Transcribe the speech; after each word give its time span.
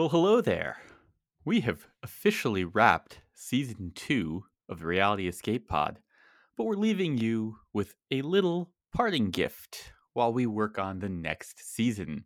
Well, 0.00 0.08
hello 0.08 0.40
there. 0.40 0.78
We 1.44 1.60
have 1.60 1.86
officially 2.02 2.64
wrapped 2.64 3.20
season 3.34 3.92
two 3.94 4.44
of 4.66 4.78
the 4.78 4.86
Reality 4.86 5.28
Escape 5.28 5.68
Pod, 5.68 5.98
but 6.56 6.64
we're 6.64 6.76
leaving 6.76 7.18
you 7.18 7.56
with 7.74 7.94
a 8.10 8.22
little 8.22 8.72
parting 8.94 9.30
gift 9.30 9.92
while 10.14 10.32
we 10.32 10.46
work 10.46 10.78
on 10.78 11.00
the 11.00 11.10
next 11.10 11.58
season. 11.74 12.24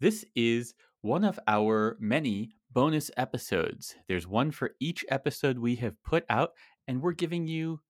This 0.00 0.26
is 0.36 0.74
one 1.00 1.24
of 1.24 1.40
our 1.46 1.96
many 1.98 2.56
bonus 2.70 3.10
episodes. 3.16 3.94
There's 4.06 4.28
one 4.28 4.50
for 4.50 4.72
each 4.78 5.02
episode 5.08 5.58
we 5.58 5.76
have 5.76 5.94
put 6.04 6.26
out, 6.28 6.50
and 6.86 7.00
we're 7.00 7.12
giving 7.12 7.46
you 7.48 7.80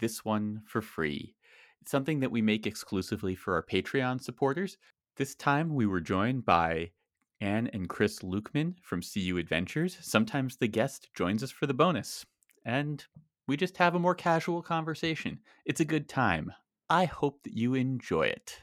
this 0.00 0.24
one 0.24 0.62
for 0.66 0.80
free. 0.80 1.36
It's 1.82 1.90
something 1.90 2.20
that 2.20 2.32
we 2.32 2.40
make 2.40 2.66
exclusively 2.66 3.34
for 3.34 3.52
our 3.52 3.62
Patreon 3.62 4.22
supporters. 4.22 4.78
This 5.18 5.34
time 5.34 5.74
we 5.74 5.84
were 5.84 6.00
joined 6.00 6.46
by 6.46 6.92
Anne 7.40 7.68
and 7.72 7.88
Chris 7.88 8.20
Lukeman 8.20 8.76
from 8.82 9.02
CU 9.02 9.36
Adventures. 9.38 9.96
Sometimes 10.00 10.56
the 10.56 10.68
guest 10.68 11.08
joins 11.14 11.42
us 11.42 11.50
for 11.50 11.66
the 11.66 11.74
bonus, 11.74 12.24
and 12.64 13.04
we 13.46 13.56
just 13.56 13.76
have 13.76 13.94
a 13.94 14.00
more 14.00 14.14
casual 14.14 14.62
conversation. 14.62 15.40
It's 15.64 15.80
a 15.80 15.84
good 15.84 16.08
time. 16.08 16.52
I 16.88 17.04
hope 17.04 17.42
that 17.42 17.56
you 17.56 17.74
enjoy 17.74 18.22
it. 18.22 18.62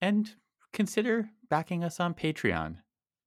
And 0.00 0.30
consider 0.72 1.30
backing 1.48 1.82
us 1.84 2.00
on 2.00 2.14
Patreon. 2.14 2.76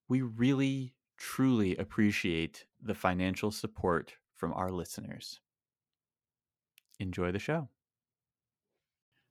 We 0.08 0.22
really, 0.22 0.94
truly 1.18 1.76
appreciate 1.76 2.66
the 2.82 2.94
financial 2.94 3.52
support 3.52 4.14
from 4.36 4.54
our 4.54 4.70
listeners. 4.70 5.40
Enjoy 7.00 7.32
the 7.32 7.40
show. 7.40 7.70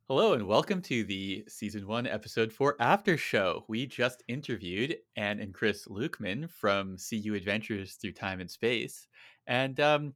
Hello 0.08 0.34
and 0.34 0.46
welcome 0.46 0.80
to 0.82 1.02
the 1.02 1.44
season 1.48 1.84
one, 1.84 2.06
episode 2.06 2.52
four 2.52 2.76
after 2.78 3.16
show. 3.16 3.64
We 3.66 3.86
just 3.86 4.22
interviewed 4.28 4.98
Anne 5.16 5.40
and 5.40 5.52
Chris 5.52 5.88
Lukeman 5.88 6.48
from 6.48 6.96
CU 6.96 7.34
Adventures 7.34 7.94
Through 7.94 8.12
Time 8.12 8.38
and 8.38 8.48
Space, 8.48 9.08
and 9.48 9.80
um, 9.80 10.14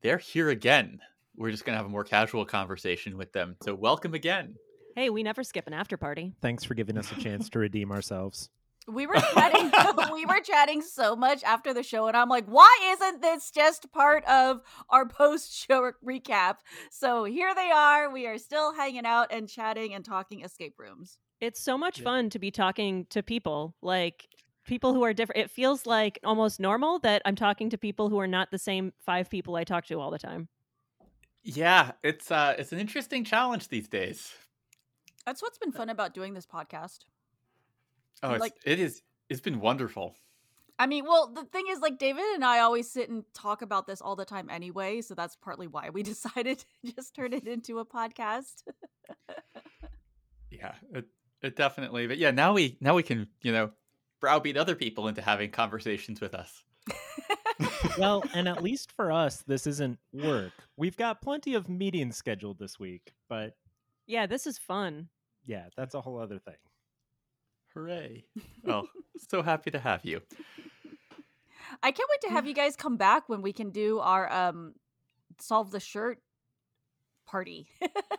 they're 0.00 0.16
here 0.16 0.48
again. 0.48 1.00
We're 1.36 1.50
just 1.50 1.66
going 1.66 1.74
to 1.74 1.76
have 1.76 1.84
a 1.84 1.90
more 1.90 2.02
casual 2.02 2.46
conversation 2.46 3.18
with 3.18 3.30
them. 3.34 3.56
So, 3.62 3.74
welcome 3.74 4.14
again. 4.14 4.54
Hey, 4.96 5.10
we 5.10 5.22
never 5.22 5.44
skip 5.44 5.66
an 5.66 5.74
after 5.74 5.98
party. 5.98 6.32
Thanks 6.40 6.64
for 6.64 6.72
giving 6.72 6.96
us 6.96 7.12
a 7.12 7.20
chance 7.20 7.50
to 7.50 7.58
redeem 7.58 7.92
ourselves. 7.92 8.48
We 8.88 9.06
were 9.06 9.14
chatting. 9.14 9.70
we 10.12 10.24
were 10.26 10.40
chatting 10.40 10.82
so 10.82 11.14
much 11.14 11.42
after 11.44 11.72
the 11.74 11.82
show, 11.82 12.06
and 12.08 12.16
I'm 12.16 12.28
like, 12.28 12.46
"Why 12.46 12.68
isn't 12.98 13.22
this 13.22 13.50
just 13.50 13.92
part 13.92 14.24
of 14.24 14.60
our 14.88 15.06
post-show 15.06 15.92
recap?" 16.04 16.56
So 16.90 17.24
here 17.24 17.54
they 17.54 17.70
are. 17.70 18.10
We 18.10 18.26
are 18.26 18.38
still 18.38 18.74
hanging 18.74 19.06
out 19.06 19.28
and 19.30 19.48
chatting 19.48 19.94
and 19.94 20.04
talking 20.04 20.42
escape 20.44 20.74
rooms. 20.78 21.18
It's 21.40 21.60
so 21.60 21.78
much 21.78 21.98
Yeah. 21.98 22.04
fun 22.04 22.30
to 22.30 22.38
be 22.38 22.50
talking 22.50 23.06
to 23.10 23.22
people, 23.22 23.74
like 23.82 24.28
people 24.66 24.92
who 24.94 25.04
are 25.04 25.12
different. 25.12 25.40
It 25.40 25.50
feels 25.50 25.86
like 25.86 26.18
almost 26.24 26.58
normal 26.60 26.98
that 27.00 27.22
I'm 27.24 27.36
talking 27.36 27.70
to 27.70 27.78
people 27.78 28.08
who 28.08 28.18
are 28.18 28.26
not 28.26 28.50
the 28.50 28.58
same 28.58 28.92
five 28.98 29.30
people 29.30 29.56
I 29.56 29.64
talk 29.64 29.86
to 29.86 30.00
all 30.00 30.10
the 30.10 30.18
time. 30.18 30.48
Yeah, 31.42 31.92
it's 32.02 32.30
uh, 32.30 32.54
it's 32.58 32.72
an 32.72 32.78
interesting 32.78 33.24
challenge 33.24 33.68
these 33.68 33.88
days. 33.88 34.32
That's 35.24 35.42
what's 35.42 35.58
been 35.58 35.72
fun 35.72 35.88
about 35.90 36.12
doing 36.14 36.34
this 36.34 36.46
podcast. 36.46 37.00
Oh, 38.22 38.32
it's, 38.32 38.40
Like- 38.40 38.54
it 38.64 38.78
is. 38.80 39.02
It's 39.28 39.40
been 39.40 39.60
wonderful. 39.60 40.16
I 40.78 40.86
mean, 40.86 41.04
well, 41.04 41.28
the 41.32 41.44
thing 41.44 41.66
is, 41.68 41.80
like, 41.80 41.98
David 41.98 42.24
and 42.34 42.42
I 42.44 42.60
always 42.60 42.90
sit 42.90 43.10
and 43.10 43.22
talk 43.34 43.60
about 43.60 43.86
this 43.86 44.00
all 44.00 44.16
the 44.16 44.24
time 44.24 44.48
anyway, 44.48 45.02
so 45.02 45.14
that's 45.14 45.36
partly 45.36 45.66
why 45.66 45.90
we 45.90 46.02
decided 46.14 46.58
to 46.84 46.92
just 46.94 47.14
turn 47.14 47.32
it 47.34 47.46
into 47.46 47.78
a 47.80 47.84
podcast. 47.84 48.62
Yeah, 50.50 50.72
it, 50.94 51.04
it 51.42 51.56
definitely. 51.56 52.06
But 52.06 52.18
yeah, 52.18 52.30
now 52.30 52.52
we 52.54 52.76
now 52.80 52.94
we 52.94 53.02
can 53.02 53.28
you 53.42 53.52
know 53.52 53.70
browbeat 54.20 54.56
other 54.56 54.74
people 54.74 55.06
into 55.08 55.22
having 55.22 55.50
conversations 55.50 56.20
with 56.20 56.34
us. 56.34 56.62
Well, 57.98 58.24
and 58.34 58.48
at 58.48 58.62
least 58.62 58.92
for 58.92 59.12
us, 59.12 59.42
this 59.46 59.66
isn't 59.66 59.98
work. 60.14 60.52
We've 60.76 60.96
got 60.96 61.20
plenty 61.20 61.54
of 61.54 61.68
meetings 61.68 62.16
scheduled 62.16 62.58
this 62.58 62.78
week, 62.78 63.12
but 63.28 63.56
Yeah, 64.06 64.26
this 64.26 64.46
is 64.46 64.56
fun. 64.58 65.08
yeah, 65.44 65.66
that's 65.76 65.94
a 65.94 66.00
whole 66.00 66.18
other 66.18 66.38
thing. 66.38 66.54
Hooray! 67.74 68.24
Well, 68.64 68.86
so 69.16 69.42
happy 69.42 69.70
to 69.70 69.78
have 69.78 70.04
you. 70.04 70.20
I 71.82 71.90
can't 71.92 72.08
wait 72.10 72.20
to 72.22 72.30
have 72.30 72.46
you 72.46 72.54
guys 72.54 72.76
come 72.76 72.96
back 72.96 73.28
when 73.28 73.40
we 73.42 73.52
can 73.52 73.70
do 73.70 73.98
our 74.00 74.30
um 74.32 74.74
solve 75.38 75.70
the 75.70 75.80
shirt 75.80 76.18
party. 77.26 77.68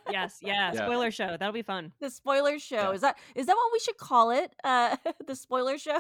Yes, 0.10 0.40
yeah, 0.42 0.72
Yeah. 0.74 0.86
spoiler 0.86 1.12
show. 1.12 1.28
That'll 1.38 1.52
be 1.54 1.62
fun. 1.62 1.92
the 2.00 2.10
spoiler 2.10 2.58
show. 2.60 2.90
Yeah. 2.90 2.92
Is 2.92 3.02
that 3.02 3.18
is 3.36 3.46
that 3.46 3.56
what 3.56 3.72
we 3.74 3.80
should 3.80 3.98
call 3.98 4.32
it? 4.32 4.56
Uh 4.64 4.96
the 5.28 5.36
spoiler 5.36 5.78
show? 5.78 6.00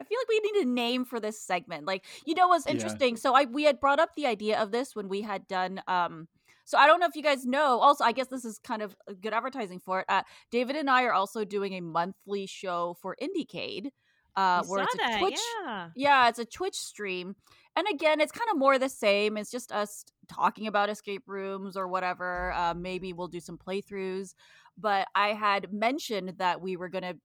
I 0.00 0.04
feel 0.04 0.18
like 0.20 0.28
we 0.28 0.40
need 0.52 0.62
a 0.62 0.68
name 0.70 1.04
for 1.04 1.18
this 1.18 1.40
segment. 1.40 1.86
Like, 1.86 2.04
you 2.24 2.34
know 2.34 2.48
what's 2.48 2.66
Yeah. 2.66 2.72
interesting? 2.72 3.16
So 3.16 3.34
I 3.34 3.44
we 3.46 3.64
had 3.64 3.80
brought 3.80 3.98
up 3.98 4.14
the 4.14 4.26
idea 4.26 4.60
of 4.60 4.70
this 4.70 4.94
when 4.94 5.08
we 5.08 5.22
had 5.22 5.48
done 5.48 5.82
um 5.88 6.28
so 6.68 6.76
I 6.76 6.86
don't 6.86 7.00
know 7.00 7.06
if 7.06 7.16
you 7.16 7.22
guys 7.22 7.46
know. 7.46 7.78
Also, 7.78 8.04
I 8.04 8.12
guess 8.12 8.26
this 8.26 8.44
is 8.44 8.58
kind 8.58 8.82
of 8.82 8.94
good 9.22 9.32
advertising 9.32 9.80
for 9.80 10.00
it. 10.00 10.06
Uh, 10.06 10.22
David 10.50 10.76
and 10.76 10.90
I 10.90 11.04
are 11.04 11.14
also 11.14 11.42
doing 11.42 11.72
a 11.72 11.80
monthly 11.80 12.44
show 12.44 12.94
for 13.00 13.16
IndieCade, 13.22 13.88
uh, 14.36 14.62
where 14.66 14.82
it's 14.82 14.94
a 14.94 14.98
that, 14.98 15.18
Twitch 15.18 15.40
yeah. 15.64 15.88
yeah, 15.96 16.28
it's 16.28 16.38
a 16.38 16.44
Twitch 16.44 16.74
stream. 16.74 17.36
And 17.74 17.86
again, 17.90 18.20
it's 18.20 18.32
kind 18.32 18.50
of 18.52 18.58
more 18.58 18.78
the 18.78 18.90
same. 18.90 19.38
It's 19.38 19.50
just 19.50 19.72
us 19.72 20.04
talking 20.28 20.66
about 20.66 20.90
escape 20.90 21.22
rooms 21.26 21.74
or 21.74 21.88
whatever. 21.88 22.52
Uh, 22.52 22.74
maybe 22.74 23.14
we'll 23.14 23.28
do 23.28 23.40
some 23.40 23.56
playthroughs. 23.56 24.34
But 24.76 25.08
I 25.14 25.28
had 25.28 25.72
mentioned 25.72 26.34
that 26.36 26.60
we 26.60 26.76
were 26.76 26.90
going 26.90 27.04
to 27.04 27.16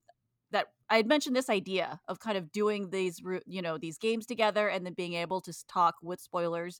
that 0.52 0.68
I 0.90 0.96
had 0.96 1.08
mentioned 1.08 1.36
this 1.36 1.50
idea 1.50 2.00
of 2.08 2.20
kind 2.20 2.38
of 2.38 2.50
doing 2.54 2.92
these 2.92 3.22
you 3.46 3.62
know 3.62 3.78
these 3.78 3.98
games 3.98 4.26
together 4.26 4.70
and 4.70 4.86
then 4.86 4.94
being 4.94 5.16
able 5.16 5.42
to 5.42 5.54
talk 5.68 5.96
with 6.02 6.22
spoilers 6.22 6.80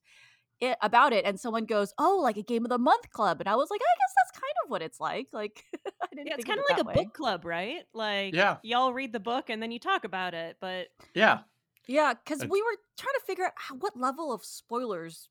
it, 0.60 0.78
about 0.82 1.14
it 1.14 1.26
and 1.26 1.40
someone 1.40 1.66
goes 1.66 1.94
oh 1.98 2.20
like 2.22 2.38
a 2.38 2.44
game 2.44 2.66
of 2.66 2.70
the 2.70 2.78
month 2.78 3.10
club 3.12 3.40
and 3.42 3.50
I 3.50 3.56
was 3.56 3.70
like 3.70 3.82
I 3.82 3.94
guess 4.00 4.14
that's 4.18 4.40
kind 4.40 4.54
of 4.64 4.70
what 4.70 4.82
it's 4.82 5.00
like 5.00 5.28
like 5.34 5.64
I 6.02 6.16
didn't 6.16 6.28
Yeah, 6.28 6.36
it's 6.36 6.46
kind 6.46 6.60
of 6.60 6.64
of 6.64 6.66
it 6.70 6.78
like 6.78 6.82
a 6.82 6.88
way. 6.88 6.94
book 6.94 7.14
club, 7.14 7.46
right? 7.46 7.86
Like, 7.94 8.34
Yeah. 8.36 8.58
y'all 8.62 8.94
read 8.94 9.14
the 9.14 9.20
book 9.20 9.50
and 9.50 9.62
then 9.62 9.72
you 9.72 9.80
talk 9.80 10.04
about 10.04 10.34
it. 10.34 10.58
But 10.60 10.88
Yeah, 11.16 11.44
yeah 11.88 12.14
because 12.14 12.46
we 12.46 12.62
were 12.62 12.78
trying 12.98 13.14
to 13.16 13.26
figure 13.26 13.46
out 13.46 13.54
how, 13.56 13.76
what 13.76 13.98
level 13.98 14.32
of 14.34 14.44
spoilers 14.46 15.30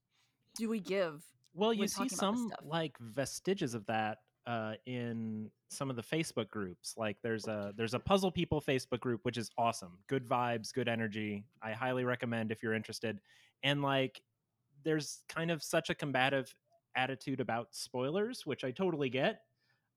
do 0.56 0.68
we 0.68 0.80
give 0.80 1.24
Well, 1.54 1.72
you 1.72 1.86
see 1.88 2.08
talking 2.08 2.18
about 2.18 2.32
this 2.32 2.40
some 2.40 2.52
like 2.64 2.96
vestiges 2.98 3.74
of 3.74 3.86
that 3.86 4.18
uh, 4.46 4.74
in 4.86 5.50
some 5.70 5.90
of 5.90 5.96
the 5.96 6.02
Facebook 6.02 6.48
groups. 6.48 6.94
Like 6.96 7.18
there's 7.22 7.46
a 7.46 7.72
there's 7.76 7.94
a 7.94 7.98
Puzzle 8.00 8.30
People 8.32 8.60
Facebook 8.60 9.00
group, 9.00 9.20
which 9.24 9.36
is 9.36 9.50
awesome. 9.58 9.98
Good 10.08 10.26
vibes, 10.28 10.72
good 10.72 10.88
energy. 10.88 11.44
I 11.62 11.72
highly 11.72 12.04
recommend 12.04 12.52
if 12.52 12.62
you're 12.62 12.74
interested. 12.74 13.20
And 13.62 13.82
like 13.82 14.22
there's 14.84 15.22
kind 15.28 15.50
of 15.50 15.62
such 15.62 15.90
a 15.90 15.94
combative 15.94 16.54
attitude 16.96 17.40
about 17.40 17.68
spoilers, 17.74 18.42
which 18.44 18.64
I 18.64 18.70
totally 18.70 19.08
get. 19.10 19.40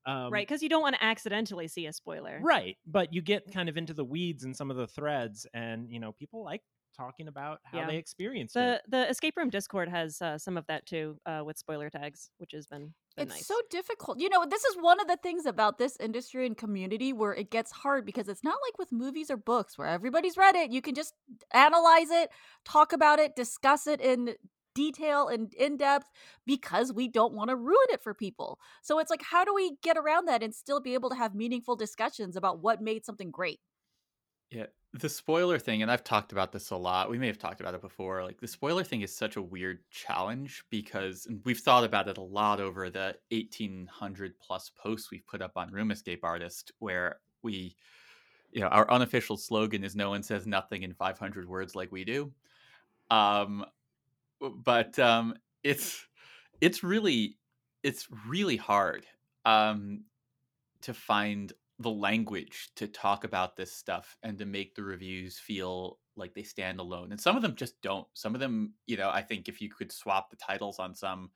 Um, 0.07 0.31
right, 0.31 0.47
because 0.47 0.61
you 0.61 0.69
don't 0.69 0.83
want 0.83 0.95
to 0.95 1.03
accidentally 1.03 1.67
see 1.67 1.87
a 1.87 1.93
spoiler. 1.93 2.39
Right, 2.43 2.77
but 2.85 3.11
you 3.11 3.21
get 3.21 3.51
kind 3.51 3.69
of 3.69 3.75
into 3.77 3.93
the 3.93 4.05
weeds 4.05 4.43
and 4.43 4.55
some 4.55 4.69
of 4.69 4.77
the 4.77 4.87
threads, 4.87 5.47
and 5.53 5.89
you 5.89 5.99
know 5.99 6.11
people 6.11 6.43
like 6.43 6.61
talking 6.95 7.27
about 7.27 7.59
how 7.65 7.79
Yeah. 7.79 7.87
they 7.87 7.97
experienced 7.97 8.53
The 8.53 8.75
it. 8.75 8.81
the 8.87 9.09
escape 9.09 9.35
room 9.35 9.49
Discord 9.49 9.89
has 9.89 10.21
uh, 10.21 10.37
some 10.37 10.55
of 10.57 10.65
that 10.67 10.85
too, 10.85 11.17
uh, 11.25 11.41
with 11.45 11.57
spoiler 11.57 11.89
tags, 11.89 12.29
which 12.37 12.51
has 12.53 12.67
been, 12.67 12.93
been 13.17 13.27
it's 13.27 13.33
nice. 13.35 13.47
so 13.47 13.55
difficult. 13.69 14.19
You 14.19 14.29
know, 14.29 14.45
this 14.45 14.63
is 14.63 14.77
one 14.79 15.01
of 15.01 15.07
the 15.07 15.17
things 15.17 15.45
about 15.45 15.77
this 15.77 15.97
industry 15.99 16.45
and 16.45 16.55
community 16.55 17.11
where 17.11 17.33
it 17.33 17.49
gets 17.51 17.71
hard 17.71 18.05
because 18.05 18.29
it's 18.29 18.43
not 18.45 18.57
like 18.65 18.77
with 18.77 18.91
movies 18.93 19.29
or 19.29 19.35
books 19.37 19.77
where 19.77 19.87
everybody's 19.87 20.37
read 20.37 20.55
it. 20.55 20.71
You 20.71 20.81
can 20.81 20.95
just 20.95 21.13
analyze 21.51 22.11
it, 22.11 22.29
talk 22.63 22.93
about 22.93 23.19
it, 23.19 23.35
discuss 23.35 23.87
it 23.87 23.99
in 23.99 24.35
detail 24.75 25.27
and 25.27 25.53
in 25.55 25.77
depth 25.77 26.11
because 26.45 26.93
we 26.93 27.07
don't 27.07 27.33
want 27.33 27.49
to 27.49 27.55
ruin 27.55 27.87
it 27.89 28.03
for 28.03 28.13
people. 28.13 28.59
So 28.83 28.99
it's 28.99 29.09
like, 29.09 29.23
how 29.23 29.43
do 29.45 29.53
we 29.55 29.77
get 29.81 29.97
around 29.97 30.27
that 30.27 30.43
and 30.43 30.53
still 30.53 30.81
be 30.81 30.93
able 30.93 31.09
to 31.09 31.15
have 31.15 31.33
meaningful 31.33 31.75
discussions 31.75 32.35
about 32.35 32.59
what 32.61 32.81
made 32.81 33.05
something 33.05 33.31
great? 33.31 33.59
yeah. 34.51 34.67
The 34.93 35.09
spoiler 35.09 35.59
thing, 35.59 35.81
and 35.81 35.91
I've 35.91 36.05
talked 36.05 36.31
about 36.31 36.53
this 36.53 36.69
a 36.69 36.77
lot. 36.77 37.09
We 37.09 37.17
may 37.17 37.27
have 37.27 37.37
talked 37.37 37.59
about 37.59 37.75
it 37.75 37.81
before. 37.81 38.23
Like 38.23 38.39
the 38.39 38.47
spoiler 38.47 38.83
thing 38.83 39.01
is 39.01 39.13
such 39.13 39.35
a 39.35 39.41
weird 39.41 39.79
challenge 39.89 40.63
because 40.69 41.27
we've 41.43 41.59
thought 41.59 41.83
about 41.83 42.07
it 42.07 42.17
a 42.17 42.21
lot 42.21 42.61
over 42.61 42.89
the 42.89 43.17
1800 43.31 44.39
plus 44.39 44.69
posts 44.69 45.11
we've 45.11 45.27
put 45.27 45.41
up 45.41 45.51
on 45.57 45.71
Room 45.71 45.91
Escape 45.91 46.23
Artist, 46.23 46.71
where 46.79 47.19
we, 47.43 47.75
you 48.51 48.61
know, 48.61 48.67
our 48.67 48.89
unofficial 48.91 49.37
slogan 49.37 49.83
is 49.83 49.95
"No 49.95 50.09
one 50.11 50.23
says 50.23 50.47
nothing 50.47 50.83
in 50.83 50.93
500 50.93 51.47
words 51.49 51.75
like 51.75 51.91
we 51.91 52.05
do." 52.05 52.33
Um, 53.11 53.65
but 54.49 54.97
um, 54.99 55.35
it's 55.63 56.05
it's 56.61 56.83
really 56.83 57.37
it's 57.83 58.07
really 58.27 58.57
hard 58.57 59.05
um, 59.45 60.03
to 60.81 60.93
find 60.93 61.53
the 61.79 61.89
language 61.89 62.69
to 62.75 62.87
talk 62.87 63.23
about 63.23 63.55
this 63.55 63.71
stuff 63.71 64.17
and 64.23 64.37
to 64.39 64.45
make 64.45 64.75
the 64.75 64.83
reviews 64.83 65.37
feel 65.37 65.99
like 66.15 66.33
they 66.33 66.43
stand 66.43 66.79
alone. 66.79 67.11
And 67.11 67.19
some 67.19 67.35
of 67.35 67.41
them 67.41 67.55
just 67.55 67.81
don't. 67.81 68.07
Some 68.13 68.33
of 68.33 68.39
them, 68.39 68.73
you 68.87 68.95
know, 68.97 69.09
I 69.09 69.21
think 69.21 69.49
if 69.49 69.61
you 69.61 69.69
could 69.69 69.91
swap 69.91 70.29
the 70.29 70.37
titles 70.37 70.79
on 70.79 70.95
some, 70.95 71.31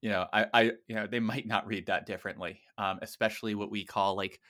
you 0.00 0.10
know, 0.10 0.26
I, 0.32 0.46
I 0.54 0.62
you 0.86 0.94
know, 0.94 1.06
they 1.06 1.20
might 1.20 1.46
not 1.46 1.66
read 1.66 1.86
that 1.86 2.06
differently. 2.06 2.60
Um, 2.78 3.00
especially 3.02 3.54
what 3.54 3.70
we 3.70 3.84
call 3.84 4.16
like 4.16 4.40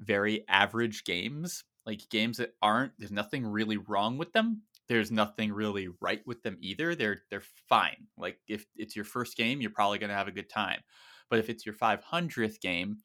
very 0.00 0.44
average 0.48 1.04
games. 1.04 1.64
Like 1.86 2.08
games 2.08 2.38
that 2.38 2.54
aren't, 2.62 2.92
there's 2.98 3.12
nothing 3.12 3.46
really 3.46 3.76
wrong 3.76 4.18
with 4.18 4.32
them. 4.32 4.62
There's 4.88 5.10
nothing 5.10 5.52
really 5.52 5.88
right 6.00 6.22
with 6.26 6.42
them 6.42 6.58
either. 6.60 6.94
They're 6.94 7.22
they're 7.30 7.40
fine. 7.40 8.08
Like 8.16 8.40
if 8.48 8.66
it's 8.76 8.96
your 8.96 9.04
first 9.04 9.36
game, 9.36 9.60
you're 9.60 9.70
probably 9.70 9.98
going 9.98 10.10
to 10.10 10.16
have 10.16 10.28
a 10.28 10.32
good 10.32 10.50
time. 10.50 10.82
But 11.30 11.38
if 11.38 11.48
it's 11.48 11.64
your 11.66 11.74
500th 11.74 12.60
game, 12.60 12.98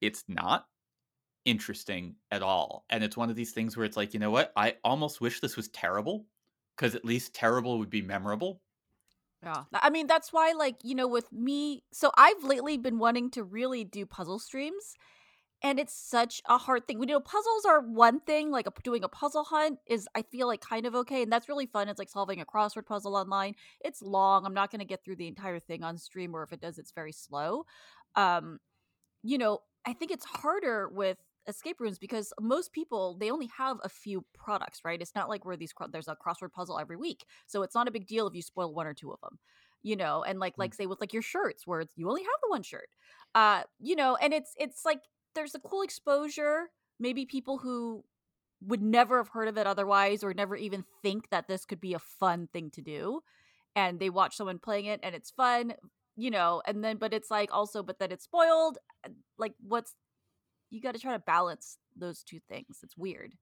it's 0.00 0.24
not 0.28 0.66
interesting 1.44 2.16
at 2.30 2.42
all. 2.42 2.84
And 2.90 3.04
it's 3.04 3.16
one 3.16 3.30
of 3.30 3.36
these 3.36 3.52
things 3.52 3.76
where 3.76 3.86
it's 3.86 3.96
like, 3.96 4.14
you 4.14 4.20
know 4.20 4.30
what? 4.30 4.52
I 4.56 4.76
almost 4.84 5.20
wish 5.20 5.40
this 5.40 5.56
was 5.56 5.68
terrible 5.68 6.26
because 6.76 6.94
at 6.94 7.04
least 7.04 7.34
terrible 7.34 7.78
would 7.78 7.90
be 7.90 8.02
memorable. 8.02 8.62
Yeah. 9.42 9.64
I 9.72 9.90
mean, 9.90 10.06
that's 10.06 10.32
why, 10.32 10.52
like, 10.52 10.76
you 10.84 10.94
know, 10.94 11.08
with 11.08 11.32
me, 11.32 11.82
so 11.92 12.12
I've 12.16 12.44
lately 12.44 12.78
been 12.78 12.98
wanting 12.98 13.28
to 13.32 13.42
really 13.42 13.82
do 13.82 14.06
puzzle 14.06 14.38
streams. 14.38 14.94
And 15.62 15.78
it's 15.78 15.94
such 15.94 16.42
a 16.48 16.58
hard 16.58 16.86
thing. 16.86 16.98
You 17.00 17.06
know, 17.06 17.20
puzzles 17.20 17.64
are 17.64 17.80
one 17.80 18.20
thing, 18.20 18.50
like 18.50 18.66
a, 18.66 18.72
doing 18.82 19.04
a 19.04 19.08
puzzle 19.08 19.44
hunt 19.44 19.78
is, 19.86 20.08
I 20.14 20.22
feel 20.22 20.48
like, 20.48 20.60
kind 20.60 20.86
of 20.86 20.94
okay. 20.96 21.22
And 21.22 21.32
that's 21.32 21.48
really 21.48 21.66
fun. 21.66 21.88
It's 21.88 22.00
like 22.00 22.10
solving 22.10 22.40
a 22.40 22.44
crossword 22.44 22.86
puzzle 22.86 23.14
online. 23.14 23.54
It's 23.80 24.02
long. 24.02 24.44
I'm 24.44 24.54
not 24.54 24.72
going 24.72 24.80
to 24.80 24.84
get 24.84 25.04
through 25.04 25.16
the 25.16 25.28
entire 25.28 25.60
thing 25.60 25.84
on 25.84 25.98
stream, 25.98 26.34
or 26.34 26.42
if 26.42 26.52
it 26.52 26.60
does, 26.60 26.78
it's 26.78 26.92
very 26.92 27.12
slow. 27.12 27.64
Um, 28.16 28.58
you 29.22 29.38
know, 29.38 29.60
I 29.86 29.92
think 29.92 30.10
it's 30.10 30.24
harder 30.24 30.88
with 30.88 31.18
escape 31.48 31.80
rooms 31.80 31.98
because 31.98 32.32
most 32.40 32.72
people 32.72 33.16
they 33.18 33.30
only 33.30 33.50
have 33.56 33.78
a 33.82 33.88
few 33.88 34.24
products 34.32 34.80
right 34.84 35.02
it's 35.02 35.14
not 35.14 35.28
like 35.28 35.44
where 35.44 35.56
these 35.56 35.72
there's 35.90 36.08
a 36.08 36.16
crossword 36.24 36.52
puzzle 36.52 36.78
every 36.78 36.96
week 36.96 37.24
so 37.46 37.62
it's 37.62 37.74
not 37.74 37.88
a 37.88 37.90
big 37.90 38.06
deal 38.06 38.26
if 38.28 38.34
you 38.34 38.42
spoil 38.42 38.72
one 38.72 38.86
or 38.86 38.94
two 38.94 39.10
of 39.10 39.20
them 39.20 39.38
you 39.82 39.96
know 39.96 40.22
and 40.22 40.38
like 40.38 40.54
mm. 40.54 40.60
like 40.60 40.74
say 40.74 40.86
with 40.86 41.00
like 41.00 41.12
your 41.12 41.22
shirts 41.22 41.66
where 41.66 41.84
you 41.96 42.08
only 42.08 42.22
have 42.22 42.28
the 42.42 42.48
one 42.48 42.62
shirt 42.62 42.88
uh 43.34 43.62
you 43.80 43.96
know 43.96 44.16
and 44.16 44.32
it's 44.32 44.54
it's 44.56 44.84
like 44.84 45.00
there's 45.34 45.54
a 45.54 45.60
cool 45.60 45.82
exposure 45.82 46.70
maybe 46.98 47.24
people 47.26 47.58
who 47.58 48.04
would 48.64 48.82
never 48.82 49.18
have 49.18 49.28
heard 49.28 49.48
of 49.48 49.58
it 49.58 49.66
otherwise 49.66 50.22
or 50.22 50.32
never 50.32 50.56
even 50.56 50.84
think 51.02 51.28
that 51.30 51.48
this 51.48 51.64
could 51.64 51.80
be 51.80 51.94
a 51.94 51.98
fun 51.98 52.48
thing 52.52 52.70
to 52.70 52.80
do 52.80 53.20
and 53.74 53.98
they 53.98 54.10
watch 54.10 54.36
someone 54.36 54.58
playing 54.58 54.86
it 54.86 55.00
and 55.02 55.14
it's 55.14 55.30
fun 55.30 55.74
you 56.16 56.30
know 56.30 56.62
and 56.66 56.84
then 56.84 56.96
but 56.96 57.12
it's 57.12 57.30
like 57.30 57.52
also 57.52 57.82
but 57.82 57.98
then 57.98 58.12
it's 58.12 58.24
spoiled 58.24 58.78
like 59.38 59.54
what's 59.66 59.94
you 60.70 60.80
got 60.80 60.94
to 60.94 61.00
try 61.00 61.12
to 61.12 61.18
balance 61.18 61.76
those 61.96 62.22
two 62.22 62.40
things 62.48 62.78
it's 62.82 62.96
weird. 62.96 63.34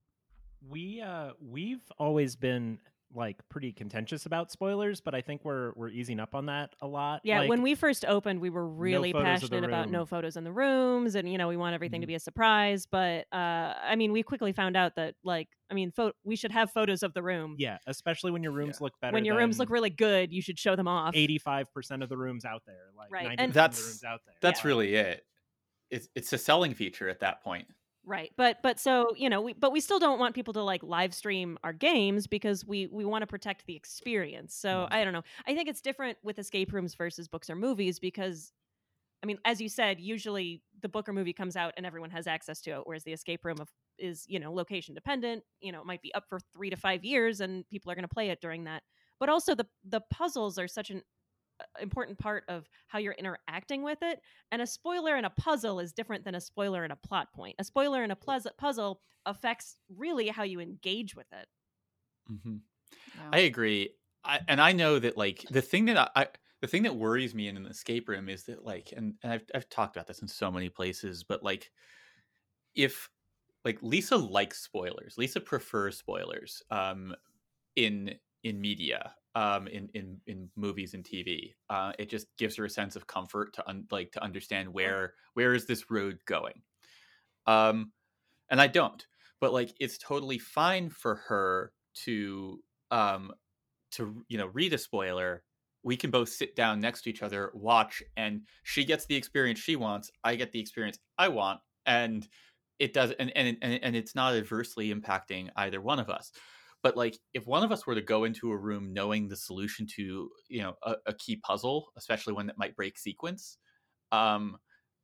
We 0.67 1.01
uh 1.01 1.31
we've 1.41 1.89
always 1.97 2.35
been 2.35 2.79
like 3.15 3.37
pretty 3.49 3.71
contentious 3.71 4.25
about 4.25 4.51
spoilers, 4.51 5.01
but 5.01 5.13
I 5.13 5.21
think 5.21 5.43
we're 5.43 5.71
we're 5.75 5.89
easing 5.89 6.19
up 6.19 6.35
on 6.35 6.45
that 6.47 6.75
a 6.81 6.87
lot. 6.87 7.21
Yeah, 7.23 7.41
like, 7.41 7.49
when 7.49 7.61
we 7.61 7.75
first 7.75 8.05
opened, 8.05 8.39
we 8.41 8.49
were 8.49 8.67
really 8.67 9.13
no 9.13 9.21
passionate 9.21 9.63
about 9.63 9.89
no 9.89 10.05
photos 10.05 10.37
in 10.37 10.43
the 10.43 10.51
rooms, 10.51 11.15
and 11.15 11.29
you 11.29 11.37
know 11.37 11.47
we 11.47 11.57
want 11.57 11.73
everything 11.73 11.99
mm-hmm. 11.99 12.03
to 12.03 12.07
be 12.07 12.15
a 12.15 12.19
surprise. 12.19 12.85
But 12.85 13.25
uh, 13.31 13.73
I 13.83 13.95
mean, 13.95 14.11
we 14.11 14.23
quickly 14.23 14.53
found 14.53 14.77
out 14.77 14.95
that 14.95 15.15
like 15.23 15.49
I 15.69 15.73
mean, 15.73 15.91
fo- 15.91 16.13
we 16.23 16.35
should 16.35 16.51
have 16.51 16.71
photos 16.71 17.03
of 17.03 17.13
the 17.13 17.23
room. 17.23 17.55
Yeah, 17.57 17.77
especially 17.87 18.31
when 18.31 18.43
your 18.43 18.51
rooms 18.51 18.77
yeah. 18.79 18.85
look 18.85 18.93
better. 19.01 19.13
When 19.13 19.25
your 19.25 19.37
rooms 19.37 19.59
look 19.59 19.69
really 19.69 19.89
good, 19.89 20.31
you 20.31 20.41
should 20.41 20.59
show 20.59 20.75
them 20.75 20.87
off. 20.87 21.15
Eighty-five 21.15 21.73
percent 21.73 22.03
of 22.03 22.09
the 22.09 22.17
rooms 22.17 22.45
out 22.45 22.63
there, 22.65 22.89
like 22.97 23.11
right, 23.11 23.35
and 23.37 23.53
that's 23.53 24.03
out 24.03 24.21
there. 24.25 24.35
That's 24.41 24.63
yeah. 24.63 24.67
really 24.67 24.95
it. 24.95 25.23
It's 25.89 26.07
it's 26.15 26.33
a 26.33 26.37
selling 26.37 26.73
feature 26.73 27.09
at 27.09 27.19
that 27.19 27.43
point. 27.43 27.67
Right. 28.03 28.31
But 28.35 28.57
but 28.63 28.79
so, 28.79 29.13
you 29.15 29.29
know, 29.29 29.41
we 29.41 29.53
but 29.53 29.71
we 29.71 29.79
still 29.79 29.99
don't 29.99 30.17
want 30.19 30.33
people 30.33 30.53
to 30.55 30.63
like 30.63 30.81
live 30.81 31.13
stream 31.13 31.59
our 31.63 31.71
games 31.73 32.25
because 32.25 32.65
we 32.65 32.87
we 32.87 33.05
want 33.05 33.21
to 33.21 33.27
protect 33.27 33.65
the 33.67 33.75
experience. 33.75 34.55
So. 34.55 34.87
I 34.91 35.03
don't 35.03 35.13
know. 35.13 35.21
I 35.47 35.53
think 35.53 35.69
it's 35.69 35.81
different 35.81 36.17
with 36.23 36.39
escape 36.39 36.73
rooms 36.73 36.95
versus 36.95 37.27
books 37.27 37.49
or 37.49 37.55
movies 37.55 37.99
because 37.99 38.51
I 39.23 39.27
mean, 39.27 39.39
as 39.45 39.61
you 39.61 39.69
said, 39.69 39.99
usually 39.99 40.63
the 40.81 40.89
book 40.89 41.09
or 41.09 41.13
movie 41.13 41.33
comes 41.33 41.55
out 41.57 41.73
and 41.77 41.85
everyone 41.85 42.11
has 42.11 42.27
access 42.27 42.61
to 42.61 42.71
it, 42.71 42.81
whereas 42.85 43.03
the 43.03 43.13
escape 43.13 43.45
room 43.45 43.57
of, 43.61 43.69
is, 43.99 44.25
you 44.27 44.39
know, 44.39 44.53
location 44.53 44.95
dependent. 44.95 45.43
You 45.61 45.71
know, 45.71 45.81
it 45.81 45.85
might 45.87 46.01
be 46.01 46.13
up 46.15 46.25
for 46.29 46.39
three 46.53 46.69
to 46.71 46.77
five 46.77 47.03
years 47.05 47.41
and 47.41 47.67
people 47.69 47.91
are 47.91 47.95
going 47.95 48.03
to 48.07 48.13
play 48.13 48.29
it 48.29 48.41
during 48.41 48.65
that. 48.65 48.83
But 49.19 49.29
also 49.29 49.55
the 49.55 49.67
the 49.85 50.01
puzzles 50.11 50.57
are 50.59 50.67
such 50.67 50.89
an 50.91 51.03
important 51.79 52.17
part 52.17 52.43
of 52.47 52.69
how 52.87 52.99
you're 52.99 53.13
interacting 53.13 53.83
with 53.83 53.99
it. 54.01 54.21
And 54.51 54.61
a 54.61 54.67
spoiler 54.67 55.15
in 55.17 55.25
a 55.25 55.29
puzzle 55.29 55.79
is 55.79 55.93
different 55.93 56.25
than 56.25 56.35
a 56.35 56.41
spoiler 56.41 56.85
in 56.85 56.91
a 56.91 56.95
plot 56.95 57.33
point. 57.33 57.55
A 57.59 57.63
spoiler 57.63 58.03
in 58.03 58.11
a 58.11 58.15
puzzle 58.15 59.01
affects 59.25 59.77
really 59.89 60.27
how 60.27 60.43
you 60.43 60.59
engage 60.59 61.15
with 61.15 61.27
it. 61.31 61.47
Mm-hmm. 62.31 62.57
Yeah. 63.17 63.29
I 63.31 63.39
agree. 63.39 63.95
I, 64.23 64.39
and 64.47 64.61
I 64.61 64.71
know 64.71 64.99
that 64.99 65.17
like 65.17 65.45
the 65.49 65.61
thing 65.61 65.85
that 65.85 65.97
I, 65.97 66.09
I 66.15 66.27
the 66.61 66.67
thing 66.67 66.83
that 66.83 66.95
worries 66.95 67.33
me 67.33 67.47
in 67.47 67.57
an 67.57 67.65
escape 67.65 68.07
room 68.07 68.29
is 68.29 68.43
that 68.43 68.63
like 68.63 68.93
and, 68.95 69.15
and 69.23 69.33
I've 69.33 69.45
I've 69.55 69.69
talked 69.69 69.95
about 69.95 70.07
this 70.07 70.21
in 70.21 70.27
so 70.27 70.51
many 70.51 70.69
places, 70.69 71.23
but 71.23 71.43
like 71.43 71.71
if 72.75 73.09
like 73.65 73.81
Lisa 73.81 74.17
likes 74.17 74.59
spoilers, 74.61 75.17
Lisa 75.17 75.41
prefers 75.41 75.97
spoilers 75.97 76.61
um 76.69 77.15
in 77.75 78.15
in 78.43 78.61
media 78.61 79.15
um, 79.35 79.67
in 79.67 79.89
in 79.93 80.17
in 80.27 80.49
movies 80.55 80.93
and 80.93 81.03
TV. 81.03 81.53
Uh, 81.69 81.93
it 81.97 82.09
just 82.09 82.27
gives 82.37 82.55
her 82.57 82.65
a 82.65 82.69
sense 82.69 82.95
of 82.95 83.07
comfort 83.07 83.53
to 83.53 83.67
un- 83.69 83.85
like 83.91 84.11
to 84.11 84.23
understand 84.23 84.69
where 84.69 85.13
where 85.33 85.53
is 85.53 85.65
this 85.65 85.89
road 85.89 86.19
going. 86.25 86.61
Um, 87.47 87.91
and 88.49 88.61
I 88.61 88.67
don't, 88.67 89.05
but 89.39 89.53
like 89.53 89.73
it's 89.79 89.97
totally 89.97 90.37
fine 90.37 90.89
for 90.89 91.15
her 91.15 91.71
to 92.05 92.59
um 92.91 93.31
to 93.91 94.23
you 94.27 94.37
know 94.37 94.47
read 94.47 94.73
a 94.73 94.77
spoiler. 94.77 95.43
We 95.83 95.97
can 95.97 96.11
both 96.11 96.29
sit 96.29 96.55
down 96.55 96.79
next 96.79 97.01
to 97.03 97.09
each 97.09 97.23
other, 97.23 97.51
watch, 97.55 98.03
and 98.15 98.41
she 98.63 98.85
gets 98.85 99.07
the 99.07 99.15
experience 99.15 99.59
she 99.59 99.75
wants. 99.75 100.11
I 100.23 100.35
get 100.35 100.51
the 100.51 100.59
experience 100.59 100.99
I 101.17 101.29
want, 101.29 101.59
and 101.85 102.27
it 102.77 102.93
does, 102.93 103.11
and 103.11 103.35
and 103.35 103.57
and, 103.61 103.79
and 103.81 103.95
it's 103.95 104.13
not 104.13 104.35
adversely 104.35 104.93
impacting 104.93 105.49
either 105.55 105.81
one 105.81 105.99
of 105.99 106.09
us 106.09 106.31
but 106.83 106.97
like 106.97 107.17
if 107.33 107.45
one 107.47 107.63
of 107.63 107.71
us 107.71 107.85
were 107.85 107.95
to 107.95 108.01
go 108.01 108.23
into 108.23 108.51
a 108.51 108.57
room 108.57 108.93
knowing 108.93 109.27
the 109.27 109.35
solution 109.35 109.85
to 109.85 110.29
you 110.49 110.61
know 110.61 110.75
a, 110.83 110.95
a 111.07 111.13
key 111.13 111.37
puzzle 111.37 111.91
especially 111.97 112.33
one 112.33 112.47
that 112.47 112.57
might 112.57 112.75
break 112.75 112.97
sequence 112.97 113.57
um 114.11 114.57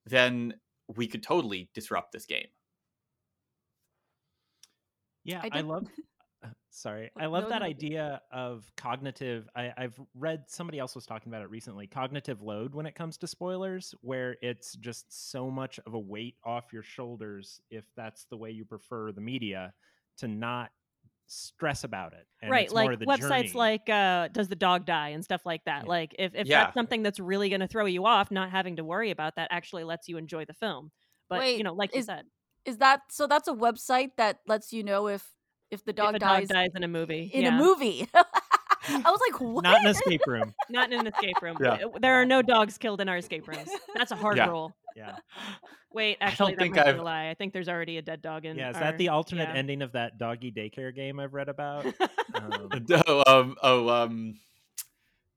then 0.05 0.53
we 0.95 1.07
could 1.07 1.23
totally 1.23 1.69
disrupt 1.73 2.11
this 2.11 2.25
game 2.25 2.47
yeah 5.23 5.41
i, 5.43 5.49
I 5.51 5.61
love 5.61 5.87
uh, 6.43 6.49
sorry 6.69 7.11
i 7.17 7.25
love 7.25 7.43
no, 7.43 7.49
that 7.49 7.61
no. 7.61 7.67
idea 7.67 8.21
of 8.31 8.71
cognitive 8.77 9.47
I, 9.55 9.73
i've 9.77 9.99
read 10.15 10.43
somebody 10.47 10.79
else 10.79 10.95
was 10.95 11.05
talking 11.05 11.31
about 11.31 11.41
it 11.41 11.49
recently 11.49 11.87
cognitive 11.87 12.41
load 12.41 12.73
when 12.73 12.85
it 12.85 12.95
comes 12.95 13.17
to 13.17 13.27
spoilers 13.27 13.93
where 14.01 14.37
it's 14.41 14.73
just 14.75 15.31
so 15.31 15.49
much 15.49 15.79
of 15.85 15.93
a 15.93 15.99
weight 15.99 16.35
off 16.45 16.71
your 16.71 16.83
shoulders 16.83 17.59
if 17.69 17.85
that's 17.95 18.25
the 18.25 18.37
way 18.37 18.51
you 18.51 18.65
prefer 18.65 19.11
the 19.11 19.21
media 19.21 19.73
to 20.17 20.27
not 20.27 20.71
stress 21.27 21.83
about 21.83 22.13
it. 22.13 22.25
right, 22.49 22.71
like 22.71 22.89
websites 23.01 23.19
journey. 23.19 23.51
like 23.53 23.89
uh, 23.89 24.29
"Does 24.29 24.47
the 24.47 24.55
dog 24.55 24.85
die?" 24.85 25.09
and 25.09 25.23
stuff 25.23 25.41
like 25.45 25.63
that. 25.65 25.83
Yeah. 25.83 25.89
Like 25.89 26.15
if 26.17 26.33
if 26.35 26.47
yeah. 26.47 26.63
that's 26.63 26.73
something 26.73 27.03
that's 27.03 27.19
really 27.19 27.49
going 27.49 27.61
to 27.61 27.67
throw 27.67 27.85
you 27.85 28.05
off, 28.05 28.31
not 28.31 28.49
having 28.49 28.77
to 28.77 28.83
worry 28.83 29.11
about 29.11 29.35
that 29.35 29.49
actually 29.51 29.83
lets 29.83 30.07
you 30.07 30.17
enjoy 30.17 30.45
the 30.45 30.53
film. 30.53 30.91
But 31.29 31.39
Wait, 31.39 31.57
you 31.57 31.63
know, 31.63 31.73
like 31.73 31.91
is, 31.91 31.97
you 31.97 32.03
said, 32.03 32.25
is 32.65 32.77
that 32.77 33.01
so? 33.09 33.27
That's 33.27 33.47
a 33.47 33.53
website 33.53 34.11
that 34.17 34.39
lets 34.47 34.73
you 34.73 34.83
know 34.83 35.07
if 35.07 35.27
if 35.71 35.83
the 35.83 35.93
dog 35.93 36.15
if 36.15 36.21
dies 36.21 36.47
dog 36.47 36.55
dies 36.55 36.69
in 36.75 36.83
a 36.83 36.87
movie. 36.87 37.29
In 37.33 37.43
yeah. 37.43 37.55
a 37.55 37.57
movie. 37.57 38.07
I 39.05 39.11
was 39.11 39.19
like, 39.29 39.41
what? 39.41 39.61
Not 39.63 39.79
in 39.81 39.85
an 39.85 39.91
escape 39.91 40.21
room. 40.27 40.53
Not 40.69 40.91
in 40.91 40.99
an 40.99 41.07
escape 41.07 41.41
room. 41.41 41.57
Yeah. 41.59 41.77
There 42.01 42.15
are 42.15 42.25
no 42.25 42.41
dogs 42.41 42.77
killed 42.77 43.01
in 43.01 43.09
our 43.09 43.17
escape 43.17 43.47
rooms. 43.47 43.69
That's 43.95 44.11
a 44.11 44.15
hard 44.15 44.37
yeah. 44.37 44.49
rule. 44.49 44.75
Yeah. 44.95 45.15
Wait, 45.93 46.17
actually, 46.21 46.53
I 46.53 46.55
don't 46.55 46.73
think 46.73 46.77
I've... 46.77 46.99
lie. 46.99 47.29
I 47.29 47.33
think 47.33 47.53
there's 47.53 47.69
already 47.69 47.97
a 47.97 48.01
dead 48.01 48.21
dog 48.21 48.45
in. 48.45 48.57
Yeah, 48.57 48.69
is 48.69 48.75
our... 48.75 48.83
that 48.83 48.97
the 48.97 49.09
alternate 49.09 49.49
yeah. 49.49 49.55
ending 49.55 49.81
of 49.81 49.91
that 49.93 50.17
doggy 50.17 50.51
daycare 50.51 50.93
game 50.93 51.19
I've 51.19 51.33
read 51.33 51.49
about? 51.49 51.85
um... 52.33 52.77
oh, 53.07 53.23
um, 53.27 53.55
oh, 53.61 53.89
um, 53.89 54.35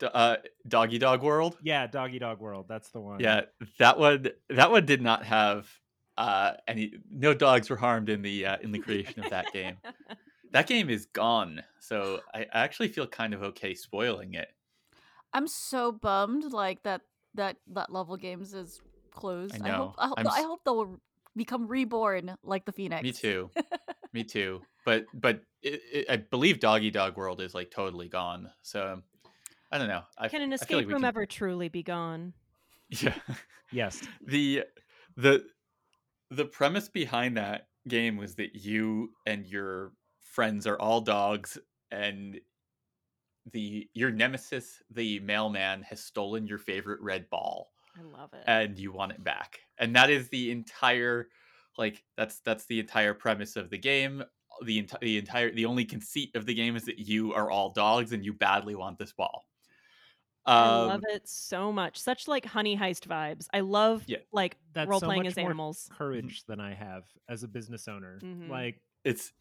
uh, 0.02 0.36
Doggy 0.66 0.98
Dog 0.98 1.22
World. 1.22 1.58
Yeah, 1.62 1.86
Doggy 1.86 2.18
Dog 2.18 2.40
World. 2.40 2.66
That's 2.68 2.90
the 2.90 3.00
one. 3.00 3.20
Yeah, 3.20 3.42
that 3.78 3.98
one. 3.98 4.28
That 4.48 4.70
one 4.70 4.86
did 4.86 5.02
not 5.02 5.24
have 5.24 5.68
uh, 6.16 6.52
any. 6.66 6.94
No 7.10 7.34
dogs 7.34 7.68
were 7.68 7.76
harmed 7.76 8.08
in 8.08 8.22
the 8.22 8.46
uh, 8.46 8.56
in 8.62 8.72
the 8.72 8.78
creation 8.78 9.22
of 9.22 9.30
that 9.30 9.52
game. 9.52 9.76
That 10.52 10.66
game 10.66 10.90
is 10.90 11.06
gone. 11.06 11.62
So 11.78 12.20
I 12.34 12.46
actually 12.52 12.88
feel 12.88 13.06
kind 13.06 13.34
of 13.34 13.42
okay 13.42 13.74
spoiling 13.74 14.34
it. 14.34 14.48
I'm 15.32 15.46
so 15.46 15.92
bummed, 15.92 16.52
like 16.52 16.82
that 16.82 17.02
that 17.34 17.56
that 17.68 17.92
level 17.92 18.16
games 18.16 18.54
is 18.54 18.80
closed. 19.10 19.54
I 19.62 19.68
know. 19.68 19.94
I 19.98 20.08
hope, 20.08 20.18
I 20.18 20.22
hope, 20.22 20.32
I 20.32 20.42
hope 20.42 20.60
they'll 20.64 21.00
become 21.36 21.68
reborn 21.68 22.36
like 22.42 22.64
the 22.64 22.72
Phoenix. 22.72 23.02
Me 23.02 23.12
too. 23.12 23.50
Me 24.12 24.24
too. 24.24 24.62
But 24.84 25.06
but 25.14 25.42
it, 25.62 25.80
it, 25.92 26.06
I 26.10 26.16
believe 26.16 26.58
Doggy 26.58 26.90
Dog 26.90 27.16
World 27.16 27.40
is 27.40 27.54
like 27.54 27.70
totally 27.70 28.08
gone. 28.08 28.50
So 28.62 29.02
I 29.70 29.78
don't 29.78 29.88
know. 29.88 30.02
I, 30.18 30.28
can 30.28 30.42
an 30.42 30.52
escape 30.52 30.78
like 30.78 30.86
room 30.86 30.98
can... 30.98 31.04
ever 31.04 31.26
truly 31.26 31.68
be 31.68 31.82
gone? 31.82 32.32
Yeah. 32.88 33.14
yes. 33.70 34.00
The 34.26 34.64
the 35.16 35.44
the 36.30 36.44
premise 36.44 36.88
behind 36.88 37.36
that 37.36 37.68
game 37.86 38.16
was 38.16 38.36
that 38.36 38.54
you 38.54 39.10
and 39.26 39.46
your 39.46 39.92
friends 40.30 40.66
are 40.66 40.78
all 40.80 41.00
dogs 41.00 41.58
and 41.90 42.40
the 43.52 43.88
your 43.94 44.10
nemesis 44.10 44.82
the 44.90 45.18
mailman 45.20 45.82
has 45.82 46.02
stolen 46.04 46.46
your 46.46 46.58
favorite 46.58 47.00
red 47.00 47.28
ball 47.30 47.72
I 47.96 48.02
love 48.02 48.34
it. 48.34 48.48
And 48.48 48.78
you 48.78 48.92
want 48.92 49.12
it 49.12 49.24
back. 49.24 49.60
And 49.78 49.96
that 49.96 50.10
is 50.10 50.28
the 50.30 50.50
entire 50.52 51.30
like 51.78 52.04
that's 52.16 52.40
that's 52.40 52.66
the 52.66 52.80
entire 52.80 53.14
premise 53.14 53.56
of 53.56 53.70
the 53.70 53.78
game. 53.78 54.24
The 54.64 54.78
entire 54.80 55.00
the 55.02 55.18
entire 55.18 55.52
the 55.52 55.66
only 55.66 55.84
conceit 55.86 56.36
of 56.36 56.46
the 56.46 56.54
game 56.54 56.76
is 56.76 56.84
that 56.86 56.98
you 57.00 57.34
are 57.34 57.50
all 57.50 57.70
dogs 57.72 58.12
and 58.12 58.24
you 58.24 58.34
badly 58.34 58.74
want 58.76 58.98
this 58.98 59.12
ball. 59.12 59.46
I 60.56 60.68
Um, 60.68 60.68
love 60.68 61.02
it 61.08 61.28
so 61.28 61.72
much. 61.72 61.98
Such 61.98 62.28
like 62.28 62.44
honey 62.44 62.76
heist 62.76 63.06
vibes. 63.06 63.46
I 63.52 63.60
love 63.60 64.06
Yeah. 64.06 64.18
like 64.32 64.58
That's 64.72 64.96
role 64.96 65.00
so 65.00 65.12
playing 65.12 65.12
much 65.12 65.26
as 65.26 65.38
more 65.38 65.54
animals. 65.54 65.90
courage 65.90 66.44
than 66.46 66.60
I 66.60 66.74
have 66.74 67.08
as 67.28 67.42
a 67.42 67.48
business 67.48 67.88
owner. 67.88 68.22
Mhm. 68.22 68.40
Like 68.46 68.82
it's 69.04 69.32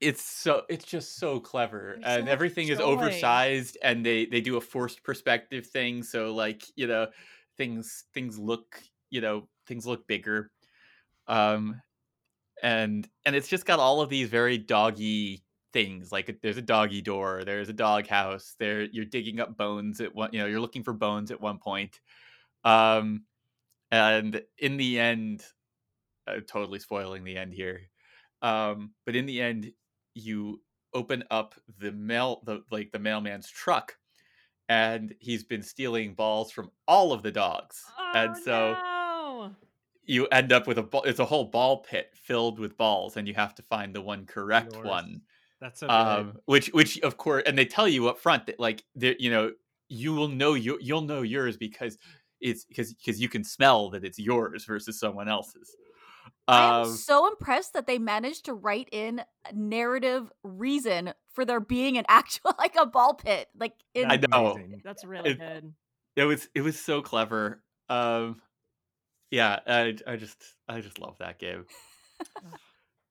it's 0.00 0.22
so 0.22 0.62
it's 0.68 0.84
just 0.84 1.16
so 1.16 1.40
clever 1.40 1.96
There's 2.00 2.04
and 2.04 2.24
much 2.24 2.32
everything 2.32 2.68
is 2.68 2.80
oversized 2.80 3.78
and 3.82 4.04
they 4.04 4.26
they 4.26 4.40
do 4.40 4.56
a 4.56 4.60
forced 4.60 5.02
perspective 5.02 5.66
thing 5.66 6.02
so 6.02 6.34
like 6.34 6.64
you 6.76 6.86
know 6.86 7.08
things 7.56 8.04
things 8.12 8.38
look 8.38 8.82
you 9.10 9.20
know 9.20 9.48
things 9.66 9.86
look 9.86 10.06
bigger 10.06 10.50
um 11.28 11.80
and 12.62 13.08
and 13.24 13.36
it's 13.36 13.48
just 13.48 13.66
got 13.66 13.78
all 13.78 14.00
of 14.00 14.10
these 14.10 14.28
very 14.28 14.58
doggy 14.58 15.42
things 15.72 16.12
like 16.12 16.38
there's 16.42 16.56
a 16.56 16.62
doggy 16.62 17.02
door 17.02 17.42
there's 17.44 17.68
a 17.68 17.74
dog 17.74 18.06
house 18.06 18.54
there 18.58 18.82
you're 18.82 19.04
digging 19.04 19.40
up 19.40 19.56
bones 19.56 20.00
at 20.00 20.14
one 20.14 20.30
you 20.32 20.38
know 20.38 20.46
you're 20.46 20.60
looking 20.60 20.82
for 20.82 20.92
bones 20.92 21.30
at 21.30 21.40
one 21.40 21.58
point 21.58 22.00
um 22.64 23.24
and 23.90 24.42
in 24.58 24.76
the 24.76 24.98
end 24.98 25.44
uh, 26.26 26.40
totally 26.46 26.78
spoiling 26.78 27.24
the 27.24 27.36
end 27.36 27.52
here 27.52 27.82
um 28.42 28.92
but 29.04 29.16
in 29.16 29.26
the 29.26 29.40
end 29.40 29.72
you 30.16 30.62
open 30.94 31.22
up 31.30 31.54
the 31.78 31.92
mail 31.92 32.42
the 32.44 32.62
like 32.70 32.90
the 32.92 32.98
mailman's 32.98 33.48
truck 33.50 33.96
and 34.68 35.14
he's 35.20 35.44
been 35.44 35.62
stealing 35.62 36.14
balls 36.14 36.50
from 36.50 36.70
all 36.88 37.12
of 37.12 37.22
the 37.22 37.32
dogs 37.32 37.84
and 38.14 38.36
Oh, 38.36 38.40
so 38.44 38.74
no. 38.74 39.56
you 40.04 40.26
end 40.28 40.52
up 40.52 40.66
with 40.66 40.78
a 40.78 40.82
ball 40.82 41.02
it's 41.02 41.18
a 41.18 41.24
whole 41.24 41.44
ball 41.44 41.82
pit 41.82 42.10
filled 42.14 42.58
with 42.58 42.76
balls 42.76 43.16
and 43.16 43.26
you 43.26 43.34
have 43.34 43.54
to 43.56 43.62
find 43.62 43.94
the 43.94 44.00
one 44.00 44.24
correct 44.26 44.72
Yours. 44.72 44.86
one 44.86 45.22
that's 45.60 45.80
so 45.80 45.88
um 45.88 46.38
which 46.46 46.68
which 46.68 47.00
of 47.00 47.16
course 47.16 47.42
and 47.46 47.58
they 47.58 47.64
tell 47.66 47.88
you 47.88 48.08
up 48.08 48.18
front 48.18 48.46
that 48.46 48.58
like 48.60 48.84
there 48.94 49.16
you 49.18 49.30
know 49.30 49.52
you 49.88 50.12
will 50.14 50.28
know 50.28 50.54
you 50.54 50.78
you'll 50.80 51.02
know 51.02 51.22
yours 51.22 51.56
because 51.56 51.98
it's 52.40 52.64
because 52.64 52.94
because 52.94 53.20
you 53.20 53.28
can 53.28 53.44
smell 53.44 53.90
that 53.90 54.04
it's 54.04 54.18
yours 54.18 54.64
versus 54.64 54.98
someone 54.98 55.28
else's 55.28 55.74
I 56.48 56.64
am 56.64 56.84
um 56.84 56.90
so 56.90 57.26
impressed 57.26 57.72
that 57.74 57.86
they 57.86 57.98
managed 57.98 58.44
to 58.46 58.54
write 58.54 58.88
in 58.92 59.20
a 59.48 59.52
narrative 59.52 60.30
reason 60.42 61.12
for 61.34 61.44
there 61.44 61.60
being 61.60 61.98
an 61.98 62.04
actual 62.08 62.54
like 62.58 62.76
a 62.76 62.86
ball 62.86 63.14
pit. 63.14 63.48
Like 63.58 63.74
in 63.94 64.10
I 64.10 64.16
That's 64.16 64.32
know. 64.32 64.54
amazing. 64.54 64.80
That's 64.84 65.04
really 65.04 65.30
It- 65.30 65.38
good. 65.38 65.74
it 66.16 66.24
was 66.24 66.48
it 66.54 66.60
was 66.62 66.78
so 66.78 67.02
clever 67.02 67.62
um 67.88 68.40
yeah 69.30 69.60
i 69.66 69.94
i 70.06 70.16
just 70.16 70.42
i 70.68 70.80
just 70.80 70.98
love 70.98 71.16
that 71.18 71.38
game 71.38 71.64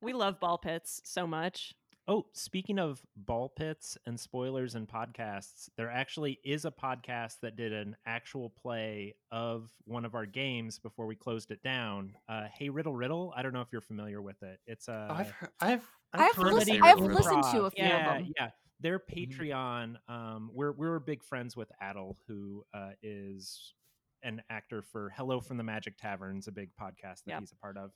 We 0.02 0.14
love 0.14 0.40
ball 0.40 0.58
pits 0.58 1.02
so 1.04 1.26
much. 1.26 1.74
Oh, 2.08 2.28
speaking 2.34 2.78
of 2.78 3.02
ball 3.16 3.50
pits 3.50 3.98
and 4.06 4.20
spoilers 4.20 4.76
and 4.76 4.88
podcasts, 4.88 5.70
there 5.76 5.90
actually 5.90 6.40
is 6.46 6.64
a 6.66 6.70
podcast 6.72 7.40
that 7.42 7.56
did 7.56 7.74
an 7.74 7.96
actual 8.06 8.52
play 8.62 9.16
of 9.32 9.72
one 9.86 10.06
of 10.06 10.14
our 10.14 10.28
games 10.28 10.78
before 10.78 11.08
we 11.08 11.16
closed 11.16 11.50
it 11.50 11.64
down. 11.64 12.14
Uh, 12.30 12.44
hey 12.54 12.70
Riddle 12.70 12.94
Riddle. 12.94 13.34
I 13.36 13.42
don't 13.42 13.54
know 13.54 13.62
if 13.62 13.70
you're 13.72 13.82
familiar 13.82 14.22
with 14.22 14.44
it. 14.44 14.60
It's 14.68 14.88
a 14.88 15.08
i've 15.10 15.30
heard, 15.32 15.50
i've 15.60 15.90
I've 16.14 16.36
heard 16.36 16.48
of 16.50 16.54
listened- 16.54 16.84
I've 16.84 17.00
Riddle 17.00 17.18
Riddle. 17.18 17.38
listened 17.38 17.44
to 17.54 17.66
a 17.66 17.72
few 17.72 17.86
of 17.86 17.90
yeah, 17.90 18.18
them. 18.20 18.34
Yeah, 18.38 18.50
their 18.80 19.00
Mhm. 19.00 19.28
Patreon. 19.40 19.96
Um, 20.08 20.52
we're 20.54 20.74
we're 20.74 21.00
big 21.00 21.24
friends 21.24 21.58
with 21.58 21.72
Adal, 21.82 22.18
who 22.28 22.64
uh, 22.76 22.92
is 23.02 23.74
an 24.22 24.44
actor 24.52 24.84
for 24.84 25.12
Hello 25.18 25.40
from 25.40 25.58
the 25.58 25.64
Magic 25.64 25.98
Taverns, 25.98 26.48
a 26.48 26.52
big 26.52 26.70
podcast 26.80 27.24
that 27.24 27.30
Yep. 27.32 27.40
he's 27.40 27.52
a 27.52 27.56
part 27.56 27.78
of. 27.78 27.92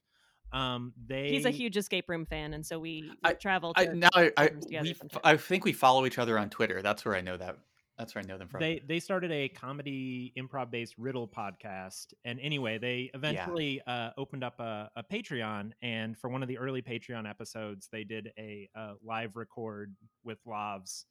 Um, 0.51 0.93
they 1.07 1.29
He's 1.29 1.45
a 1.45 1.51
huge 1.51 1.77
escape 1.77 2.09
room 2.09 2.25
fan, 2.25 2.53
and 2.53 2.65
so 2.65 2.79
we, 2.79 3.03
we 3.03 3.11
I- 3.23 3.33
travel. 3.33 3.73
I, 3.75 3.85
now 3.85 4.09
I, 4.15 4.31
I, 4.37 4.49
we, 4.81 4.93
from 4.93 5.07
f- 5.13 5.21
time. 5.21 5.21
I 5.23 5.37
think 5.37 5.65
we 5.65 5.73
follow 5.73 6.05
each 6.05 6.17
other 6.17 6.37
on 6.37 6.49
Twitter. 6.49 6.81
That's 6.81 7.05
where 7.05 7.15
I 7.15 7.21
know 7.21 7.37
that. 7.37 7.57
That's 7.97 8.15
where 8.15 8.23
I 8.23 8.27
know 8.27 8.37
them 8.37 8.47
from. 8.47 8.61
they 8.61 8.81
they 8.87 9.01
started 9.01 9.29
a 9.29 9.49
comedy 9.49 10.31
improv 10.37 10.71
based 10.71 10.95
riddle 10.97 11.27
podcast 11.27 12.13
and 12.23 12.39
anyway 12.39 12.77
they 12.77 13.11
eventually 13.13 13.81
uh, 13.87 14.11
opened 14.17 14.41
up 14.41 14.57
a, 14.61 14.89
a 14.95 15.03
patreon 15.03 15.71
and 15.81 16.17
for 16.17 16.29
one 16.29 16.41
of 16.41 16.47
the 16.47 16.57
early 16.57 16.81
patreon 16.81 17.29
episodes 17.29 17.89
they 17.91 18.05
did 18.05 18.31
a, 18.39 18.69
uh 18.73 18.93
live 19.03 19.35
record 19.35 19.93
with 20.23 20.37
lavs 20.47 21.03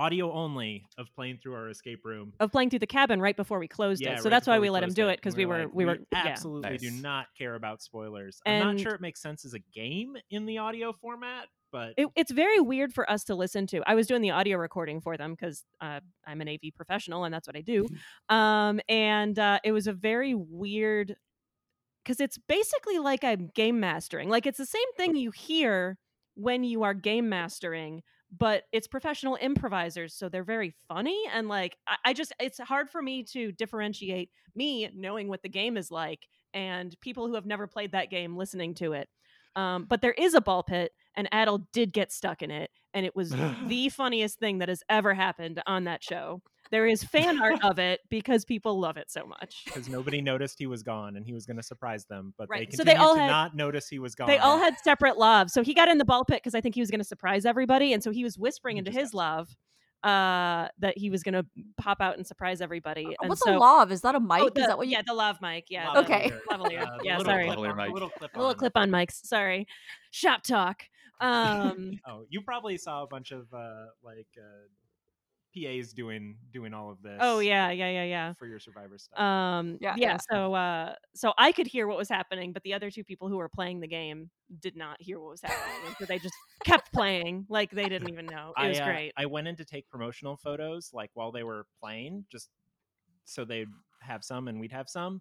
audio 0.00 0.32
only 0.32 0.84
of 0.98 1.12
playing 1.14 1.38
through 1.38 1.54
our 1.54 1.68
escape 1.68 2.04
room 2.04 2.32
of 2.40 2.50
playing 2.50 2.70
through 2.70 2.78
the 2.78 2.86
cabin 2.86 3.20
right 3.20 3.36
before 3.36 3.58
we 3.58 3.68
closed 3.68 4.00
Yeah, 4.00 4.12
it. 4.14 4.18
So 4.18 4.24
right 4.24 4.30
that's 4.30 4.46
why 4.46 4.54
before 4.54 4.62
we 4.62 4.70
let 4.70 4.82
him 4.82 4.94
do 4.94 5.08
it 5.08 5.16
because 5.16 5.34
And 5.34 5.38
we 5.38 5.46
were 5.46 5.58
like, 5.64 5.74
we 5.74 5.84
were 5.84 5.98
yeah. 6.10 6.26
absolutely 6.26 6.78
do 6.78 6.90
not 6.90 7.26
care 7.36 7.54
about 7.54 7.82
spoilers 7.82 8.40
i'm 8.46 8.58
not 8.60 8.80
sure 8.80 8.94
it 8.94 9.00
makes 9.00 9.20
sense 9.20 9.44
as 9.44 9.54
a 9.54 9.58
game 9.58 10.16
in 10.30 10.46
the 10.46 10.58
audio 10.58 10.92
format 10.92 11.46
but 11.72 11.94
It, 11.96 12.08
it's 12.16 12.32
very 12.32 12.58
weird 12.58 12.92
for 12.92 13.08
us 13.08 13.22
to 13.24 13.36
listen 13.36 13.64
to. 13.68 13.80
I 13.86 13.94
was 13.94 14.08
doing 14.08 14.22
the 14.22 14.30
audio 14.32 14.58
recording 14.58 15.00
for 15.00 15.16
them 15.16 15.34
because 15.34 15.64
uh, 15.80 16.00
I'm 16.26 16.40
an 16.40 16.48
AV 16.48 16.74
professional 16.74 17.22
and 17.22 17.32
that's 17.32 17.46
what 17.46 17.56
I 17.56 17.60
do. 17.60 17.86
Um, 18.28 18.80
and 18.88 19.38
uh, 19.38 19.60
it 19.62 19.70
was 19.70 19.86
a 19.86 19.92
very 19.92 20.34
weird 20.34 21.14
because 22.02 22.20
it's 22.20 22.38
basically 22.38 22.98
like 22.98 23.22
I'm 23.22 23.50
game 23.54 23.78
mastering. 23.78 24.28
Like 24.28 24.46
it's 24.46 24.58
the 24.58 24.66
same 24.66 24.92
thing 24.96 25.14
you 25.14 25.30
hear 25.30 25.96
when 26.34 26.64
you 26.64 26.82
are 26.82 26.92
game 26.94 27.28
mastering, 27.28 28.02
but 28.36 28.64
it's 28.72 28.86
professional 28.86 29.36
improvisers, 29.40 30.14
so 30.14 30.28
they're 30.28 30.44
very 30.44 30.74
funny 30.88 31.20
and 31.32 31.48
like 31.48 31.76
I, 31.86 31.96
I 32.06 32.12
just 32.12 32.32
it's 32.40 32.58
hard 32.58 32.90
for 32.90 33.02
me 33.02 33.24
to 33.32 33.52
differentiate 33.52 34.30
me 34.54 34.88
knowing 34.94 35.28
what 35.28 35.42
the 35.42 35.48
game 35.48 35.76
is 35.76 35.90
like 35.90 36.26
and 36.54 36.94
people 37.00 37.26
who 37.26 37.34
have 37.34 37.46
never 37.46 37.66
played 37.66 37.92
that 37.92 38.10
game 38.10 38.36
listening 38.36 38.74
to 38.74 38.92
it. 38.92 39.08
Um, 39.56 39.86
but 39.88 40.00
there 40.00 40.12
is 40.12 40.34
a 40.34 40.40
ball 40.40 40.62
pit, 40.62 40.92
and 41.16 41.28
Adal 41.32 41.66
did 41.72 41.92
get 41.92 42.12
stuck 42.12 42.42
in 42.42 42.50
it, 42.50 42.70
and 42.94 43.04
it 43.04 43.16
was 43.16 43.30
the 43.66 43.88
funniest 43.88 44.38
thing 44.38 44.58
that 44.58 44.68
has 44.68 44.82
ever 44.88 45.14
happened 45.14 45.62
on 45.66 45.84
that 45.84 46.02
show. 46.02 46.42
There 46.70 46.86
is 46.86 47.02
fan 47.02 47.40
art 47.42 47.58
of 47.64 47.78
it 47.78 48.00
because 48.10 48.44
people 48.44 48.78
love 48.78 48.96
it 48.96 49.10
so 49.10 49.26
much. 49.26 49.62
because 49.64 49.88
nobody 49.88 50.20
noticed 50.20 50.58
he 50.58 50.66
was 50.66 50.82
gone 50.82 51.16
and 51.16 51.26
he 51.26 51.32
was 51.32 51.44
going 51.46 51.56
to 51.56 51.62
surprise 51.62 52.04
them 52.06 52.32
but 52.38 52.48
Right, 52.48 52.70
they 52.70 52.76
so 52.76 52.84
they 52.84 52.92
continued 52.92 53.08
all 53.08 53.14
to 53.16 53.20
had- 53.22 53.26
not 53.28 53.56
notice 53.56 53.88
he 53.88 53.98
was 53.98 54.14
gone 54.14 54.28
They 54.28 54.38
all 54.38 54.58
had 54.58 54.78
separate 54.78 55.16
lavs. 55.16 55.50
So 55.50 55.62
he 55.62 55.74
got 55.74 55.88
in 55.88 55.98
the 55.98 56.04
ball 56.04 56.24
pit 56.24 56.36
because 56.42 56.54
I 56.54 56.60
think 56.60 56.74
he 56.76 56.80
was 56.80 56.90
going 56.90 57.00
to 57.00 57.04
surprise 57.04 57.44
everybody. 57.44 57.92
And 57.92 58.02
so 58.02 58.10
he 58.12 58.22
was 58.24 58.38
whispering 58.38 58.76
He 58.76 58.78
into 58.78 58.90
his 58.92 59.12
love 59.14 59.56
uh, 60.02 60.68
that 60.78 60.96
he 60.96 61.10
was 61.10 61.22
going 61.22 61.34
to 61.34 61.44
pop 61.76 62.00
out 62.00 62.16
and 62.16 62.26
surprise 62.26 62.60
everybody. 62.60 63.04
And 63.20 63.28
What's 63.28 63.42
so, 63.44 63.56
a 63.56 63.58
lav? 63.58 63.92
Is 63.92 64.00
that 64.02 64.14
a 64.14 64.20
mic? 64.20 64.40
Oh, 64.40 64.48
the- 64.48 64.60
is 64.62 64.66
that 64.68 64.78
what 64.78 64.86
you 64.86 64.92
yeah, 64.92 65.02
the 65.06 65.12
lav 65.12 65.42
mic. 65.42 65.66
Yeah. 65.68 65.86
Lavalier. 65.88 65.94
the 65.94 65.98
Okay. 66.00 66.32
Lavalier. 66.50 66.86
Uh, 66.86 66.98
yeah, 67.02 67.18
little 67.18 67.32
sorry. 67.32 67.46
clip 67.46 67.58
Lavalier 67.58 67.70
on- 67.72 67.76
mic. 67.76 67.92
little 67.92 68.08
clip 68.18 68.30
A 68.34 68.38
little 68.38 68.50
on. 68.52 68.56
clip 68.56 68.76
on 68.76 68.90
mics. 68.90 69.24
Sorry. 69.26 69.66
Shop 70.12 70.42
talk. 70.42 70.84
Um, 71.22 72.00
Oh, 72.08 72.24
you 72.30 72.40
probably 72.40 72.78
saw 72.78 73.02
a 73.02 73.06
bunch 73.06 73.30
of 73.30 73.52
uh, 73.52 73.88
like 74.02 74.26
uh, 74.38 74.68
PAs 75.54 75.92
doing 75.92 76.36
doing 76.52 76.72
all 76.74 76.90
of 76.90 77.02
this. 77.02 77.18
oh, 77.20 77.40
yeah, 77.40 77.70
yeah, 77.70 77.90
yeah, 77.90 78.04
yeah. 78.04 78.32
for 78.34 78.46
your 78.46 78.58
Survivor 78.58 78.98
stuff. 78.98 79.18
Um, 79.18 79.78
Yeah, 79.80 79.94
yeah, 79.96 80.12
yeah. 80.12 80.18
So, 80.30 80.54
uh, 80.54 80.94
so 81.14 81.32
I 81.38 81.52
could 81.52 81.66
hear 81.66 81.86
what 81.86 81.96
was 81.96 82.08
happening, 82.08 82.52
but 82.52 82.62
the 82.62 82.74
other 82.74 82.90
two 82.90 83.04
people 83.04 83.28
who 83.28 83.36
were 83.36 83.48
playing 83.48 83.80
the 83.80 83.88
game 83.88 84.30
did 84.60 84.76
not 84.76 85.00
hear 85.00 85.20
what 85.20 85.30
was 85.30 85.42
happening. 85.42 85.86
and 85.86 85.94
so 85.98 86.04
they 86.04 86.18
just 86.18 86.34
kept 86.64 86.92
playing 86.92 87.46
like 87.48 87.70
they 87.70 87.88
didn't 87.88 88.08
even 88.08 88.26
know. 88.26 88.52
It 88.58 88.68
was 88.68 88.80
I, 88.80 88.82
uh, 88.82 88.86
great. 88.86 89.12
I 89.16 89.26
went 89.26 89.48
in 89.48 89.56
to 89.56 89.64
take 89.64 89.88
promotional 89.88 90.36
photos 90.36 90.90
like 90.92 91.10
while 91.14 91.32
they 91.32 91.42
were 91.42 91.66
playing, 91.80 92.24
just 92.30 92.48
so 93.24 93.44
they'd 93.44 93.68
have 94.00 94.24
some 94.24 94.48
and 94.48 94.60
we'd 94.60 94.72
have 94.72 94.88
some. 94.88 95.20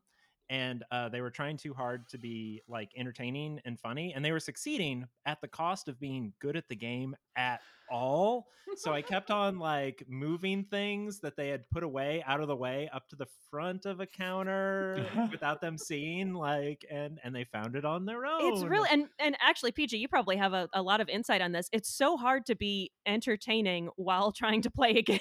And 0.52 0.84
uh, 0.92 1.10
they 1.10 1.22
were 1.22 1.30
trying 1.30 1.58
too 1.58 1.76
hard 1.76 2.10
to 2.10 2.18
be 2.18 2.62
like 2.68 2.90
entertaining 2.98 3.60
and 3.66 3.80
funny, 3.80 4.14
and 4.16 4.26
they 4.26 4.32
were 4.32 4.40
succeeding 4.40 5.06
at 5.28 5.40
the 5.42 5.48
cost 5.48 5.88
of 5.88 6.00
being 6.00 6.34
good 6.40 6.56
at 6.56 6.68
the 6.70 6.76
game 6.76 7.16
at 7.36 7.62
all. 7.92 8.48
So 8.76 8.94
I 8.94 9.02
kept 9.02 9.32
on 9.32 9.60
like 9.60 10.04
moving 10.08 10.64
things 10.64 11.20
that 11.22 11.36
they 11.36 11.50
had 11.50 11.70
put 11.70 11.84
away 11.84 12.24
out 12.26 12.40
of 12.40 12.48
the 12.48 12.56
way 12.56 12.90
up 12.94 13.08
to 13.10 13.16
the 13.16 13.28
front 13.50 13.86
of 13.86 14.00
a 14.00 14.06
counter 14.06 15.06
without 15.32 15.62
them 15.62 15.78
seeing, 15.78 16.34
like, 16.34 16.86
and 16.90 17.20
and 17.24 17.36
they 17.36 17.46
found 17.46 17.76
it 17.76 17.86
on 17.86 18.06
their 18.06 18.26
own. 18.26 18.54
It's 18.54 18.64
really 18.64 18.90
and 18.92 19.08
and 19.20 19.36
actually, 19.42 19.72
PG, 19.72 19.98
you 19.98 20.08
probably 20.08 20.38
have 20.38 20.54
a, 20.54 20.70
a 20.74 20.82
lot 20.82 21.02
of 21.02 21.10
insight 21.10 21.42
on 21.42 21.52
this. 21.52 21.70
It's 21.72 21.90
so 21.90 22.18
hard 22.18 22.46
to 22.48 22.56
be 22.56 22.92
entertaining 23.06 23.90
while 23.96 24.32
trying 24.32 24.62
to 24.62 24.72
play 24.72 24.92
a 24.92 25.02
game. 25.02 25.20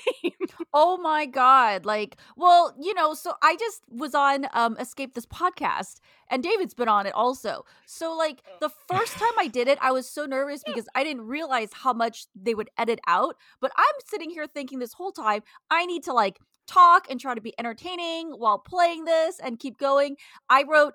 Oh 0.72 0.98
my 0.98 1.26
god. 1.26 1.84
Like, 1.84 2.16
well, 2.37 2.75
you 2.80 2.94
know, 2.94 3.14
so 3.14 3.34
I 3.42 3.56
just 3.56 3.82
was 3.88 4.14
on 4.14 4.46
um 4.52 4.76
Escape 4.78 5.14
This 5.14 5.26
podcast 5.26 6.00
and 6.30 6.42
David's 6.42 6.75
been 6.75 6.88
on 6.88 7.06
it 7.06 7.14
also. 7.14 7.64
So 7.87 8.16
like 8.16 8.42
oh. 8.47 8.56
the 8.61 8.70
first 8.88 9.14
time 9.14 9.32
I 9.38 9.49
did 9.49 9.68
it, 9.68 9.78
I 9.80 9.92
was 9.92 10.08
so 10.08 10.25
nervous 10.25 10.62
because 10.66 10.87
I 10.94 11.04
didn't 11.04 11.26
realize 11.26 11.70
how 11.73 11.92
much 11.92 12.26
they 12.35 12.54
would 12.54 12.70
edit 12.78 13.00
out. 13.06 13.37
But 13.61 13.73
I'm 13.76 13.85
sitting 14.06 14.30
here 14.30 14.47
thinking 14.47 14.78
this 14.78 14.92
whole 14.92 15.12
time, 15.12 15.42
I 15.70 15.87
need 15.87 16.04
to 16.04 16.12
like 16.12 16.38
talk 16.66 17.06
and 17.11 17.20
try 17.20 17.35
to 17.35 17.40
be 17.40 17.54
entertaining 17.58 18.30
while 18.30 18.58
playing 18.58 19.04
this 19.04 19.38
and 19.42 19.58
keep 19.58 19.78
going. 19.78 20.16
I 20.49 20.64
wrote 20.64 20.94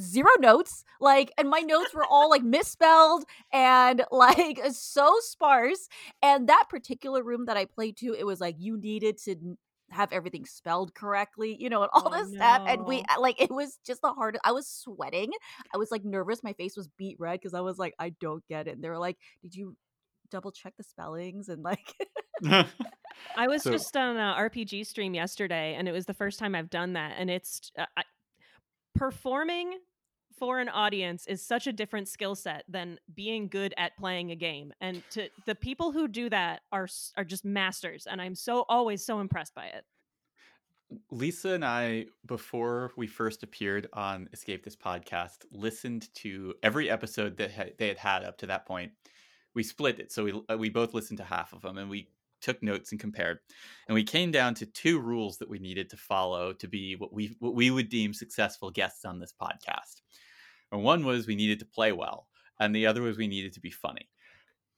zero 0.00 0.30
notes 0.40 0.82
like 1.00 1.32
and 1.38 1.48
my 1.48 1.60
notes 1.60 1.94
were 1.94 2.04
all 2.04 2.28
like 2.28 2.42
misspelled 2.42 3.24
and 3.52 4.04
like 4.10 4.60
so 4.72 5.14
sparse 5.20 5.88
and 6.20 6.48
that 6.48 6.64
particular 6.68 7.22
room 7.22 7.44
that 7.46 7.56
i 7.56 7.64
played 7.64 7.96
to 7.96 8.12
it 8.12 8.26
was 8.26 8.40
like 8.40 8.56
you 8.58 8.76
needed 8.76 9.16
to 9.16 9.56
have 9.94 10.12
everything 10.12 10.44
spelled 10.44 10.94
correctly, 10.94 11.56
you 11.58 11.70
know, 11.70 11.82
and 11.82 11.90
all 11.94 12.12
Oh, 12.12 12.22
this 12.22 12.34
stuff. 12.34 12.62
And 12.66 12.84
we 12.84 13.02
like 13.18 13.40
it 13.40 13.50
was 13.50 13.78
just 13.86 14.02
the 14.02 14.12
hardest. 14.12 14.42
I 14.44 14.52
was 14.52 14.68
sweating. 14.68 15.30
I 15.72 15.78
was 15.78 15.90
like 15.90 16.04
nervous. 16.04 16.42
My 16.42 16.52
face 16.52 16.76
was 16.76 16.88
beat 16.98 17.16
red 17.18 17.40
because 17.40 17.54
I 17.54 17.60
was 17.60 17.78
like, 17.78 17.94
I 17.98 18.10
don't 18.20 18.46
get 18.48 18.66
it. 18.68 18.74
And 18.74 18.84
they 18.84 18.88
were 18.90 18.98
like, 18.98 19.16
Did 19.42 19.54
you 19.54 19.76
double 20.30 20.52
check 20.52 20.74
the 20.76 20.84
spellings? 20.84 21.48
And 21.48 21.62
like, 21.62 21.94
I 23.36 23.46
was 23.46 23.62
So- 23.62 23.70
just 23.70 23.96
on 23.96 24.16
a 24.16 24.34
RPG 24.38 24.86
stream 24.86 25.14
yesterday, 25.14 25.74
and 25.78 25.88
it 25.88 25.92
was 25.92 26.06
the 26.06 26.14
first 26.14 26.38
time 26.38 26.54
I've 26.54 26.70
done 26.70 26.94
that. 26.94 27.14
And 27.18 27.30
it's 27.30 27.70
uh, 27.78 27.86
I, 27.96 28.02
performing 28.94 29.78
for 30.38 30.60
an 30.60 30.68
audience 30.68 31.26
is 31.26 31.44
such 31.46 31.66
a 31.66 31.72
different 31.72 32.08
skill 32.08 32.34
set 32.34 32.64
than 32.68 32.98
being 33.14 33.48
good 33.48 33.74
at 33.76 33.96
playing 33.96 34.30
a 34.30 34.36
game. 34.36 34.72
And 34.80 35.02
to 35.10 35.28
the 35.46 35.54
people 35.54 35.92
who 35.92 36.08
do 36.08 36.28
that 36.30 36.62
are 36.72 36.88
are 37.16 37.24
just 37.24 37.44
masters, 37.44 38.06
and 38.10 38.20
I'm 38.20 38.34
so 38.34 38.64
always 38.68 39.04
so 39.04 39.20
impressed 39.20 39.54
by 39.54 39.66
it. 39.66 39.84
Lisa 41.10 41.50
and 41.50 41.64
I, 41.64 42.06
before 42.26 42.92
we 42.96 43.06
first 43.06 43.42
appeared 43.42 43.88
on 43.92 44.28
Escape 44.32 44.64
This 44.64 44.76
podcast, 44.76 45.44
listened 45.50 46.12
to 46.16 46.54
every 46.62 46.90
episode 46.90 47.36
that 47.38 47.52
ha- 47.52 47.72
they 47.78 47.88
had 47.88 47.98
had 47.98 48.24
up 48.24 48.38
to 48.38 48.46
that 48.46 48.66
point. 48.66 48.92
We 49.54 49.62
split 49.62 50.00
it, 50.00 50.12
so 50.12 50.24
we 50.24 50.42
uh, 50.48 50.56
we 50.58 50.68
both 50.68 50.94
listened 50.94 51.18
to 51.18 51.24
half 51.24 51.52
of 51.52 51.62
them, 51.62 51.78
and 51.78 51.88
we 51.88 52.08
took 52.40 52.62
notes 52.62 52.90
and 52.92 53.00
compared, 53.00 53.38
and 53.88 53.94
we 53.94 54.04
came 54.04 54.30
down 54.30 54.54
to 54.54 54.66
two 54.66 55.00
rules 55.00 55.38
that 55.38 55.48
we 55.48 55.58
needed 55.58 55.88
to 55.90 55.96
follow 55.96 56.52
to 56.52 56.68
be 56.68 56.96
what 56.96 57.12
we 57.12 57.36
what 57.38 57.54
we 57.54 57.70
would 57.70 57.88
deem 57.88 58.12
successful 58.12 58.70
guests 58.70 59.04
on 59.04 59.18
this 59.18 59.32
podcast. 59.40 60.02
And 60.74 60.82
one 60.82 61.04
was 61.04 61.26
we 61.28 61.36
needed 61.36 61.60
to 61.60 61.64
play 61.64 61.92
well, 61.92 62.26
and 62.58 62.74
the 62.74 62.86
other 62.86 63.00
was 63.00 63.16
we 63.16 63.28
needed 63.28 63.52
to 63.54 63.60
be 63.60 63.70
funny. 63.70 64.08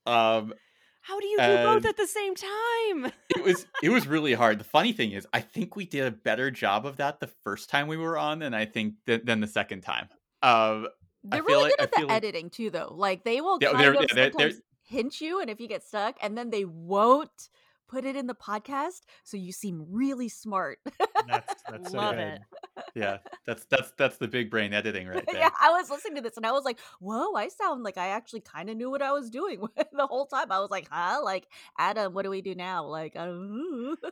Um, 0.05 0.53
How 1.01 1.19
do 1.19 1.27
you 1.27 1.39
do 1.39 1.57
both 1.65 1.87
at 1.87 1.97
the 1.97 2.07
same 2.07 2.35
time? 2.35 3.13
it 3.35 3.43
was 3.43 3.67
it 3.83 3.89
was 3.89 4.07
really 4.07 4.35
hard. 4.35 4.61
The 4.61 4.65
funny 4.65 4.93
thing 4.93 5.13
is, 5.13 5.27
I 5.33 5.41
think 5.41 5.75
we 5.75 5.87
did 5.87 6.05
a 6.07 6.11
better 6.11 6.51
job 6.51 6.85
of 6.85 6.99
that 6.99 7.19
the 7.19 7.29
first 7.43 7.71
time 7.71 7.89
we 7.89 7.97
were 7.97 8.19
on 8.19 8.41
than 8.41 8.53
I 8.53 8.67
think 8.67 8.95
th- 9.07 9.23
than 9.25 9.41
the 9.41 9.47
second 9.47 9.81
time. 9.81 10.09
Um, 10.43 10.89
they're 11.25 11.43
feel 11.43 11.61
really 11.61 11.63
like- 11.71 11.79
good 11.79 11.83
at 11.85 11.93
the 11.97 12.07
like- 12.07 12.17
editing 12.17 12.51
too, 12.51 12.69
though. 12.71 12.93
Like 12.95 13.25
they 13.25 13.41
will 13.41 13.59
Yeah, 13.61 13.73
kind 13.73 13.87
of 13.87 13.95
yeah, 13.95 14.01
they're- 14.01 14.15
they're- 14.15 14.33
sometimes 14.33 14.61
hint 14.83 15.21
you, 15.23 15.41
and 15.41 15.49
if 15.49 15.61
you 15.61 15.67
get 15.67 15.83
stuck, 15.83 16.17
and 16.21 16.37
then 16.37 16.51
they 16.51 16.65
won't 16.67 17.49
put 17.89 18.05
it 18.05 18.17
in 18.17 18.27
the 18.27 18.35
podcast, 18.35 19.03
so 19.25 19.37
you 19.37 19.53
seem 19.53 19.87
really 19.91 20.29
smart. 20.29 20.79
That's 21.27 21.55
that's 21.71 21.91
so 21.91 21.97
Love 21.99 22.17
good. 22.17 22.21
it. 22.25 22.41
yeah, 22.95 23.19
that's 23.47 23.65
that's 23.67 23.93
that's 23.99 24.17
the 24.19 24.29
big 24.29 24.51
brain 24.51 24.73
editing 24.75 25.07
right 25.09 25.25
there. 25.31 25.37
yeah, 25.37 25.51
I 25.61 25.71
was 25.71 25.91
listening 25.91 26.17
to 26.17 26.23
this 26.23 26.37
and 26.37 26.47
I 26.47 26.53
was 26.53 26.65
like, 26.65 26.79
"Whoa, 27.01 27.35
I 27.35 27.49
sound 27.49 27.83
like 27.83 27.99
I 27.99 28.09
actually 28.09 28.41
kind 28.41 28.69
of 28.71 28.77
knew 28.77 28.91
what 28.91 29.03
I 29.03 29.13
was 29.13 29.31
doing 29.31 29.61
the 29.93 30.07
whole 30.07 30.27
time." 30.27 30.51
I 30.53 30.59
was 30.61 30.71
like, 30.71 30.89
"Huh? 30.91 31.21
Like, 31.25 31.47
Adam, 31.79 32.13
what 32.15 32.23
do 32.23 32.31
we 32.31 32.41
do 32.43 32.55
now?" 32.55 32.85
Like, 32.87 33.15
uh, 33.17 33.33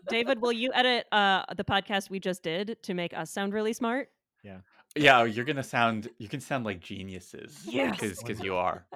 David, 0.09 0.41
will 0.41 0.53
you 0.53 0.73
edit 0.75 1.07
uh, 1.13 1.45
the 1.57 1.65
podcast 1.65 2.11
we 2.11 2.21
just 2.21 2.43
did 2.43 2.77
to 2.83 2.95
make 2.95 3.13
us 3.17 3.31
sound 3.31 3.53
really 3.53 3.73
smart? 3.73 4.09
Yeah, 4.43 4.59
Yeah, 4.95 5.25
you're 5.25 5.45
gonna 5.47 5.63
sound 5.63 6.09
you 6.19 6.29
can 6.29 6.41
sound 6.41 6.65
like 6.65 6.81
geniuses. 6.81 7.63
Yes. 7.67 7.99
because 7.99 8.19
because 8.23 8.41
you 8.41 8.55
are. 8.57 8.87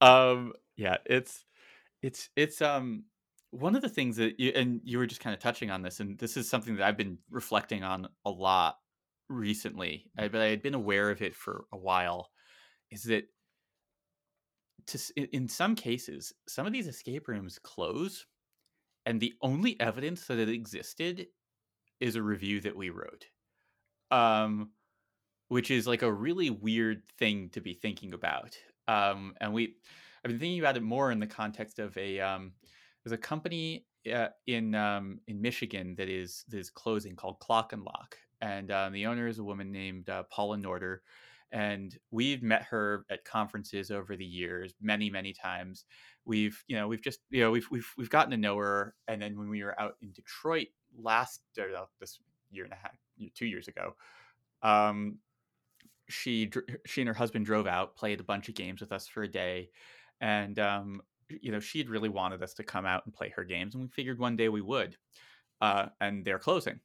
um, 0.00 0.52
yeah, 0.76 0.96
it's 1.06 1.44
it's 2.02 2.30
it's 2.36 2.62
um 2.62 3.04
one 3.50 3.74
of 3.74 3.82
the 3.82 3.88
things 3.88 4.16
that 4.16 4.38
you 4.38 4.52
and 4.54 4.80
you 4.84 4.98
were 4.98 5.06
just 5.06 5.20
kind 5.20 5.34
of 5.34 5.40
touching 5.40 5.70
on 5.70 5.82
this, 5.82 6.00
and 6.00 6.18
this 6.18 6.36
is 6.36 6.48
something 6.48 6.76
that 6.76 6.86
I've 6.86 6.96
been 6.96 7.18
reflecting 7.30 7.82
on 7.82 8.08
a 8.24 8.30
lot 8.30 8.76
recently, 9.28 10.10
I, 10.18 10.28
but 10.28 10.40
I 10.40 10.46
had 10.46 10.62
been 10.62 10.74
aware 10.74 11.10
of 11.10 11.22
it 11.22 11.34
for 11.34 11.66
a 11.72 11.76
while. 11.76 12.30
Is 12.90 13.04
that 13.04 13.24
to 14.86 14.98
in- 15.16 15.48
some 15.48 15.74
cases, 15.74 16.32
some 16.48 16.66
of 16.66 16.72
these 16.72 16.86
escape 16.86 17.28
rooms 17.28 17.58
close, 17.58 18.26
and 19.06 19.20
the 19.20 19.34
only 19.42 19.78
evidence 19.80 20.26
that 20.26 20.38
it 20.38 20.48
existed 20.48 21.26
is 22.00 22.16
a 22.16 22.22
review 22.22 22.60
that 22.60 22.76
we 22.76 22.90
wrote. 22.90 23.26
Um, 24.10 24.70
which 25.48 25.70
is 25.70 25.86
like 25.86 26.02
a 26.02 26.12
really 26.12 26.48
weird 26.48 27.02
thing 27.18 27.50
to 27.50 27.60
be 27.60 27.74
thinking 27.74 28.14
about. 28.14 28.56
Um, 28.86 29.34
and 29.40 29.52
we, 29.52 29.74
I've 30.24 30.30
been 30.30 30.38
thinking 30.38 30.60
about 30.60 30.76
it 30.76 30.82
more 30.82 31.12
in 31.12 31.18
the 31.18 31.26
context 31.26 31.78
of 31.78 31.96
a 31.96 32.20
um, 32.20 32.52
there's 33.04 33.12
a 33.12 33.18
company 33.18 33.86
uh, 34.12 34.28
in 34.46 34.74
um, 34.74 35.20
in 35.26 35.40
Michigan 35.40 35.94
that 35.96 36.08
is 36.08 36.44
that 36.48 36.58
is 36.58 36.70
closing 36.70 37.16
called 37.16 37.38
Clock 37.38 37.72
and 37.72 37.82
Lock, 37.82 38.16
and 38.40 38.70
um, 38.70 38.92
the 38.92 39.06
owner 39.06 39.28
is 39.28 39.38
a 39.38 39.44
woman 39.44 39.72
named 39.72 40.10
uh, 40.10 40.24
Paula 40.30 40.58
Norder, 40.58 40.98
and 41.52 41.96
we've 42.10 42.42
met 42.42 42.62
her 42.64 43.04
at 43.10 43.24
conferences 43.24 43.90
over 43.90 44.16
the 44.16 44.24
years 44.24 44.74
many 44.80 45.08
many 45.10 45.32
times. 45.32 45.86
We've 46.24 46.62
you 46.66 46.76
know 46.76 46.86
we've 46.86 47.02
just 47.02 47.20
you 47.30 47.40
know 47.40 47.50
we've 47.50 47.68
we've 47.70 47.90
we've 47.96 48.10
gotten 48.10 48.30
to 48.30 48.36
know 48.36 48.56
her, 48.58 48.94
and 49.08 49.22
then 49.22 49.38
when 49.38 49.48
we 49.48 49.62
were 49.62 49.78
out 49.80 49.96
in 50.02 50.12
Detroit 50.12 50.68
last 50.98 51.40
or 51.58 51.74
uh, 51.74 51.84
this 51.98 52.18
year 52.50 52.64
and 52.64 52.72
a 52.72 52.76
half 52.76 52.96
two 53.34 53.46
years 53.46 53.68
ago. 53.68 53.94
Um, 54.62 55.18
she 56.08 56.50
she 56.86 57.00
and 57.00 57.08
her 57.08 57.14
husband 57.14 57.46
drove 57.46 57.66
out, 57.66 57.96
played 57.96 58.20
a 58.20 58.24
bunch 58.24 58.48
of 58.48 58.54
games 58.54 58.80
with 58.80 58.92
us 58.92 59.06
for 59.06 59.22
a 59.22 59.28
day, 59.28 59.70
and 60.20 60.58
um, 60.58 61.02
you 61.28 61.52
know 61.52 61.60
she'd 61.60 61.90
really 61.90 62.08
wanted 62.08 62.42
us 62.42 62.54
to 62.54 62.64
come 62.64 62.86
out 62.86 63.04
and 63.06 63.14
play 63.14 63.30
her 63.30 63.44
games, 63.44 63.74
and 63.74 63.84
we 63.84 63.88
figured 63.88 64.18
one 64.18 64.36
day 64.36 64.48
we 64.48 64.60
would. 64.60 64.96
Uh, 65.60 65.86
and 66.00 66.24
they're 66.24 66.38
closing, 66.38 66.80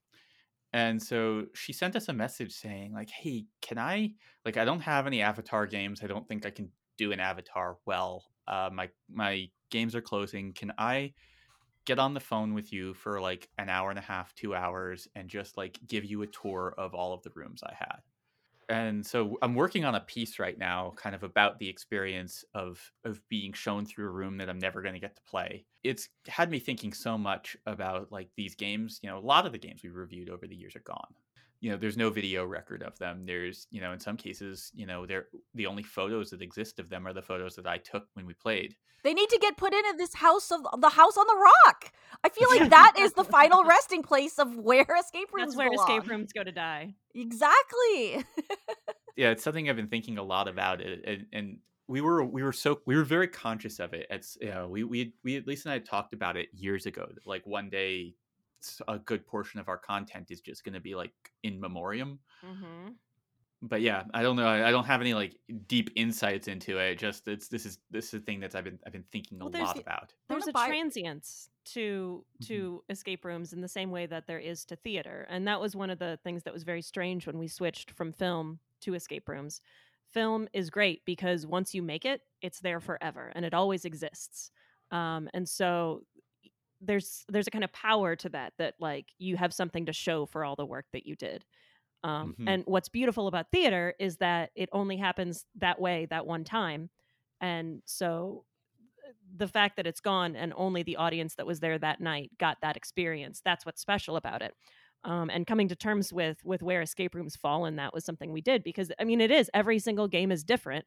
and 0.74 1.02
so 1.02 1.46
she 1.54 1.74
sent 1.74 1.96
us 1.96 2.10
a 2.10 2.14
message 2.14 2.54
saying 2.54 2.94
like, 2.94 3.10
"Hey, 3.10 3.46
can 3.62 3.78
I 3.78 4.14
like 4.46 4.58
I 4.58 4.66
don't 4.66 4.82
have 4.82 5.08
any 5.08 5.22
Avatar 5.22 5.68
games. 5.68 6.02
I 6.04 6.08
don't 6.08 6.28
think 6.28 6.46
I 6.46 6.52
can 6.52 6.72
do 6.98 7.12
an 7.12 7.20
Avatar 7.20 7.78
well. 7.86 8.26
Uh, 8.48 8.70
my 8.74 8.90
my 9.10 9.50
games 9.70 9.96
are 9.96 10.02
closing. 10.02 10.54
Can 10.54 10.74
I?" 10.78 11.14
get 11.86 12.00
on 12.00 12.14
the 12.14 12.20
phone 12.20 12.54
with 12.54 12.74
you 12.74 12.94
for 12.96 13.22
like 13.22 13.50
an 13.58 13.70
hour 13.70 13.90
and 13.90 14.00
a 14.00 14.02
half, 14.02 14.34
two 14.34 14.56
hours, 14.56 15.08
and 15.16 15.30
just 15.30 15.56
like 15.58 15.80
give 15.88 16.04
you 16.04 16.22
a 16.24 16.28
tour 16.28 16.74
of 16.78 16.94
all 16.96 17.14
of 17.14 17.22
the 17.24 17.32
rooms 17.36 17.62
I 17.64 17.74
had. 17.78 18.00
And 18.68 19.06
so 19.06 19.38
I'm 19.44 19.54
working 19.54 19.86
on 19.86 19.94
a 19.94 20.00
piece 20.02 20.40
right 20.40 20.58
now, 20.58 20.94
kind 20.96 21.14
of 21.16 21.22
about 21.24 21.60
the 21.60 21.70
experience 21.70 22.44
of 22.56 22.92
of 23.04 23.22
being 23.30 23.54
shown 23.54 23.86
through 23.86 24.08
a 24.08 24.12
room 24.12 24.38
that 24.38 24.50
I'm 24.50 24.58
never 24.60 24.82
going 24.82 24.96
to 24.96 25.00
get 25.00 25.16
to 25.18 25.22
play. 25.24 25.66
It's 25.84 26.10
had 26.28 26.50
me 26.50 26.60
thinking 26.60 26.92
so 26.94 27.16
much 27.18 27.56
about 27.68 28.12
like 28.12 28.30
these 28.36 28.56
games. 28.56 29.00
You 29.04 29.10
know, 29.10 29.18
a 29.18 29.20
lot 29.20 29.46
of 29.46 29.52
the 29.52 29.60
games 29.60 29.82
we've 29.84 29.96
reviewed 29.96 30.30
over 30.30 30.48
the 30.48 30.56
years 30.56 30.76
are 30.76 30.80
gone. 30.80 31.14
You 31.66 31.72
know, 31.72 31.78
there's 31.78 31.98
no 31.98 32.12
video 32.12 32.46
record 32.46 32.84
of 32.84 32.96
them. 33.00 33.26
There's, 33.26 33.66
you 33.72 33.82
know, 33.82 33.92
in 33.92 34.00
some 34.00 34.18
cases, 34.18 34.72
you 34.76 34.86
know, 34.86 35.08
they're 35.08 35.26
the 35.56 35.66
only 35.66 35.82
photos 35.82 36.30
that 36.30 36.44
exist 36.44 36.78
of 36.78 36.90
them 36.90 37.08
are 37.08 37.14
the 37.14 37.24
photos 37.24 37.56
that 37.56 37.66
I 37.66 37.80
took 37.80 38.06
when 38.14 38.28
we 38.28 38.36
played. 38.36 38.76
they 39.04 39.16
need 39.16 39.30
to 39.30 39.40
get 39.40 39.58
put 39.58 39.74
into 39.74 39.96
this 39.98 40.14
house 40.14 40.52
of 40.52 40.62
the 40.80 40.90
house 40.90 41.18
on 41.18 41.26
the 41.26 41.36
rock. 41.36 41.92
I 42.24 42.30
feel 42.30 42.48
like 42.60 42.70
that 42.70 42.94
is 43.00 43.14
the 43.14 43.24
final 43.24 43.64
resting 43.64 44.04
place 44.04 44.38
of 44.38 44.56
where 44.58 44.86
escape 45.00 45.30
rooms 45.34 45.56
That's 45.56 45.58
where 45.58 45.72
belong. 45.72 45.88
escape 45.88 46.08
rooms 46.12 46.34
go 46.34 46.44
to 46.44 46.52
die. 46.52 46.94
Exactly. 47.16 48.24
yeah 49.16 49.30
it's 49.32 49.44
something 49.44 49.70
i've 49.70 49.76
been 49.76 49.88
thinking 49.88 50.18
a 50.18 50.24
lot 50.24 50.48
about 50.48 50.82
it 50.82 51.02
and, 51.06 51.26
and 51.34 51.58
we 51.88 52.02
were 52.02 52.24
we 52.24 52.44
were 52.44 52.54
so 52.54 52.82
we 52.86 52.96
were 52.96 53.04
very 53.04 53.28
conscious 53.28 53.80
of 53.80 53.94
it 53.94 54.06
it's 54.10 54.38
you 54.42 54.50
know 54.50 54.68
we 54.68 54.84
we 54.84 55.14
we 55.24 55.38
at 55.38 55.48
least 55.48 55.66
and 55.66 55.72
i 55.72 55.76
had 55.76 55.86
talked 55.86 56.14
about 56.14 56.36
it 56.38 56.50
years 56.54 56.86
ago 56.86 57.08
like 57.26 57.46
one 57.48 57.70
day 57.70 58.14
s- 58.14 58.25
a 58.88 58.98
good 59.00 59.26
portion 59.26 59.60
of 59.60 59.68
our 59.70 59.78
content 59.78 60.32
is 60.32 60.42
just 60.42 60.64
going 60.64 60.74
to 60.74 60.80
be 60.90 60.96
like 60.96 61.14
in 61.44 61.60
memoriam 61.60 62.20
Mm-hmm. 62.46 62.90
but 63.62 63.82
yeah 63.82 64.04
i 64.14 64.22
don't 64.22 64.36
know 64.36 64.48
I, 64.48 64.68
I 64.68 64.72
don't 64.72 64.86
have 64.86 65.02
any 65.02 65.14
like 65.14 65.38
deep 65.68 65.90
insights 65.96 66.48
into 66.48 66.78
it 66.78 66.96
just 67.00 67.28
it's 67.28 67.48
this 67.48 67.66
is 67.66 67.80
this 67.90 68.08
is 68.10 68.16
a 68.16 68.24
thing 68.24 68.40
that 68.42 68.54
i've 68.56 68.64
been 68.66 68.80
i've 68.86 68.94
been 68.94 69.06
thinking 69.12 69.40
a 69.40 69.46
Well, 69.46 69.52
there's 69.52 69.66
lot 69.66 69.76
the- 69.76 69.82
about 69.82 70.14
There's 70.30 70.48
a 70.48 70.52
buy- 70.52 70.68
transience 70.68 71.50
to 71.74 72.24
Mhm. 72.44 72.48
to 72.48 72.84
escape 72.90 73.26
rooms 73.26 73.54
in 73.54 73.62
the 73.62 73.68
same 73.68 73.90
way 73.92 74.06
that 74.06 74.28
there 74.28 74.38
is 74.40 74.66
to 74.66 74.76
theater, 74.76 75.26
and 75.30 75.48
that 75.48 75.60
was 75.60 75.76
one 75.76 75.90
of 75.90 75.98
the 75.98 76.20
things 76.24 76.44
that 76.44 76.54
was 76.54 76.62
very 76.64 76.82
strange 76.84 77.26
when 77.26 77.40
we 77.40 77.48
switched 77.48 77.90
from 77.92 78.12
film 78.14 78.60
to 78.82 78.94
escape 78.94 79.28
rooms. 79.28 79.62
Film 80.12 80.48
is 80.54 80.70
great 80.70 81.04
because 81.06 81.48
once 81.48 81.74
you 81.74 81.82
make 81.82 82.06
it, 82.06 82.22
it's 82.44 82.60
there 82.60 82.80
forever, 82.80 83.32
and 83.36 83.44
it 83.46 83.56
always 83.56 83.84
exists. 83.84 84.52
Um, 84.92 85.28
and 85.34 85.50
so 85.50 86.04
y- 86.15 86.15
there's 86.86 87.26
there's 87.30 87.48
a 87.48 87.52
kind 87.52 87.64
of 87.64 87.72
power 87.74 88.16
to 88.18 88.30
that 88.30 88.54
that 88.58 88.76
like 88.80 89.14
you 89.18 89.38
have 89.38 89.54
something 89.54 89.86
to 89.88 89.94
show 89.94 90.26
for 90.26 90.46
all 90.46 90.56
the 90.56 90.66
work 90.66 90.86
that 90.94 91.06
you 91.06 91.16
did. 91.16 91.46
Um, 92.04 92.38
Mhm. 92.38 92.48
And 92.48 92.64
what's 92.66 92.90
beautiful 92.90 93.28
about 93.28 93.52
theater 93.52 93.96
is 94.00 94.18
that 94.18 94.52
it 94.56 94.70
only 94.74 94.98
happens 94.98 95.46
that 95.56 95.82
way 95.82 96.08
that 96.08 96.26
one 96.28 96.44
time, 96.46 96.90
and 97.42 97.82
so 97.86 98.46
the 99.36 99.48
fact 99.48 99.76
that 99.78 99.88
it's 99.88 100.00
gone 100.02 100.36
and 100.36 100.54
only 100.56 100.84
the 100.84 100.96
audience 100.96 101.36
that 101.36 101.46
was 101.46 101.60
there 101.60 101.78
that 101.78 102.00
night 102.02 102.32
got 102.40 102.58
that 102.62 102.78
experience 102.78 103.42
that's 103.44 103.66
what's 103.66 103.82
special 103.82 104.16
about 104.16 104.42
it 104.42 104.54
um, 105.04 105.30
and 105.30 105.46
coming 105.46 105.68
to 105.68 105.76
terms 105.76 106.12
with 106.12 106.44
with 106.44 106.64
where 106.64 106.82
escape 106.82 107.14
rooms 107.14 107.36
fall 107.36 107.66
in 107.66 107.76
that 107.76 107.94
was 107.94 108.04
something 108.06 108.32
we 108.32 108.42
did 108.42 108.64
because 108.64 108.92
i 109.00 109.04
mean 109.04 109.22
it 109.22 109.32
is 109.32 109.50
every 109.54 109.80
single 109.80 110.08
game 110.08 110.32
is 110.32 110.44
different 110.44 110.86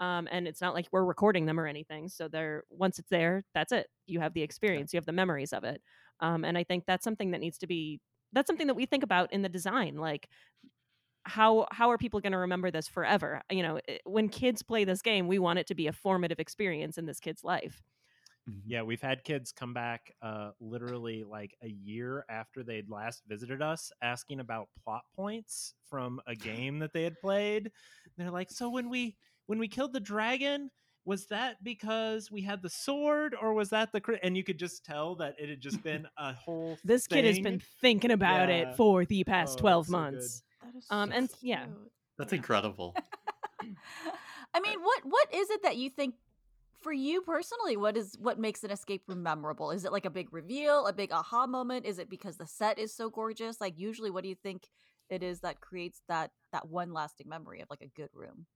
um, 0.00 0.28
and 0.30 0.46
it's 0.48 0.60
not 0.60 0.74
like 0.74 0.88
we're 0.92 1.04
recording 1.04 1.46
them 1.46 1.58
or 1.58 1.66
anything 1.66 2.08
so 2.08 2.28
they're 2.28 2.64
once 2.70 2.98
it's 2.98 3.10
there 3.10 3.44
that's 3.54 3.72
it 3.72 3.88
you 4.06 4.20
have 4.20 4.34
the 4.34 4.42
experience 4.42 4.92
you 4.92 4.96
have 4.98 5.06
the 5.06 5.12
memories 5.12 5.52
of 5.52 5.64
it 5.64 5.82
um, 6.20 6.44
and 6.44 6.56
i 6.58 6.64
think 6.64 6.84
that's 6.86 7.04
something 7.04 7.30
that 7.32 7.40
needs 7.40 7.58
to 7.58 7.66
be 7.66 8.00
that's 8.32 8.46
something 8.46 8.66
that 8.66 8.74
we 8.74 8.86
think 8.86 9.02
about 9.02 9.32
in 9.32 9.42
the 9.42 9.48
design 9.48 9.96
like 9.96 10.28
how 11.24 11.66
how 11.72 11.90
are 11.90 11.98
people 11.98 12.20
going 12.20 12.32
to 12.32 12.38
remember 12.38 12.70
this 12.70 12.88
forever 12.88 13.42
you 13.50 13.62
know 13.62 13.78
i- 13.88 14.00
when 14.04 14.28
kids 14.28 14.62
play 14.62 14.84
this 14.84 15.02
game 15.02 15.28
we 15.28 15.38
want 15.38 15.58
it 15.58 15.66
to 15.66 15.74
be 15.74 15.86
a 15.86 15.92
formative 15.92 16.40
experience 16.40 16.96
in 16.96 17.06
this 17.06 17.20
kid's 17.20 17.44
life 17.44 17.82
Mhm. 18.48 18.62
Yeah, 18.64 18.82
we've 18.82 19.00
had 19.00 19.24
kids 19.24 19.52
come 19.52 19.74
back 19.74 20.14
uh, 20.22 20.52
literally 20.60 21.24
like 21.24 21.56
a 21.62 21.68
year 21.68 22.24
after 22.28 22.62
they'd 22.62 22.88
last 22.90 23.24
visited 23.26 23.62
us 23.62 23.92
asking 24.02 24.40
about 24.40 24.70
plot 24.82 25.04
points 25.14 25.74
from 25.84 26.20
a 26.26 26.34
game 26.36 26.78
that 26.80 26.92
they 26.92 27.02
had 27.04 27.20
played. 27.20 27.72
They're 28.16 28.30
like, 28.30 28.50
"So 28.50 28.70
when 28.70 28.88
we 28.88 29.18
when 29.48 29.58
we 29.58 29.66
killed 29.66 29.92
the 29.92 30.00
dragon, 30.00 30.70
was 31.04 31.26
that 31.26 31.64
because 31.64 32.30
we 32.30 32.42
had 32.42 32.62
the 32.62 32.68
sword 32.68 33.34
or 33.40 33.54
was 33.54 33.70
that 33.70 33.90
the 33.92 34.00
crit?" 34.00 34.20
And 34.22 34.36
you 34.36 34.44
could 34.44 34.58
just 34.58 34.84
tell 34.84 35.16
that 35.16 35.34
it 35.38 35.48
had 35.48 35.60
just 35.60 35.82
been 35.82 36.06
a 36.16 36.32
whole 36.34 36.78
This 36.84 37.06
kid 37.06 37.24
has 37.24 37.40
been 37.40 37.60
thinking 37.80 38.10
about 38.12 38.48
Yeah. 38.50 38.56
it 38.70 38.76
for 38.76 39.04
the 39.04 39.24
past 39.24 39.58
Oh, 39.58 39.62
12 39.62 39.82
it's 39.82 39.88
so 39.88 39.92
months. 39.92 40.42
That 40.62 40.76
is 40.76 40.86
Um, 40.90 41.10
so 41.10 41.16
and 41.16 41.30
yeah. 41.40 41.64
cute. 41.66 41.92
That's 42.18 42.32
incredible. 42.32 42.94
I 44.54 44.60
mean, 44.60 44.80
what 44.80 45.04
what 45.04 45.34
is 45.34 45.50
it 45.50 45.62
that 45.62 45.76
you 45.76 45.90
think 45.90 46.14
for 46.82 46.92
you 46.92 47.22
personally? 47.22 47.76
What 47.76 47.96
is 47.96 48.16
what 48.18 48.38
makes 48.38 48.62
an 48.64 48.70
escape 48.70 49.02
room 49.06 49.22
memorable? 49.22 49.70
Is 49.70 49.84
it 49.84 49.92
like 49.92 50.04
a 50.04 50.10
big 50.10 50.32
reveal, 50.32 50.86
a 50.86 50.92
big 50.92 51.10
aha 51.12 51.46
moment? 51.46 51.86
Is 51.86 51.98
it 51.98 52.10
because 52.10 52.36
the 52.36 52.46
set 52.46 52.78
is 52.78 52.94
so 52.94 53.08
gorgeous? 53.08 53.60
Like 53.60 53.78
usually, 53.78 54.10
what 54.10 54.22
do 54.22 54.28
you 54.28 54.34
think 54.36 54.68
it 55.10 55.22
is 55.22 55.40
that 55.40 55.60
creates 55.60 56.02
that 56.08 56.32
that 56.52 56.68
one 56.68 56.92
lasting 56.92 57.28
memory 57.28 57.60
of 57.60 57.70
like 57.70 57.82
a 57.82 57.88
good 58.00 58.10
room? 58.12 58.46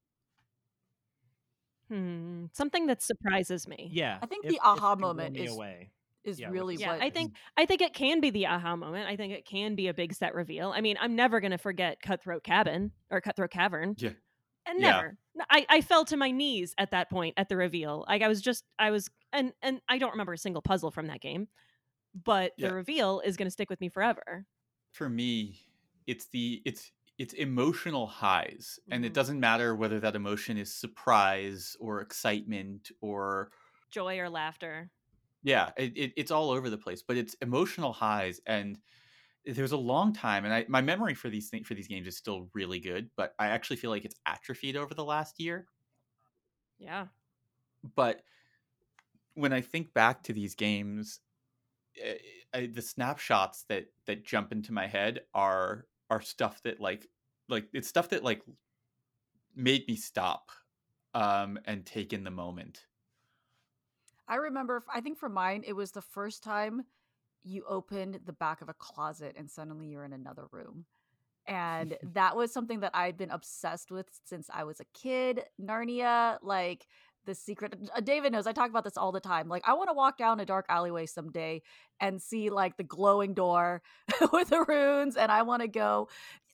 Hmm, 1.93 2.47
something 2.53 2.87
that 2.87 3.03
surprises 3.03 3.69
me. 3.69 3.91
Yeah, 3.93 4.19
I 4.23 4.27
think 4.27 4.47
if- 4.47 4.51
the 4.53 4.61
aha 4.61 4.97
moment 4.97 5.37
is- 5.37 5.53
away. 5.55 5.91
Is 6.25 6.39
Yeah, 6.39 6.51
really 6.51 6.77
Yeah, 6.77 6.93
what 6.93 7.03
I 7.03 7.11
think 7.11 7.35
I 7.57 7.67
think 7.67 7.83
it 7.83 7.95
can 7.95 8.21
be 8.21 8.31
the 8.31 8.47
aha 8.47 8.77
moment. 8.77 9.09
I 9.09 9.17
think 9.17 9.33
it 9.33 9.45
can 9.45 9.75
be 9.75 9.89
a 9.89 9.95
big 9.95 10.15
set 10.15 10.35
reveal. 10.37 10.71
I 10.71 10.81
mean, 10.81 10.97
I'm 11.01 11.17
never 11.17 11.41
gonna 11.41 11.59
forget 11.59 12.01
Cutthroat 12.01 12.45
Cabin 12.45 12.93
or 13.11 13.21
Cutthroat 13.21 13.51
Cavern. 13.51 13.97
Yeah. 13.99 14.11
And 14.65 14.79
never. 14.79 15.19
Yeah. 15.35 15.45
never. 15.51 15.67
I 15.69 15.81
fell 15.81 16.05
to 16.05 16.17
my 16.17 16.31
knees 16.31 16.77
at 16.79 16.93
that 16.93 17.11
point 17.11 17.35
at 17.37 17.49
the 17.49 17.57
reveal. 17.57 18.05
Like 18.07 18.23
I 18.23 18.29
was 18.29 18.41
just 18.41 18.65
I 18.79 18.93
was 18.93 19.11
and 19.33 19.53
and 19.63 19.81
I 19.89 19.99
don't 19.99 20.13
remember 20.13 20.33
a 20.33 20.39
single 20.39 20.63
puzzle 20.63 20.93
from 20.93 21.09
that 21.09 21.21
game. 21.21 21.49
But 22.15 22.53
Yeah. 22.57 22.69
the 22.69 22.75
reveal 22.77 23.19
is 23.25 23.37
gonna 23.37 23.51
stick 23.51 23.69
with 23.69 23.81
me 23.81 23.89
forever. 23.89 24.47
For 24.93 25.09
me, 25.09 25.59
it's 26.07 26.27
the 26.27 26.63
it's 26.65 26.93
it's 27.23 27.35
emotional 27.35 28.07
highs, 28.09 28.81
and 28.91 29.05
it 29.05 29.15
doesn't 29.15 29.41
matter 29.41 29.77
whether 29.77 30.01
that 30.01 30.17
emotion 30.17 30.59
is 30.59 30.75
surprise 30.75 31.77
or 31.81 32.01
excitement 32.01 32.91
or 33.01 33.53
Joy 33.91 34.19
or 34.19 34.29
laughter. 34.29 34.91
yeah, 35.43 35.71
it, 35.77 35.97
it, 35.97 36.13
it's 36.17 36.31
all 36.31 36.51
over 36.51 36.71
the 36.71 36.79
place. 36.79 37.03
But 37.03 37.17
it's 37.17 37.35
emotional 37.35 37.93
highs, 37.93 38.41
and 38.47 38.79
there's 39.47 39.73
a 39.73 39.77
long 39.79 40.13
time, 40.13 40.45
and 40.45 40.55
I 40.55 40.67
my 40.69 40.83
memory 40.83 41.15
for 41.15 41.31
these 41.31 41.51
things 41.51 41.69
for 41.69 41.75
these 41.75 41.89
games 41.89 42.09
is 42.09 42.17
still 42.19 42.51
really 42.55 42.81
good, 42.81 43.11
but 43.17 43.35
I 43.39 43.49
actually 43.49 43.77
feel 43.79 43.91
like 43.91 44.05
it's 44.05 44.17
atrophied 44.27 44.77
over 44.77 44.95
the 44.95 45.05
last 45.05 45.41
year. 45.41 45.69
Yeah. 46.79 47.09
but 47.95 48.23
when 49.35 49.53
I 49.53 49.61
think 49.61 49.95
back 49.95 50.23
to 50.25 50.33
these 50.33 50.55
games, 50.55 51.21
eh, 51.99 52.19
I, 52.55 52.67
the 52.69 52.83
snapshots 52.83 53.65
that 53.65 53.89
that 54.07 54.25
jump 54.25 54.53
into 54.53 54.73
my 54.73 54.89
head 54.89 55.23
are 55.35 55.89
are 56.11 56.23
stuff 56.23 56.63
that 56.65 56.81
like 56.81 57.09
like 57.53 57.69
it's 57.73 57.89
stuff 57.89 58.09
that 58.11 58.25
like 58.25 58.43
made 59.55 59.87
me 59.87 59.97
stop 59.97 60.51
um 61.15 61.59
and 61.67 61.87
take 61.87 62.13
in 62.13 62.25
the 62.25 62.31
moment. 62.31 62.87
I 64.29 64.37
remember. 64.37 64.83
I 64.93 65.01
think 65.01 65.19
for 65.19 65.29
mine, 65.29 65.63
it 65.67 65.75
was 65.75 65.91
the 65.91 66.03
first 66.03 66.43
time 66.43 66.85
you 67.45 67.65
opened 67.69 68.21
the 68.25 68.33
back 68.33 68.63
of 68.63 68.69
a 68.69 68.75
closet 68.75 69.35
and 69.37 69.51
suddenly 69.51 69.89
you're 69.89 70.05
in 70.05 70.13
another 70.13 70.47
room. 70.53 70.87
And 71.47 71.97
that 72.15 72.37
was 72.37 72.53
something 72.53 72.81
that 72.81 72.93
I'd 72.95 73.17
been 73.17 73.31
obsessed 73.31 73.91
with 73.91 74.09
since 74.25 74.49
I 74.53 74.65
was 74.65 74.81
a 74.81 74.85
kid. 74.95 75.43
Narnia, 75.61 76.39
like 76.43 76.87
the 77.25 77.35
secret. 77.35 77.75
uh, 77.95 78.01
David 78.01 78.33
knows 78.33 78.47
I 78.47 78.53
talk 78.53 78.71
about 78.71 78.85
this 78.85 78.97
all 78.97 79.13
the 79.13 79.21
time. 79.21 79.49
Like, 79.49 79.63
I 79.67 79.75
want 79.75 79.91
to 79.91 79.95
walk 79.95 80.19
down 80.19 80.41
a 80.41 80.45
dark 80.45 80.67
alleyway 80.69 81.07
someday 81.07 81.63
and 82.01 82.21
see 82.21 82.51
like 82.51 82.77
the 82.77 82.83
glowing 82.85 83.35
door 83.35 83.83
with 84.33 84.49
the 84.49 84.65
runes, 84.67 85.17
and 85.17 85.31
I 85.31 85.43
want 85.43 85.63
to 85.63 85.69
go. 85.69 86.09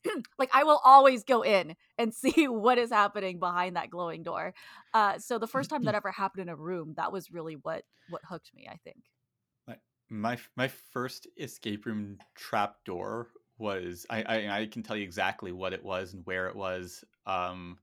like, 0.38 0.50
I 0.52 0.64
will 0.64 0.80
always 0.84 1.24
go 1.24 1.42
in 1.42 1.76
and 1.96 2.14
see 2.22 2.48
what 2.48 2.78
is 2.78 2.90
happening 2.90 3.38
behind 3.38 3.76
that 3.76 3.90
glowing 3.90 4.22
door. 4.22 4.54
Uh, 4.94 5.18
so 5.18 5.38
the 5.38 5.46
first 5.46 5.70
time 5.70 5.84
that 5.84 5.94
ever 5.94 6.10
happened 6.10 6.42
in 6.42 6.48
a 6.48 6.56
room, 6.56 6.94
that 6.96 7.12
was 7.12 7.30
really 7.30 7.54
what 7.54 7.84
what 8.08 8.22
hooked 8.28 8.50
me. 8.54 8.68
I 8.70 8.76
think. 8.84 9.04
My 10.10 10.34
f- 10.34 10.50
my 10.56 10.68
first 10.68 11.26
escape 11.36 11.84
room 11.84 12.16
trap 12.34 12.76
door 12.86 13.28
was 13.58 14.06
I, 14.08 14.22
I 14.22 14.60
I 14.60 14.66
can 14.66 14.82
tell 14.82 14.96
you 14.96 15.04
exactly 15.04 15.52
what 15.52 15.74
it 15.74 15.84
was 15.84 16.14
and 16.14 16.24
where 16.24 16.48
it 16.48 16.56
was. 16.56 17.04
Um, 17.26 17.78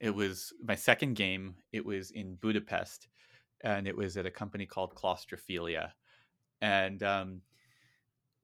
it 0.00 0.14
was 0.14 0.52
my 0.62 0.74
second 0.74 1.14
game. 1.14 1.56
It 1.72 1.84
was 1.84 2.12
in 2.12 2.36
Budapest, 2.36 3.08
and 3.62 3.86
it 3.86 3.96
was 3.96 4.16
at 4.16 4.24
a 4.24 4.30
company 4.30 4.64
called 4.64 4.94
Claustrophilia, 4.94 5.90
and 6.62 7.02
um, 7.02 7.42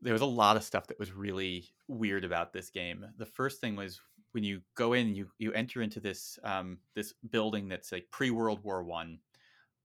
there 0.03 0.13
was 0.13 0.23
a 0.23 0.27
lot 0.27 0.57
of 0.57 0.65
stuff 0.65 0.87
that 0.89 0.99
was 0.99 1.13
really 1.13 1.73
weird 1.89 2.25
about 2.25 2.53
this 2.53 2.71
game. 2.71 3.07
The 3.19 3.27
first 3.27 3.61
thing 3.61 3.77
was 3.77 4.01
when 4.33 4.45
you 4.45 4.61
go 4.75 4.93
in, 4.93 5.15
you 5.15 5.29
you 5.39 5.53
enter 5.53 5.83
into 5.83 6.01
this 6.01 6.39
um, 6.45 6.79
this 6.95 7.15
building 7.31 7.69
that's 7.69 7.93
like 7.93 8.11
pre 8.11 8.31
World 8.31 8.63
War 8.65 8.83
One. 8.83 9.19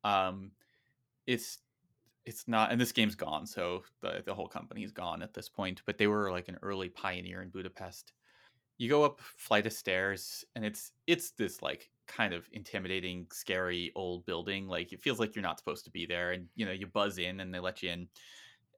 Um, 0.03 0.51
it's 1.27 1.59
it's 2.27 2.47
not 2.47 2.71
and 2.71 2.79
this 2.79 2.91
game's 2.91 3.15
gone 3.15 3.47
so 3.47 3.83
the, 4.01 4.21
the 4.25 4.33
whole 4.33 4.47
company's 4.47 4.91
gone 4.91 5.21
at 5.21 5.33
this 5.33 5.47
point 5.47 5.81
but 5.85 5.97
they 5.97 6.07
were 6.07 6.29
like 6.29 6.49
an 6.49 6.57
early 6.61 6.89
pioneer 6.89 7.41
in 7.41 7.49
budapest 7.49 8.11
you 8.77 8.89
go 8.89 9.03
up 9.03 9.21
flight 9.37 9.65
of 9.65 9.71
stairs 9.71 10.43
and 10.55 10.65
it's 10.65 10.91
it's 11.07 11.31
this 11.31 11.61
like 11.61 11.89
kind 12.05 12.33
of 12.33 12.47
intimidating 12.51 13.25
scary 13.31 13.91
old 13.95 14.25
building 14.25 14.67
like 14.67 14.91
it 14.91 15.01
feels 15.01 15.19
like 15.19 15.35
you're 15.35 15.43
not 15.43 15.57
supposed 15.57 15.85
to 15.85 15.91
be 15.91 16.05
there 16.05 16.31
and 16.33 16.47
you 16.55 16.65
know 16.65 16.71
you 16.71 16.85
buzz 16.85 17.17
in 17.17 17.39
and 17.39 17.53
they 17.53 17.59
let 17.59 17.81
you 17.81 17.89
in 17.89 18.07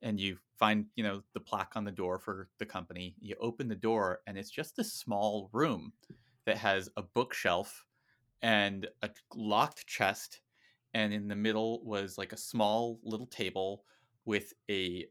and 0.02 0.20
you 0.20 0.38
find 0.58 0.86
you 0.96 1.04
know 1.04 1.22
the 1.34 1.40
plaque 1.40 1.74
on 1.76 1.84
the 1.84 1.92
door 1.92 2.20
for 2.20 2.50
the 2.60 2.66
company 2.66 3.16
you 3.20 3.36
open 3.40 3.68
the 3.68 3.76
door 3.76 4.20
and 4.28 4.38
it's 4.38 4.50
just 4.50 4.76
this 4.76 4.94
small 4.94 5.50
room 5.54 5.92
that 6.46 6.58
has 6.58 6.90
a 6.98 7.02
bookshelf 7.02 7.86
and 8.42 8.88
a 9.04 9.10
locked 9.36 9.86
chest 9.88 10.42
and 10.94 11.14
in 11.14 11.28
the 11.28 11.36
middle 11.36 11.84
was 11.84 12.18
like 12.18 12.34
a 12.34 12.38
small 12.38 13.00
little 13.04 13.28
table 13.28 13.84
with 14.26 14.54
a 14.70 15.06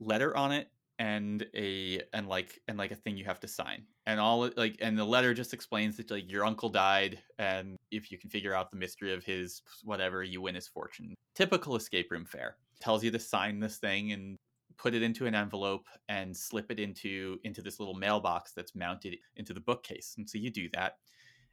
letter 0.00 0.36
on 0.36 0.52
it 0.52 0.68
and 0.98 1.46
a 1.54 2.00
and 2.12 2.28
like 2.28 2.60
and 2.68 2.78
like 2.78 2.90
a 2.90 2.96
thing 2.96 3.16
you 3.16 3.24
have 3.24 3.40
to 3.40 3.48
sign 3.48 3.84
and 4.06 4.20
all 4.20 4.48
like 4.56 4.76
and 4.80 4.96
the 4.96 5.04
letter 5.04 5.34
just 5.34 5.52
explains 5.52 5.96
that 5.96 6.10
like 6.10 6.30
your 6.30 6.44
uncle 6.44 6.68
died 6.68 7.18
and 7.38 7.76
if 7.90 8.10
you 8.10 8.18
can 8.18 8.30
figure 8.30 8.54
out 8.54 8.70
the 8.70 8.76
mystery 8.76 9.12
of 9.12 9.24
his 9.24 9.62
whatever 9.84 10.22
you 10.22 10.40
win 10.40 10.54
his 10.54 10.68
fortune. 10.68 11.14
Typical 11.34 11.76
escape 11.76 12.10
room 12.10 12.24
fare. 12.24 12.56
Tells 12.80 13.02
you 13.02 13.10
to 13.10 13.18
sign 13.18 13.58
this 13.58 13.78
thing 13.78 14.12
and 14.12 14.36
put 14.78 14.94
it 14.94 15.02
into 15.02 15.26
an 15.26 15.34
envelope 15.34 15.86
and 16.08 16.36
slip 16.36 16.70
it 16.70 16.78
into 16.78 17.38
into 17.44 17.62
this 17.62 17.80
little 17.80 17.94
mailbox 17.94 18.52
that's 18.52 18.74
mounted 18.74 19.16
into 19.36 19.52
the 19.52 19.60
bookcase 19.60 20.14
and 20.18 20.28
so 20.28 20.38
you 20.38 20.50
do 20.50 20.68
that 20.72 20.98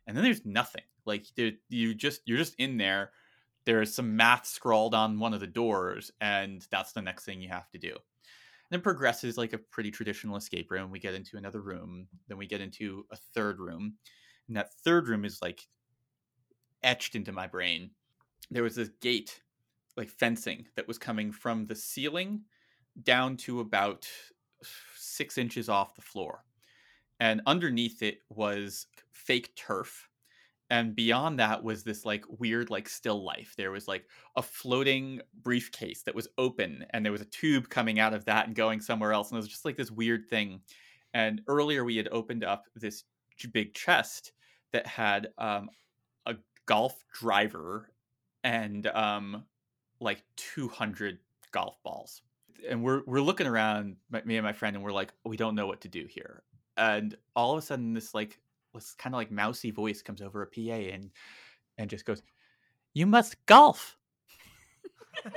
and 0.06 0.16
then 0.16 0.24
there's 0.24 0.46
nothing. 0.46 0.84
Like 1.06 1.26
there, 1.36 1.52
you 1.70 1.96
just 1.96 2.22
you're 2.26 2.38
just 2.38 2.56
in 2.60 2.78
there 2.78 3.12
there's 3.66 3.96
some 3.96 4.18
math 4.18 4.46
scrawled 4.46 4.94
on 4.94 5.20
one 5.20 5.34
of 5.34 5.39
the 5.39 5.48
doors 5.48 6.12
and 6.22 6.66
that's 6.70 6.92
the 6.92 7.02
next 7.02 7.24
thing 7.24 7.42
you 7.42 7.50
have 7.50 7.70
to 7.70 7.78
do 7.78 7.96
it 8.76 8.84
progresses 8.84 9.38
like 9.38 9.54
a 9.54 9.58
pretty 9.58 9.92
traditional 9.92 10.38
escape 10.38 10.72
room 10.72 10.92
we 10.92 11.00
get 11.00 11.14
into 11.14 11.38
another 11.38 11.62
room 11.62 12.08
then 12.28 12.38
we 12.38 12.48
get 12.48 12.62
into 12.62 13.06
a 13.12 13.16
third 13.34 13.60
room 13.60 13.96
and 14.48 14.58
that 14.58 14.74
third 14.84 15.08
room 15.08 15.26
is 15.26 15.42
like 15.42 15.68
etched 16.84 17.16
into 17.16 17.32
my 17.32 17.48
brain. 17.48 17.92
There 18.52 18.64
was 18.64 18.76
this 18.76 18.90
gate 19.02 19.42
like 19.96 20.10
fencing 20.10 20.66
that 20.76 20.88
was 20.88 20.98
coming 20.98 21.32
from 21.32 21.66
the 21.66 21.76
ceiling 21.76 22.42
down 23.04 23.38
to 23.38 23.60
about 23.60 24.08
six 24.96 25.38
inches 25.38 25.70
off 25.70 25.96
the 25.96 26.02
floor 26.02 26.44
and 27.20 27.42
underneath 27.46 28.02
it 28.02 28.20
was 28.30 28.88
fake 29.12 29.56
turf 29.56 30.10
and 30.74 30.96
beyond 30.96 31.38
that 31.38 31.64
was 31.64 31.84
this 31.84 32.04
like 32.04 32.26
weird 32.40 32.72
like 32.72 32.90
still 32.90 33.24
life. 33.24 33.54
There 33.56 33.70
was 33.70 33.88
like 33.88 34.08
a 34.36 34.42
floating 34.42 35.22
briefcase 35.44 36.02
that 36.02 36.16
was 36.16 36.28
open 36.40 36.84
and 36.90 37.06
there 37.06 37.12
was 37.12 37.22
a 37.22 37.26
tube 37.26 37.70
coming 37.70 38.00
out 38.00 38.16
of 38.16 38.26
that 38.26 38.48
and 38.48 38.56
going 38.56 38.82
somewhere 38.82 39.14
else 39.14 39.30
and 39.30 39.38
it 39.38 39.42
was 39.42 39.48
just 39.48 39.66
like 39.66 39.78
this 39.78 39.92
weird 39.92 40.28
thing. 40.28 40.62
And 41.14 41.44
earlier 41.48 41.84
we 41.84 41.96
had 41.96 42.08
opened 42.12 42.44
up 42.44 42.66
this 42.76 43.04
big 43.52 43.76
chest 43.76 44.32
that 44.72 44.88
had 44.88 45.28
um, 45.38 45.70
a 46.26 46.38
golf 46.66 47.06
driver 47.14 47.92
and 48.44 48.88
um, 48.88 49.44
like 50.00 50.24
200 50.38 51.20
golf 51.52 51.78
balls. 51.84 52.24
And 52.68 52.84
we're 52.84 53.04
we're 53.06 53.22
looking 53.22 53.46
around 53.46 53.98
me 54.26 54.38
and 54.38 54.44
my 54.44 54.54
friend 54.54 54.76
and 54.76 54.84
we're 54.84 54.92
like 54.92 55.14
we 55.24 55.38
don't 55.38 55.54
know 55.54 55.68
what 55.68 55.82
to 55.82 55.88
do 55.88 56.08
here. 56.10 56.42
And 56.78 57.16
all 57.36 57.52
of 57.52 57.60
a 57.60 57.62
sudden 57.62 57.94
this 57.94 58.16
like 58.16 58.40
this 58.74 58.96
kind 58.98 59.14
of 59.14 59.18
like 59.18 59.32
mousy 59.32 59.72
voice 59.72 60.02
comes 60.02 60.22
over 60.22 60.42
a 60.42 60.48
PA 60.48 60.94
and 60.94 61.12
and 61.78 61.90
just 61.90 62.06
goes, 62.06 62.22
"You 62.94 63.08
must 63.08 63.46
golf." 63.46 63.98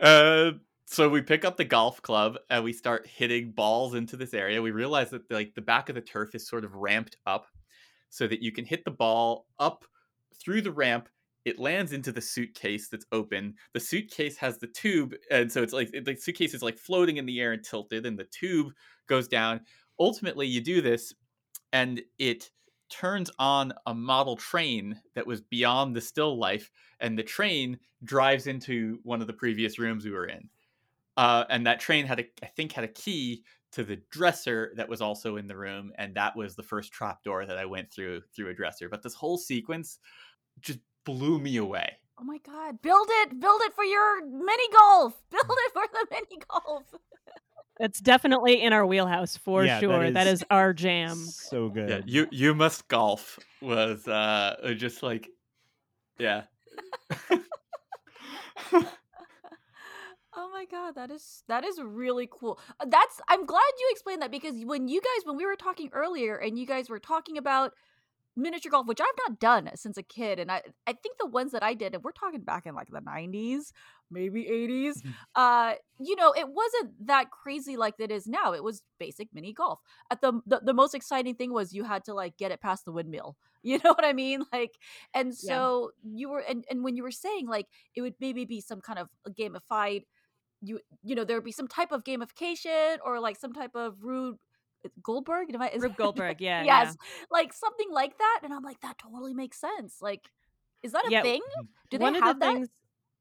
uh, 0.00 0.52
so 0.86 1.08
we 1.08 1.22
pick 1.22 1.44
up 1.44 1.56
the 1.56 1.64
golf 1.64 2.02
club 2.02 2.36
and 2.50 2.62
we 2.62 2.72
start 2.72 3.06
hitting 3.06 3.52
balls 3.52 3.94
into 3.94 4.16
this 4.16 4.34
area. 4.34 4.60
We 4.62 4.70
realize 4.70 5.10
that 5.10 5.30
like 5.30 5.54
the 5.54 5.62
back 5.62 5.88
of 5.88 5.94
the 5.94 6.00
turf 6.00 6.34
is 6.34 6.46
sort 6.46 6.64
of 6.64 6.74
ramped 6.74 7.16
up 7.26 7.46
so 8.10 8.26
that 8.26 8.42
you 8.42 8.52
can 8.52 8.64
hit 8.64 8.84
the 8.84 8.90
ball 8.90 9.46
up 9.58 9.84
through 10.40 10.62
the 10.62 10.72
ramp 10.72 11.08
it 11.44 11.58
lands 11.58 11.92
into 11.92 12.10
the 12.10 12.20
suitcase 12.20 12.88
that's 12.88 13.04
open. 13.12 13.54
The 13.74 13.80
suitcase 13.80 14.36
has 14.38 14.58
the 14.58 14.66
tube, 14.66 15.14
and 15.30 15.50
so 15.52 15.62
it's 15.62 15.72
like 15.72 15.90
the 15.92 16.16
suitcase 16.16 16.54
is 16.54 16.62
like 16.62 16.78
floating 16.78 17.18
in 17.18 17.26
the 17.26 17.40
air 17.40 17.52
and 17.52 17.62
tilted, 17.62 18.06
and 18.06 18.18
the 18.18 18.24
tube 18.24 18.72
goes 19.08 19.28
down. 19.28 19.60
Ultimately, 19.98 20.46
you 20.46 20.60
do 20.60 20.80
this, 20.80 21.14
and 21.72 22.02
it 22.18 22.50
turns 22.90 23.30
on 23.38 23.72
a 23.86 23.94
model 23.94 24.36
train 24.36 25.00
that 25.14 25.26
was 25.26 25.40
beyond 25.40 25.94
the 25.94 26.00
still 26.00 26.38
life, 26.38 26.70
and 27.00 27.18
the 27.18 27.22
train 27.22 27.78
drives 28.04 28.46
into 28.46 28.98
one 29.02 29.20
of 29.20 29.26
the 29.26 29.32
previous 29.32 29.78
rooms 29.78 30.04
we 30.04 30.10
were 30.10 30.26
in. 30.26 30.48
Uh, 31.16 31.44
and 31.48 31.66
that 31.66 31.80
train 31.80 32.06
had 32.06 32.20
a, 32.20 32.24
I 32.42 32.46
think, 32.46 32.72
had 32.72 32.84
a 32.84 32.88
key 32.88 33.44
to 33.72 33.84
the 33.84 34.00
dresser 34.10 34.72
that 34.76 34.88
was 34.88 35.00
also 35.00 35.36
in 35.36 35.48
the 35.48 35.56
room, 35.56 35.92
and 35.98 36.14
that 36.14 36.36
was 36.36 36.54
the 36.54 36.62
first 36.62 36.92
trap 36.92 37.22
door 37.24 37.46
that 37.46 37.58
I 37.58 37.64
went 37.64 37.92
through 37.92 38.22
through 38.34 38.50
a 38.50 38.54
dresser. 38.54 38.88
But 38.88 39.02
this 39.02 39.14
whole 39.14 39.36
sequence 39.36 39.98
just 40.60 40.78
blew 41.04 41.38
me 41.38 41.56
away. 41.56 41.98
Oh 42.18 42.24
my 42.24 42.38
god! 42.38 42.80
Build 42.82 43.08
it, 43.10 43.40
build 43.40 43.60
it 43.64 43.74
for 43.74 43.84
your 43.84 44.24
mini 44.24 44.68
golf. 44.72 45.20
Build 45.30 45.44
it 45.48 45.72
for 45.72 45.84
the 45.92 46.06
mini 46.10 46.42
golf. 46.48 46.84
It's 47.80 48.00
definitely 48.00 48.62
in 48.62 48.72
our 48.72 48.86
wheelhouse 48.86 49.36
for 49.36 49.64
Yeah, 49.64 49.80
sure. 49.80 50.10
that 50.10 50.26
is 50.26 50.40
is 50.40 50.44
our 50.50 50.72
jam. 50.72 51.16
So 51.16 51.68
good. 51.68 51.90
Yeah, 51.90 52.00
you 52.06 52.28
you 52.30 52.54
must 52.54 52.86
golf 52.88 53.38
was 53.60 54.06
uh 54.06 54.74
just 54.76 55.02
like, 55.02 55.28
yeah. 56.18 56.42
Oh 60.36 60.50
my 60.52 60.64
god, 60.64 60.96
that 60.96 61.10
is 61.12 61.44
that 61.46 61.64
is 61.64 61.80
really 61.80 62.28
cool. 62.30 62.58
That's 62.84 63.20
I'm 63.28 63.46
glad 63.46 63.62
you 63.78 63.88
explained 63.92 64.20
that 64.22 64.32
because 64.32 64.54
when 64.64 64.88
you 64.88 65.00
guys 65.00 65.24
when 65.24 65.36
we 65.36 65.46
were 65.46 65.54
talking 65.56 65.90
earlier 65.92 66.36
and 66.36 66.58
you 66.58 66.66
guys 66.66 66.88
were 66.88 66.98
talking 66.98 67.38
about 67.38 67.72
miniature 68.36 68.70
golf, 68.70 68.86
which 68.86 69.00
I've 69.00 69.18
not 69.28 69.38
done 69.40 69.70
since 69.76 69.96
a 69.96 70.02
kid, 70.02 70.38
and 70.38 70.50
I 70.50 70.62
I 70.86 70.92
think 70.94 71.18
the 71.18 71.26
ones 71.26 71.52
that 71.52 71.62
I 71.62 71.74
did, 71.74 71.94
and 71.94 72.02
we're 72.04 72.12
talking 72.12 72.42
back 72.42 72.66
in 72.66 72.74
like 72.74 72.88
the 72.90 73.00
90s, 73.00 73.72
maybe 74.10 74.46
80s, 74.48 75.02
Mhm. 75.02 75.14
uh, 75.34 75.74
you 75.98 76.16
know, 76.16 76.32
it 76.32 76.48
wasn't 76.48 77.06
that 77.06 77.30
crazy 77.30 77.76
like 77.76 77.94
it 77.98 78.10
is 78.10 78.26
now. 78.26 78.52
It 78.52 78.64
was 78.64 78.82
basic 78.98 79.28
mini 79.32 79.52
golf. 79.52 79.80
At 80.10 80.20
the, 80.20 80.40
the 80.46 80.60
the 80.60 80.74
most 80.74 80.94
exciting 80.94 81.34
thing 81.36 81.52
was 81.52 81.72
you 81.72 81.84
had 81.84 82.04
to 82.04 82.14
like 82.14 82.36
get 82.36 82.52
it 82.52 82.60
past 82.60 82.84
the 82.84 82.92
windmill. 82.92 83.36
You 83.66 83.78
know 83.82 83.94
what 83.94 84.04
I 84.04 84.12
mean? 84.12 84.44
Like, 84.52 84.76
and 85.14 85.34
Yeah. 85.40 85.66
so 85.66 85.92
you 86.02 86.28
were, 86.28 86.40
and 86.40 86.66
and 86.70 86.84
when 86.84 86.96
you 86.96 87.02
were 87.02 87.10
saying 87.10 87.46
like 87.48 87.66
it 87.94 88.02
would 88.02 88.14
maybe 88.20 88.44
be 88.44 88.60
some 88.60 88.82
kind 88.82 88.98
of 88.98 89.08
gamified 89.30 90.02
you 90.62 90.80
you 91.02 91.14
know 91.14 91.24
there 91.24 91.36
would 91.36 91.44
be 91.44 91.52
some 91.52 91.68
type 91.68 91.92
of 91.92 92.04
gamification 92.04 92.98
or 93.04 93.20
like 93.20 93.36
some 93.36 93.52
type 93.52 93.72
of 93.74 94.02
Rube 94.02 94.38
Goldberg. 95.02 95.54
Am 95.54 95.62
I- 95.62 95.70
is- 95.70 95.84
Goldberg, 95.96 96.40
yeah, 96.40 96.64
yes, 96.64 96.96
like 97.30 97.52
something 97.52 97.90
like 97.90 98.18
that. 98.18 98.40
And 98.42 98.52
I'm 98.52 98.62
like, 98.62 98.80
that 98.80 98.98
totally 98.98 99.34
makes 99.34 99.60
sense. 99.60 99.96
Like, 100.00 100.30
is 100.82 100.92
that 100.92 101.04
a 101.06 101.10
Yeah, 101.10 101.22
thing? 101.22 101.40
Do 101.90 101.98
they 101.98 102.04
have 102.06 102.14
the 102.40 102.46
that? 102.46 102.54
things. 102.54 102.68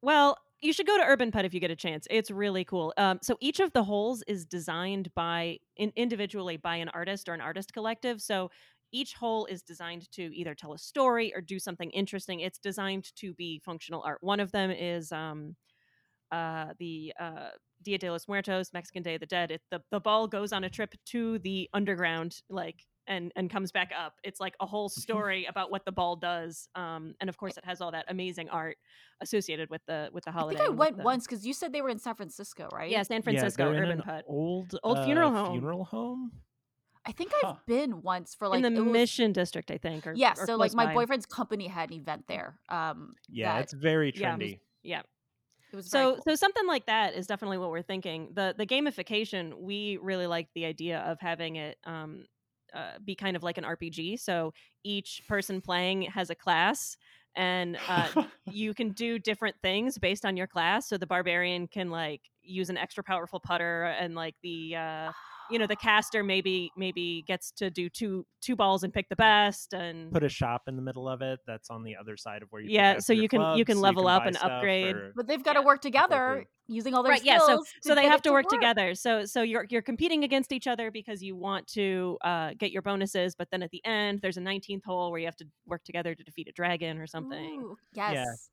Well, 0.01 0.37
you 0.61 0.73
should 0.73 0.87
go 0.87 0.97
to 0.97 1.03
Urban 1.03 1.31
Putt 1.31 1.45
if 1.45 1.53
you 1.53 1.59
get 1.59 1.71
a 1.71 1.75
chance. 1.75 2.07
It's 2.09 2.31
really 2.31 2.63
cool. 2.63 2.93
Um, 2.97 3.19
so 3.21 3.37
each 3.41 3.59
of 3.59 3.73
the 3.73 3.83
holes 3.83 4.23
is 4.27 4.45
designed 4.45 5.13
by 5.13 5.59
in, 5.77 5.91
individually 5.95 6.57
by 6.57 6.77
an 6.77 6.89
artist 6.89 7.27
or 7.27 7.33
an 7.33 7.41
artist 7.41 7.73
collective. 7.73 8.21
So 8.21 8.49
each 8.91 9.13
hole 9.13 9.45
is 9.47 9.61
designed 9.61 10.09
to 10.11 10.23
either 10.35 10.53
tell 10.55 10.73
a 10.73 10.77
story 10.77 11.33
or 11.35 11.41
do 11.41 11.59
something 11.59 11.89
interesting. 11.91 12.39
It's 12.41 12.59
designed 12.59 13.13
to 13.15 13.33
be 13.33 13.59
functional 13.59 14.03
art. 14.05 14.19
One 14.21 14.39
of 14.39 14.51
them 14.51 14.71
is 14.71 15.11
um, 15.11 15.55
uh, 16.31 16.67
the 16.79 17.13
uh, 17.19 17.49
Dia 17.83 17.97
de 17.97 18.11
los 18.11 18.27
Muertos, 18.27 18.71
Mexican 18.73 19.03
Day 19.03 19.15
of 19.15 19.19
the 19.19 19.25
Dead. 19.25 19.51
It, 19.51 19.61
the 19.71 19.81
the 19.91 19.99
ball 19.99 20.27
goes 20.27 20.51
on 20.53 20.63
a 20.63 20.69
trip 20.69 20.93
to 21.07 21.39
the 21.39 21.69
underground, 21.73 22.41
like 22.49 22.85
and 23.07 23.31
and 23.35 23.49
comes 23.49 23.71
back 23.71 23.91
up. 23.97 24.13
It's 24.23 24.39
like 24.39 24.55
a 24.61 24.65
whole 24.65 24.89
story 25.05 25.45
about 25.45 25.71
what 25.71 25.85
the 25.85 25.91
ball 25.91 26.15
does. 26.15 26.67
Um, 26.75 27.15
and 27.19 27.29
of 27.29 27.37
course, 27.37 27.57
it 27.57 27.65
has 27.65 27.81
all 27.81 27.91
that 27.91 28.05
amazing 28.07 28.49
art 28.49 28.77
associated 29.21 29.69
with 29.69 29.81
the 29.87 30.09
with 30.13 30.23
the 30.25 30.31
holiday. 30.31 30.59
I 30.59 30.63
think 30.65 30.73
I 30.73 30.77
went 30.77 30.97
the- 30.97 31.03
once 31.03 31.25
because 31.27 31.45
you 31.45 31.53
said 31.53 31.73
they 31.73 31.81
were 31.81 31.89
in 31.89 31.99
San 31.99 32.15
Francisco, 32.15 32.69
right? 32.73 32.89
Yeah, 32.89 33.03
San 33.03 33.21
Francisco 33.21 33.71
they're 33.71 33.83
Urban 33.83 33.99
an 33.99 34.03
Putt 34.03 34.25
Old 34.27 34.75
Old 34.83 34.97
uh, 34.99 35.05
funeral 35.05 35.31
home. 35.31 35.51
Funeral 35.53 35.83
home. 35.85 36.31
I 37.05 37.11
think 37.11 37.33
I've 37.35 37.41
Huh. 37.49 37.55
been 37.67 38.01
once 38.01 38.33
for 38.33 38.47
like 38.47 38.63
in 38.63 38.73
the 38.73 38.81
was- 38.81 38.93
Mission 38.93 39.33
District, 39.33 39.69
I 39.71 39.77
think. 39.77 40.07
Or, 40.07 40.13
Yeah, 40.15 40.35
or 40.37 40.45
so 40.45 40.55
like 40.55 40.73
my 40.73 40.85
by. 40.85 40.93
boyfriend's 40.93 41.25
company 41.25 41.67
had 41.67 41.89
an 41.91 41.97
event 41.97 42.23
there. 42.29 42.57
Um, 42.69 43.15
Yeah, 43.27 43.55
that- 43.55 43.63
it's 43.63 43.73
very 43.73 44.13
trendy. 44.13 44.19
Yeah. 44.19 44.29
it 44.29 44.39
was 44.39 44.49
very 44.51 45.03
So 45.81 46.13
cool. 46.15 46.23
so 46.27 46.35
something 46.35 46.67
like 46.67 46.85
that 46.85 47.13
is 47.13 47.27
definitely 47.27 47.57
what 47.57 47.69
we're 47.69 47.81
thinking. 47.81 48.29
The 48.33 48.53
the 48.57 48.65
gamification, 48.65 49.61
we 49.61 49.97
really 50.01 50.27
like 50.27 50.47
the 50.55 50.65
idea 50.65 50.99
of 50.99 51.19
having 51.19 51.57
it 51.57 51.77
um 51.85 52.25
uh, 52.73 52.97
be 53.05 53.15
kind 53.15 53.35
of 53.35 53.43
like 53.43 53.57
an 53.57 53.65
RPG. 53.65 54.17
So 54.17 54.53
each 54.83 55.21
person 55.27 55.61
playing 55.61 56.03
has 56.03 56.29
a 56.31 56.35
class 56.35 56.97
and 57.35 57.77
uh, 57.87 58.09
you 58.45 58.73
can 58.73 58.89
do 58.91 59.19
different 59.19 59.55
things 59.61 59.97
based 59.97 60.25
on 60.25 60.35
your 60.37 60.47
class. 60.47 60.89
So 60.89 60.97
the 60.97 61.07
barbarian 61.07 61.67
can 61.67 61.91
like 61.91 62.21
use 62.41 62.69
an 62.69 62.77
extra 62.77 63.03
powerful 63.03 63.39
putter 63.39 63.83
and 63.99 64.15
like 64.15 64.35
the 64.41 64.75
uh 64.75 65.11
you 65.51 65.59
know 65.59 65.67
the 65.67 65.75
caster 65.75 66.23
maybe 66.23 66.71
maybe 66.77 67.23
gets 67.27 67.51
to 67.51 67.69
do 67.69 67.89
two 67.89 68.25
two 68.41 68.55
balls 68.55 68.83
and 68.83 68.93
pick 68.93 69.07
the 69.09 69.15
best 69.15 69.73
and 69.73 70.11
Put 70.11 70.23
a 70.23 70.29
shop 70.29 70.63
in 70.67 70.75
the 70.75 70.81
middle 70.81 71.07
of 71.07 71.21
it. 71.21 71.39
That's 71.47 71.69
on 71.69 71.83
the 71.83 71.95
other 71.95 72.17
side 72.17 72.41
of 72.43 72.49
where 72.51 72.61
you. 72.61 72.69
Yeah, 72.71 72.99
so 72.99 73.13
you 73.13 73.29
can- 73.29 73.39
you 73.39 73.45
clubs, 73.45 73.63
can 73.65 73.75
so 73.77 73.81
level 73.81 74.07
up 74.07 74.25
and 74.25 74.35
upgrade. 74.37 74.95
or- 74.95 75.13
but 75.15 75.27
they've 75.27 75.43
got 75.43 75.53
to 75.53 75.59
yeah, 75.59 75.65
work 75.65 75.81
together 75.81 76.15
appropriate. 76.15 76.47
using 76.67 76.93
all 76.93 77.03
their 77.03 77.11
right 77.13 77.23
yeah 77.23 77.37
so 77.39 77.45
skills. 77.45 77.67
so 77.81 77.95
they 77.95 78.03
have 78.05 78.19
it 78.19 78.23
to 78.23 78.31
work 78.31 78.47
together 78.47 78.95
so 78.95 79.25
so 79.25 79.41
you're 79.41 79.65
you're 79.69 79.81
competing 79.81 80.23
against 80.23 80.51
each 80.51 80.67
other 80.67 80.91
because 80.91 81.21
you 81.21 81.35
want 81.35 81.67
to 81.67 82.17
uh, 82.23 82.51
get 82.57 82.71
your 82.71 82.81
bonuses 82.81 83.35
but 83.35 83.49
then 83.51 83.61
at 83.63 83.69
the 83.71 83.83
end 83.85 84.19
there's 84.21 84.37
a 84.37 84.41
19th 84.41 84.83
hole 84.85 85.11
where 85.11 85.19
you 85.19 85.25
have 85.25 85.35
to 85.35 85.45
work 85.67 85.83
together 85.83 86.15
to 86.15 86.23
defeat 86.23 86.47
a 86.47 86.51
dragon 86.53 86.97
or 86.97 87.07
something 87.07 87.61
Ooh, 87.61 87.77
yes. 87.95 88.49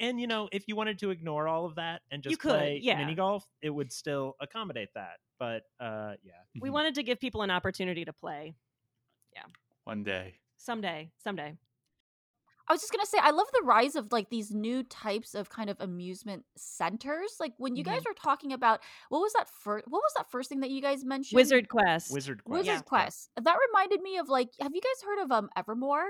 And 0.00 0.20
you 0.20 0.26
know, 0.26 0.48
if 0.52 0.64
you 0.66 0.76
wanted 0.76 0.98
to 1.00 1.10
ignore 1.10 1.46
all 1.46 1.66
of 1.66 1.76
that 1.76 2.02
and 2.10 2.22
just 2.22 2.32
You 2.32 2.38
could, 2.38 2.50
play 2.50 2.80
yeah. 2.82 2.98
mini 2.98 3.14
golf, 3.14 3.44
it 3.62 3.70
would 3.70 3.92
still 3.92 4.34
accommodate 4.40 4.88
that. 4.94 5.18
But 5.38 5.62
uh, 5.78 6.14
yeah, 6.24 6.32
we 6.60 6.70
Mhm. 6.70 6.72
wanted 6.72 6.94
to 6.96 7.02
give 7.02 7.20
people 7.20 7.42
an 7.42 7.50
opportunity 7.50 8.04
to 8.04 8.12
play 8.12 8.54
Yeah, 9.34 9.44
one 9.84 10.02
day. 10.02 10.34
someday 10.56 11.10
someday 11.18 11.56
I 12.68 12.72
was 12.72 12.80
just 12.82 12.92
gonna 12.92 13.04
say, 13.06 13.18
I 13.20 13.30
love 13.30 13.48
the 13.52 13.62
rise 13.64 13.96
of 13.96 14.12
like 14.12 14.30
these 14.30 14.52
new 14.52 14.84
types 14.84 15.34
of 15.34 15.48
kind 15.50 15.70
of 15.70 15.76
amusement 15.80 16.44
centers. 16.56 17.36
Like 17.40 17.52
when 17.58 17.74
you 17.74 17.82
Mm-hmm. 17.82 17.92
guys 17.92 18.02
were 18.06 18.14
talking 18.14 18.52
about 18.52 18.80
what 19.08 19.20
was 19.20 19.32
that 19.32 19.48
first? 19.48 19.86
What 19.88 20.02
was 20.02 20.12
that 20.16 20.30
first 20.30 20.48
thing 20.48 20.60
that 20.60 20.70
you 20.70 20.80
guys 20.80 21.04
mentioned? 21.04 21.36
wizard 21.36 21.68
quest 21.68 22.12
Wizard 22.12 22.44
Quest. 22.44 22.68
Wizard 22.68 22.84
Yeah. 22.84 22.88
Quest. 22.88 23.30
That 23.42 23.56
reminded 23.68 24.02
me 24.02 24.18
of 24.18 24.28
like, 24.28 24.50
have 24.60 24.74
you 24.74 24.80
guys 24.80 25.02
heard 25.04 25.22
of 25.24 25.32
um 25.32 25.50
Evermore? 25.56 26.04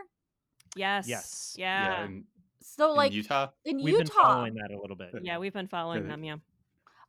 yes 0.76 1.06
Yes. 1.08 1.54
Yeah, 1.58 1.82
yeah 1.82 2.04
in, 2.04 2.24
So 2.62 2.92
like 2.92 3.12
in 3.12 3.16
like 3.18 3.24
Utah. 3.24 3.48
in 3.64 3.76
We've 3.82 3.96
been 3.96 4.06
Utah, 4.06 4.22
following 4.22 4.54
that 4.54 4.70
a 4.70 4.78
little 4.80 4.96
bit. 4.96 5.10
yeah 5.22 5.38
we've 5.38 5.52
been 5.52 5.68
following 5.68 6.06
them 6.08 6.22
yeah 6.24 6.36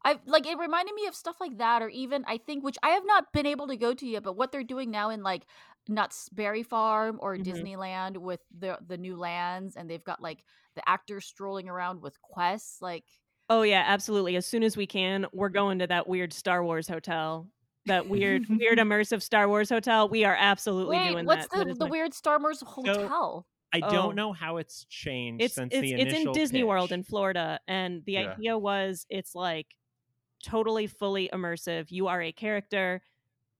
I 0.03 0.17
like 0.25 0.47
it 0.47 0.57
reminded 0.57 0.95
me 0.95 1.05
of 1.05 1.13
stuff 1.15 1.35
like 1.39 1.59
that, 1.59 1.83
or 1.83 1.89
even 1.89 2.23
I 2.27 2.37
think 2.39 2.63
which 2.63 2.77
I 2.81 2.89
have 2.89 3.03
not 3.05 3.31
been 3.33 3.45
able 3.45 3.67
to 3.67 3.77
go 3.77 3.93
to 3.93 4.07
yet, 4.07 4.23
but 4.23 4.33
what 4.35 4.51
they're 4.51 4.63
doing 4.63 4.89
now 4.89 5.11
in 5.11 5.21
like 5.21 5.45
Knott's 5.87 6.27
Berry 6.29 6.63
Farm 6.63 7.19
or 7.21 7.35
Mhm. 7.37 7.43
Disneyland 7.45 8.17
with 8.17 8.39
the 8.57 8.79
the 8.87 8.97
new 8.97 9.15
lands, 9.15 9.75
and 9.75 9.87
they've 9.87 10.03
got 10.03 10.19
like 10.19 10.43
the 10.75 10.81
actors 10.89 11.25
strolling 11.25 11.69
around 11.69 12.01
with 12.01 12.19
quests. 12.21 12.81
Like 12.81 13.05
oh 13.49 13.61
yeah 13.61 13.83
absolutely 13.85 14.35
as 14.37 14.45
soon 14.47 14.63
as 14.63 14.75
we 14.77 14.87
can 14.87 15.27
we're 15.33 15.49
going 15.49 15.77
to 15.79 15.87
that 15.87 16.07
weird 16.07 16.31
star 16.33 16.63
wars 16.63 16.87
hotel 16.87 17.47
that 17.85 18.07
weird 18.07 18.45
weird 18.49 18.77
immersive 18.79 19.21
star 19.21 19.47
wars 19.49 19.69
hotel 19.69 20.07
we 20.09 20.23
are 20.23 20.37
absolutely 20.39 20.97
wait, 20.97 21.11
doing 21.11 21.25
what's 21.25 21.47
that 21.49 21.57
That 21.57 21.65
the 21.65 21.71
is 21.71 21.77
the 21.77 21.85
my- 21.85 21.91
weird 21.91 22.13
Star 22.15 22.39
Wars 22.39 22.63
hotel? 22.65 23.45
I 23.73 23.79
Oh. 23.84 23.91
don't 23.91 24.15
know 24.15 24.34
how 24.34 24.57
it's 24.57 24.86
changed 24.86 25.43
it's 25.43 25.55
since 25.55 25.73
it's 25.73 25.81
the 25.81 25.93
it's 25.93 26.12
initial 26.13 26.34
in 26.34 26.39
Disney 26.39 26.63
World 26.63 26.91
in 26.91 27.03
Florida, 27.03 27.60
and 27.67 28.03
the 28.05 28.13
Yeah. 28.13 28.31
idea 28.34 28.57
was 28.57 29.05
it's 29.10 29.34
like 29.36 29.75
totally 30.43 30.88
fully 30.88 31.29
immersive. 31.34 31.91
You 31.91 32.07
are 32.07 32.21
a 32.21 32.31
character, 32.31 33.01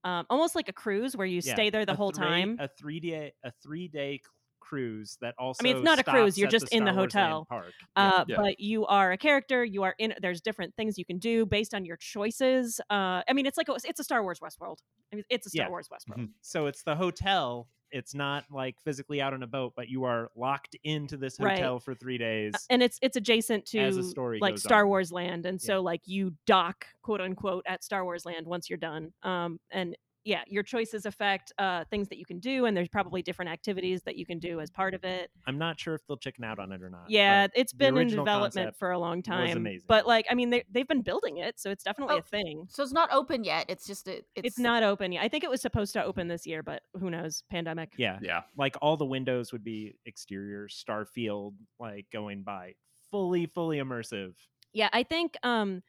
um, 0.04 0.26
almost 0.28 0.54
like 0.54 0.68
a 0.68 0.72
cruise 0.72 1.16
where 1.16 1.26
you 1.26 1.40
Yeah, 1.44 1.54
stay 1.54 1.70
there 1.70 1.86
the 1.86 1.92
a 1.92 1.96
whole 1.96 2.12
three- 2.12 2.26
time. 2.26 2.56
A 2.60 2.68
three 2.68 3.00
day 3.00 3.32
a 3.44 3.50
three 3.62 3.88
day 3.88 4.18
c- 4.18 4.24
cruise 4.72 5.18
that 5.20 5.34
also. 5.38 5.58
I 5.60 5.64
mean, 5.64 5.76
it's 5.76 5.84
not 5.84 5.98
a 5.98 6.04
cruise, 6.04 6.38
you're 6.38 6.46
at 6.46 6.52
just 6.52 6.72
in 6.72 6.84
the 6.84 6.92
Star 6.92 6.96
Wars 7.02 7.14
Land 7.14 7.28
hotel. 7.28 7.46
Park. 7.48 7.72
Uh, 7.96 8.24
Yeah. 8.26 8.36
But 8.36 8.60
you 8.60 8.86
are 8.86 9.12
a 9.12 9.18
character. 9.18 9.64
You 9.64 9.82
are 9.82 9.94
in. 9.98 10.14
There's 10.20 10.40
different 10.40 10.74
things 10.76 10.96
you 10.98 11.04
can 11.04 11.18
do 11.18 11.44
based 11.44 11.74
on 11.74 11.84
your 11.84 11.96
choices. 11.96 12.80
Uh, 12.90 13.22
I 13.28 13.32
mean, 13.34 13.44
it's 13.46 13.58
like 13.58 13.68
a, 13.68 13.76
it's 13.84 14.00
a 14.00 14.04
Star 14.04 14.22
Wars 14.22 14.40
Westworld. 14.40 14.78
I 15.12 15.16
mean, 15.16 15.24
it's 15.28 15.46
a 15.46 15.50
Star 15.50 15.66
Yeah. 15.66 15.70
Wars 15.70 15.88
Westworld. 15.92 16.18
Mhm. 16.18 16.28
So 16.40 16.66
it's 16.66 16.82
the 16.84 16.96
hotel. 16.96 17.68
It's 17.90 18.14
not 18.14 18.44
like 18.50 18.76
physically 18.80 19.20
out 19.20 19.34
on 19.34 19.42
a 19.42 19.46
boat, 19.46 19.74
but 19.76 19.88
you 19.90 20.04
are 20.04 20.30
locked 20.34 20.74
into 20.82 21.18
this 21.18 21.38
Right. 21.38 21.58
hotel 21.58 21.78
for 21.78 21.94
three 21.94 22.16
days. 22.16 22.54
And 22.70 22.82
it's 22.82 22.98
it's 23.02 23.16
adjacent 23.18 23.66
to 23.66 23.80
As 23.80 23.96
the 23.96 24.02
story 24.02 24.38
like 24.40 24.56
Star 24.56 24.82
on. 24.84 24.88
Wars 24.88 25.12
Land, 25.12 25.44
and 25.44 25.60
so 25.60 25.82
like 25.82 26.00
you 26.06 26.34
dock 26.46 26.86
quote 27.02 27.20
unquote 27.20 27.64
at 27.66 27.84
Star 27.84 28.04
Wars 28.04 28.24
Land 28.24 28.46
once 28.46 28.70
you're 28.70 28.78
done. 28.78 29.12
Um, 29.22 29.60
and 29.70 29.94
yeah, 30.24 30.42
your 30.46 30.62
choices 30.62 31.04
affect 31.04 31.52
uh, 31.58 31.84
things 31.90 32.08
that 32.08 32.18
you 32.18 32.24
can 32.24 32.38
do, 32.38 32.66
and 32.66 32.76
there's 32.76 32.88
probably 32.88 33.22
different 33.22 33.50
activities 33.50 34.02
that 34.02 34.16
you 34.16 34.24
can 34.24 34.38
do 34.38 34.60
as 34.60 34.70
part 34.70 34.94
of 34.94 35.02
it. 35.04 35.30
I'm 35.46 35.58
not 35.58 35.80
sure 35.80 35.94
if 35.94 36.06
they'll 36.06 36.16
chicken 36.16 36.44
out 36.44 36.58
on 36.58 36.70
it 36.70 36.82
or 36.82 36.90
not. 36.90 37.06
Yeah, 37.08 37.48
it's 37.54 37.72
been 37.72 37.96
in 37.96 38.08
development 38.08 38.76
for 38.76 38.92
a 38.92 38.98
long 38.98 39.22
time. 39.22 39.56
amazing. 39.56 39.86
But 39.88 40.06
like, 40.06 40.26
I 40.30 40.34
mean, 40.34 40.50
they 40.50 40.64
they've 40.70 40.86
been 40.86 41.02
building 41.02 41.38
it, 41.38 41.58
so 41.58 41.70
it's 41.70 41.82
definitely 41.82 42.16
Oh, 42.16 42.18
a 42.18 42.22
thing. 42.22 42.66
So 42.68 42.82
it's 42.82 42.92
not 42.92 43.12
open 43.12 43.42
yet. 43.42 43.66
It's 43.68 43.86
just 43.86 44.06
a, 44.08 44.18
it's, 44.18 44.26
It's, 44.36 44.58
not 44.58 44.82
open 44.82 45.12
yet. 45.12 45.24
I 45.24 45.28
think 45.28 45.42
it 45.44 45.50
was 45.50 45.60
supposed 45.62 45.92
to 45.94 46.04
open 46.04 46.28
this 46.28 46.46
year, 46.46 46.62
but 46.62 46.82
who 46.98 47.10
knows? 47.10 47.42
Pandemic. 47.50 47.92
yeah, 47.96 48.18
Yeah. 48.22 48.42
like 48.56 48.76
all 48.82 48.96
the 48.96 49.06
windows 49.06 49.52
would 49.52 49.64
be 49.64 49.96
exterior 50.06 50.68
Starfield, 50.68 51.54
like 51.80 52.06
going 52.12 52.42
by, 52.42 52.74
fully, 53.10 53.46
fully 53.46 53.78
immersive. 53.78 54.34
Yeah, 54.72 54.88
I 54.92 55.02
think. 55.02 55.36
Um, 55.42 55.82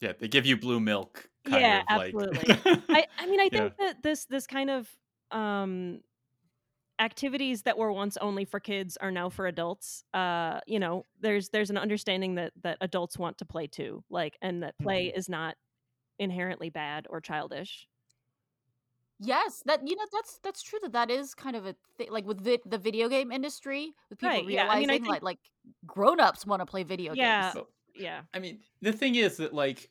Yeah, 0.00 0.12
they 0.18 0.28
give 0.28 0.46
you 0.46 0.56
blue 0.56 0.80
milk. 0.80 1.29
Kind 1.46 1.62
Yeah, 1.62 1.80
of 1.90 1.96
like... 1.98 2.14
absolutely. 2.14 2.82
I 2.90 3.06
I 3.18 3.26
mean, 3.26 3.40
I 3.40 3.44
Yeah. 3.44 3.48
think 3.60 3.76
that 3.78 4.02
this 4.02 4.26
this 4.26 4.46
kind 4.46 4.70
of 4.70 4.88
um 5.30 6.00
activities 6.98 7.62
that 7.62 7.78
were 7.78 7.90
once 7.92 8.18
only 8.18 8.44
for 8.44 8.60
kids 8.60 8.98
are 8.98 9.10
now 9.10 9.30
for 9.30 9.46
adults. 9.46 10.04
Uh, 10.12 10.60
you 10.66 10.78
know, 10.78 11.06
there's 11.20 11.48
there's 11.48 11.70
an 11.70 11.78
understanding 11.78 12.34
that 12.34 12.52
that 12.62 12.76
adults 12.82 13.18
want 13.18 13.38
to 13.38 13.44
play 13.46 13.66
too, 13.66 14.04
like, 14.10 14.36
and 14.42 14.62
that 14.62 14.76
play 14.78 15.06
is 15.14 15.28
not 15.28 15.54
inherently 16.18 16.68
bad 16.68 17.06
or 17.08 17.20
childish. 17.22 17.88
Yes, 19.18 19.62
that 19.66 19.86
you 19.86 19.96
know 19.96 20.04
that's 20.12 20.38
that's 20.42 20.62
true. 20.62 20.78
That 20.82 20.92
that 20.92 21.10
is 21.10 21.34
kind 21.34 21.56
of 21.56 21.66
a 21.66 21.74
thing. 21.96 22.08
Like 22.10 22.26
with 22.26 22.40
vi- 22.42 22.60
the 22.66 22.78
video 22.78 23.08
game 23.08 23.32
industry, 23.32 23.94
with 24.10 24.18
people 24.18 24.34
Right, 24.36 24.48
yeah, 24.48 24.62
I 24.64 24.76
realizing 24.76 24.80
mean, 24.80 24.90
I 24.90 24.92
think- 24.94 25.08
like 25.08 25.22
like 25.22 25.38
grown 25.86 26.20
ups 26.20 26.46
want 26.46 26.60
to 26.60 26.66
play 26.66 26.82
video 26.84 27.14
Yeah. 27.14 27.52
games. 27.54 27.66
Yeah. 27.94 28.22
I 28.32 28.38
mean, 28.38 28.60
the 28.82 28.92
thing 28.92 29.14
is 29.16 29.36
that 29.38 29.52
like 29.52 29.90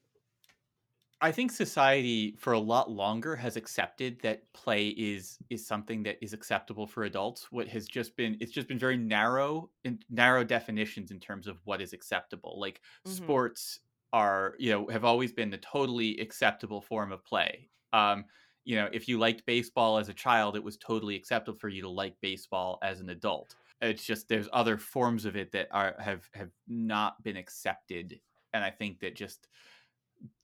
I 1.22 1.34
think 1.34 1.52
society 1.52 2.38
for 2.38 2.54
a 2.54 2.60
lot 2.60 2.90
longer 2.90 3.36
has 3.36 3.58
accepted 3.58 4.22
that 4.22 4.52
play 4.54 4.90
is 4.90 5.38
is 5.50 5.68
something 5.68 6.04
that 6.04 6.18
is 6.24 6.32
acceptable 6.32 6.88
for 6.88 7.04
adults. 7.04 7.52
What 7.52 7.68
has 7.68 7.88
just 7.88 8.16
been 8.16 8.38
it's 8.40 8.54
just 8.54 8.70
been 8.70 8.80
very 8.80 8.96
narrow 8.96 9.70
in 9.84 10.00
narrow 10.10 10.46
definitions 10.46 11.12
in 11.12 11.20
terms 11.20 11.48
of 11.48 11.60
what 11.66 11.82
is 11.82 11.92
acceptable. 11.92 12.58
Like 12.58 12.82
Mhm. 13.06 13.34
sports 13.34 13.82
are, 14.14 14.56
you 14.60 14.72
know, 14.72 14.88
have 14.88 15.04
always 15.04 15.34
been 15.34 15.50
the 15.50 15.58
totally 15.58 16.18
acceptable 16.20 16.82
form 16.82 17.12
of 17.12 17.26
play. 17.26 17.70
Um, 17.92 18.26
you 18.64 18.78
know, 18.78 18.90
if 18.94 19.08
you 19.10 19.20
liked 19.20 19.46
baseball 19.46 19.98
as 19.98 20.08
a 20.08 20.14
child, 20.14 20.56
it 20.56 20.64
was 20.64 20.78
totally 20.78 21.16
acceptable 21.18 21.58
for 21.60 21.68
you 21.70 21.82
to 21.82 21.90
like 21.90 22.16
baseball 22.22 22.80
as 22.82 23.02
an 23.02 23.10
adult. 23.10 23.56
It's 23.82 24.06
just 24.06 24.30
there's 24.30 24.48
other 24.54 24.78
forms 24.78 25.26
of 25.26 25.36
it 25.36 25.52
that 25.52 25.68
are 25.72 25.96
have 26.00 26.30
have 26.34 26.52
not 26.66 27.22
been 27.24 27.36
accepted, 27.36 28.22
and 28.54 28.64
I 28.64 28.72
think 28.72 29.02
that 29.02 29.16
just 29.18 29.50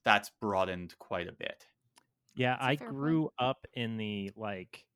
that's 0.04 0.30
broadened 0.40 0.98
quite 0.98 1.28
a 1.28 1.32
bit. 1.32 1.66
Yeah, 2.34 2.56
That's 2.58 2.66
a 2.68 2.72
I 2.72 2.76
fair 2.76 2.94
point. 2.94 2.96
grew 2.96 3.30
up 3.38 3.66
in 3.74 3.96
the 3.96 4.32
like 4.36 4.86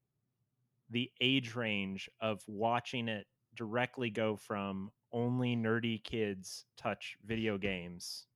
the 0.90 1.10
age 1.20 1.54
range 1.54 2.10
of 2.20 2.42
watching 2.48 3.08
it 3.08 3.26
directly 3.54 4.10
go 4.10 4.36
from 4.36 4.90
only 5.12 5.56
nerdy 5.56 6.02
kids 6.02 6.66
touch 6.76 7.16
video 7.24 7.58
games 7.58 8.26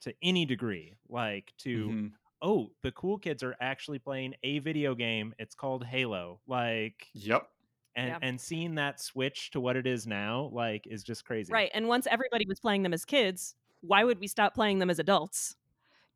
to 0.00 0.14
any 0.22 0.44
degree, 0.46 0.94
like 1.08 1.54
to 1.58 1.88
Mhm. 1.88 2.14
oh, 2.42 2.74
the 2.82 2.92
cool 2.92 3.18
kids 3.18 3.42
are 3.42 3.56
actually 3.60 3.98
playing 3.98 4.34
a 4.44 4.58
video 4.60 4.94
game. 4.94 5.34
It's 5.38 5.54
called 5.54 5.84
Halo. 5.84 6.42
Like 6.46 7.14
Yep. 7.14 7.50
and 7.96 8.08
Yeah. 8.08 8.18
and 8.22 8.40
seeing 8.40 8.74
that 8.76 9.00
switch 9.00 9.50
to 9.52 9.60
what 9.60 9.76
it 9.76 9.86
is 9.86 10.06
now, 10.06 10.46
like 10.52 10.86
is 10.86 11.02
just 11.04 11.24
crazy. 11.24 11.52
Right. 11.52 11.70
And 11.74 11.88
once 11.88 12.06
everybody 12.08 12.46
was 12.46 12.60
playing 12.60 12.82
them 12.82 12.92
as 12.94 13.04
kids, 13.04 13.56
why 13.80 14.04
would 14.04 14.18
we 14.20 14.26
stop 14.28 14.54
playing 14.54 14.78
them 14.78 14.90
as 14.90 14.98
adults? 14.98 15.56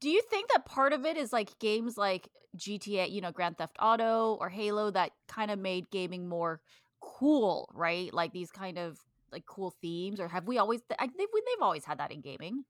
Do 0.01 0.09
you 0.11 0.23
think 0.23 0.49
that 0.51 0.65
part 0.65 0.93
of 0.93 1.05
it 1.05 1.17
is 1.17 1.33
like 1.33 1.59
games 1.59 1.99
like 1.99 2.29
GTA, 2.55 3.07
you 3.07 3.21
know, 3.21 3.33
Grand 3.33 3.59
Theft 3.59 3.77
Auto 3.81 4.35
or 4.41 4.49
Halo 4.49 4.91
that 4.93 5.13
kind 5.27 5.51
of 5.51 5.59
made 5.59 5.91
gaming 5.91 6.29
more 6.29 6.61
cool, 7.01 7.69
right? 7.75 8.13
Like 8.15 8.33
these 8.33 8.51
kind 8.53 8.79
of 8.79 9.01
like 9.33 9.45
cool 9.47 9.71
themes, 9.71 10.21
or 10.21 10.29
have 10.29 10.47
we 10.47 10.59
always? 10.59 10.83
I 10.99 11.07
think 11.07 11.19
they've, 11.19 11.29
they've 11.33 11.63
always 11.63 11.85
had 11.85 11.99
that 11.99 12.13
in 12.13 12.21
gaming. 12.21 12.65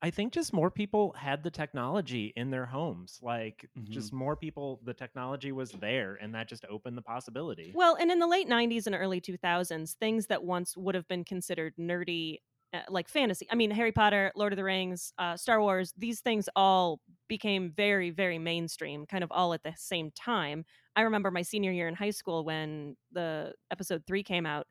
I 0.00 0.10
think 0.10 0.32
just 0.32 0.52
more 0.52 0.70
people 0.70 1.12
had 1.12 1.42
the 1.42 1.50
technology 1.50 2.32
in 2.36 2.50
their 2.50 2.66
homes. 2.66 3.18
Like 3.22 3.68
Mhm. 3.74 3.88
just 3.90 4.12
more 4.12 4.36
people 4.36 4.80
the 4.84 4.94
technology 4.94 5.50
was 5.52 5.72
there 5.72 6.14
and 6.16 6.34
that 6.34 6.48
just 6.48 6.64
opened 6.66 6.96
the 6.96 7.02
possibility. 7.02 7.74
Well, 7.74 7.96
and 7.96 8.10
in 8.10 8.18
the 8.18 8.26
late 8.26 8.48
90s 8.48 8.86
and 8.86 8.96
early 8.96 9.20
2000s, 9.20 9.94
things 9.94 10.26
that 10.28 10.44
once 10.44 10.76
would 10.76 10.94
have 10.94 11.06
been 11.08 11.24
considered 11.24 11.76
nerdy, 11.76 12.38
uh, 12.72 12.80
like 12.88 13.08
fantasy, 13.08 13.46
I 13.50 13.54
mean, 13.54 13.70
Harry 13.70 13.92
Potter, 13.92 14.32
Lord 14.34 14.52
of 14.52 14.56
the 14.56 14.64
Rings, 14.64 15.12
uh, 15.18 15.36
Star 15.36 15.60
Wars, 15.60 15.94
these 15.96 16.20
things 16.20 16.48
all 16.54 17.00
became 17.28 17.72
very, 17.72 18.10
very 18.10 18.38
mainstream, 18.38 19.06
kind 19.06 19.24
of 19.24 19.32
all 19.32 19.54
at 19.54 19.62
the 19.62 19.74
same 19.76 20.10
time. 20.10 20.64
I 20.94 21.02
remember 21.02 21.30
my 21.30 21.42
senior 21.42 21.72
year 21.72 21.88
in 21.88 21.94
high 21.94 22.10
school 22.10 22.44
when 22.44 22.96
the 23.12 23.54
episode 23.70 24.04
three 24.06 24.22
came 24.22 24.46
out. 24.46 24.66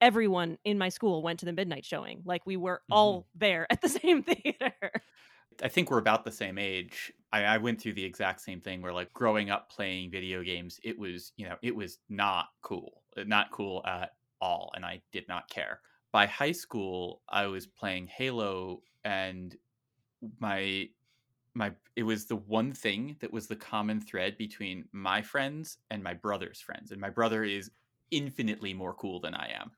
Everyone 0.00 0.58
in 0.64 0.78
my 0.78 0.88
school 0.88 1.22
went 1.22 1.40
to 1.40 1.46
the 1.46 1.52
midnight 1.52 1.84
showing. 1.84 2.22
Like 2.24 2.46
we 2.46 2.56
were 2.56 2.82
all 2.90 3.26
there 3.34 3.66
at 3.70 3.80
the 3.80 3.88
same 4.00 4.22
theater. 4.22 4.72
I 5.62 5.68
think 5.68 5.90
we're 5.90 5.98
about 5.98 6.24
the 6.24 6.32
same 6.32 6.58
age. 6.58 7.12
I, 7.32 7.44
I 7.44 7.58
went 7.58 7.80
through 7.80 7.94
the 7.94 8.04
exact 8.04 8.40
same 8.40 8.60
thing 8.60 8.82
where, 8.82 8.92
like, 8.92 9.12
growing 9.12 9.50
up 9.50 9.70
playing 9.70 10.10
video 10.10 10.42
games, 10.42 10.80
it 10.82 10.98
was, 10.98 11.32
you 11.36 11.48
know, 11.48 11.56
it 11.62 11.74
was 11.74 11.98
not 12.08 12.48
cool, 12.62 13.02
not 13.16 13.50
cool 13.52 13.82
at 13.86 14.16
all, 14.40 14.72
and 14.74 14.84
I 14.84 15.02
did 15.12 15.28
not 15.28 15.48
care. 15.48 15.80
By 16.14 16.26
high 16.26 16.52
school, 16.52 17.22
I 17.28 17.46
was 17.46 17.66
playing 17.66 18.06
Halo, 18.06 18.82
and 19.04 19.56
my 20.38 20.88
my 21.54 21.72
it 21.96 22.04
was 22.04 22.26
the 22.26 22.36
one 22.36 22.72
thing 22.72 23.16
that 23.18 23.32
was 23.32 23.48
the 23.48 23.56
common 23.56 24.00
thread 24.00 24.38
between 24.38 24.84
my 24.92 25.22
friends 25.22 25.78
and 25.90 26.04
my 26.04 26.14
brother's 26.14 26.60
friends, 26.60 26.92
and 26.92 27.00
my 27.00 27.10
brother 27.10 27.42
is 27.42 27.72
infinitely 28.12 28.72
more 28.72 28.94
cool 28.94 29.18
than 29.18 29.34
I 29.34 29.50
am. 29.60 29.72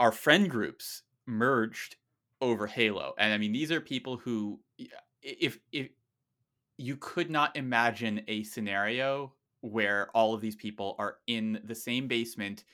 Our 0.00 0.10
friend 0.10 0.50
groups 0.50 1.04
merged 1.26 1.94
over 2.40 2.66
Halo, 2.66 3.14
and 3.16 3.32
I 3.32 3.38
mean, 3.38 3.52
these 3.52 3.70
are 3.70 3.80
people 3.80 4.16
who 4.16 4.58
if 5.22 5.60
if 5.70 5.90
you 6.76 6.96
could 6.96 7.30
not 7.30 7.56
imagine 7.56 8.22
a 8.26 8.42
scenario 8.42 9.32
where 9.60 10.10
all 10.12 10.34
of 10.34 10.40
these 10.40 10.56
people 10.56 10.96
are 10.98 11.18
in 11.28 11.60
the 11.62 11.74
same 11.76 12.08
basement 12.08 12.64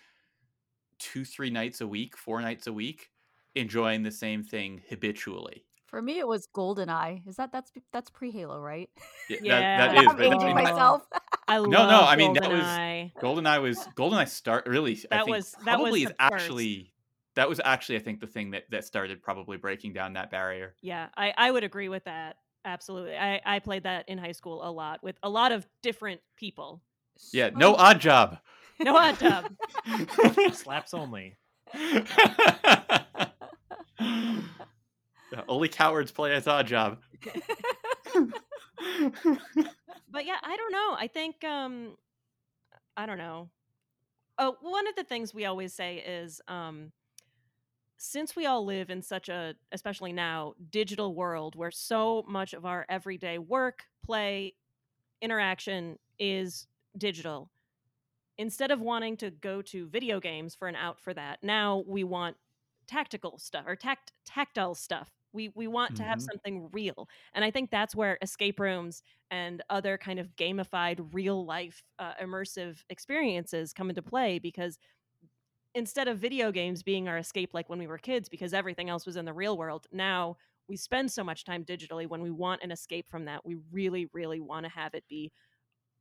two 1.12 1.24
three 1.24 1.50
nights 1.50 1.80
a 1.80 1.86
week 1.86 2.16
four 2.16 2.40
nights 2.40 2.66
a 2.66 2.72
week 2.72 3.10
enjoying 3.54 4.02
the 4.02 4.10
same 4.10 4.42
thing 4.42 4.82
habitually 4.88 5.64
For 5.86 6.00
me, 6.02 6.18
it 6.18 6.26
was 6.26 6.48
GoldenEye. 6.48 7.22
Is 7.28 7.36
that 7.36 7.52
that's 7.52 7.70
that's 7.92 8.10
pre 8.10 8.30
Halo, 8.32 8.58
right? 8.58 8.90
Yeah, 9.30 9.36
Yeah, 9.42 9.76
that, 9.78 9.94
that 9.94 9.94
that's 9.94 10.02
is 10.02 10.08
I'm 10.10 10.16
but 10.16 10.24
I 10.24 10.26
aging 10.26 10.46
mean, 10.56 10.56
cool. 10.56 10.64
myself. 10.74 11.02
I 11.46 11.56
no, 11.58 11.62
love 11.62 12.08
I 12.08 12.16
mean, 12.16 12.32
that 12.34 12.50
was- 12.50 12.62
GoldenEye. 12.62 13.12
goldeneye 13.20 13.62
was 13.62 13.78
goldeneye 13.96 14.28
start 14.28 14.66
really 14.66 14.92
I 15.12 15.18
That 15.18 15.24
think 15.26 15.36
was- 15.36 15.52
that 15.52 15.58
was 15.58 15.64
probably 15.90 16.04
the 16.04 16.10
is 16.10 16.16
actually 16.18 16.92
that 17.36 17.48
was 17.48 17.60
actually 17.64 17.96
i 17.96 17.98
think 17.98 18.20
the 18.20 18.28
thing 18.28 18.52
that 18.52 18.62
that 18.70 18.84
started 18.84 19.20
probably 19.22 19.56
breaking 19.56 19.92
down 19.92 20.12
that 20.14 20.30
barrier 20.30 20.74
Yeah, 20.82 21.08
I, 21.16 21.34
I 21.36 21.50
would 21.50 21.64
agree 21.64 21.88
with 21.88 22.04
that. 22.04 22.36
Absolutely. 22.64 23.14
I, 23.16 23.40
I 23.44 23.58
played 23.58 23.82
that 23.82 24.08
in 24.08 24.16
high 24.18 24.32
school 24.32 24.66
a 24.66 24.70
lot 24.70 25.02
with 25.02 25.16
a 25.22 25.28
lot 25.28 25.52
of 25.52 25.66
different 25.82 26.20
people. 26.36 26.80
yeah 27.32 27.50
So- 27.50 27.58
no 27.58 27.74
Oddjob 27.74 28.40
No 28.80 28.92
hot 28.98 29.18
tub. 29.18 29.54
Slaps 30.54 30.94
only. 30.94 31.36
Only 35.48 35.68
cowards 35.68 36.10
play 36.10 36.34
as 36.34 36.44
Oddjob. 36.46 36.98
but 40.10 40.26
yeah, 40.26 40.38
I 40.42 40.56
don't 40.56 40.72
know. 40.72 40.96
I 40.98 41.08
think 41.12 41.42
um 41.44 41.96
I 42.96 43.06
don't 43.06 43.18
know. 43.18 43.50
Oh, 44.38 44.56
one 44.60 44.86
of 44.86 44.96
the 44.96 45.04
things 45.04 45.34
we 45.34 45.44
always 45.44 45.72
say 45.72 45.96
is 45.96 46.40
um 46.48 46.92
since 47.96 48.36
we 48.36 48.46
all 48.46 48.64
live 48.64 48.90
in 48.90 49.02
such 49.02 49.28
a 49.28 49.54
especially 49.72 50.12
now 50.12 50.54
digital 50.70 51.14
world 51.14 51.56
where 51.56 51.70
so 51.70 52.24
much 52.28 52.52
of 52.52 52.64
our 52.66 52.84
everyday 52.88 53.38
work, 53.38 53.84
play, 54.04 54.54
interaction 55.22 55.98
is 56.18 56.66
digital. 56.96 57.50
Instead 58.38 58.70
of 58.70 58.80
wanting 58.80 59.16
to 59.18 59.30
go 59.30 59.62
to 59.62 59.86
video 59.88 60.20
games 60.20 60.54
for 60.54 60.68
an 60.68 60.76
out 60.76 61.00
for 61.00 61.14
that, 61.14 61.42
now 61.42 61.84
we 61.86 62.02
want 62.04 62.36
tactical 62.86 63.38
stuff 63.38 63.64
or 63.66 63.76
tact 63.76 64.12
tactile 64.26 64.74
stuff. 64.74 65.10
We 65.32 65.50
we 65.54 65.66
want 65.66 65.94
to 65.96 66.02
have 66.04 66.18
Mhm. 66.18 66.30
something 66.32 66.68
real. 66.72 67.08
And 67.32 67.44
I 67.44 67.50
think 67.50 67.70
that's 67.70 67.94
where 67.94 68.18
escape 68.22 68.60
rooms 68.60 69.02
and 69.30 69.62
other 69.70 69.96
kind 69.98 70.18
of 70.18 70.36
gamified 70.36 71.14
real 71.14 71.44
life 71.46 71.82
uh, 71.98 72.14
immersive 72.14 72.82
experiences 72.90 73.72
come 73.72 73.88
into 73.90 74.02
play 74.02 74.38
because 74.38 74.78
instead 75.74 76.08
of 76.08 76.18
video 76.18 76.52
games 76.52 76.82
being 76.82 77.08
our 77.08 77.18
escape 77.18 77.52
like 77.52 77.68
when 77.68 77.78
we 77.78 77.86
were 77.86 77.98
kids 77.98 78.28
because 78.28 78.54
everything 78.54 78.88
else 78.88 79.06
was 79.06 79.16
in 79.16 79.24
the 79.24 79.32
real 79.32 79.58
world 79.58 79.86
now 79.92 80.36
we 80.68 80.76
spend 80.76 81.10
so 81.10 81.24
much 81.24 81.44
time 81.44 81.64
digitally 81.64 82.08
when 82.08 82.22
we 82.22 82.30
want 82.30 82.62
an 82.62 82.70
escape 82.70 83.06
from 83.10 83.24
that 83.24 83.44
we 83.44 83.56
really 83.70 84.08
really 84.12 84.40
want 84.40 84.64
to 84.64 84.70
have 84.70 84.94
it 84.94 85.04
be 85.08 85.32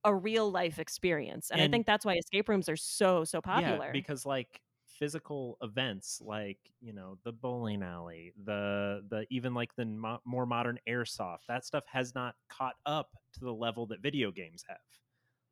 a 0.05 0.13
real 0.13 0.51
life 0.51 0.80
experience 0.80 1.51
and, 1.51 1.61
i 1.61 1.67
think 1.67 1.86
that's 1.86 2.05
why 2.05 2.15
escape 2.15 2.49
rooms 2.49 2.69
are 2.69 2.75
so 2.78 3.23
so 3.23 3.41
popular 3.41 3.88
Yeah, 3.91 3.91
because 3.91 4.25
like 4.25 4.61
physical 4.86 5.57
events 5.61 6.21
like 6.21 6.59
you 6.82 6.93
know 6.93 7.17
the 7.23 7.32
bowling 7.32 7.82
alley 7.84 8.34
the 8.43 9.03
the 9.09 9.25
even 9.30 9.53
like 9.53 9.73
the 9.75 9.86
mo- 9.86 10.19
more 10.25 10.45
modern 10.45 10.78
airsoft 10.88 11.39
that 11.47 11.65
stuff 11.65 11.86
has 11.88 12.13
not 12.13 12.36
caught 12.49 12.75
up 12.86 13.15
to 13.34 13.39
the 13.39 13.53
level 13.53 13.88
that 13.88 14.01
video 14.01 14.32
games 14.32 14.63
have 14.67 14.80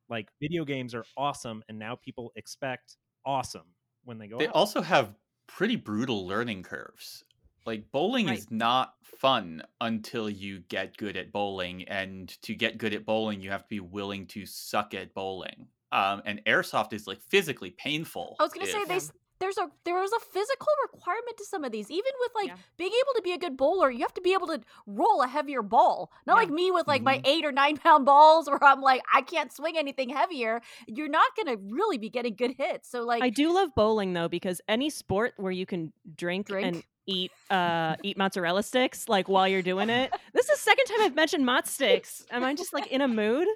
like 0.10 0.32
video 0.42 0.66
games 0.66 0.96
are 0.96 1.08
awesome 1.18 1.64
and 1.70 1.80
now 1.80 1.96
people 1.96 2.32
expect 2.36 2.98
awesome 3.26 3.76
when 4.04 4.18
they 4.20 4.28
go 4.28 4.40
They 4.40 4.48
out. 4.48 4.50
also 4.50 4.82
have 4.82 5.16
pretty 5.48 5.76
brutal 5.78 6.28
learning 6.28 6.64
curves. 6.64 7.24
Like 7.66 7.92
bowling 7.92 8.26
Right. 8.28 8.38
is 8.40 8.50
not 8.50 8.96
fun 9.04 9.62
until 9.82 10.30
you 10.30 10.60
get 10.62 10.98
good 10.98 11.16
at 11.16 11.32
bowling, 11.32 11.84
and 11.88 12.30
to 12.42 12.56
get 12.56 12.78
good 12.80 12.94
at 12.94 13.06
bowling, 13.06 13.40
you 13.42 13.52
have 13.52 13.64
to 13.64 13.70
be 13.70 13.80
willing 13.80 14.26
to 14.28 14.46
suck 14.46 14.94
at 14.96 15.14
bowling. 15.14 15.68
Um, 15.92 16.22
and 16.26 16.44
airsoft 16.46 16.94
is 16.94 17.06
like 17.06 17.22
physically 17.22 17.72
painful. 17.72 18.36
I 18.40 18.44
was 18.44 18.54
gonna 18.54 18.66
say 18.66 18.86
they 18.86 19.00
there's 19.40 19.58
a 19.58 19.70
there 19.86 19.96
was 20.00 20.12
a 20.14 20.20
physical 20.20 20.68
requirement 20.84 21.36
to 21.38 21.46
some 21.46 21.64
of 21.64 21.72
these. 21.72 21.90
Even 21.92 22.12
with 22.20 22.32
like 22.36 22.48
Yeah. 22.48 22.58
being 22.78 22.92
able 22.92 23.14
to 23.16 23.22
be 23.24 23.34
a 23.34 23.38
good 23.38 23.58
bowler, 23.58 23.90
you 23.92 24.00
have 24.02 24.14
to 24.14 24.22
be 24.22 24.34
able 24.34 24.48
to 24.48 24.62
roll 24.88 25.22
a 25.22 25.28
heavier 25.28 25.62
ball. 25.64 26.12
Not 26.28 26.38
Yeah. 26.38 26.44
like 26.44 26.50
me 26.50 26.72
with 26.72 26.88
like 26.88 27.02
my 27.04 27.18
Mhm. 27.18 27.22
eight 27.26 27.46
or 27.46 27.52
nine 27.52 27.78
pound 27.78 28.06
balls 28.06 28.48
where 28.50 28.64
I'm 28.64 28.82
like 28.82 29.02
I 29.14 29.22
can't 29.22 29.52
swing 29.52 29.78
anything 29.78 30.10
heavier. 30.10 30.62
You're 30.88 31.10
not 31.10 31.36
gonna 31.36 31.58
really 31.58 31.98
be 31.98 32.10
getting 32.10 32.36
good 32.36 32.52
hits. 32.58 32.90
So 32.90 33.04
like 33.04 33.24
I 33.24 33.30
do 33.30 33.52
love 33.54 33.70
bowling 33.76 34.14
though 34.14 34.30
because 34.30 34.62
any 34.68 34.90
sport 34.90 35.34
where 35.38 35.52
you 35.52 35.66
can 35.66 35.92
drink, 36.16 36.50
and 36.50 36.74
Drink. 36.74 36.86
Eat 37.12 37.32
uh 37.50 37.96
eat 38.04 38.18
mozzarella 38.18 38.64
sticks 38.64 39.10
like 39.10 39.28
while 39.28 39.48
you're 39.48 39.62
doing 39.62 39.90
it. 39.90 40.12
This 40.34 40.50
is 40.50 40.58
the 40.58 40.64
second 40.64 40.86
time 40.86 41.02
I've 41.02 41.16
mentioned 41.16 41.46
mozz 41.46 41.68
sticks. 41.68 42.26
Am 42.32 42.44
I 42.44 42.56
just 42.56 42.74
like 42.74 42.88
in 42.88 43.02
a 43.02 43.08
mood? 43.08 43.48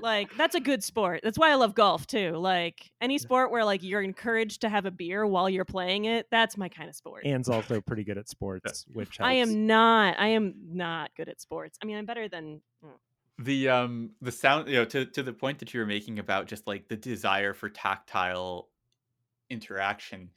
Like 0.00 0.36
that's 0.36 0.54
a 0.54 0.60
good 0.60 0.84
sport. 0.84 1.20
That's 1.22 1.38
why 1.38 1.50
I 1.50 1.54
love 1.54 1.74
golf 1.74 2.06
too. 2.06 2.32
Like 2.32 2.90
any 3.00 3.18
sport 3.18 3.50
where 3.50 3.64
like 3.64 3.82
you're 3.82 4.02
encouraged 4.02 4.60
to 4.60 4.68
have 4.68 4.84
a 4.84 4.90
beer 4.90 5.26
while 5.26 5.48
you're 5.48 5.64
playing 5.64 6.04
it, 6.04 6.26
that's 6.30 6.56
my 6.56 6.68
kind 6.68 6.88
of 6.88 6.94
sport. 6.94 7.24
Anne's 7.24 7.48
also 7.48 7.80
pretty 7.80 8.04
good 8.04 8.18
at 8.18 8.28
sports, 8.28 8.84
which 8.92 9.18
I 9.20 9.34
am 9.34 9.66
not. 9.66 10.18
I 10.18 10.28
am 10.28 10.54
not 10.70 11.10
good 11.16 11.28
at 11.28 11.40
sports. 11.40 11.78
I 11.82 11.86
mean, 11.86 11.96
I'm 11.96 12.04
better 12.04 12.28
than 12.28 12.60
mm, 12.84 12.90
the 13.38 13.70
um 13.70 14.10
the 14.20 14.32
sound 14.32 14.68
you 14.68 14.76
know 14.76 14.84
to 14.84 15.06
to 15.06 15.22
the 15.22 15.32
point 15.32 15.60
that 15.60 15.72
you 15.72 15.80
were 15.80 15.86
making 15.86 16.18
about 16.18 16.46
just 16.46 16.66
like 16.66 16.88
the 16.88 16.96
desire 16.96 17.54
for 17.54 17.70
tactile 17.70 18.68
interaction 19.48 20.30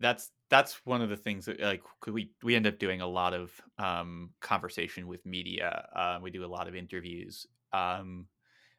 that's 0.00 0.30
that's 0.48 0.80
one 0.84 1.02
of 1.02 1.10
the 1.10 1.16
things 1.16 1.44
that 1.44 1.60
like 1.60 1.82
we 2.06 2.30
we 2.42 2.56
end 2.56 2.66
up 2.66 2.78
doing 2.78 3.00
a 3.00 3.06
lot 3.06 3.34
of 3.34 3.52
um 3.78 4.30
conversation 4.40 5.06
with 5.06 5.24
media 5.26 5.86
uh, 5.94 6.18
we 6.20 6.30
do 6.30 6.44
a 6.44 6.46
lot 6.46 6.66
of 6.66 6.74
interviews 6.74 7.46
um 7.72 8.26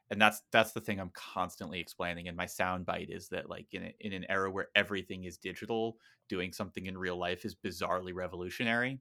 and 0.10 0.20
that's 0.20 0.42
that's 0.52 0.72
the 0.72 0.82
thing 0.82 1.00
i'm 1.00 1.12
constantly 1.14 1.80
explaining 1.80 2.28
And 2.28 2.36
my 2.36 2.46
soundbite 2.46 3.16
is 3.16 3.30
that 3.30 3.50
like 3.50 3.68
in, 3.72 3.84
a, 3.84 3.96
in 4.00 4.14
an 4.14 4.26
era 4.30 4.52
where 4.52 4.70
everything 4.76 5.24
is 5.24 5.38
digital 5.38 5.98
doing 6.28 6.52
something 6.52 6.88
in 6.88 6.98
real 6.98 7.18
life 7.18 7.46
is 7.46 7.56
bizarrely 7.56 8.14
revolutionary 8.14 9.00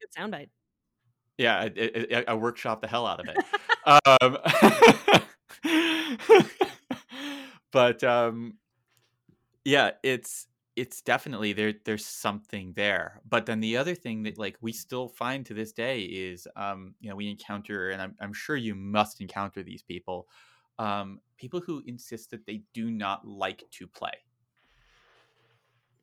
good 0.00 0.10
soundbite. 0.16 0.48
yeah, 1.38 1.58
I, 1.58 1.70
I, 2.12 2.24
I 2.28 2.34
workshop 2.34 2.80
the 2.80 2.88
hell 2.88 3.06
out 3.06 3.20
of 3.20 3.28
it. 3.28 3.36
um, 3.86 4.38
but 7.72 8.02
um, 8.02 8.54
yeah, 9.64 9.92
it's 10.02 10.48
it's 10.76 11.00
definitely 11.00 11.52
there. 11.52 11.74
There's 11.84 12.04
something 12.04 12.74
there. 12.76 13.22
But 13.28 13.46
then 13.46 13.60
the 13.60 13.76
other 13.76 13.94
thing 13.94 14.22
that 14.24 14.38
like 14.38 14.56
we 14.60 14.72
still 14.72 15.08
find 15.08 15.44
to 15.46 15.54
this 15.54 15.72
day 15.72 16.02
is, 16.02 16.46
um, 16.54 16.94
you 17.00 17.08
know, 17.08 17.16
we 17.16 17.30
encounter, 17.30 17.90
and 17.90 18.00
I'm 18.00 18.14
I'm 18.20 18.32
sure 18.32 18.56
you 18.56 18.74
must 18.74 19.20
encounter 19.20 19.62
these 19.62 19.82
people, 19.82 20.28
um, 20.78 21.20
people 21.38 21.60
who 21.60 21.82
insist 21.86 22.30
that 22.30 22.46
they 22.46 22.62
do 22.74 22.90
not 22.90 23.26
like 23.26 23.64
to 23.72 23.86
play. 23.86 24.12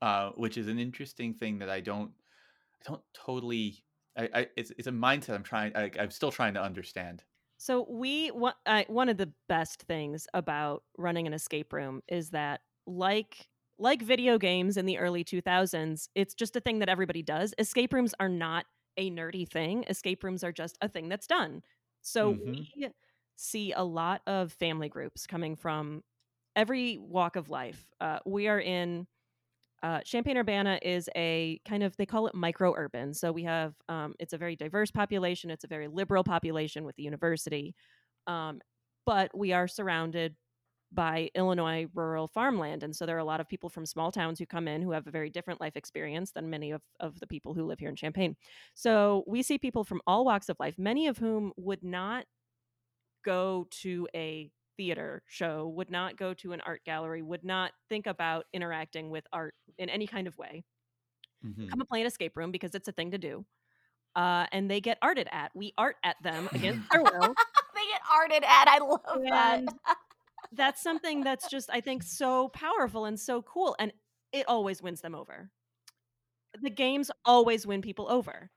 Uh, 0.01 0.31
which 0.31 0.57
is 0.57 0.67
an 0.67 0.79
interesting 0.79 1.33
thing 1.33 1.59
that 1.59 1.69
I 1.69 1.79
don't, 1.79 2.11
I 2.81 2.89
don't 2.89 3.01
totally 3.13 3.85
I, 4.17 4.29
I 4.33 4.47
it's 4.57 4.71
it's 4.77 4.87
a 4.87 4.91
mindset 4.91 5.35
I'm 5.35 5.43
trying 5.43 5.75
I, 5.75 5.91
I'm 5.99 6.11
still 6.11 6.31
trying 6.31 6.53
to 6.55 6.61
understand. 6.61 7.23
So 7.57 7.85
we 7.89 8.29
one 8.29 8.53
uh, 8.65 8.83
one 8.87 9.09
of 9.09 9.17
the 9.17 9.31
best 9.47 9.83
things 9.83 10.27
about 10.33 10.83
running 10.97 11.27
an 11.27 11.33
escape 11.33 11.71
room 11.73 12.01
is 12.07 12.31
that 12.31 12.61
like 12.85 13.47
like 13.79 14.01
video 14.01 14.37
games 14.37 14.77
in 14.77 14.85
the 14.85 14.97
early 14.97 15.23
2000s, 15.23 16.09
it's 16.15 16.33
just 16.33 16.55
a 16.55 16.61
thing 16.61 16.79
that 16.79 16.89
everybody 16.89 17.21
does. 17.23 17.53
Escape 17.57 17.93
rooms 17.93 18.13
are 18.19 18.29
not 18.29 18.65
a 18.97 19.09
nerdy 19.11 19.47
thing. 19.49 19.83
Escape 19.89 20.23
rooms 20.23 20.43
are 20.43 20.51
just 20.51 20.77
a 20.81 20.87
thing 20.89 21.09
that's 21.09 21.27
done. 21.27 21.63
So 22.01 22.31
Mhm. 22.31 22.67
we 22.75 22.89
see 23.35 23.71
a 23.73 23.83
lot 23.83 24.21
of 24.27 24.53
family 24.53 24.89
groups 24.89 25.25
coming 25.27 25.55
from 25.55 26.03
every 26.55 26.97
walk 26.99 27.35
of 27.35 27.49
life. 27.49 27.89
Uh, 27.99 28.19
we 28.25 28.47
are 28.47 28.59
in 28.59 29.07
uh, 29.81 29.99
Champaign 30.01 30.37
Urbana 30.37 30.79
is 30.81 31.09
a 31.15 31.59
kind 31.65 31.83
of 31.83 31.95
they 31.97 32.05
call 32.05 32.27
it 32.27 32.35
micro 32.35 32.73
urban. 32.75 33.13
So 33.13 33.31
we 33.31 33.43
have 33.43 33.75
um, 33.89 34.15
it's 34.19 34.33
a 34.33 34.37
very 34.37 34.55
diverse 34.55 34.91
population. 34.91 35.49
It's 35.51 35.65
a 35.65 35.67
very 35.67 35.87
liberal 35.89 36.23
population 36.23 36.85
with 36.85 36.95
the 36.95 37.03
university, 37.03 37.75
um, 38.27 38.61
but 39.05 39.37
we 39.37 39.51
are 39.51 39.67
surrounded 39.67 40.35
by 40.93 41.29
Illinois 41.35 41.87
rural 41.93 42.27
farmland, 42.27 42.83
and 42.83 42.95
so 42.95 43.05
there 43.05 43.15
are 43.15 43.19
a 43.19 43.23
lot 43.25 43.39
of 43.41 43.47
people 43.47 43.69
from 43.69 43.85
small 43.85 44.11
towns 44.11 44.39
who 44.39 44.45
come 44.45 44.67
in 44.67 44.81
who 44.81 44.91
have 44.91 45.07
a 45.07 45.11
very 45.11 45.29
different 45.29 45.61
life 45.61 45.75
experience 45.75 46.31
than 46.31 46.49
many 46.49 46.71
of 46.71 46.81
of 46.99 47.19
the 47.19 47.27
people 47.27 47.53
who 47.53 47.65
live 47.65 47.79
here 47.79 47.89
in 47.89 47.95
Champaign. 47.95 48.35
So 48.73 49.23
we 49.27 49.43
see 49.43 49.57
people 49.57 49.83
from 49.83 50.01
all 50.07 50.25
walks 50.25 50.49
of 50.49 50.57
life, 50.59 50.77
many 50.77 51.07
of 51.07 51.17
whom 51.17 51.53
would 51.57 51.83
not 51.83 52.25
go 53.23 53.67
to 53.81 54.07
a 54.15 54.51
theater 54.77 55.23
show, 55.27 55.67
would 55.69 55.89
not 55.91 56.17
go 56.17 56.33
to 56.33 56.51
an 56.53 56.61
art 56.61 56.83
gallery, 56.85 57.21
would 57.21 57.43
not 57.43 57.71
think 57.89 58.07
about 58.07 58.45
interacting 58.53 59.09
with 59.09 59.25
art 59.31 59.55
in 59.77 59.89
any 59.89 60.07
kind 60.07 60.27
of 60.27 60.37
way. 60.37 60.63
Mhm. 61.45 61.69
Come 61.69 61.81
and 61.81 61.89
play 61.89 62.01
an 62.01 62.07
escape 62.07 62.37
room 62.37 62.51
because 62.51 62.75
it's 62.75 62.87
a 62.87 62.91
thing 62.91 63.11
to 63.11 63.17
do. 63.17 63.45
Uh, 64.15 64.45
and 64.51 64.69
they 64.69 64.81
get 64.81 64.97
arted 65.01 65.27
at. 65.31 65.51
We 65.55 65.73
art 65.77 65.97
at 66.03 66.17
them 66.23 66.49
against 66.53 66.89
their 66.91 67.03
will. 67.03 67.35
they 67.75 67.85
get 67.87 68.01
arted 68.11 68.43
at. 68.43 68.67
I 68.67 68.77
love 68.79 69.01
And 69.15 69.29
that. 69.29 69.63
That's 70.55 70.81
something 70.81 71.23
that's 71.23 71.49
just, 71.49 71.69
I 71.71 71.81
think, 71.81 72.03
so 72.03 72.49
powerful 72.49 73.05
and 73.05 73.19
so 73.19 73.41
cool. 73.41 73.75
And 73.79 73.91
it 74.31 74.47
always 74.47 74.81
wins 74.81 75.01
them 75.01 75.15
over. 75.15 75.49
The 76.61 76.69
games 76.69 77.09
always 77.25 77.65
win 77.65 77.81
people 77.81 78.09
over. 78.09 78.51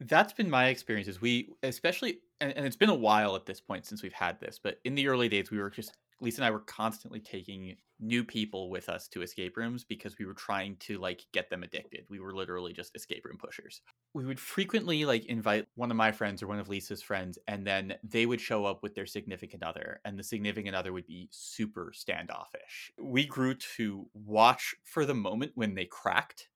That's 0.00 0.32
been 0.32 0.50
my 0.50 0.66
experience. 0.68 1.08
Is 1.08 1.20
we 1.20 1.50
especially 1.62 2.18
and, 2.40 2.52
and 2.56 2.66
it's 2.66 2.76
been 2.76 2.88
a 2.88 2.94
while 2.94 3.36
at 3.36 3.46
this 3.46 3.60
point 3.60 3.86
since 3.86 4.02
we've 4.02 4.12
had 4.12 4.40
this, 4.40 4.58
but 4.62 4.80
in 4.84 4.94
the 4.94 5.08
early 5.08 5.28
days 5.28 5.50
we 5.50 5.58
were 5.58 5.70
just 5.70 5.92
Lisa 6.22 6.40
and 6.40 6.46
I 6.46 6.50
were 6.50 6.60
constantly 6.60 7.20
taking 7.20 7.76
new 7.98 8.24
people 8.24 8.70
with 8.70 8.88
us 8.88 9.08
to 9.08 9.22
escape 9.22 9.56
rooms 9.56 9.84
because 9.84 10.18
we 10.18 10.24
were 10.24 10.34
trying 10.34 10.76
to 10.76 10.98
like 10.98 11.24
get 11.32 11.50
them 11.50 11.62
addicted. 11.62 12.04
We 12.08 12.20
were 12.20 12.34
literally 12.34 12.72
just 12.72 12.94
escape 12.94 13.24
room 13.24 13.38
pushers. 13.38 13.80
We 14.14 14.24
would 14.24 14.40
frequently 14.40 15.04
like 15.04 15.24
invite 15.26 15.66
one 15.74 15.90
of 15.90 15.96
my 15.96 16.12
friends 16.12 16.42
or 16.42 16.46
one 16.46 16.60
of 16.60 16.68
Lisa's 16.68 17.02
friends 17.02 17.38
and 17.48 17.66
then 17.66 17.94
they 18.04 18.26
would 18.26 18.40
show 18.40 18.64
up 18.64 18.82
with 18.82 18.94
their 18.94 19.06
significant 19.06 19.62
other 19.62 20.00
and 20.04 20.18
the 20.18 20.22
significant 20.22 20.76
other 20.76 20.92
would 20.92 21.06
be 21.06 21.28
super 21.32 21.92
standoffish. 21.94 22.92
We 23.00 23.26
grew 23.26 23.54
to 23.76 24.08
watch 24.14 24.74
for 24.84 25.04
the 25.04 25.14
moment 25.14 25.52
when 25.54 25.74
they 25.74 25.86
cracked 25.86 26.48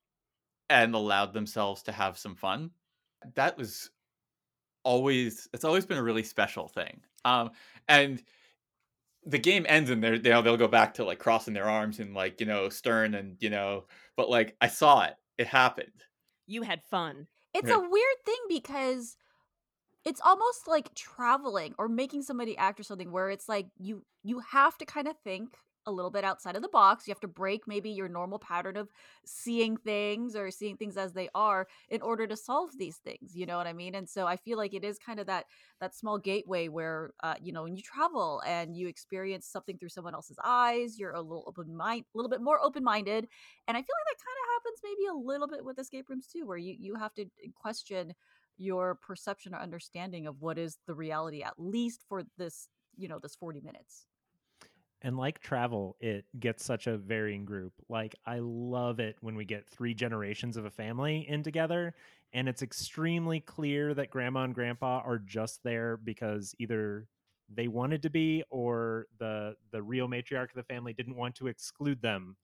and 0.71 0.95
allowed 0.95 1.33
themselves 1.33 1.83
to 1.85 1.93
have 1.93 2.19
some 2.19 2.37
fun. 2.37 2.71
That 3.35 3.59
was 3.59 3.91
always 4.85 5.49
it's 5.53 5.65
always 5.65 5.85
been 5.87 5.99
a 5.99 6.03
really 6.03 6.23
special 6.23 6.69
thing. 6.69 7.01
Um 7.25 7.51
and 7.89 8.23
the 9.27 9.39
game 9.39 9.67
ends 9.69 9.91
and 9.91 10.03
they're 10.03 10.19
they'll, 10.19 10.43
they'll 10.43 10.57
go 10.57 10.69
back 10.69 10.95
to 10.95 11.05
like 11.05 11.19
crossing 11.19 11.55
their 11.55 11.69
arms 11.69 11.99
and 12.01 12.15
like 12.15 12.41
you 12.41 12.47
know 12.47 12.69
stern 12.69 13.15
and 13.15 13.37
you 13.41 13.51
know 13.51 13.87
but 14.17 14.31
like 14.31 14.57
i 14.61 14.69
saw 14.69 15.03
it 15.05 15.15
it 15.39 15.47
happened 15.49 16.05
You 16.47 16.63
had 16.63 16.83
fun. 16.85 17.29
It's 17.55 17.69
Yeah. 17.69 17.77
a 17.77 17.81
weird 17.81 18.17
thing 18.25 18.39
because 18.49 19.17
it's 20.05 20.21
almost 20.23 20.69
like 20.69 20.95
traveling 20.95 21.75
or 21.79 21.89
making 21.89 22.23
somebody 22.23 22.57
act 22.57 22.81
or 22.81 22.85
something 22.85 23.13
where 23.13 23.31
it's 23.31 23.49
like 23.49 23.69
you 23.79 24.07
you 24.23 24.41
have 24.41 24.79
to 24.79 24.87
kind 24.87 25.09
of 25.09 25.17
think 25.25 25.59
a 25.87 25.93
little 25.93 26.11
bit 26.11 26.25
outside 26.25 26.57
of 26.57 26.63
the 26.63 26.69
box. 26.69 27.07
You 27.07 27.13
have 27.13 27.21
to 27.21 27.29
break 27.29 27.67
maybe 27.67 27.91
your 27.91 28.09
normal 28.09 28.39
pattern 28.39 28.77
of 28.77 28.89
seeing 29.25 29.77
things 29.77 30.37
or 30.37 30.51
seeing 30.51 30.77
things 30.77 30.97
as 30.97 31.13
they 31.13 31.29
are 31.35 31.67
in 31.89 32.03
order 32.03 32.27
to 32.27 32.37
solve 32.37 32.71
these 32.79 32.97
things. 32.97 33.35
You 33.35 33.47
know 33.47 33.57
what 33.57 33.67
I 33.67 33.73
mean? 33.73 33.95
And 33.95 34.09
so 34.09 34.27
I 34.27 34.37
feel 34.37 34.59
like 34.59 34.75
it 34.75 34.85
is 34.85 34.99
kind 34.99 35.21
of 35.21 35.27
that 35.27 35.47
that 35.81 35.95
small 35.95 36.19
gateway 36.19 36.69
where 36.69 37.13
uh, 37.23 37.35
you 37.41 37.53
know 37.53 37.63
when 37.63 37.77
you 37.77 37.83
travel 37.83 38.43
and 38.47 38.77
you 38.77 38.89
experience 38.89 39.47
something 39.47 39.79
through 39.79 39.91
someone 39.91 40.15
else's 40.15 40.39
eyes, 40.45 40.99
you're 40.99 41.13
a 41.13 41.21
little 41.21 41.45
open 41.47 41.77
mind, 41.77 42.05
a 42.15 42.19
little 42.19 42.31
bit 42.31 42.41
more 42.41 42.61
open 42.63 42.85
minded, 42.85 43.29
and 43.69 43.77
I 43.77 43.81
feel 43.81 43.95
like 44.07 44.17
that 44.17 44.25
kind 44.25 44.39
of 44.43 44.47
happens 44.55 44.81
maybe 44.85 45.07
a 45.09 45.27
little 45.33 45.49
bit 45.49 45.65
with 45.65 45.79
escape 45.79 46.09
rooms 46.09 46.27
too, 46.27 46.47
where 46.47 46.59
you 46.59 46.75
you 46.79 46.95
have 46.97 47.15
to 47.15 47.27
question 47.55 48.15
your 48.59 48.95
perception 48.97 49.55
or 49.55 49.59
understanding 49.59 50.27
of 50.27 50.41
what 50.41 50.59
is 50.59 50.79
the 50.87 50.95
reality 50.95 51.43
at 51.43 51.55
least 51.59 52.05
for 52.09 52.23
this 52.39 52.69
you 52.97 53.09
know 53.09 53.19
this 53.19 53.37
40 53.37 53.61
minutes 53.61 54.07
And 55.03 55.17
like 55.17 55.41
travel, 55.41 55.97
it 56.01 56.25
gets 56.41 56.65
such 56.65 56.87
a 56.87 56.97
varying 56.97 57.45
group. 57.45 57.75
Like 57.89 58.15
I 58.25 58.39
love 58.41 58.99
it 58.99 59.17
when 59.21 59.37
we 59.37 59.45
get 59.45 59.69
three 59.69 59.95
generations 59.95 60.57
of 60.57 60.65
a 60.65 60.71
family 60.71 61.29
in 61.29 61.43
together 61.43 61.95
and 62.33 62.49
it's 62.49 62.63
extremely 62.63 63.41
clear 63.41 63.95
that 63.95 64.11
grandma 64.11 64.43
and 64.45 64.55
grandpa 64.55 65.01
are 65.05 65.19
just 65.19 65.63
there 65.63 65.97
because 65.97 66.55
either 66.59 67.09
they 67.49 67.69
wanted 67.69 68.03
to 68.03 68.11
be 68.11 68.43
or 68.51 69.07
the 69.19 69.55
the 69.71 69.83
real 69.83 70.09
matriarch 70.09 70.49
of 70.51 70.55
the 70.57 70.63
family 70.65 70.93
didn't 70.93 71.15
want 71.15 71.35
to 71.37 71.47
exclude 71.47 72.03
them 72.03 72.37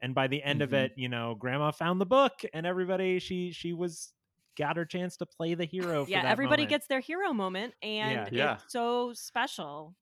and 0.00 0.14
by 0.14 0.26
the 0.26 0.42
end 0.42 0.62
of 0.62 0.70
Mhm. 0.70 0.74
it 0.74 0.92
you 0.96 1.08
know 1.08 1.34
grandma 1.36 1.70
found 1.70 2.00
the 2.00 2.06
book 2.06 2.42
and 2.52 2.66
everybody 2.66 3.18
she 3.20 3.52
she 3.52 3.72
was 3.72 4.12
got 4.56 4.76
her 4.76 4.84
chance 4.84 5.16
to 5.16 5.26
play 5.26 5.54
the 5.54 5.64
hero 5.64 6.04
for 6.06 6.10
yeah 6.10 6.24
everybody 6.26 6.62
moment. 6.62 6.70
gets 6.70 6.86
their 6.88 7.00
hero 7.00 7.32
moment 7.32 7.74
and 7.82 8.28
Yeah. 8.30 8.54
it's 8.56 8.64
so 8.66 9.12
special 9.14 9.94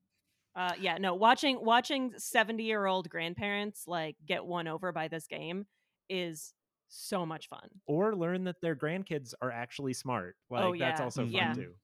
uh 0.57 0.73
yeah 0.81 0.99
no 0.99 1.15
watching 1.15 1.59
watching 1.65 2.13
70 2.17 2.65
year 2.65 2.87
old 2.87 3.09
grandparents 3.09 3.85
like 3.87 4.17
get 4.27 4.45
won 4.45 4.67
over 4.67 4.91
by 4.93 5.07
this 5.09 5.27
game 5.27 5.67
is 6.09 6.55
so 6.89 7.27
much 7.27 7.49
fun 7.49 7.69
or 7.87 8.15
learn 8.17 8.45
that 8.45 8.61
their 8.63 8.75
grandkids 8.77 9.35
are 9.43 9.51
actually 9.53 9.93
smart 9.93 10.37
like 10.51 10.65
Oh, 10.65 10.75
that's 10.79 11.01
also 11.01 11.23
fun 11.23 11.33
Yeah. 11.33 11.53
too 11.53 11.75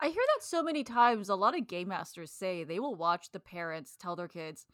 I 0.00 0.08
hear 0.08 0.22
that 0.36 0.44
so 0.44 0.62
many 0.62 0.82
times. 0.84 1.28
A 1.28 1.34
lot 1.34 1.56
of 1.58 1.66
game 1.66 1.88
masters 1.88 2.30
say 2.30 2.64
they 2.64 2.78
will 2.80 2.94
watch 2.94 3.30
the 3.32 3.40
parents 3.40 3.96
tell 3.98 4.16
their 4.16 4.28
kids, 4.28 4.66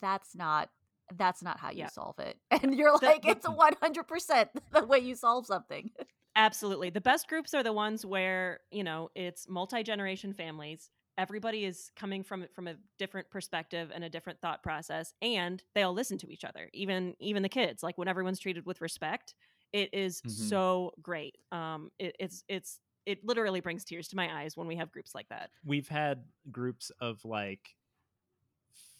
"That's 0.00 0.34
not, 0.34 0.70
that's 1.16 1.42
not 1.42 1.58
how 1.60 1.70
you 1.70 1.78
Yeah. 1.80 1.88
solve 1.88 2.18
it," 2.18 2.38
and 2.50 2.74
you're 2.74 2.98
The- 2.98 3.06
like, 3.06 3.22
the- 3.22 3.28
"It's 3.30 3.46
one 3.48 3.74
hundred 3.80 4.04
percent 4.08 4.50
the 4.72 4.84
way 4.86 4.98
you 4.98 5.14
solve 5.14 5.46
something." 5.46 5.90
Absolutely. 6.34 6.90
The 6.90 7.00
best 7.02 7.28
groups 7.28 7.54
are 7.54 7.62
the 7.62 7.72
ones 7.72 8.04
where, 8.04 8.60
you 8.70 8.82
know, 8.82 9.10
it's 9.14 9.48
multi-generation 9.48 10.32
families. 10.32 10.90
Everybody 11.18 11.64
is 11.66 11.90
coming 11.94 12.22
from 12.24 12.46
from 12.54 12.66
a 12.68 12.76
different 12.98 13.30
perspective 13.30 13.90
and 13.94 14.02
a 14.02 14.08
different 14.08 14.40
thought 14.40 14.62
process 14.62 15.12
and 15.20 15.62
they 15.74 15.82
all 15.82 15.92
listen 15.92 16.16
to 16.18 16.30
each 16.30 16.44
other. 16.44 16.70
Even 16.72 17.14
even 17.20 17.42
the 17.42 17.48
kids, 17.50 17.82
like 17.82 17.98
when 17.98 18.08
everyone's 18.08 18.40
treated 18.40 18.64
with 18.66 18.80
respect, 18.80 19.34
it 19.72 19.90
is 19.92 20.22
Mhm. 20.22 20.28
so 20.30 20.92
great. 21.02 21.36
Um 21.52 21.90
it, 21.98 22.16
it's 22.18 22.44
it's 22.48 22.80
it 23.04 23.24
literally 23.24 23.60
brings 23.60 23.84
tears 23.84 24.08
to 24.08 24.16
my 24.16 24.42
eyes 24.42 24.56
when 24.56 24.66
we 24.66 24.76
have 24.76 24.90
groups 24.92 25.14
like 25.14 25.28
that. 25.28 25.50
we've 25.64 25.88
had 25.88 26.24
groups 26.50 26.90
of 27.00 27.24
like 27.24 27.76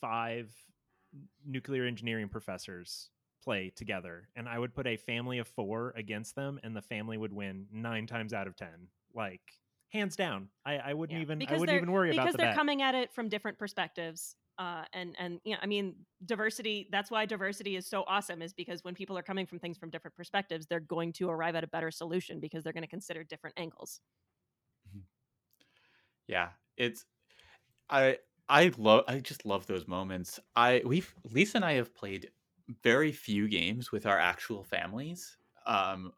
five 0.00 0.52
nuclear 1.44 1.84
engineering 1.84 2.28
professors 2.28 3.10
play 3.42 3.70
together 3.70 4.28
and 4.36 4.48
i 4.48 4.58
would 4.58 4.74
put 4.74 4.86
a 4.86 4.96
family 4.96 5.38
of 5.38 5.48
four 5.48 5.92
against 5.96 6.34
them 6.36 6.60
and 6.62 6.76
the 6.76 6.82
family 6.82 7.18
would 7.18 7.32
win 7.32 7.66
nine 7.72 8.06
times 8.06 8.32
out 8.32 8.46
of 8.46 8.54
ten 8.56 8.88
like 9.14 9.42
hands 9.92 10.16
down 10.16 10.48
i, 10.64 10.78
I 10.78 10.94
wouldn't 10.94 11.18
Yeah. 11.18 11.22
even 11.22 11.38
i 11.38 11.38
Because 11.38 11.60
wouldn't 11.60 11.74
they're- 11.74 11.76
even 11.76 11.92
worry 11.92 12.10
about 12.10 12.26
because 12.26 12.36
they're 12.36 12.46
bet. 12.46 12.54
coming 12.54 12.82
at 12.82 12.94
it 12.94 13.12
from 13.12 13.28
different 13.28 13.58
perspectives 13.58 14.36
uh, 14.58 14.84
and 14.92 15.16
and 15.18 15.40
yeah 15.44 15.56
i 15.62 15.66
mean 15.66 16.06
diversity 16.24 16.88
that's 16.92 17.10
why 17.10 17.24
diversity 17.26 17.74
is 17.76 17.86
so 17.86 18.04
awesome 18.06 18.42
is 18.42 18.52
because 18.52 18.84
when 18.84 18.94
people 18.94 19.16
are 19.18 19.22
coming 19.22 19.46
from 19.46 19.58
things 19.58 19.78
from 19.78 19.90
different 19.90 20.14
perspectives 20.16 20.66
they're 20.66 20.80
going 20.80 21.12
to 21.12 21.28
arrive 21.30 21.54
at 21.56 21.64
a 21.64 21.66
better 21.66 21.90
solution 21.90 22.38
because 22.40 22.62
they're 22.62 22.72
going 22.72 22.82
to 22.82 22.88
consider 22.88 23.24
different 23.24 23.54
angles 23.58 24.00
Yeah, 26.26 26.50
it's 26.76 27.04
I 27.90 28.18
I 28.48 28.72
love 28.78 29.04
I 29.08 29.20
just 29.20 29.44
love 29.46 29.66
those 29.66 29.88
moments. 29.88 30.40
I 30.56 30.82
we've 30.86 31.14
Lisa 31.24 31.58
and 31.58 31.64
I 31.64 31.74
have 31.74 31.94
played 31.94 32.32
very 32.82 33.12
few 33.12 33.48
games 33.48 33.92
with 33.92 34.06
our 34.06 34.18
actual 34.18 34.64
families, 34.64 35.38
um, 35.66 36.12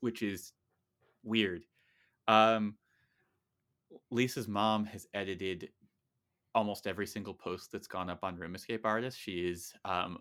which 0.00 0.22
is 0.22 0.54
weird. 1.24 1.64
Um, 2.28 2.78
Lisa's 4.10 4.48
mom 4.48 4.84
has 4.86 5.06
edited 5.14 5.70
almost 6.54 6.86
every 6.86 7.06
single 7.06 7.34
post 7.34 7.70
that's 7.72 7.86
gone 7.86 8.10
up 8.10 8.24
on 8.24 8.36
Room 8.36 8.54
Escape 8.54 8.84
Artist. 8.84 9.18
She 9.18 9.48
is 9.48 9.72
um, 9.84 10.18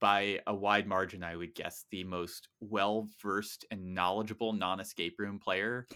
by 0.00 0.40
a 0.46 0.54
wide 0.54 0.86
margin, 0.86 1.22
I 1.22 1.36
would 1.36 1.54
guess, 1.54 1.84
the 1.90 2.04
most 2.04 2.48
well 2.60 3.08
versed 3.22 3.64
and 3.70 3.94
knowledgeable 3.94 4.52
non 4.52 4.80
escape 4.80 5.16
room 5.18 5.38
player 5.38 5.86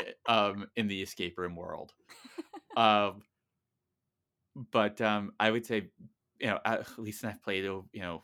eh, 0.00 0.12
um, 0.28 0.66
in 0.76 0.88
the 0.88 1.02
escape 1.02 1.38
room 1.38 1.56
world. 1.56 1.92
Um, 2.76 3.22
but 4.70 5.00
um, 5.00 5.32
I 5.38 5.50
would 5.50 5.66
say, 5.66 5.90
you 6.40 6.48
know, 6.48 6.58
at 6.64 6.86
least 6.98 7.24
I've 7.24 7.42
played, 7.42 7.64
you 7.64 7.86
know, 7.94 8.22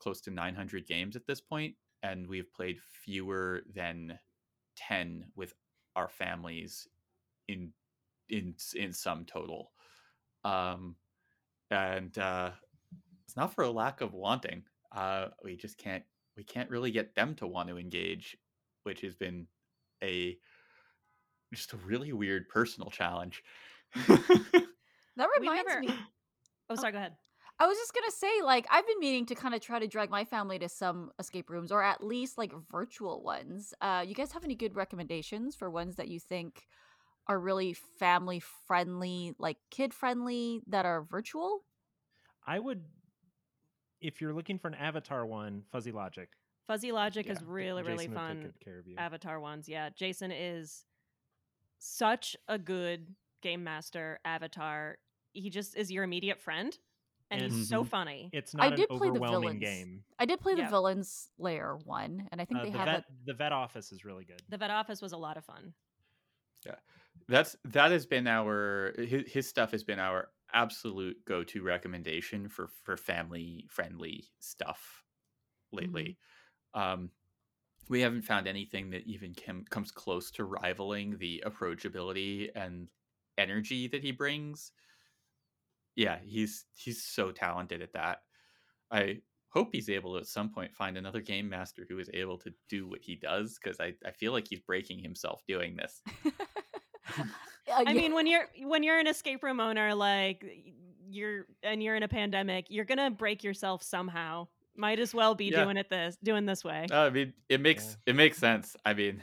close 0.00 0.20
to 0.22 0.30
900 0.30 0.86
games 0.86 1.16
at 1.16 1.26
this 1.26 1.40
point, 1.40 1.74
and 2.02 2.26
we've 2.26 2.52
played 2.52 2.78
fewer 3.04 3.62
than 3.74 4.18
10 4.76 5.26
with 5.34 5.54
our 5.94 6.08
families 6.08 6.86
in 7.48 7.72
in 8.28 8.54
in 8.74 8.92
some 8.92 9.24
total. 9.24 9.72
Um, 10.44 10.96
and 11.70 12.16
uh, 12.18 12.50
it's 13.24 13.36
not 13.36 13.54
for 13.54 13.64
a 13.64 13.70
lack 13.70 14.00
of 14.00 14.12
wanting. 14.14 14.62
Uh, 14.94 15.26
we 15.42 15.56
just 15.56 15.78
can't 15.78 16.04
we 16.36 16.44
can't 16.44 16.70
really 16.70 16.90
get 16.90 17.14
them 17.14 17.34
to 17.36 17.46
want 17.46 17.68
to 17.68 17.78
engage, 17.78 18.36
which 18.84 19.00
has 19.00 19.14
been 19.14 19.46
a 20.02 20.36
just 21.54 21.72
a 21.72 21.76
really 21.78 22.12
weird 22.12 22.48
personal 22.48 22.90
challenge. 22.90 23.42
That 25.16 25.28
reminds 25.40 25.64
never- 25.66 25.80
me. 25.80 25.88
oh 26.68 26.74
sorry 26.74 26.92
go 26.92 26.98
ahead 26.98 27.12
I 27.58 27.66
was 27.66 27.78
just 27.78 27.94
gonna 27.94 28.10
say, 28.10 28.42
like, 28.44 28.66
I've 28.70 28.86
been 28.86 29.00
meaning 29.00 29.24
to 29.26 29.34
kind 29.34 29.54
of 29.54 29.62
try 29.62 29.78
to 29.78 29.86
drag 29.86 30.10
my 30.10 30.26
family 30.26 30.58
to 30.58 30.68
some 30.68 31.10
escape 31.18 31.48
rooms, 31.48 31.72
or 31.72 31.82
at 31.82 32.04
least 32.04 32.36
like 32.36 32.52
virtual 32.70 33.22
ones. 33.22 33.72
Uh, 33.80 34.04
you 34.06 34.14
guys 34.14 34.30
have 34.32 34.44
any 34.44 34.54
good 34.54 34.76
recommendations 34.76 35.56
for 35.56 35.70
ones 35.70 35.96
that 35.96 36.08
you 36.08 36.20
think 36.20 36.66
are 37.28 37.38
really 37.38 37.72
family 37.98 38.40
friendly, 38.68 39.34
like 39.38 39.56
kid 39.70 39.92
friendly, 39.94 40.62
that 40.68 40.86
are 40.86 41.02
virtual? 41.02 41.60
i 42.46 42.58
would 42.58 42.84
if 44.00 44.20
you're 44.20 44.32
looking 44.34 44.58
for 44.58 44.68
an 44.68 44.74
avatar 44.74 45.26
one 45.26 45.62
fuzzy 45.72 45.90
logic. 45.90 46.28
Fuzzy 46.66 46.92
logic 46.92 47.26
is 47.28 47.38
Yeah, 47.40 47.46
really 47.48 47.82
really 47.82 48.06
Jason 48.06 48.12
would 48.12 48.20
take 48.42 48.42
fun 48.42 48.52
care 48.64 48.78
of 48.78 48.86
you. 48.86 48.96
Avatar 48.98 49.40
ones 49.40 49.68
yeah 49.68 49.88
jason 49.96 50.30
is 50.32 50.84
such 51.78 52.36
a 52.48 52.58
good 52.58 53.14
game 53.42 53.62
master 53.64 54.18
avatar 54.24 54.96
he 55.32 55.50
just 55.50 55.76
is 55.76 55.90
your 55.92 56.04
immediate 56.04 56.40
friend 56.40 56.76
and, 57.30 57.42
And- 57.42 57.52
he's 57.52 57.68
so 57.68 57.82
Mhm. 57.82 57.88
funny. 57.88 58.30
It's 58.32 58.54
I 58.54 58.58
not 58.58 58.72
an 58.74 58.76
did 58.76 58.88
play 58.88 58.98
the 59.08 59.14
overwhelming 59.14 59.58
villains. 59.58 59.60
game. 59.60 60.04
I 60.20 60.26
did 60.26 60.40
play 60.40 60.54
the 60.54 60.62
villains 60.68 61.28
lair 61.38 61.74
one, 61.84 62.28
and 62.30 62.40
I 62.40 62.44
think 62.44 62.60
Uh, 62.60 62.64
they 62.66 62.70
the 62.70 62.78
have 62.78 62.86
vet 62.86 63.00
a 63.00 63.04
the 63.24 63.34
vet 63.34 63.50
office 63.52 63.90
is 63.90 64.04
really 64.04 64.24
good. 64.24 64.40
The 64.48 64.56
vet 64.56 64.70
office 64.70 65.02
was 65.02 65.10
a 65.12 65.16
lot 65.16 65.36
of 65.36 65.44
fun 65.44 65.74
That's 67.28 67.56
that 67.64 67.90
has 67.90 68.06
been 68.06 68.26
our 68.26 68.94
his, 68.98 69.30
his 69.30 69.48
stuff 69.48 69.72
has 69.72 69.82
been 69.84 69.98
our 69.98 70.28
absolute 70.52 71.16
go-to 71.26 71.62
recommendation 71.62 72.48
for 72.48 72.68
for 72.84 72.96
family 72.96 73.66
friendly 73.68 74.24
stuff 74.38 75.04
lately. 75.72 76.18
Um 76.74 77.10
we 77.88 78.00
haven't 78.00 78.22
found 78.22 78.48
anything 78.48 78.90
that 78.90 79.06
even 79.06 79.34
com- 79.34 79.64
comes 79.70 79.90
close 79.92 80.30
to 80.32 80.44
rivaling 80.44 81.18
the 81.18 81.42
approachability 81.46 82.50
and 82.54 82.88
energy 83.38 83.86
that 83.88 84.02
he 84.02 84.12
brings. 84.12 84.72
Yeah, 85.94 86.18
he's 86.22 86.66
he's 86.74 87.02
so 87.02 87.32
talented 87.32 87.80
at 87.82 87.92
that. 87.94 88.18
I 88.90 89.22
hope 89.48 89.70
he's 89.72 89.88
able 89.88 90.14
to 90.14 90.20
at 90.20 90.26
some 90.26 90.50
point 90.50 90.74
find 90.74 90.96
another 90.96 91.20
game 91.20 91.48
master 91.48 91.86
who 91.88 91.98
is 91.98 92.10
able 92.12 92.38
to 92.38 92.52
do 92.68 92.86
what 92.86 93.00
he 93.00 93.16
does 93.16 93.58
because 93.62 93.80
I, 93.80 93.94
I 94.04 94.10
feel 94.10 94.32
like 94.32 94.48
he's 94.48 94.60
breaking 94.60 94.98
himself 94.98 95.42
doing 95.48 95.76
this. 95.76 96.02
Uh, 97.18 97.24
I 97.74 97.82
yeah. 97.82 97.92
mean, 97.94 98.14
when 98.14 98.26
you're 98.26 98.46
when 98.62 98.82
you're 98.82 98.98
an 98.98 99.06
escape 99.06 99.42
room 99.42 99.58
owner, 99.60 99.94
like 99.94 100.44
you're 101.08 101.46
and 101.62 101.82
you're 101.82 101.96
in 101.96 102.02
a 102.02 102.08
pandemic, 102.08 102.66
you're 102.68 102.84
gonna 102.84 103.10
break 103.10 103.42
yourself 103.44 103.82
somehow. 103.82 104.46
Might 104.76 104.98
as 105.00 105.14
well 105.14 105.34
be 105.34 105.46
Yeah. 105.46 105.64
doing 105.64 105.76
it 105.76 105.88
this 105.88 106.16
doing 106.22 106.46
this 106.46 106.62
way. 106.62 106.86
Uh, 106.90 107.00
I 107.06 107.10
mean, 107.10 107.32
it 107.48 107.60
makes 107.60 107.96
it 108.06 108.14
makes 108.14 108.38
sense. 108.38 108.76
I 108.84 108.92
mean, 108.94 109.22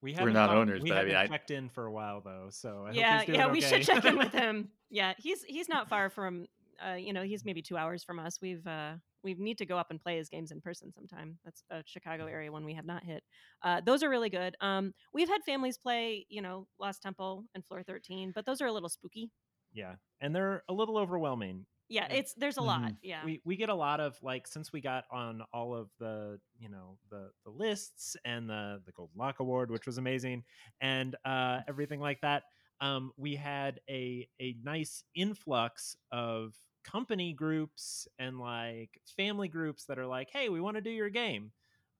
we 0.00 0.12
We're 0.12 0.18
haven't 0.18 0.34
not 0.34 0.50
owners, 0.50 0.82
we 0.82 0.90
but 0.90 0.94
I 0.94 0.98
haven't 1.00 1.12
mean, 1.14 1.20
I- 1.22 1.26
checked 1.26 1.50
in 1.50 1.68
for 1.70 1.86
a 1.86 1.92
while 1.92 2.20
though 2.20 2.48
so 2.50 2.82
I 2.84 2.86
hope 2.88 2.94
yeah, 2.96 3.18
he's 3.18 3.26
doing 3.26 3.38
yeah, 3.40 3.50
we 3.50 3.60
should 3.60 3.82
check 3.82 4.04
in 4.04 4.16
with 4.18 4.32
him. 4.32 4.68
Yeah, 4.90 5.14
he's 5.18 5.42
he's 5.44 5.68
not 5.68 5.88
far 5.88 6.10
from. 6.10 6.46
Uh, 6.84 6.94
you 6.94 7.12
know, 7.12 7.22
he's 7.22 7.44
maybe 7.44 7.62
two 7.62 7.76
hours 7.76 8.02
from 8.04 8.18
us. 8.18 8.40
We've 8.42 8.66
uh, 8.66 8.94
we 9.22 9.34
need 9.34 9.58
to 9.58 9.66
go 9.66 9.78
up 9.78 9.90
and 9.90 10.00
play 10.00 10.16
his 10.16 10.28
games 10.28 10.50
in 10.50 10.60
person 10.60 10.92
sometime. 10.92 11.38
That's 11.44 11.62
a 11.70 11.82
Chicago 11.86 12.26
area 12.26 12.50
one 12.52 12.64
we 12.64 12.74
have 12.74 12.86
not 12.86 13.04
hit. 13.04 13.22
Uh, 13.62 13.80
those 13.80 14.02
are 14.02 14.10
really 14.10 14.30
good. 14.30 14.56
Um, 14.60 14.94
we've 15.12 15.28
had 15.28 15.42
families 15.44 15.78
play, 15.78 16.26
you 16.28 16.42
know, 16.42 16.68
Lost 16.78 17.02
Temple 17.02 17.46
and 17.54 17.64
Floor 17.64 17.82
Thirteen, 17.82 18.32
but 18.34 18.46
those 18.46 18.60
are 18.60 18.66
a 18.66 18.72
little 18.72 18.88
spooky. 18.88 19.30
yeah 19.72 19.96
and 20.20 20.34
they're 20.34 20.62
a 20.68 20.72
little 20.72 20.96
overwhelming 20.98 21.66
Yeah, 21.88 22.06
it's 22.10 22.34
there's 22.34 22.56
a 22.56 22.62
lot. 22.62 22.92
Mhm. 22.92 22.98
Yeah, 23.02 23.24
we 23.24 23.40
we 23.44 23.56
get 23.56 23.68
a 23.70 23.74
lot 23.74 24.00
of 24.00 24.16
like 24.22 24.46
since 24.46 24.72
we 24.72 24.80
got 24.80 25.04
on 25.10 25.42
all 25.52 25.74
of 25.74 25.90
the 25.98 26.40
you 26.58 26.68
know 26.68 26.98
the 27.10 27.30
the 27.44 27.50
lists 27.50 28.16
and 28.24 28.48
the 28.48 28.82
the 28.86 28.92
golden 28.92 29.16
lock 29.18 29.40
award 29.40 29.70
which 29.70 29.86
was 29.86 29.98
amazing 29.98 30.44
and 30.80 31.16
uh 31.24 31.60
everything 31.68 32.00
like 32.00 32.20
that 32.20 32.44
um 32.80 33.12
we 33.16 33.34
had 33.36 33.80
a 33.88 34.28
a 34.40 34.56
nice 34.62 35.04
influx 35.14 35.96
of 36.12 36.54
company 36.84 37.32
groups 37.32 38.08
and 38.18 38.38
like 38.38 39.00
family 39.16 39.48
groups 39.48 39.84
that 39.86 39.98
are 39.98 40.06
like 40.06 40.30
hey 40.30 40.48
we 40.48 40.60
want 40.60 40.76
to 40.76 40.80
do 40.80 40.90
your 40.90 41.10
game 41.10 41.52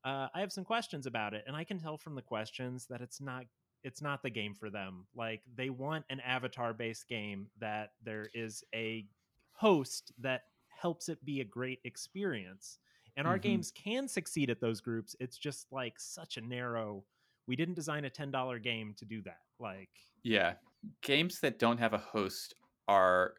uh 0.05 0.29
i 0.35 0.41
have 0.41 0.53
some 0.53 0.65
questions 0.65 1.07
about 1.07 1.35
it 1.35 1.45
and 1.47 1.57
i 1.57 1.65
can 1.65 1.79
tell 1.79 1.97
from 1.99 2.15
the 2.15 2.23
questions 2.23 2.87
that 2.89 3.01
it's 3.01 3.21
not 3.21 3.45
it's 3.85 4.03
not 4.03 4.23
the 4.23 4.31
game 4.31 4.55
for 4.55 4.71
them 4.71 5.07
like 5.15 5.43
they 5.55 5.71
want 5.71 6.05
an 6.11 6.21
avatar 6.21 6.73
based 6.73 7.09
game 7.09 7.49
that 7.59 7.91
there 8.03 8.29
is 8.35 8.63
a 8.75 9.09
host 9.53 10.13
that 10.19 10.43
helps 10.69 11.09
it 11.09 11.25
be 11.25 11.41
a 11.41 11.45
great 11.45 11.79
experience. 11.85 12.79
And 13.17 13.27
our 13.27 13.39
Mhm. 13.39 13.39
games 13.39 13.71
can 13.71 14.09
succeed 14.09 14.49
at 14.51 14.61
those 14.61 14.81
groups. 14.81 15.15
It's 15.21 15.37
just 15.37 15.71
like 15.71 16.01
such 16.01 16.39
a 16.39 16.41
narrow. 16.41 17.05
We 17.47 17.57
didn't 17.57 17.75
design 17.75 18.05
a 18.07 18.11
$10 18.11 18.59
game 18.63 18.95
to 18.95 19.05
do 19.05 19.21
that. 19.23 19.41
Like 19.59 19.91
yeah, 20.23 20.55
games 21.03 21.41
that 21.41 21.59
don't 21.59 21.79
have 21.79 21.93
a 21.93 21.99
host 21.99 22.55
are, 22.89 23.35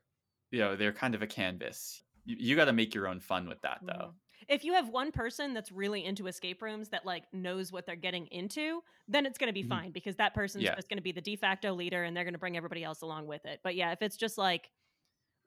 you 0.53 0.59
know, 0.59 0.75
they're 0.75 0.93
kind 0.93 1.15
of 1.15 1.21
a 1.23 1.27
canvas. 1.27 2.03
You, 2.25 2.35
you 2.39 2.55
got 2.55 2.65
to 2.65 2.73
make 2.73 2.93
your 2.93 3.07
own 3.07 3.19
fun 3.19 3.49
with 3.49 3.59
that, 3.63 3.79
though. 3.81 4.11
Mhm. 4.11 4.13
If 4.49 4.63
you 4.63 4.73
have 4.73 4.89
one 4.89 5.11
person 5.11 5.53
that's 5.53 5.71
really 5.71 6.05
into 6.05 6.27
escape 6.27 6.61
rooms 6.61 6.89
that 6.89 7.05
like 7.05 7.23
knows 7.33 7.71
what 7.71 7.85
they're 7.85 7.95
getting 7.95 8.27
into, 8.27 8.83
then 9.07 9.25
it's 9.25 9.37
going 9.37 9.47
to 9.47 9.53
be 9.53 9.63
Mhm. 9.63 9.69
fine 9.69 9.91
because 9.91 10.15
that 10.17 10.33
person's 10.35 10.65
Yeah. 10.65 10.75
just 10.75 10.89
going 10.89 10.97
to 10.97 11.03
be 11.03 11.11
the 11.13 11.21
de 11.21 11.35
facto 11.37 11.73
leader 11.73 12.03
and 12.03 12.15
they're 12.15 12.23
going 12.25 12.33
to 12.33 12.39
bring 12.39 12.55
everybody 12.57 12.83
else 12.83 13.01
along 13.01 13.25
with 13.25 13.45
it. 13.45 13.61
But 13.63 13.75
yeah, 13.75 13.91
if 13.93 14.01
it's 14.01 14.15
just 14.17 14.37
like 14.37 14.71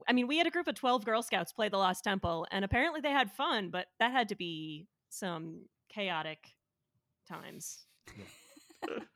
I 0.08 0.12
mean, 0.12 0.26
we 0.26 0.36
had 0.38 0.46
a 0.46 0.50
group 0.50 0.66
of 0.68 0.74
12 0.74 1.04
Girl 1.06 1.22
Scouts 1.22 1.52
play 1.54 1.68
the 1.70 1.78
Lost 1.78 2.04
Temple 2.04 2.46
and 2.50 2.64
apparently 2.64 3.00
they 3.00 3.12
had 3.12 3.32
fun, 3.32 3.70
but 3.70 3.86
that 3.98 4.12
had 4.12 4.28
to 4.30 4.34
be 4.34 4.88
some 5.08 5.68
chaotic 5.88 6.54
times. 7.26 7.86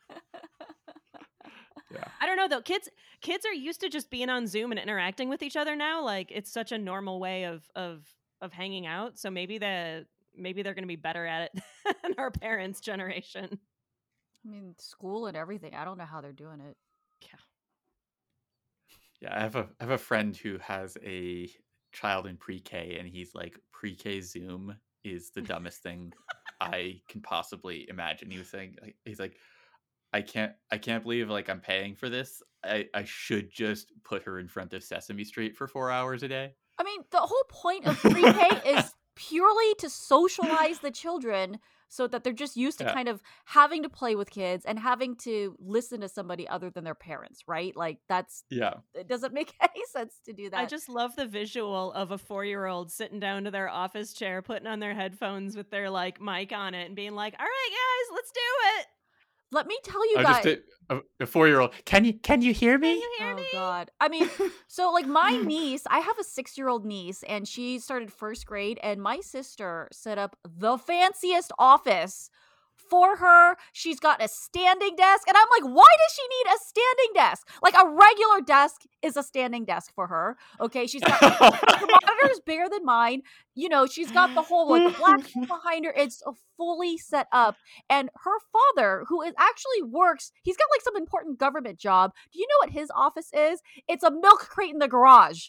Yeah. 1.93 2.05
I 2.21 2.27
don't 2.27 2.37
know 2.37 2.49
though. 2.49 2.63
Kids 2.63 2.89
kids 3.21 3.45
are 3.45 3.53
used 3.53 3.81
to 3.81 3.89
just 3.89 4.11
being 4.11 4.29
on 4.29 4.47
Zoom 4.47 4.71
and 4.71 4.81
interacting 4.81 5.29
with 5.29 5.43
each 5.43 5.57
other 5.57 5.75
now. 5.75 6.05
Like 6.05 6.31
it's 6.31 6.53
such 6.53 6.73
a 6.73 6.79
normal 6.79 7.21
way 7.21 7.45
of 7.45 7.69
of 7.75 8.07
of 8.41 8.53
hanging 8.53 8.87
out. 8.87 9.19
So 9.19 9.31
maybe 9.31 9.59
the 9.59 10.07
maybe 10.37 10.63
they're 10.63 10.75
going 10.75 10.85
to 10.85 10.89
be 10.89 10.97
better 10.97 11.27
at 11.27 11.51
it 11.53 11.63
than 12.03 12.15
our 12.19 12.31
parents' 12.31 12.81
generation. 12.81 13.59
I 14.45 14.49
mean, 14.49 14.75
school 14.79 15.27
and 15.27 15.37
everything. 15.37 15.75
I 15.75 15.85
don't 15.85 15.99
know 15.99 16.05
how 16.05 16.21
they're 16.21 16.33
doing 16.33 16.61
it. 16.61 16.77
Yeah, 17.23 17.29
Yeah, 19.21 19.37
I 19.37 19.41
have 19.41 19.57
a 19.57 19.69
I 19.81 19.85
have 19.85 19.91
a 19.91 19.99
friend 19.99 20.37
who 20.37 20.59
has 20.59 20.97
a 21.05 21.51
child 21.93 22.27
in 22.27 22.37
pre-K 22.37 22.97
and 22.99 23.09
he's 23.09 23.35
like 23.35 23.59
pre-K 23.73 24.21
Zoom 24.21 24.77
is 25.03 25.31
the 25.31 25.41
dumbest 25.41 25.83
thing 25.83 26.13
I 26.61 27.01
can 27.09 27.21
possibly 27.21 27.87
imagine. 27.89 28.31
He 28.31 28.39
was 28.39 28.49
saying 28.49 28.77
he's 29.05 29.21
like 29.21 29.37
I 30.13 30.23
can't 30.23 30.53
I 30.71 30.79
can't 30.79 31.03
believe 31.03 31.31
like 31.31 31.49
I'm 31.49 31.61
paying 31.61 31.95
for 31.95 32.09
this. 32.09 32.43
I 32.65 32.89
I 32.95 33.05
should 33.05 33.51
just 33.51 33.93
put 34.05 34.23
her 34.25 34.39
in 34.39 34.49
front 34.49 34.73
of 34.75 34.83
Sesame 34.83 35.25
Street 35.25 35.57
for 35.57 35.67
4 35.67 35.91
hours 35.91 36.23
a 36.23 36.29
day. 36.29 36.55
I 36.79 36.83
mean, 36.83 37.03
the 37.11 37.19
whole 37.19 37.45
point 37.49 37.87
of 37.87 37.99
pre-K 37.99 38.49
is 38.67 38.95
purely 39.15 39.75
to 39.79 39.91
socialize 39.91 40.79
the 40.81 40.91
children 40.91 41.59
so 41.89 42.07
that 42.07 42.23
they're 42.25 42.33
just 42.33 42.57
used 42.57 42.79
to 42.79 42.85
Yeah. 42.85 42.95
kind 42.95 43.09
of 43.09 43.21
having 43.45 43.83
to 43.83 43.89
play 43.91 44.15
with 44.15 44.31
kids 44.31 44.65
and 44.65 44.79
having 44.79 45.17
to 45.17 45.57
listen 45.59 46.01
to 46.03 46.09
somebody 46.09 46.49
other 46.49 46.71
than 46.71 46.85
their 46.85 46.95
parents, 46.95 47.43
right? 47.47 47.77
Like 47.77 47.99
that's 48.09 48.45
Yeah. 48.49 48.75
it 48.95 49.09
doesn't 49.09 49.35
make 49.35 49.53
any 49.61 49.85
sense 49.93 50.15
to 50.25 50.33
do 50.33 50.49
that. 50.51 50.59
I 50.59 50.67
just 50.67 50.89
love 50.89 51.15
the 51.17 51.27
visual 51.27 51.93
of 51.93 52.13
a 52.13 52.19
four 52.19 52.45
year 52.45 52.67
old 52.67 52.91
sitting 52.91 53.21
down 53.21 53.45
to 53.45 53.51
their 53.51 53.69
office 53.69 54.13
chair, 54.15 54.41
putting 54.41 54.67
on 54.69 54.81
their 54.81 54.95
headphones 54.95 55.57
with 55.57 55.71
their 55.71 55.91
like 55.91 56.21
mic 56.21 56.53
on 56.53 56.75
it, 56.75 56.87
and 56.87 56.97
being 56.97 57.15
like, 57.15 57.35
"All 57.39 57.45
right, 57.45 57.71
guys, 57.71 58.15
let's 58.17 58.31
do 58.33 58.41
it." 58.79 58.87
Let 59.53 59.67
me 59.67 59.79
tell 59.83 60.09
you 60.11 60.19
I'm 60.19 60.25
guys. 60.25 60.45
just 60.45 60.59
a, 60.89 60.95
a, 60.95 60.99
a 61.21 61.27
4-year-old. 61.27 61.73
Can 61.85 62.05
you 62.05 62.15
can 62.15 62.41
you 62.43 62.53
hear 62.53 62.73
Can 62.73 62.83
me? 62.83 62.95
you 62.95 63.11
hear 63.19 63.33
oh 63.33 63.37
me? 63.37 63.47
god. 63.53 63.91
I 64.01 64.09
mean, 64.09 64.29
so 64.69 64.91
like 64.93 65.07
my 65.07 65.37
niece, 65.45 65.83
I 65.89 65.99
have 65.99 66.19
a 66.19 66.25
6-year-old 66.25 66.85
niece 66.85 67.23
and 67.25 67.47
she 67.49 67.79
started 67.79 68.13
first 68.13 68.47
grade 68.47 68.79
and 68.83 69.03
my 69.03 69.21
sister 69.21 69.89
set 69.93 70.19
up 70.19 70.37
the 70.45 70.79
fanciest 70.79 71.53
office 71.59 72.31
for 72.91 73.17
her. 73.17 73.57
She's 73.73 74.01
got 74.01 74.23
a 74.23 74.29
standing 74.29 74.97
desk 74.97 75.27
and 75.29 75.37
I'm 75.37 75.47
like, 75.51 75.75
"Why 75.75 75.87
does 75.87 76.15
she 76.15 76.23
need 76.29 76.55
a 76.55 76.59
standing 76.59 77.13
desk? 77.15 77.49
Like 77.63 77.75
a 77.75 77.89
regular 77.89 78.41
desk 78.43 78.83
is 79.03 79.17
a 79.17 79.23
standing 79.23 79.65
desk 79.65 79.93
for 79.95 80.09
her." 80.09 80.37
Okay, 80.61 80.87
she's 80.87 81.03
got 81.03 81.21
the 81.21 81.99
monitor 82.03 82.31
is 82.31 82.41
bigger 82.41 82.69
than 82.69 82.85
mine. 82.85 83.23
You 83.55 83.69
know, 83.69 83.87
she's 83.87 84.11
got 84.11 84.35
the 84.35 84.43
whole 84.43 84.69
like 84.69 84.97
black 84.99 85.21
behind 85.49 85.85
her. 85.87 85.95
It's 85.97 86.23
fully 86.57 86.99
set 86.99 87.29
up. 87.33 87.57
And 87.89 88.11
her 88.25 88.39
father, 88.53 89.05
who 89.09 89.23
is 89.23 89.33
actually 89.39 89.83
works, 89.83 90.33
he's 90.43 90.57
got 90.57 90.67
like 90.73 90.83
some 90.83 90.97
important 90.97 91.39
government 91.39 91.79
job. 91.79 92.13
Do 92.33 92.39
you 92.39 92.47
know 92.49 92.67
what 92.67 92.71
his 92.71 92.91
office 92.95 93.31
is? 93.33 93.63
It's 93.89 94.03
a 94.03 94.11
milk 94.11 94.41
crate 94.41 94.73
in 94.73 94.79
the 94.79 94.89
garage. 94.89 95.49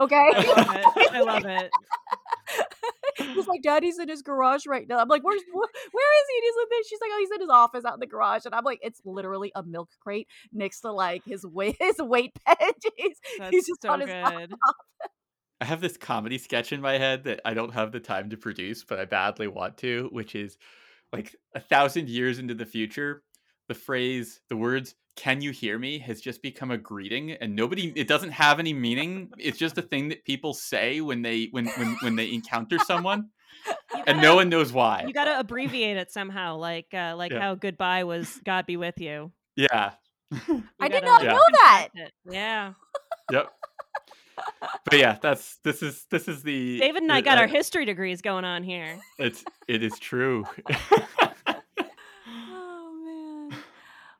Okay. 0.00 0.30
I 0.34 0.42
love 0.42 0.76
it. 0.96 1.12
I 1.12 1.20
love 1.20 1.44
it. 1.44 1.70
He's 3.18 3.46
like, 3.46 3.62
Daddy's 3.62 3.98
in 3.98 4.08
his 4.08 4.22
garage 4.22 4.66
right 4.66 4.86
now. 4.88 4.98
I'm 4.98 5.08
like, 5.08 5.22
Where's 5.22 5.42
wh- 5.42 5.54
where 5.54 5.62
is 5.64 6.26
he? 6.30 6.36
And 6.38 6.44
he's 6.44 6.54
like, 6.56 6.68
this. 6.70 6.88
She's 6.88 6.98
like, 7.00 7.10
Oh, 7.12 7.18
he's 7.20 7.30
in 7.30 7.40
his 7.40 7.50
office 7.50 7.84
out 7.84 7.94
in 7.94 8.00
the 8.00 8.06
garage. 8.06 8.44
And 8.44 8.54
I'm 8.54 8.64
like, 8.64 8.80
it's 8.82 9.00
literally 9.04 9.52
a 9.54 9.62
milk 9.62 9.90
crate 10.00 10.28
next 10.52 10.80
to 10.80 10.92
like 10.92 11.24
his 11.24 11.44
weight 11.44 11.76
his 11.80 11.96
weight 11.98 12.32
bench. 12.44 12.82
he's, 12.96 13.16
he's 13.50 13.66
just 13.66 13.82
so 13.82 13.90
on 13.90 14.00
his 14.00 14.08
good. 14.30 14.54
I 15.60 15.64
have 15.64 15.80
this 15.80 15.96
comedy 15.96 16.38
sketch 16.38 16.72
in 16.72 16.80
my 16.80 16.98
head 16.98 17.24
that 17.24 17.40
I 17.44 17.54
don't 17.54 17.74
have 17.74 17.90
the 17.90 18.00
time 18.00 18.30
to 18.30 18.36
produce, 18.36 18.84
but 18.84 19.00
I 19.00 19.04
badly 19.06 19.48
want 19.48 19.76
to, 19.78 20.08
which 20.12 20.34
is 20.34 20.56
like 21.12 21.34
a 21.54 21.60
thousand 21.60 22.08
years 22.08 22.38
into 22.38 22.54
the 22.54 22.66
future, 22.66 23.22
the 23.66 23.74
phrase, 23.74 24.40
the 24.48 24.56
words, 24.56 24.94
can 25.18 25.40
you 25.42 25.50
hear 25.50 25.78
me 25.78 25.98
has 25.98 26.20
just 26.20 26.40
become 26.42 26.70
a 26.70 26.78
greeting 26.78 27.32
and 27.32 27.56
nobody 27.56 27.92
it 27.96 28.06
doesn't 28.06 28.30
have 28.30 28.60
any 28.60 28.72
meaning. 28.72 29.30
It's 29.36 29.58
just 29.58 29.76
a 29.76 29.82
thing 29.82 30.08
that 30.10 30.24
people 30.24 30.54
say 30.54 31.00
when 31.00 31.22
they 31.22 31.48
when 31.50 31.66
when, 31.66 31.96
when 32.02 32.16
they 32.16 32.32
encounter 32.32 32.78
someone 32.78 33.30
You 33.94 34.04
and 34.06 34.22
no 34.22 34.36
one 34.36 34.48
knows 34.48 34.72
why. 34.72 35.04
You 35.06 35.12
got 35.12 35.24
to 35.24 35.38
abbreviate 35.38 35.96
it 35.96 36.12
somehow, 36.12 36.56
like 36.56 36.86
uh, 36.94 37.14
like 37.16 37.32
Yeah. 37.32 37.40
how 37.40 37.54
goodbye 37.56 38.04
was 38.04 38.38
"God 38.44 38.64
be 38.66 38.76
with 38.76 39.00
you." 39.00 39.32
Yeah. 39.56 39.92
You 40.46 40.62
I 40.78 40.88
did 40.88 41.02
not 41.04 41.24
Yeah. 41.24 41.32
know 41.32 41.40
that. 41.52 41.88
Yeah, 42.30 42.72
Yep. 43.32 43.50
But 44.84 44.98
yeah, 44.98 45.18
that's 45.20 45.56
this 45.64 45.82
is 45.82 46.06
this 46.10 46.28
is 46.28 46.42
the 46.44 46.78
David 46.78 47.02
and 47.02 47.12
I 47.12 47.20
got 47.22 47.38
uh, 47.38 47.42
our 47.42 47.46
history 47.48 47.84
degrees 47.84 48.22
going 48.22 48.44
on 48.44 48.62
here. 48.62 49.00
It's 49.18 49.44
it 49.66 49.82
is 49.82 49.98
true. 49.98 50.46
oh 52.28 53.48
man. 53.50 53.58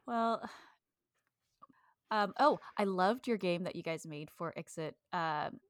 Well, 0.06 0.48
um. 2.10 2.32
Oh, 2.38 2.58
I 2.76 2.84
loved 2.84 3.26
your 3.26 3.36
game 3.36 3.64
that 3.64 3.76
you 3.76 3.82
guys 3.82 4.06
made 4.06 4.30
for 4.30 4.52
Exit. 4.56 4.94
Um, 5.12 5.60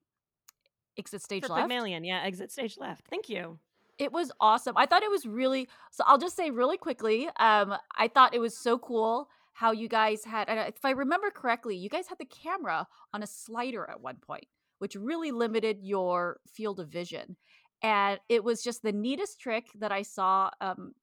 Exit 0.98 1.22
Stage 1.22 1.42
For 1.44 1.50
Left. 1.50 1.62
Pygmalion, 1.62 2.04
yeah, 2.04 2.22
exit 2.24 2.50
stage 2.50 2.76
left. 2.76 3.06
Thank 3.08 3.28
you. 3.28 3.58
It 3.98 4.12
was 4.12 4.32
awesome. 4.40 4.76
I 4.76 4.86
thought 4.86 5.02
it 5.02 5.10
was 5.10 5.26
really. 5.26 5.68
So 5.92 6.04
I'll 6.06 6.18
just 6.18 6.36
say 6.36 6.50
really 6.50 6.76
quickly. 6.76 7.28
Um, 7.38 7.74
I 7.96 8.08
thought 8.08 8.34
it 8.34 8.40
was 8.40 8.56
so 8.56 8.78
cool 8.78 9.28
how 9.52 9.72
you 9.72 9.88
guys 9.88 10.24
had. 10.24 10.48
If 10.48 10.84
I 10.84 10.90
remember 10.90 11.30
correctly, 11.30 11.76
you 11.76 11.88
guys 11.88 12.08
had 12.08 12.18
the 12.18 12.24
camera 12.24 12.86
on 13.12 13.22
a 13.22 13.26
slider 13.26 13.88
at 13.88 14.00
one 14.00 14.16
point, 14.16 14.46
which 14.78 14.96
really 14.96 15.30
limited 15.30 15.78
your 15.82 16.40
field 16.52 16.80
of 16.80 16.88
vision, 16.88 17.36
and 17.82 18.18
it 18.28 18.42
was 18.42 18.62
just 18.62 18.82
the 18.82 18.92
neatest 18.92 19.40
trick 19.40 19.66
that 19.78 19.92
I 19.92 20.02
saw. 20.02 20.50
Um, 20.60 20.94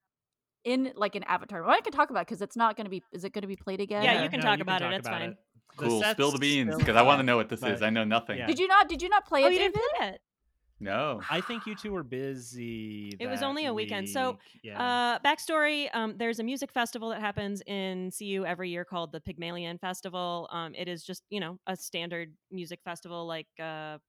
in 0.65 0.91
like 0.95 1.15
an 1.15 1.23
avatar, 1.23 1.61
well, 1.61 1.71
I 1.71 1.79
can 1.79 1.93
talk 1.93 2.09
about 2.09 2.25
because 2.25 2.41
it's 2.41 2.57
not 2.57 2.75
going 2.75 2.85
to 2.85 2.91
be. 2.91 3.01
Is 3.13 3.23
it 3.23 3.31
going 3.31 3.43
to 3.43 3.47
be 3.47 3.55
played 3.55 3.79
again? 3.79 4.03
Yeah, 4.03 4.23
you 4.23 4.29
can 4.29 4.41
talk 4.41 4.59
about 4.59 4.81
it, 4.81 4.91
it's 4.91 5.07
fine. 5.07 5.37
The 5.77 5.85
cool. 5.87 6.03
Spill 6.03 6.31
the 6.31 6.39
beans 6.39 6.75
because 6.75 6.95
I 6.95 7.01
want 7.01 7.19
to 7.19 7.23
know 7.23 7.37
what 7.37 7.49
this 7.49 7.59
but 7.61 7.71
is. 7.71 7.81
I 7.81 7.89
know 7.89 8.03
nothing. 8.03 8.37
yeah. 8.37 8.47
Did 8.47 8.59
you 8.59 8.67
not? 8.67 8.89
Did 8.89 9.01
you 9.01 9.09
not 9.09 9.25
play 9.25 9.43
Oh, 9.43 9.47
it? 9.47 9.53
you 9.53 9.59
didn't 9.59 9.75
play 9.97 10.07
it. 10.09 10.21
No. 10.79 11.21
I 11.29 11.39
think 11.39 11.65
you 11.65 11.75
two 11.75 11.93
were 11.93 12.03
busy. 12.03 13.11
It 13.19 13.27
was 13.27 13.41
only 13.41 13.65
a 13.65 13.73
weekend, 13.73 14.09
so, 14.09 14.37
yeah. 14.61 14.81
Uh, 14.81 15.19
backstory: 15.19 15.87
um, 15.93 16.15
There's 16.17 16.39
a 16.39 16.43
music 16.43 16.71
festival 16.71 17.09
that 17.09 17.21
happens 17.21 17.61
in 17.65 18.11
CU 18.17 18.43
every 18.45 18.69
year 18.69 18.83
called 18.83 19.11
the 19.13 19.21
Pygmalion 19.21 19.77
Festival. 19.77 20.49
Um, 20.51 20.73
it 20.75 20.87
is 20.87 21.03
just 21.03 21.23
you 21.29 21.39
know 21.39 21.59
a 21.67 21.75
standard 21.77 22.33
music 22.51 22.79
festival. 22.83 23.25
Like 23.25 23.47
uh, 23.61 23.99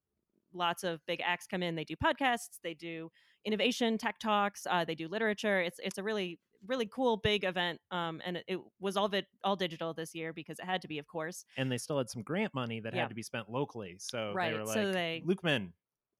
lots 0.52 0.82
of 0.84 1.00
big 1.06 1.20
acts 1.24 1.46
come 1.46 1.62
in. 1.62 1.76
They 1.76 1.84
do 1.84 1.94
podcasts. 1.96 2.58
They 2.62 2.74
do 2.74 3.10
innovation 3.44 3.96
tech 3.96 4.18
talks. 4.18 4.66
Uh, 4.68 4.84
they 4.84 4.96
do 4.96 5.06
literature. 5.08 5.60
It's 5.60 5.78
it's 5.82 5.98
a 5.98 6.02
really 6.02 6.38
really 6.66 6.86
cool 6.86 7.16
big 7.16 7.44
event. 7.44 7.80
Um, 7.90 8.20
and 8.24 8.36
it, 8.38 8.44
it 8.48 8.58
was 8.80 8.96
all 8.96 9.06
of 9.06 9.14
it 9.14 9.26
all 9.44 9.56
digital 9.56 9.92
this 9.94 10.14
year 10.14 10.32
because 10.32 10.58
it 10.58 10.64
had 10.64 10.82
to 10.82 10.88
be, 10.88 10.98
of 10.98 11.06
course. 11.06 11.44
and 11.56 11.70
they 11.70 11.78
still 11.78 11.98
had 11.98 12.08
some 12.10 12.22
grant 12.22 12.54
money 12.54 12.80
that 12.80 12.94
Yeah. 12.94 13.02
had 13.02 13.08
to 13.08 13.14
be 13.14 13.22
spent 13.22 13.50
locally. 13.50 13.96
So 13.98 14.32
Right, 14.34 14.52
they 14.52 14.58
were 14.58 14.64
like, 14.64 14.74
so 14.74 14.92
they- 14.92 15.22
Lukeman, 15.26 15.72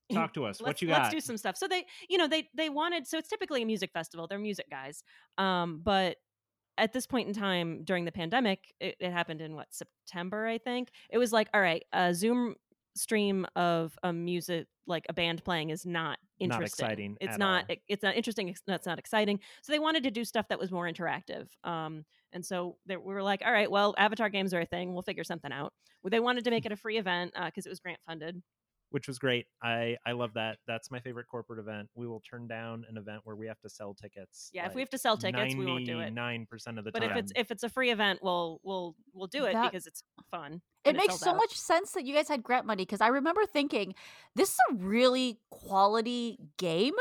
talk 0.13 0.35
to 0.35 0.45
us. 0.45 0.61
what 0.61 0.81
you 0.83 0.89
got? 0.89 1.03
let's 1.03 1.15
do 1.15 1.21
some 1.21 1.37
stuff. 1.37 1.57
So 1.57 1.67
they, 1.67 1.85
you 2.09 2.17
know, 2.19 2.29
they 2.29 2.49
they 2.55 2.69
wanted. 2.69 3.07
So 3.07 3.19
it's 3.19 3.29
typically 3.29 3.63
a 3.63 3.67
music 3.67 3.91
festival. 3.93 4.27
They're 4.27 4.39
music 4.39 4.71
guys. 4.71 5.03
Um, 5.39 5.81
but 5.83 6.17
at 6.79 6.93
this 6.93 7.07
point 7.07 7.27
in 7.27 7.35
time 7.35 7.83
during 7.85 8.05
the 8.05 8.13
pandemic, 8.13 8.75
it, 8.81 8.97
it 9.01 9.11
happened 9.11 9.41
in 9.41 9.55
what 9.57 9.67
September, 9.73 10.47
I 10.47 10.59
think. 10.59 10.91
It 11.11 11.17
was 11.19 11.33
like, 11.33 11.49
all 11.55 11.61
right, 11.61 11.83
a 11.93 12.13
Zoom 12.15 12.55
stream 12.97 13.47
of 13.57 13.97
a 14.03 14.13
music 14.13 14.67
like 14.87 15.07
a 15.09 15.13
band 15.13 15.45
playing 15.45 15.71
is 15.71 15.85
not 15.85 16.19
interesting. 16.39 16.85
Not 16.85 16.91
exciting 16.91 17.17
It's 17.21 17.39
not. 17.39 17.65
all. 17.65 17.67
It, 17.71 17.81
it's 17.89 18.03
not 18.03 18.15
interesting. 18.17 18.49
It's 18.49 18.63
that's 18.67 18.87
not 18.87 18.99
exciting. 18.99 19.41
So 19.63 19.73
they 19.73 19.79
wanted 19.79 20.05
to 20.05 20.11
do 20.11 20.25
stuff 20.25 20.47
that 20.49 20.59
was 20.59 20.71
more 20.71 20.87
interactive. 20.91 21.49
Um, 21.65 22.05
and 22.33 22.45
so 22.45 22.77
they, 22.87 22.97
we 22.97 23.15
were 23.15 23.23
like, 23.23 23.43
all 23.45 23.53
right, 23.53 23.71
well, 23.71 23.95
Avatar 23.99 24.29
games 24.29 24.53
are 24.55 24.61
a 24.61 24.67
thing. 24.67 24.93
We'll 24.93 25.03
figure 25.03 25.25
something 25.25 25.53
out. 25.53 25.73
They 26.09 26.21
wanted 26.21 26.45
to 26.45 26.51
make 26.51 26.67
it 26.67 26.73
a 26.73 26.77
free 26.77 26.99
event 26.99 27.33
because 27.35 27.67
it 27.67 27.71
was 27.71 27.81
grant 27.81 28.01
funded. 28.07 28.43
Which 28.91 29.09
was 29.09 29.19
great. 29.19 29.47
I 29.63 29.97
I 30.07 30.13
love 30.13 30.33
that. 30.35 30.59
That's 30.67 30.91
my 30.91 31.01
favorite 31.01 31.27
corporate 31.29 31.59
event. 31.59 31.89
We 31.95 32.07
will 32.07 32.21
turn 32.21 32.47
down 32.47 32.85
an 32.89 32.97
event 32.97 33.21
where 33.25 33.37
we 33.37 33.47
have 33.47 33.61
to 33.61 33.69
sell 33.69 33.95
tickets. 33.95 34.51
Yeah, 34.53 34.67
if 34.67 34.75
we 34.75 34.81
have 34.81 34.91
to 34.91 34.99
sell 34.99 35.17
tickets, 35.17 35.55
we 35.55 35.67
won't 35.67 35.87
do 35.87 36.01
it. 36.01 36.13
Nine 36.13 36.47
percent 36.49 36.79
of 36.79 36.85
the 36.85 36.93
But 36.93 37.01
time. 37.03 37.11
if 37.13 37.17
it's 37.17 37.33
if 37.37 37.51
it's 37.51 37.63
a 37.63 37.69
free 37.69 37.91
event, 37.91 38.21
we'll 38.23 38.61
we'll 38.63 38.95
we'll 39.13 39.27
do 39.27 39.45
it 39.47 39.53
That- 39.55 39.73
because 39.73 39.87
it's 39.87 40.03
fun. 40.31 40.61
It 40.85 40.95
makes 40.95 41.15
sells 41.15 41.21
so 41.21 41.31
out. 41.31 41.37
much 41.39 41.53
sense 41.57 41.91
that 41.93 42.05
you 42.05 42.15
guys 42.15 42.29
had 42.29 42.45
grant 42.45 42.65
money 42.65 42.85
because 42.85 43.01
I 43.01 43.09
remember 43.09 43.45
thinking 43.45 43.95
this 44.37 44.51
is 44.51 44.57
a 44.71 44.75
really 44.75 45.41
quality 45.51 46.39
game. 46.59 46.95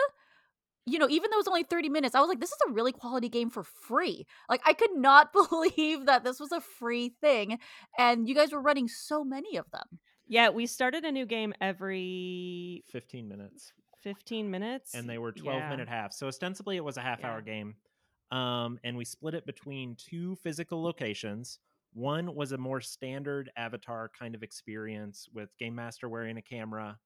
You 0.87 0.99
know, 0.99 1.07
even 1.09 1.31
though 1.31 1.37
it 1.37 1.39
was 1.39 1.47
only 1.47 1.63
30 1.63 1.89
minutes, 1.89 2.13
I 2.13 2.19
was 2.19 2.29
like, 2.29 2.39
this 2.39 2.51
is 2.51 2.57
a 2.67 2.71
really 2.71 2.91
quality 2.91 3.27
game 3.27 3.49
for 3.49 3.63
free. 3.63 4.27
Like, 4.49 4.61
I 4.67 4.73
could 4.73 4.95
not 4.95 5.33
believe 5.49 6.05
that 6.05 6.23
this 6.23 6.39
was 6.39 6.51
a 6.51 6.61
free 6.61 7.09
thing. 7.21 7.57
And 7.97 8.27
you 8.29 8.35
guys 8.35 8.51
were 8.51 8.61
running 8.61 8.87
so 8.87 9.23
many 9.23 9.55
of 9.57 9.65
them. 9.71 9.99
Yeah, 10.27 10.49
we 10.49 10.65
started 10.65 11.05
a 11.05 11.11
new 11.11 11.25
game 11.25 11.53
every 11.61 12.83
15 12.87 13.27
minutes. 13.27 13.73
15 14.01 14.49
minutes. 14.51 14.93
and 14.93 15.09
they 15.09 15.17
were 15.17 15.31
12 15.31 15.59
Yeah. 15.61 15.69
minute 15.69 15.87
halves. 15.87 16.17
So 16.17 16.27
ostensibly 16.27 16.77
it 16.77 16.83
was 16.83 16.97
a 16.97 17.01
half 17.01 17.19
Yeah. 17.21 17.31
hour 17.31 17.41
game. 17.41 17.75
Um, 18.31 18.79
and 18.83 18.95
we 18.97 19.05
split 19.05 19.33
it 19.33 19.45
between 19.45 19.95
two 19.95 20.35
physical 20.37 20.81
locations. 20.83 21.59
One 21.93 22.35
was 22.35 22.51
a 22.51 22.57
more 22.57 22.81
standard 22.81 23.49
avatar 23.55 24.09
kind 24.09 24.35
of 24.35 24.43
experience 24.43 25.27
with 25.33 25.49
Game 25.57 25.73
Master 25.75 26.09
wearing 26.09 26.37
a 26.37 26.41
camera, 26.41 26.99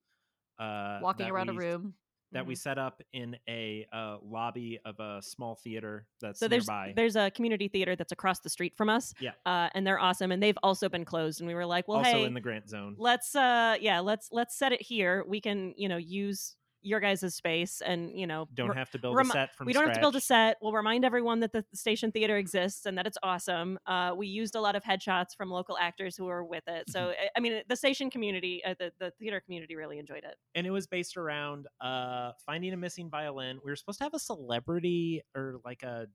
uh, 0.57 0.99
Walking 1.01 1.25
that 1.27 1.31
around 1.31 1.49
a 1.49 1.53
room. 1.53 1.93
That 2.31 2.39
Mm-hmm. 2.41 2.47
we 2.49 2.55
set 2.55 2.77
up 2.77 3.01
in 3.13 3.35
a 3.47 3.87
uh, 3.91 4.17
lobby 4.23 4.79
of 4.85 4.99
a 4.99 5.19
small 5.21 5.55
theater 5.55 6.05
that's 6.21 6.39
So 6.39 6.47
there's 6.47 6.67
nearby. 6.67 6.93
there's 6.95 7.15
a 7.15 7.31
community 7.31 7.67
theater 7.67 7.95
that's 7.95 8.11
across 8.11 8.39
the 8.39 8.49
street 8.49 8.75
from 8.77 8.89
us. 8.89 9.13
Yeah. 9.19 9.31
Uh, 9.45 9.69
and 9.73 9.85
they're 9.85 9.99
awesome 9.99 10.31
and 10.31 10.41
they've 10.41 10.57
also 10.63 10.89
been 10.89 11.05
closed 11.05 11.41
and 11.41 11.47
we 11.47 11.55
were 11.55 11.65
like, 11.65 11.87
well, 11.87 11.97
also 11.99 12.09
hey, 12.11 12.23
in 12.25 12.33
the 12.33 12.41
Grant 12.41 12.69
Zone. 12.69 12.95
let's 12.99 13.35
uh 13.35 13.77
yeah, 13.81 13.99
let's 13.99 14.29
let's 14.31 14.57
set 14.57 14.71
it 14.71 14.81
here. 14.81 15.23
We 15.27 15.41
can, 15.41 15.73
you 15.77 15.89
know, 15.89 15.97
use 15.97 16.55
your 16.81 16.99
guys' 16.99 17.33
space 17.35 17.81
and, 17.81 18.11
you 18.17 18.25
know, 18.27 18.47
Don't 18.53 18.69
re- 18.69 18.75
have 18.77 18.89
to 18.91 18.99
build 18.99 19.15
remi- 19.15 19.29
a 19.29 19.33
set 19.33 19.55
from 19.55 19.67
we 19.67 19.73
don't 19.73 19.85
have 19.85 19.93
to 19.95 19.99
build 19.99 20.15
a 20.15 20.21
set. 20.21 20.57
We'll 20.61 20.73
remind 20.73 21.03
everyone 21.03 21.41
that 21.41 21.51
the 21.53 21.65
station 21.73 22.11
theater 22.11 22.37
exists 22.37 22.85
and 22.85 22.97
that 22.97 23.05
it's 23.05 23.17
awesome. 23.21 23.77
Uh, 23.85 24.13
we 24.15 24.27
used 24.27 24.55
a 24.55 24.61
lot 24.61 24.75
of 24.75 24.83
headshots 24.83 25.35
from 25.35 25.49
local 25.49 25.77
actors 25.77 26.15
who 26.15 26.25
were 26.25 26.43
with 26.43 26.63
it. 26.67 26.89
So 26.89 27.09
I- 27.21 27.29
I 27.35 27.39
mean, 27.41 27.61
the 27.67 27.75
station 27.75 28.09
community, 28.09 28.63
uh, 28.65 28.75
the 28.79 28.91
the 28.99 29.11
theater 29.19 29.39
community, 29.39 29.75
really 29.75 29.99
enjoyed 29.99 30.23
it. 30.23 30.35
and 30.55 30.65
it 30.67 30.71
was 30.71 30.87
based 30.87 31.17
around 31.17 31.67
uh 31.81 32.31
finding 32.45 32.73
a 32.73 32.77
missing 32.77 33.09
violin 33.09 33.59
we 33.63 33.71
were 33.71 33.75
supposed 33.75 33.97
to 33.99 34.03
have 34.03 34.13
a 34.13 34.19
celebrity 34.19 35.21
or 35.35 35.55
like 35.65 35.83
a, 35.83 36.07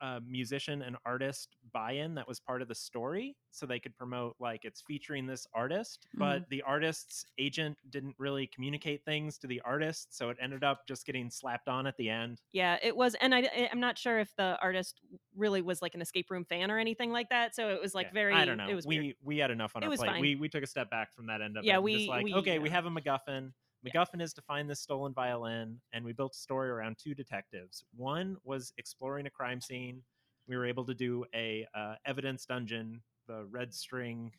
a 0.00 0.20
musician 0.26 0.82
and 0.82 0.96
artist 1.06 1.56
buy-in 1.72 2.14
that 2.14 2.26
was 2.28 2.40
part 2.40 2.62
of 2.62 2.68
the 2.68 2.74
story 2.74 3.36
so 3.50 3.66
they 3.66 3.78
could 3.78 3.96
promote 3.96 4.34
like 4.40 4.64
it's 4.64 4.82
featuring 4.82 5.26
this 5.26 5.46
artist 5.54 6.06
but 6.18 6.42
the 6.50 6.60
artist's 6.62 7.24
agent 7.38 7.76
didn't 7.90 8.14
really 8.18 8.46
communicate 8.46 9.04
things 9.04 9.38
to 9.38 9.46
the 9.46 9.60
artist 9.64 10.14
so 10.16 10.30
it 10.30 10.36
ended 10.40 10.64
up 10.64 10.86
just 10.88 11.06
getting 11.06 11.30
slapped 11.30 11.68
on 11.68 11.86
at 11.86 11.96
the 11.96 12.08
end 12.08 12.40
Yeah, 12.52 12.78
it 12.82 12.96
was, 12.96 13.14
and 13.20 13.34
I, 13.34 13.68
I'm 13.72 13.80
not 13.80 13.96
sure 13.98 14.18
if 14.18 14.34
the 14.36 14.58
artist 14.60 15.00
really 15.36 15.62
was 15.62 15.80
like 15.82 15.94
an 15.94 16.02
escape 16.02 16.30
room 16.30 16.44
fan 16.44 16.70
or 16.70 16.78
anything 16.78 17.10
like 17.12 17.28
that. 17.30 17.54
So 17.54 17.68
it 17.70 17.80
was 17.80 17.94
like 17.94 18.08
Yeah, 18.08 18.14
very. 18.14 18.34
i 18.34 18.44
don't 18.44 18.56
know 18.58 18.68
It 18.68 18.74
was 18.74 18.86
we 18.86 18.98
weird. 18.98 19.16
we 19.22 19.38
had 19.38 19.50
enough 19.50 19.72
on 19.76 19.82
It 19.82 19.86
our 19.86 19.90
was 19.90 19.98
plate 20.00 20.10
fine. 20.10 20.20
we 20.20 20.36
we 20.36 20.48
took 20.48 20.62
a 20.62 20.66
step 20.66 20.90
back 20.90 21.14
from 21.14 21.26
that 21.26 21.40
end 21.42 21.56
of 21.56 21.64
Yeah, 21.64 21.76
it 21.76 21.82
we- 21.82 21.96
just 21.96 22.08
like 22.08 22.24
we, 22.24 22.34
okay 22.34 22.58
we 22.58 22.68
uh, 22.68 22.72
have 22.72 22.86
a 22.86 22.90
macguffin 22.90 23.52
MacGuffin 23.84 24.22
is 24.22 24.32
to 24.34 24.42
find 24.42 24.68
this 24.68 24.80
stolen 24.80 25.12
violin, 25.12 25.78
and 25.92 26.04
we 26.04 26.12
built 26.12 26.34
a 26.34 26.38
story 26.38 26.70
around 26.70 26.96
two 26.98 27.14
detectives. 27.14 27.84
One 27.96 28.36
was 28.44 28.72
exploring 28.78 29.26
a 29.26 29.30
crime 29.30 29.60
scene. 29.60 30.02
We 30.48 30.56
were 30.56 30.66
able 30.66 30.84
to 30.86 30.94
do 30.94 31.24
a 31.34 31.66
uh, 31.74 31.94
evidence 32.06 32.46
dungeon, 32.46 33.02
the 33.26 33.44
red 33.50 33.74
string 33.74 34.32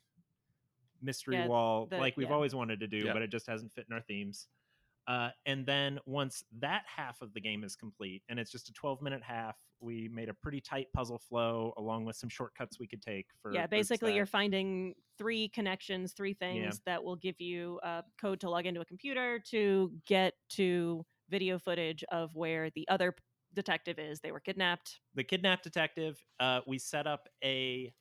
mystery 1.02 1.36
Yeah, 1.36 1.48
wall, 1.48 1.86
the- 1.86 1.98
like 1.98 2.18
we've 2.18 2.30
yeah. 2.30 2.34
always 2.34 2.56
wanted 2.56 2.80
to 2.80 2.88
do, 2.88 2.98
Yeah. 2.98 3.14
but 3.14 3.22
it 3.22 3.30
just 3.30 3.46
hasn't 3.48 3.72
fit 3.74 3.86
in 3.88 3.94
our 3.94 4.02
themes. 4.02 4.48
Uh, 5.08 5.30
and 5.46 5.66
then 5.66 6.00
once 6.06 6.44
that 6.60 6.84
half 6.88 7.22
of 7.22 7.34
the 7.34 7.40
game 7.42 7.64
is 7.64 7.76
complete, 7.76 8.24
and 8.30 8.40
it's 8.40 8.52
just 8.52 8.70
a 8.70 8.74
12 8.74 9.02
minute 9.02 9.22
half, 9.22 9.56
we 9.80 10.10
made 10.12 10.30
a 10.30 10.34
pretty 10.34 10.60
tight 10.60 10.88
puzzle 10.94 11.20
flow 11.20 11.74
along 11.78 12.06
with 12.06 12.16
some 12.16 12.30
shortcuts 12.30 12.80
we 12.80 12.88
could 12.88 13.02
take 13.02 13.28
for. 13.42 13.54
yeah, 13.54 13.68
basically, 13.68 14.12
that- 14.12 14.16
you're 14.16 14.26
finding 14.26 14.96
three 15.18 15.48
connections, 15.50 16.14
three 16.14 16.34
things 16.34 16.80
that 16.86 17.04
will 17.04 17.16
give 17.18 17.40
you 17.40 17.80
a 17.84 18.04
code 18.20 18.40
to 18.40 18.50
log 18.50 18.66
into 18.66 18.82
a 18.82 18.86
computer 18.86 19.40
to 19.52 19.92
get 20.08 20.34
to 20.50 21.06
video 21.30 21.60
footage 21.60 22.04
of 22.12 22.36
where 22.36 22.70
the 22.72 22.88
other 22.88 23.16
detective 23.54 24.00
is. 24.00 24.20
They 24.22 24.32
were 24.32 24.40
kidnapped. 24.40 25.00
the 25.14 25.24
kidnapped 25.24 25.64
detective 25.64 26.24
uh, 26.40 26.62
we 26.68 26.78
set 26.78 27.08
up 27.08 27.30
a 27.44 27.94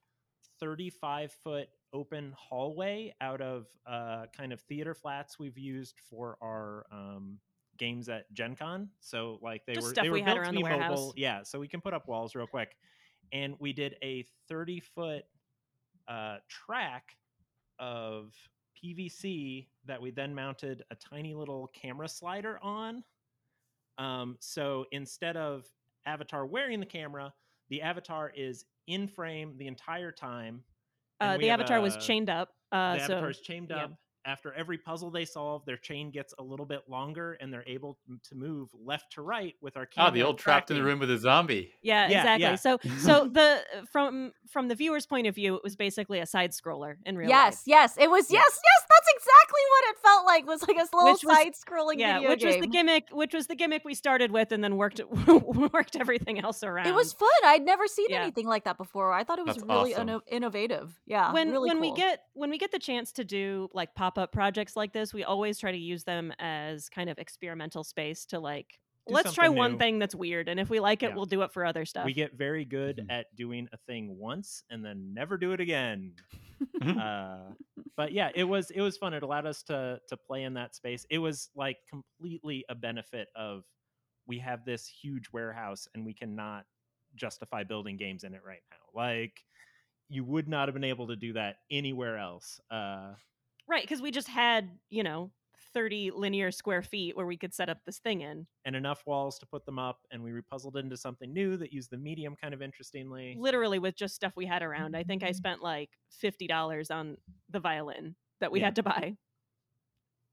35 0.60 1.32
foot 1.44 1.68
open 1.94 2.34
hallway 2.36 3.14
out 3.20 3.40
of 3.40 3.66
uh, 3.86 4.24
kind 4.36 4.52
of 4.52 4.60
theater 4.62 4.94
flats 4.94 5.38
we've 5.38 5.56
used 5.58 5.94
for 6.10 6.36
our 6.42 6.84
um, 6.92 7.38
games 7.78 8.08
at 8.08 8.30
gen 8.32 8.54
con 8.54 8.88
so 9.00 9.38
like 9.42 9.64
they 9.66 9.74
Just 9.74 9.86
were 9.88 9.92
they 9.94 10.08
were 10.08 10.14
we 10.14 10.22
built 10.22 10.44
to 10.44 10.50
the 10.50 10.56
be 10.58 10.62
warehouse. 10.62 10.90
mobile 10.90 11.14
yeah 11.16 11.42
so 11.42 11.58
we 11.58 11.68
can 11.68 11.80
put 11.80 11.94
up 11.94 12.06
walls 12.08 12.34
real 12.34 12.46
quick 12.46 12.76
and 13.32 13.54
we 13.58 13.72
did 13.72 13.96
a 14.02 14.24
30 14.48 14.80
foot 14.80 15.22
uh, 16.08 16.36
track 16.48 17.16
of 17.78 18.34
pvc 18.84 19.66
that 19.86 20.00
we 20.02 20.10
then 20.10 20.34
mounted 20.34 20.82
a 20.90 20.94
tiny 20.96 21.34
little 21.34 21.70
camera 21.74 22.08
slider 22.08 22.58
on 22.62 23.02
um, 23.98 24.36
so 24.40 24.86
instead 24.92 25.36
of 25.36 25.66
avatar 26.06 26.46
wearing 26.46 26.80
the 26.80 26.86
camera, 26.86 27.32
the 27.68 27.82
avatar 27.82 28.32
is 28.36 28.64
in 28.86 29.08
frame 29.08 29.54
the 29.56 29.66
entire 29.66 30.12
time. 30.12 30.62
Uh, 31.20 31.36
the 31.38 31.50
avatar 31.50 31.80
was 31.80 31.96
chained 31.96 32.30
up. 32.30 32.50
Uh, 32.72 32.94
the 32.94 33.06
so 33.06 33.12
avatar 33.12 33.30
is 33.30 33.40
chained 33.40 33.68
yeah. 33.70 33.84
up. 33.84 33.92
After 34.26 34.52
every 34.54 34.78
puzzle 34.78 35.10
they 35.10 35.24
solve, 35.24 35.64
their 35.66 35.76
chain 35.76 36.10
gets 36.10 36.32
a 36.38 36.42
little 36.42 36.64
bit 36.66 36.82
longer, 36.88 37.36
and 37.40 37.52
they're 37.52 37.64
able 37.66 37.98
to 38.28 38.34
move 38.34 38.70
left 38.84 39.12
to 39.12 39.22
right 39.22 39.54
with 39.60 39.76
our 39.76 39.82
ah, 39.82 39.94
camera. 39.94 40.10
Oh, 40.10 40.14
the 40.14 40.22
old 40.22 40.38
trapped 40.38 40.70
in 40.70 40.76
the 40.78 40.82
room 40.82 40.98
with 40.98 41.10
a 41.10 41.18
zombie. 41.18 41.72
Yeah, 41.82 42.08
Yeah, 42.08 42.18
exactly. 42.20 42.42
yeah. 42.42 42.54
So 42.56 42.78
so 42.98 43.28
the 43.32 43.60
from 43.92 44.32
from 44.48 44.68
the 44.68 44.74
viewer's 44.74 45.06
point 45.06 45.26
of 45.26 45.34
view, 45.34 45.56
it 45.56 45.62
was 45.62 45.76
basically 45.76 46.20
a 46.20 46.26
side 46.26 46.52
scroller 46.52 46.96
in 47.04 47.16
real 47.18 47.28
yes, 47.28 47.54
life. 47.54 47.62
yes, 47.66 47.94
yes, 47.96 48.04
it 48.04 48.10
was. 48.10 48.30
Yes, 48.30 48.60
yes, 48.64 48.86
that's 48.88 49.08
exactly 49.16 49.60
what 49.70 49.90
it 49.90 50.00
felt 50.02 50.26
like. 50.26 50.46
Was 50.46 50.62
like 50.62 50.76
a 50.76 50.96
little 50.96 51.12
Which 51.12 51.24
was- 51.24 51.36
side-scrolling 51.36 51.98
Yeah, 51.98 52.14
video 52.14 52.30
which 52.30 52.44
was 52.44 52.56
the 52.56 52.66
gimmick 52.66 53.08
which 53.12 53.34
was 53.34 53.46
the 53.46 53.54
gimmick 53.54 53.84
we 53.84 53.94
started 53.94 54.30
with 54.30 54.52
and 54.52 54.64
then 54.64 54.76
worked 54.76 55.00
worked 55.72 55.96
everything 55.96 56.38
else 56.40 56.62
around. 56.62 56.86
It 56.86 56.94
was 56.94 57.12
fun. 57.12 57.28
I'd 57.44 57.62
never 57.64 57.86
seen 57.86 58.06
Yeah. 58.10 58.22
anything 58.22 58.46
like 58.46 58.64
that 58.64 58.78
before. 58.78 59.12
I 59.12 59.24
thought 59.24 59.38
it 59.38 59.46
was 59.46 59.56
That's 59.56 59.68
really 59.68 59.94
awesome. 59.94 60.08
inno- 60.08 60.22
innovative. 60.28 60.98
Yeah, 61.06 61.32
when 61.32 61.50
really 61.50 61.68
when 61.68 61.80
we 61.80 61.92
get 61.92 62.22
when 62.32 62.50
we 62.50 62.58
get 62.58 62.72
the 62.72 62.78
chance 62.78 63.12
to 63.12 63.24
do 63.24 63.68
like 63.72 63.94
pop-up 64.14 64.32
projects 64.32 64.76
like 64.76 64.92
this, 64.92 65.12
we 65.12 65.24
always 65.24 65.58
try 65.58 65.72
to 65.72 65.78
use 65.78 66.04
them 66.04 66.32
as 66.38 66.88
kind 66.88 67.10
of 67.10 67.18
experimental 67.18 67.82
space 67.84 68.24
to 68.26 68.38
like 68.38 68.78
Do 69.06 69.14
let's 69.14 69.32
try 69.34 69.46
something 69.46 69.58
one 69.58 69.72
new. 69.72 69.78
thing 69.78 69.98
that's 69.98 70.14
weird 70.14 70.48
and 70.48 70.58
if 70.60 70.70
we 70.70 70.80
like 70.80 71.02
it, 71.02 71.10
Yeah. 71.10 71.14
we'll 71.16 71.26
do 71.26 71.42
it 71.42 71.52
for 71.52 71.64
other 71.64 71.84
stuff. 71.84 72.04
We 72.04 72.12
get 72.12 72.34
very 72.34 72.64
good 72.64 72.98
Mhm. 72.98 73.10
at 73.12 73.34
doing 73.34 73.68
a 73.72 73.76
thing 73.76 74.16
once 74.18 74.62
and 74.70 74.84
then 74.84 75.12
never 75.12 75.36
do 75.36 75.52
it 75.52 75.60
again. 75.60 76.14
Mhm. 76.80 76.98
uh, 76.98 77.54
but 77.96 78.12
yeah, 78.12 78.30
it 78.34 78.44
was 78.44 78.70
it 78.70 78.80
was 78.80 78.96
fun. 78.96 79.14
It 79.14 79.22
allowed 79.22 79.46
us 79.46 79.62
to 79.64 80.00
to 80.08 80.16
play 80.16 80.44
in 80.44 80.54
that 80.54 80.74
space. 80.74 81.04
It 81.10 81.18
was 81.18 81.50
like 81.54 81.78
completely 81.88 82.64
a 82.68 82.74
benefit 82.74 83.28
of 83.34 83.64
we 84.26 84.38
have 84.38 84.64
this 84.64 84.86
huge 84.86 85.30
warehouse 85.32 85.86
and 85.94 86.04
we 86.06 86.14
cannot 86.14 86.64
justify 87.14 87.62
building 87.64 87.96
games 87.96 88.24
in 88.24 88.34
it 88.34 88.42
right 88.44 88.62
now. 88.70 88.78
Like 88.94 89.44
you 90.08 90.24
would 90.24 90.48
not 90.48 90.68
have 90.68 90.74
been 90.74 90.84
able 90.84 91.06
to 91.08 91.16
do 91.16 91.32
that 91.34 91.56
anywhere 91.70 92.18
else. 92.18 92.60
Uh, 92.70 93.14
right, 93.68 93.82
because 93.82 94.02
we 94.02 94.10
just 94.10 94.28
had, 94.28 94.70
you 94.90 95.02
know, 95.02 95.30
30 95.72 96.12
linear 96.14 96.50
square 96.50 96.82
feet 96.82 97.16
where 97.16 97.26
we 97.26 97.36
could 97.36 97.52
set 97.52 97.68
up 97.68 97.78
this 97.84 97.98
thing 97.98 98.20
in. 98.20 98.46
and 98.64 98.76
enough 98.76 99.02
walls 99.06 99.38
to 99.40 99.46
put 99.46 99.66
them 99.66 99.78
up, 99.78 99.98
and 100.10 100.22
we 100.22 100.30
repuzzled 100.30 100.76
into 100.76 100.96
something 100.96 101.32
new 101.32 101.56
that 101.56 101.72
used 101.72 101.90
the 101.90 101.96
medium 101.96 102.36
kind 102.40 102.54
of 102.54 102.62
interestingly. 102.62 103.36
Literally 103.38 103.78
with 103.78 103.96
just 103.96 104.14
stuff 104.14 104.32
we 104.36 104.46
had 104.46 104.62
around. 104.62 104.96
I 104.96 105.02
think 105.02 105.22
I 105.22 105.28
mm-hmm. 105.28 105.36
spent 105.36 105.62
like 105.62 105.90
$50 106.22 106.90
on 106.90 107.16
the 107.50 107.60
violin 107.60 108.14
that 108.40 108.52
we 108.52 108.60
Yeah. 108.60 108.66
had 108.66 108.76
to 108.76 108.82
buy. 108.82 109.16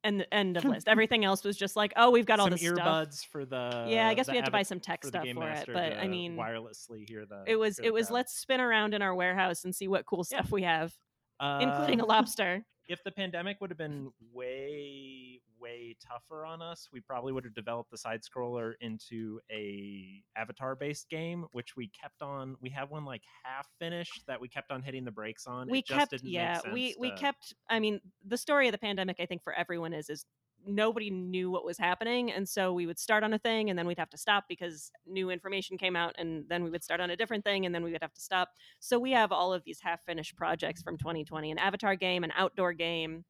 And 0.04 0.20
the 0.20 0.34
end 0.34 0.58
of 0.58 0.66
list. 0.66 0.88
Everything 0.88 1.24
else 1.26 1.44
was 1.44 1.56
just 1.56 1.76
like, 1.76 1.94
oh, 1.96 2.10
we've 2.10 2.26
got 2.26 2.40
all 2.40 2.48
stuff. 2.48 2.60
earbuds 2.60 3.26
for 3.26 3.46
the 3.46 3.86
Yeah, 3.88 4.08
I 4.08 4.16
guess 4.16 4.28
we 4.28 4.36
had 4.36 4.46
to 4.46 4.52
buy 4.52 4.64
some 4.64 4.80
tech 4.80 5.02
for 5.04 5.10
stuff 5.10 5.28
for 5.34 5.48
it, 5.48 5.70
but 5.72 5.98
I 5.98 6.08
mean, 6.08 6.36
wirelessly 6.36 7.08
hear 7.08 7.26
the 7.28 7.44
it 7.46 7.56
was 7.56 7.78
it 7.78 7.94
was 7.94 8.10
let's 8.10 8.34
spin 8.34 8.60
around 8.60 8.96
in 8.96 9.04
our 9.04 9.14
warehouse 9.14 9.64
and 9.64 9.76
see 9.76 9.88
what 9.88 10.06
cool 10.08 10.26
Yeah. 10.30 10.40
stuff 10.40 10.52
we 10.52 10.64
have, 10.64 10.92
including 11.42 12.00
a 12.00 12.04
Uh, 12.04 12.08
lobster. 12.08 12.64
if 12.88 13.04
the 13.04 13.12
pandemic 13.12 13.60
would 13.62 13.70
have 13.70 13.78
been 13.78 14.12
way 14.34 15.40
way 15.60 15.96
tougher 16.06 16.44
on 16.44 16.62
us 16.62 16.90
we 16.92 17.00
probably 17.00 17.32
would 17.32 17.44
have 17.44 17.54
developed 17.54 17.92
the 17.92 17.98
side 17.98 18.22
scroller 18.24 18.74
into 18.82 19.40
a 19.52 20.24
avatar 20.36 20.76
based 20.76 21.08
game 21.10 21.46
which 21.52 21.76
we 21.76 21.88
kept 21.90 22.22
on 22.24 22.56
we 22.62 22.70
have 22.70 22.90
one 22.90 23.06
like 23.06 23.22
half 23.44 23.68
finished 23.78 24.24
that 24.26 24.42
we 24.42 24.50
kept 24.50 24.72
on 24.72 24.82
hitting 24.82 25.06
the 25.06 25.12
brakes 25.12 25.46
on 25.46 25.70
We 25.70 25.80
it 25.80 25.86
just 25.86 26.00
kept 26.00 26.12
didn't 26.12 26.30
yeah, 26.30 26.60
we 26.74 26.96
we 27.00 27.12
to- 27.12 27.16
kept 27.18 27.54
I 27.70 27.80
mean, 27.80 28.02
the 28.26 28.38
story 28.38 28.68
of 28.68 28.72
the 28.72 28.80
pandemic 28.80 29.18
I 29.20 29.28
think 29.28 29.44
for 29.44 29.54
everyone 29.54 29.94
is 29.94 30.10
is 30.10 30.26
nobody 30.66 31.10
knew 31.10 31.50
what 31.50 31.66
was 31.66 31.78
happening 31.78 32.32
and 32.32 32.48
so 32.48 32.74
we 32.74 32.86
would 32.86 33.00
start 33.00 33.24
on 33.24 33.34
a 33.34 33.40
thing 33.40 33.70
and 33.70 33.78
then 33.78 33.88
we'd 33.88 33.98
have 33.98 34.10
to 34.10 34.18
stop 34.18 34.46
because 34.48 34.92
new 35.06 35.30
information 35.30 35.78
came 35.78 35.96
out 35.96 36.14
and 36.18 36.46
then 36.50 36.64
we 36.64 36.70
would 36.70 36.84
start 36.84 37.02
on 37.02 37.10
a 37.10 37.16
different 37.16 37.44
thing 37.44 37.66
and 37.66 37.74
then 37.74 37.84
we 37.84 37.92
would 37.92 38.02
have 38.02 38.14
to 38.14 38.22
stop. 38.22 38.50
So 38.80 39.00
we 39.00 39.12
have 39.12 39.32
all 39.32 39.54
of 39.54 39.64
these 39.64 39.80
half 39.82 40.04
finished 40.04 40.36
projects 40.36 40.82
from 40.82 40.98
2020, 40.98 41.52
an 41.52 41.58
avatar 41.58 41.96
game, 41.96 42.24
an 42.24 42.32
outdoor 42.36 42.74
game. 42.74 43.26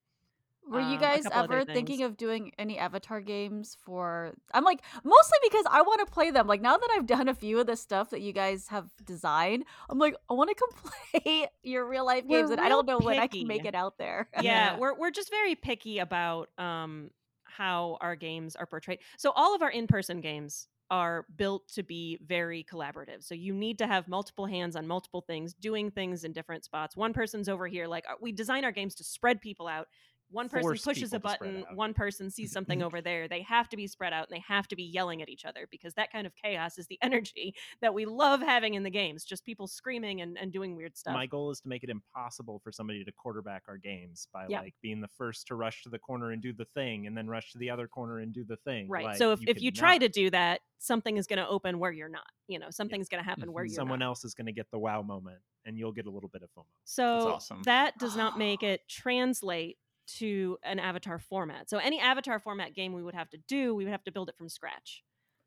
Were 0.70 0.80
you 0.80 0.96
um, 0.96 1.02
guys 1.02 1.24
ever 1.34 1.66
thinking 1.66 2.04
of 2.04 2.16
doing 2.18 2.52
any 2.58 2.78
Avatar 2.78 3.20
games 3.20 3.76
for? 3.84 4.36
I'm 4.54 4.64
like 4.64 4.82
mostly 5.04 5.38
because 5.44 5.66
I 5.70 5.82
want 5.82 6.06
to 6.06 6.12
play 6.12 6.30
them. 6.32 6.48
Like 6.48 6.62
now 6.62 6.78
that 6.78 6.90
I've 6.96 7.08
done 7.08 7.28
a 7.28 7.34
few 7.34 7.60
of 7.60 7.68
the 7.68 7.76
stuff 7.76 8.12
that 8.12 8.22
you 8.22 8.32
guys 8.32 8.68
have 8.68 8.90
designed, 9.04 9.66
I'm 9.90 9.98
like 9.98 10.16
I 10.30 10.34
want 10.34 10.50
to 10.50 10.56
come 10.56 11.24
play 11.24 11.48
your 11.64 11.86
real 11.86 12.06
life 12.06 12.26
We're 12.28 12.42
games, 12.42 12.52
and 12.52 12.62
I 12.62 12.70
don't 12.70 12.86
know 12.86 13.00
real 13.00 13.06
when 13.08 13.20
I 13.20 13.28
can 13.28 13.48
make 13.48 13.66
it 13.66 13.76
out 13.76 13.98
there. 13.98 14.30
yeah, 14.36 14.42
Yeah. 14.42 14.78
we're 14.80 14.98
we're 14.98 15.12
just 15.12 15.32
very 15.32 15.56
picky 15.56 15.98
about 16.00 16.50
um 16.58 17.10
how 17.56 17.98
our 18.02 18.16
games 18.16 18.56
are 18.56 18.66
portrayed. 18.66 19.00
So 19.18 19.32
all 19.36 19.56
of 19.56 19.62
our 19.62 19.72
in-person 19.72 20.22
games 20.22 20.68
are 20.90 21.26
built 21.38 21.68
to 21.70 21.84
be 21.84 22.20
very 22.26 22.66
collaborative. 22.70 23.24
So 23.24 23.34
you 23.34 23.54
need 23.54 23.78
to 23.78 23.88
have 23.88 24.10
multiple 24.10 24.46
hands 24.46 24.76
on 24.76 24.86
multiple 24.86 25.22
things, 25.22 25.54
doing 25.54 25.90
things 25.90 26.26
in 26.26 26.34
different 26.34 26.66
spots. 26.66 26.98
One 26.98 27.14
person's 27.14 27.48
over 27.48 27.66
here. 27.66 27.88
Like 27.88 28.04
uh, 28.10 28.16
we 28.22 28.34
design 28.34 28.66
our 28.66 28.74
games 28.74 28.94
to 28.96 29.04
spread 29.06 29.40
people 29.40 29.70
out 29.70 29.88
one 30.32 30.50
person 30.50 30.78
pushes 30.84 31.14
a 31.14 31.18
people 31.18 31.30
to 31.30 31.36
spread 31.36 31.54
button 31.54 31.76
one 31.76 31.94
person 31.94 32.30
sees 32.30 32.50
mm-hmm. 32.50 32.54
something 32.54 32.84
over 32.84 33.02
there 33.02 33.28
they 33.28 33.42
have 33.42 33.70
to 33.70 33.78
be 33.78 33.88
spread 33.88 34.14
out 34.14 34.28
and 34.30 34.36
they 34.36 34.44
have 34.48 34.68
to 34.68 34.76
be 34.76 34.84
yelling 34.84 35.22
at 35.22 35.30
each 35.30 35.46
other 35.46 35.68
because 35.70 35.94
that 35.94 36.12
kind 36.12 36.26
of 36.26 36.34
chaos 36.36 36.78
is 36.78 36.88
the 36.88 36.98
energy 37.04 37.54
that 37.82 37.94
we 37.94 38.06
love 38.06 38.42
having 38.42 38.74
in 38.74 38.84
the 38.84 38.90
games 38.90 39.24
just 39.24 39.46
people 39.46 39.68
screaming 39.68 40.22
and, 40.22 40.38
and 40.38 40.52
doing 40.52 40.76
weird 40.76 40.98
stuff 40.98 41.14
My 41.14 41.26
goal 41.26 41.52
is 41.52 41.62
to 41.62 41.68
make 41.68 41.84
it 41.84 41.90
impossible 41.90 42.60
for 42.64 42.72
somebody 42.72 43.04
to 43.04 43.12
quarterback 43.12 43.64
our 43.68 43.78
games 43.78 44.28
by 44.34 44.46
Yeah. 44.48 44.62
like 44.62 44.76
being 44.82 45.02
the 45.02 45.08
first 45.08 45.48
to 45.48 45.56
rush 45.56 45.84
to 45.84 45.90
the 45.90 46.00
corner 46.00 46.32
and 46.32 46.42
do 46.42 46.54
the 46.54 46.66
thing, 46.74 47.08
and 47.08 47.18
then 47.18 47.28
rush 47.28 47.52
to 47.54 47.58
the 47.58 47.70
other 47.70 47.88
corner 47.88 48.20
and 48.20 48.34
do 48.34 48.44
the 48.44 48.58
thing. 48.58 48.90
right 48.90 49.06
Like, 49.06 49.18
so 49.18 49.32
if, 49.32 49.40
if 49.48 49.62
you 49.62 49.72
try 49.72 49.94
not. 49.94 50.02
to 50.02 50.10
do 50.10 50.30
that 50.32 50.62
something 50.80 51.18
is 51.18 51.28
going 51.28 51.38
to 51.38 51.48
open 51.48 51.78
where 51.78 51.92
you're 51.92 52.10
not 52.10 52.26
you 52.48 52.58
know 52.58 52.70
something's 52.70 53.08
going 53.08 53.24
to 53.24 53.30
happen 53.30 53.54
where 53.54 53.64
mm-hmm. 53.64 53.72
you're 53.72 53.76
someone 53.76 54.00
not. 54.00 54.06
else 54.08 54.26
is 54.26 54.34
going 54.34 54.48
to 54.48 54.52
get 54.52 54.70
the 54.72 54.80
wow 54.80 55.02
moment, 55.02 55.38
and 55.66 55.78
you'll 55.78 55.92
get 55.92 56.06
a 56.06 56.12
little 56.12 56.30
bit 56.30 56.42
of 56.44 56.50
FOMO. 56.58 56.66
so 56.84 57.34
awesome. 57.34 57.62
that 57.64 57.94
does 58.00 58.16
not 58.16 58.38
make 58.38 58.64
it 58.64 58.82
translate 58.90 59.78
to 60.08 60.58
an 60.64 60.80
avatar 60.80 61.20
format 61.20 61.70
so 61.70 61.78
any 61.78 62.00
avatar 62.00 62.40
format 62.40 62.74
game 62.74 62.94
we 62.94 63.04
would 63.04 63.16
have 63.16 63.30
to 63.30 63.38
do 63.48 63.74
we 63.76 63.84
would 63.84 63.92
have 63.92 64.04
to 64.04 64.12
build 64.12 64.30
it 64.30 64.36
from 64.38 64.50
scratch 64.50 65.04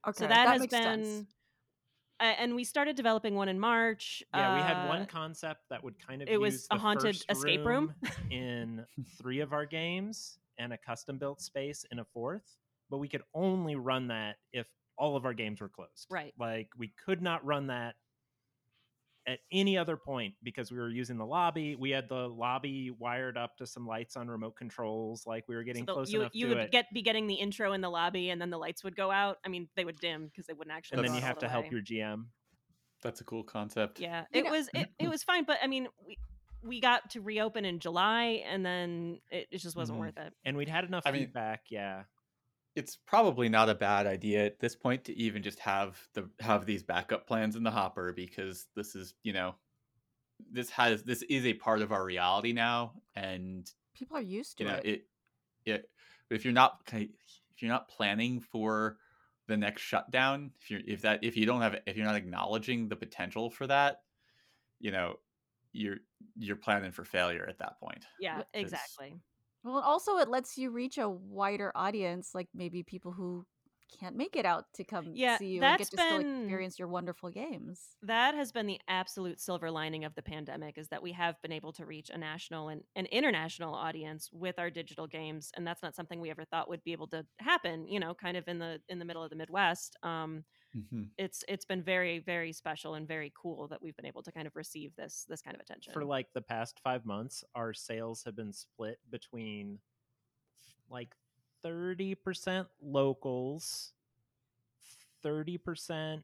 Okay, 0.07 0.19
so 0.19 0.27
that, 0.27 0.49
has 0.49 0.61
makes 0.61 0.71
been 0.71 0.83
sense. 1.05 1.27
uh, 2.21 2.25
and 2.39 2.55
we 2.55 2.63
started 2.65 2.95
developing 2.95 3.35
one 3.35 3.49
in 3.49 3.59
march 3.59 4.23
Yeah, 4.35 4.55
we 4.55 4.61
had 4.63 4.85
uh, 4.85 4.89
one 4.89 5.07
concept 5.07 5.63
that 5.71 5.83
would 5.83 5.95
kind 6.05 6.23
of 6.23 6.29
it 6.29 6.39
was 6.41 6.67
a 6.71 6.75
the 6.75 6.81
haunted 6.81 7.17
first 7.17 7.27
escape 7.31 7.65
room. 7.65 7.95
in 8.31 8.85
three 9.19 9.41
of 9.41 9.53
our 9.53 9.65
games 9.67 10.39
and 10.59 10.73
a 10.73 10.79
custom 10.79 11.19
built 11.19 11.41
space 11.41 11.85
in 11.91 11.99
a 11.99 12.05
fourth, 12.05 12.57
but 12.91 12.99
we 12.99 13.09
could 13.09 13.23
only 13.35 13.75
run 13.75 14.09
that 14.09 14.37
if 14.53 14.67
all 14.97 15.17
of 15.17 15.25
our 15.25 15.35
games 15.35 15.61
were 15.61 15.69
closed. 15.69 16.07
Right. 16.11 16.33
Like 16.39 16.69
we 16.79 16.93
could 17.05 17.21
not 17.23 17.45
run 17.45 17.67
that 17.69 17.95
at 19.27 19.39
any 19.51 19.79
other 19.79 19.97
point 19.97 20.35
because 20.43 20.71
we 20.71 20.79
were 20.79 20.91
using 20.91 21.17
the 21.17 21.25
lobby. 21.25 21.77
We 21.77 21.91
had 21.91 22.09
the 22.09 22.29
lobby 22.29 22.91
wired 22.91 23.37
up 23.39 23.57
to 23.57 23.67
some 23.67 23.87
lights 23.87 24.17
on 24.17 24.29
remote 24.29 24.55
controls. 24.57 25.27
Like 25.27 25.45
we 25.49 25.55
were 25.57 25.63
getting 25.65 25.83
So 25.83 25.87
the- 25.87 25.93
close 25.95 26.13
you, 26.13 26.21
enough 26.21 26.33
you 26.35 26.49
to 26.49 26.55
would 26.55 26.65
it. 26.65 26.71
get 26.73 26.87
be 26.93 27.01
getting 27.03 27.27
the 27.27 27.35
intro 27.35 27.73
in 27.73 27.81
the 27.81 27.89
lobby 27.91 28.31
and 28.31 28.41
then 28.41 28.51
the 28.51 28.59
lights 28.59 28.85
would 28.85 28.95
go 28.97 29.11
out 29.11 29.39
i 29.45 29.49
mean 29.49 29.69
they 29.77 29.85
would 29.85 29.99
dim 29.99 30.27
because 30.27 30.47
they 30.47 30.53
wouldn't 30.53 30.77
actually 30.77 30.99
and 30.99 31.07
then 31.09 31.15
you 31.15 31.21
have 31.23 31.37
all 31.37 31.41
to 31.41 31.47
the 31.47 31.51
help 31.51 31.71
your 31.71 31.81
GM. 31.81 32.27
That's 33.03 33.21
a 33.21 33.25
cool 33.25 33.45
concept. 33.45 33.99
yeah 34.01 34.25
You 34.33 34.41
it 34.41 34.45
know- 34.45 34.51
was 34.51 34.69
it, 34.75 34.89
it 34.99 35.09
was 35.15 35.23
fine 35.23 35.45
but 35.45 35.59
i 35.63 35.67
mean 35.67 35.89
we 36.07 36.19
we 36.63 36.81
got 36.81 37.11
to 37.11 37.21
reopen 37.21 37.65
in 37.65 37.79
july 37.79 38.43
and 38.49 38.65
then 38.65 39.21
it, 39.31 39.49
it 39.51 39.59
just 39.59 39.77
wasn't 39.77 39.97
Mhm. 39.99 40.01
worth 40.01 40.19
it 40.19 40.33
And 40.45 40.57
we'd 40.57 40.69
had 40.69 40.85
enough 40.85 41.03
I 41.07 41.13
mean- 41.13 41.23
feedback. 41.23 41.63
yeah. 41.71 42.05
It's 42.77 42.97
probably 43.07 43.49
not 43.49 43.69
a 43.69 43.75
bad 43.75 44.07
idea 44.07 44.45
at 44.47 44.59
this 44.59 44.75
point 44.75 45.05
to 45.05 45.17
even 45.17 45.43
just 45.43 45.61
have 45.61 45.97
the 46.15 46.29
have 46.41 46.67
these 46.67 46.83
backup 46.83 47.27
plans 47.27 47.57
in 47.57 47.63
the 47.63 47.71
hopper 47.71 48.13
because 48.13 48.67
this 48.75 48.97
is, 48.97 49.15
you 49.23 49.33
know, 49.33 49.55
this 50.51 50.71
has 50.71 51.03
this 51.03 51.23
is 51.23 51.47
a 51.47 51.55
part 51.55 51.83
of 51.83 51.93
our 51.93 52.05
reality 52.05 52.53
now 52.53 52.93
and 53.15 53.71
People 53.95 54.17
are 54.17 54.23
used 54.23 54.59
to 54.59 54.65
you 54.65 54.71
know 54.71 54.77
it. 54.77 54.87
it 54.87 55.07
it 55.65 55.91
but 56.29 56.37
if 56.37 56.45
you're 56.45 56.55
not 56.55 56.81
if 56.93 57.63
you're 57.63 57.71
not 57.71 57.89
planning 57.89 58.41
for 58.41 58.97
the 59.47 59.57
next 59.57 59.83
shutdown 59.83 60.51
if 60.61 60.71
you're 60.71 60.81
if 60.87 61.03
that 61.03 61.21
if 61.23 61.37
you 61.37 61.47
don't 61.47 61.61
have 61.61 61.77
if 61.87 61.97
you're 61.97 62.07
not 62.07 62.17
acknowledging 62.17 62.89
the 62.89 62.97
potential 62.97 63.51
for 63.51 63.67
that 63.67 64.03
you 64.81 64.91
know 64.91 65.15
you're 65.73 65.99
you're 66.37 66.57
planning 66.57 66.91
for 66.91 67.05
failure 67.05 67.47
at 67.49 67.59
that 67.59 67.79
point 67.79 68.05
yeah 68.19 68.43
exactly 68.53 69.15
Well, 69.65 69.79
also 69.81 70.19
it 70.19 70.29
lets 70.29 70.59
you 70.59 70.71
reach 70.71 70.99
a 70.99 71.09
wider 71.09 71.73
audience, 71.75 72.35
like 72.35 72.49
maybe 72.55 72.83
people 72.83 73.13
who 73.13 73.47
can't 73.99 74.17
make 74.17 74.37
it 74.37 74.45
out 74.47 74.73
to 74.75 74.85
come 74.85 75.15
Yeah, 75.15 75.39
see 75.39 75.49
you 75.55 75.65
and 75.65 75.77
get 75.77 75.91
to 75.91 75.99
still 75.99 76.19
experience 76.19 76.79
your 76.79 76.89
wonderful 76.89 77.31
games. 77.31 77.97
that 78.03 78.35
has 78.35 78.53
been 78.53 78.67
the 78.67 78.81
absolute 78.87 79.41
silver 79.41 79.71
lining 79.71 80.05
of 80.05 80.15
the 80.15 80.21
pandemic 80.23 80.77
is 80.77 80.89
that 80.89 81.03
we 81.03 81.13
have 81.13 81.41
been 81.41 81.53
able 81.53 81.73
to 81.73 81.87
reach 81.87 82.11
a 82.11 82.19
national 82.19 82.69
and 82.69 82.83
an 82.97 83.07
international 83.07 83.75
audience 83.75 84.31
with 84.31 84.59
our 84.59 84.69
digital 84.69 85.07
games 85.07 85.51
and 85.57 85.67
that's 85.67 85.83
not 85.83 85.95
something 85.95 86.21
we 86.21 86.31
ever 86.31 86.45
thought 86.45 86.69
would 86.69 86.85
be 86.85 86.93
able 86.93 87.07
to 87.09 87.27
happen 87.39 87.89
you 87.89 87.99
know 87.99 88.15
kind 88.15 88.37
of 88.37 88.47
in 88.47 88.59
the 88.59 88.79
in 88.91 88.99
the 88.99 89.07
middle 89.07 89.23
of 89.23 89.31
the 89.31 89.37
midwest 89.37 89.97
um 90.03 90.45
Mhm. 90.77 91.09
it's 91.19 91.45
it's 91.49 91.65
been 91.65 91.83
very 91.83 92.19
very 92.19 92.53
special 92.53 92.95
and 92.95 93.07
very 93.07 93.33
cool 93.41 93.69
that 93.69 93.81
we've 93.81 93.95
been 93.97 94.07
able 94.07 94.23
to 94.23 94.33
kind 94.33 94.47
of 94.47 94.57
receive 94.57 94.95
this 94.97 95.25
this 95.29 95.41
kind 95.41 95.55
of 95.55 95.61
attention 95.61 95.93
for 95.93 96.05
like 96.05 96.33
the 96.33 96.43
past 96.43 96.81
five 96.81 97.05
months, 97.07 97.45
our 97.55 97.73
sales 97.73 98.25
have 98.25 98.35
been 98.37 98.53
split 98.53 98.99
between 99.11 99.79
like 100.91 101.15
30% 101.65 102.67
locals, 102.83 103.93
30% 105.25 106.23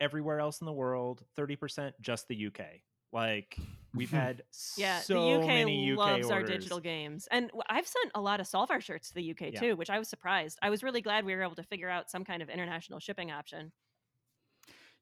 everywhere 0.00 0.40
else 0.40 0.60
in 0.60 0.64
the 0.64 0.72
world, 0.72 1.24
30% 1.36 1.92
just 2.00 2.26
the 2.28 2.46
UK. 2.46 2.82
Like 3.12 3.58
we've 3.92 4.10
had 4.10 4.44
yeah 4.76 5.02
so 5.02 5.16
the 5.16 5.32
uk 5.32 5.66
many 5.66 5.90
UK 5.90 5.96
loves 5.96 6.30
our 6.30 6.42
digital 6.42 6.80
games 6.80 7.28
and 7.30 7.50
I've 7.68 7.86
sent 7.86 8.12
a 8.14 8.20
lot 8.20 8.40
of 8.40 8.46
solvar 8.46 8.80
shirts 8.80 9.08
to 9.08 9.14
the 9.14 9.30
uk 9.32 9.52
Yeah. 9.52 9.54
too 9.54 9.76
which 9.76 9.90
i 9.90 9.98
was 9.98 10.08
surprised. 10.08 10.58
I 10.62 10.70
was 10.70 10.82
really 10.82 11.02
glad 11.02 11.24
we 11.24 11.34
were 11.34 11.42
able 11.42 11.56
to 11.56 11.62
figure 11.64 11.88
out 11.88 12.10
some 12.10 12.24
kind 12.24 12.42
of 12.42 12.48
international 12.48 13.00
shipping 13.00 13.30
option. 13.30 13.72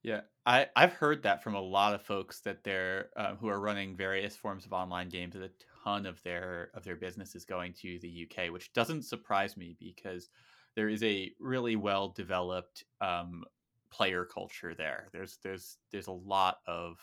Yeah 0.03 0.23
i 0.47 0.69
i've 0.77 0.93
heard 0.93 1.23
that 1.23 1.43
from 1.43 1.55
a 1.55 1.61
lot 1.61 1.95
of 1.95 2.03
folks 2.03 2.41
that 2.43 2.63
they're 2.63 3.11
uh, 3.17 3.35
who 3.37 3.49
are 3.49 3.61
running 3.61 3.97
various 3.97 4.37
forms 4.37 4.65
of 4.65 4.73
online 4.73 5.09
games 5.09 5.35
that 5.35 5.43
a 5.43 5.53
ton 5.85 6.07
of 6.07 6.23
their 6.23 6.71
of 6.75 6.85
their 6.85 6.97
business 6.97 7.35
is 7.35 7.45
going 7.45 7.73
to 7.75 7.99
the 7.99 8.29
uk 8.31 8.53
which 8.53 8.73
doesn't 8.73 9.03
surprise 9.03 9.57
me 9.57 9.77
because 9.79 10.29
there 10.77 10.89
is 10.89 11.03
a 11.03 11.33
really 11.41 11.75
well 11.75 12.11
developed 12.11 12.85
um, 13.01 13.45
player 13.91 14.25
culture 14.25 14.75
there. 14.77 15.09
There's 15.13 15.39
there's 15.39 15.79
there's 15.91 16.07
a 16.07 16.13
lot 16.13 16.59
of 16.67 17.01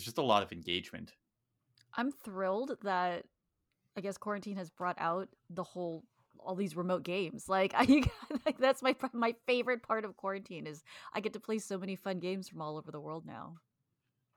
there's 0.00 0.06
just 0.06 0.18
a 0.18 0.22
lot 0.22 0.42
of 0.42 0.50
engagement 0.50 1.12
I'm 1.94 2.10
thrilled 2.10 2.76
that 2.84 3.24
I 3.96 4.00
guess 4.00 4.16
quarantine 4.16 4.56
has 4.56 4.70
brought 4.70 4.96
out 4.98 5.28
the 5.50 5.62
whole 5.62 6.04
all 6.38 6.54
these 6.54 6.74
remote 6.74 7.02
games. 7.02 7.48
Like 7.50 7.74
I 7.76 8.02
like, 8.46 8.58
that's 8.58 8.82
my 8.82 8.96
my 9.12 9.34
favorite 9.46 9.82
part 9.82 10.06
of 10.06 10.16
quarantine 10.16 10.66
is 10.66 10.82
I 11.12 11.20
get 11.20 11.34
to 11.34 11.40
play 11.40 11.58
so 11.58 11.76
many 11.76 11.96
fun 11.96 12.18
games 12.18 12.48
from 12.48 12.62
all 12.62 12.78
over 12.78 12.90
the 12.90 13.00
world 13.00 13.26
now. 13.26 13.56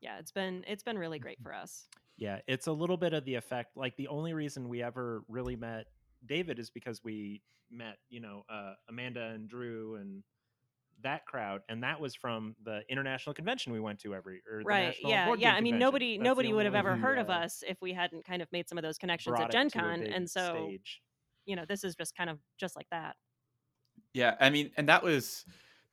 yeah 0.02 0.18
it's 0.20 0.32
been 0.34 0.66
it's 0.68 0.84
been 0.84 0.98
really 0.98 1.20
great 1.20 1.40
for 1.42 1.54
us 1.54 1.88
Yeah, 2.18 2.40
it's 2.48 2.68
a 2.68 2.72
little 2.72 2.98
bit 2.98 3.14
of 3.14 3.24
the 3.26 3.36
effect. 3.36 3.78
Like 3.78 3.96
the 3.96 4.08
only 4.08 4.34
reason 4.34 4.70
we 4.70 4.84
ever 4.84 5.24
really 5.28 5.56
met 5.56 5.86
David 6.26 6.60
is 6.60 6.70
because 6.70 7.04
we 7.04 7.42
met, 7.72 7.98
you 8.10 8.20
know, 8.20 8.44
uh, 8.50 8.74
Amanda 8.90 9.32
and 9.34 9.48
Drew 9.48 9.96
and 9.96 10.24
that 11.04 11.26
crowd, 11.26 11.62
and 11.70 11.84
that 11.84 12.00
was 12.00 12.16
from 12.16 12.56
the 12.64 12.82
international 12.90 13.34
convention 13.34 13.72
we 13.72 13.80
went 13.80 14.00
to 14.00 14.14
every 14.16 14.42
or 14.52 14.60
the 14.60 14.66
right 14.66 14.86
National 14.88 15.12
yeah 15.12 15.26
Board 15.26 15.40
yeah 15.40 15.50
Game 15.52 15.58
i 15.58 15.62
mean 15.62 15.74
Convention. 15.74 15.80
nobody 15.80 16.18
That's 16.18 16.24
nobody 16.26 16.54
would 16.54 16.66
have 16.66 16.76
ever 16.76 16.96
heard 16.96 17.18
of 17.20 17.30
uh, 17.30 17.34
us 17.34 17.64
if 17.68 17.82
we 17.82 17.94
hadn't 17.94 18.26
kind 18.26 18.42
of 18.42 18.52
made 18.52 18.68
some 18.68 18.78
of 18.78 18.84
those 18.84 18.98
connections 18.98 19.40
at 19.40 19.50
it 19.50 19.52
gen 19.52 19.70
con 19.70 20.04
and 20.04 20.30
so 20.30 20.54
stage. 20.68 21.02
you 21.46 21.56
know 21.56 21.66
this 21.68 21.84
is 21.84 21.96
just 21.96 22.16
kind 22.16 22.30
of 22.30 22.40
just 22.58 22.76
like 22.76 22.88
that 22.92 23.16
Yeah, 24.14 24.36
I 24.40 24.50
mean, 24.50 24.72
and 24.78 24.88
that 24.90 25.04
was 25.04 25.46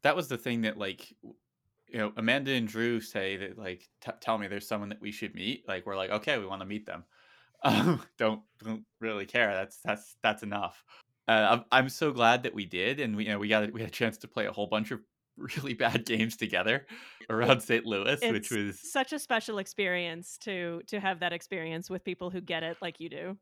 that 0.03 0.17
was 0.17 0.29
the 0.29 0.39
thing 0.39 0.63
that 0.63 0.77
like 0.79 1.13
you 1.23 1.99
know 1.99 2.13
Amanda 2.17 2.53
and 2.53 2.69
Drew 2.69 3.01
say 3.01 3.37
that 3.37 3.59
like 3.59 3.89
t- 4.01 4.13
tell 4.21 4.39
me 4.39 4.47
there's 4.47 4.67
someone 4.69 4.91
that 4.91 5.01
we 5.01 5.11
should 5.13 5.35
meet. 5.35 5.67
Like 5.69 5.87
we're 5.87 5.97
like 5.97 6.11
okay, 6.11 6.39
we 6.39 6.47
want 6.47 6.61
to 6.63 6.67
meet 6.67 6.87
them. 6.87 7.05
Um, 7.63 8.03
don't 8.17 8.41
don't 8.65 8.87
really 9.01 9.27
care. 9.27 9.53
That's 9.53 9.81
that's 9.85 10.17
that's 10.23 10.43
enough. 10.43 10.83
Uh, 11.31 11.47
I'm 11.51 11.65
I'm 11.71 11.89
so 11.89 12.13
glad 12.13 12.43
that 12.43 12.55
we 12.55 12.65
did, 12.65 12.99
and 13.01 13.17
we 13.17 13.25
you 13.25 13.31
know 13.31 13.39
we 13.39 13.49
got 13.49 13.73
we 13.73 13.81
had 13.81 13.91
a 13.91 13.93
chance 13.93 14.19
to 14.19 14.29
play 14.29 14.47
a 14.47 14.53
whole 14.53 14.67
bunch 14.67 14.91
of 14.91 15.01
really 15.57 15.75
bad 15.75 16.05
games 16.05 16.37
together 16.37 16.87
around 17.31 17.61
St. 17.61 17.87
Louis, 17.87 18.19
which 18.23 18.51
was 18.51 18.81
such 18.81 19.13
a 19.13 19.19
special 19.19 19.59
experience 19.59 20.37
to 20.39 20.83
to 20.89 20.99
have 20.99 21.21
that 21.21 21.33
experience 21.33 21.89
with 21.89 22.05
people 22.05 22.31
who 22.31 22.41
get 22.41 22.63
it 22.63 22.77
like 22.83 23.01
you 23.01 23.09
do 23.09 23.39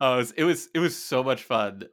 Oh, 0.00 0.14
it 0.14 0.16
was, 0.16 0.30
it 0.32 0.44
was 0.44 0.68
it 0.74 0.78
was 0.78 0.96
so 0.96 1.22
much 1.22 1.42
fun. 1.42 1.84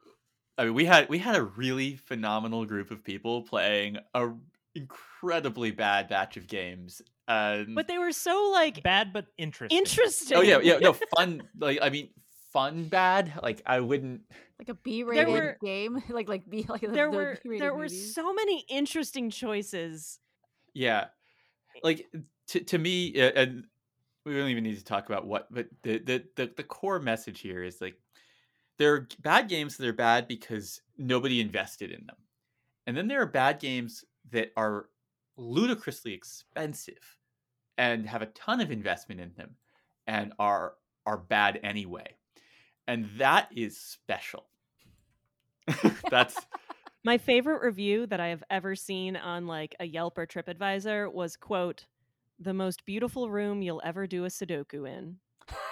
I 0.58 0.66
mean, 0.66 0.74
we 0.74 0.86
had 0.86 1.10
we 1.10 1.18
had 1.18 1.36
a 1.36 1.44
really 1.44 1.96
phenomenal 1.96 2.66
group 2.66 2.92
of 2.92 3.04
people 3.04 3.42
playing 3.42 3.98
a 4.14 4.30
incredibly 4.76 5.72
bad 5.72 6.08
batch 6.08 6.38
of 6.38 6.48
games. 6.48 7.02
And 7.28 7.74
but 7.74 7.88
they 7.88 7.98
were 7.98 8.12
so 8.12 8.52
like 8.54 8.84
bad 8.84 9.12
but 9.12 9.26
interesting. 9.38 9.78
interesting 9.78 10.38
oh 10.38 10.42
yeah, 10.42 10.60
yeah, 10.62 10.78
no 10.78 10.94
fun. 11.18 11.42
Like 11.60 11.80
I 11.82 11.90
mean, 11.90 12.10
fun 12.56 12.86
bad. 12.86 13.34
Like 13.44 13.62
I 13.66 13.80
wouldn't. 13.82 14.22
Like 14.58 14.70
a 14.70 14.74
B-rated 14.74 15.28
were- 15.28 15.58
game, 15.62 16.02
like 16.10 16.30
like 16.30 16.50
B 16.50 16.66
like 16.70 16.82
the- 16.82 16.88
there 16.88 17.12
the 17.12 17.18
were 17.18 17.38
B-rated 17.44 17.62
there 17.62 17.74
were 17.74 17.84
movies. 17.84 18.16
so 18.16 18.34
many 18.34 18.66
interesting 18.70 19.30
choices 19.30 20.20
Yeah, 20.74 21.08
like 21.84 22.08
to 22.48 22.60
to 22.62 22.78
me, 22.78 23.14
uh, 23.22 23.32
and 23.36 23.66
we 24.26 24.34
don't 24.34 24.50
even 24.50 24.64
need 24.64 24.78
to 24.78 24.84
talk 24.86 25.06
about 25.08 25.26
what. 25.28 25.54
But 25.54 25.68
the 25.84 25.98
the 26.00 26.24
the, 26.38 26.52
the 26.56 26.64
core 26.64 27.00
message 27.00 27.42
here 27.42 27.64
is 27.64 27.82
like 27.82 27.96
there 28.78 28.94
are 28.96 29.08
bad 29.22 29.50
games 29.50 29.76
that 29.78 29.88
are 29.88 29.94
bad 29.94 30.28
because 30.28 30.82
nobody 30.98 31.42
invested 31.42 31.92
in 31.92 32.06
them, 32.06 32.18
and 32.88 32.96
then 32.96 33.08
there 33.10 33.22
are 33.22 33.26
bad 33.28 33.60
games 33.60 34.06
that 34.32 34.52
are 34.56 34.88
ludicrously 35.38 36.14
expensive 36.14 37.18
and 37.78 38.08
have 38.08 38.22
a 38.22 38.28
ton 38.28 38.62
of 38.62 38.72
investment 38.72 39.20
in 39.20 39.34
them 39.36 39.56
and 40.08 40.32
are 40.40 40.76
are 41.06 41.18
bad 41.18 41.60
anyway 41.62 42.08
and 42.88 43.10
that 43.18 43.50
is 43.56 43.78
special 43.78 44.46
that's 46.10 46.46
My 47.04 47.18
favorite 47.18 47.62
review 47.62 48.06
that 48.08 48.20
I 48.20 48.28
have 48.28 48.44
ever 48.50 48.76
seen 48.76 49.16
on 49.16 49.48
like 49.48 49.76
a 49.80 49.86
Yelp 49.86 50.18
or 50.18 50.26
TripAdvisor 50.26 51.12
was 51.14 51.36
quote, 51.38 51.86
"The 52.40 52.54
most 52.54 52.86
beautiful 52.86 53.30
room 53.30 53.62
you'll 53.62 53.82
ever 53.84 54.08
do 54.08 54.26
a 54.26 54.30
Sudoku 54.30 54.88
in," 54.90 55.20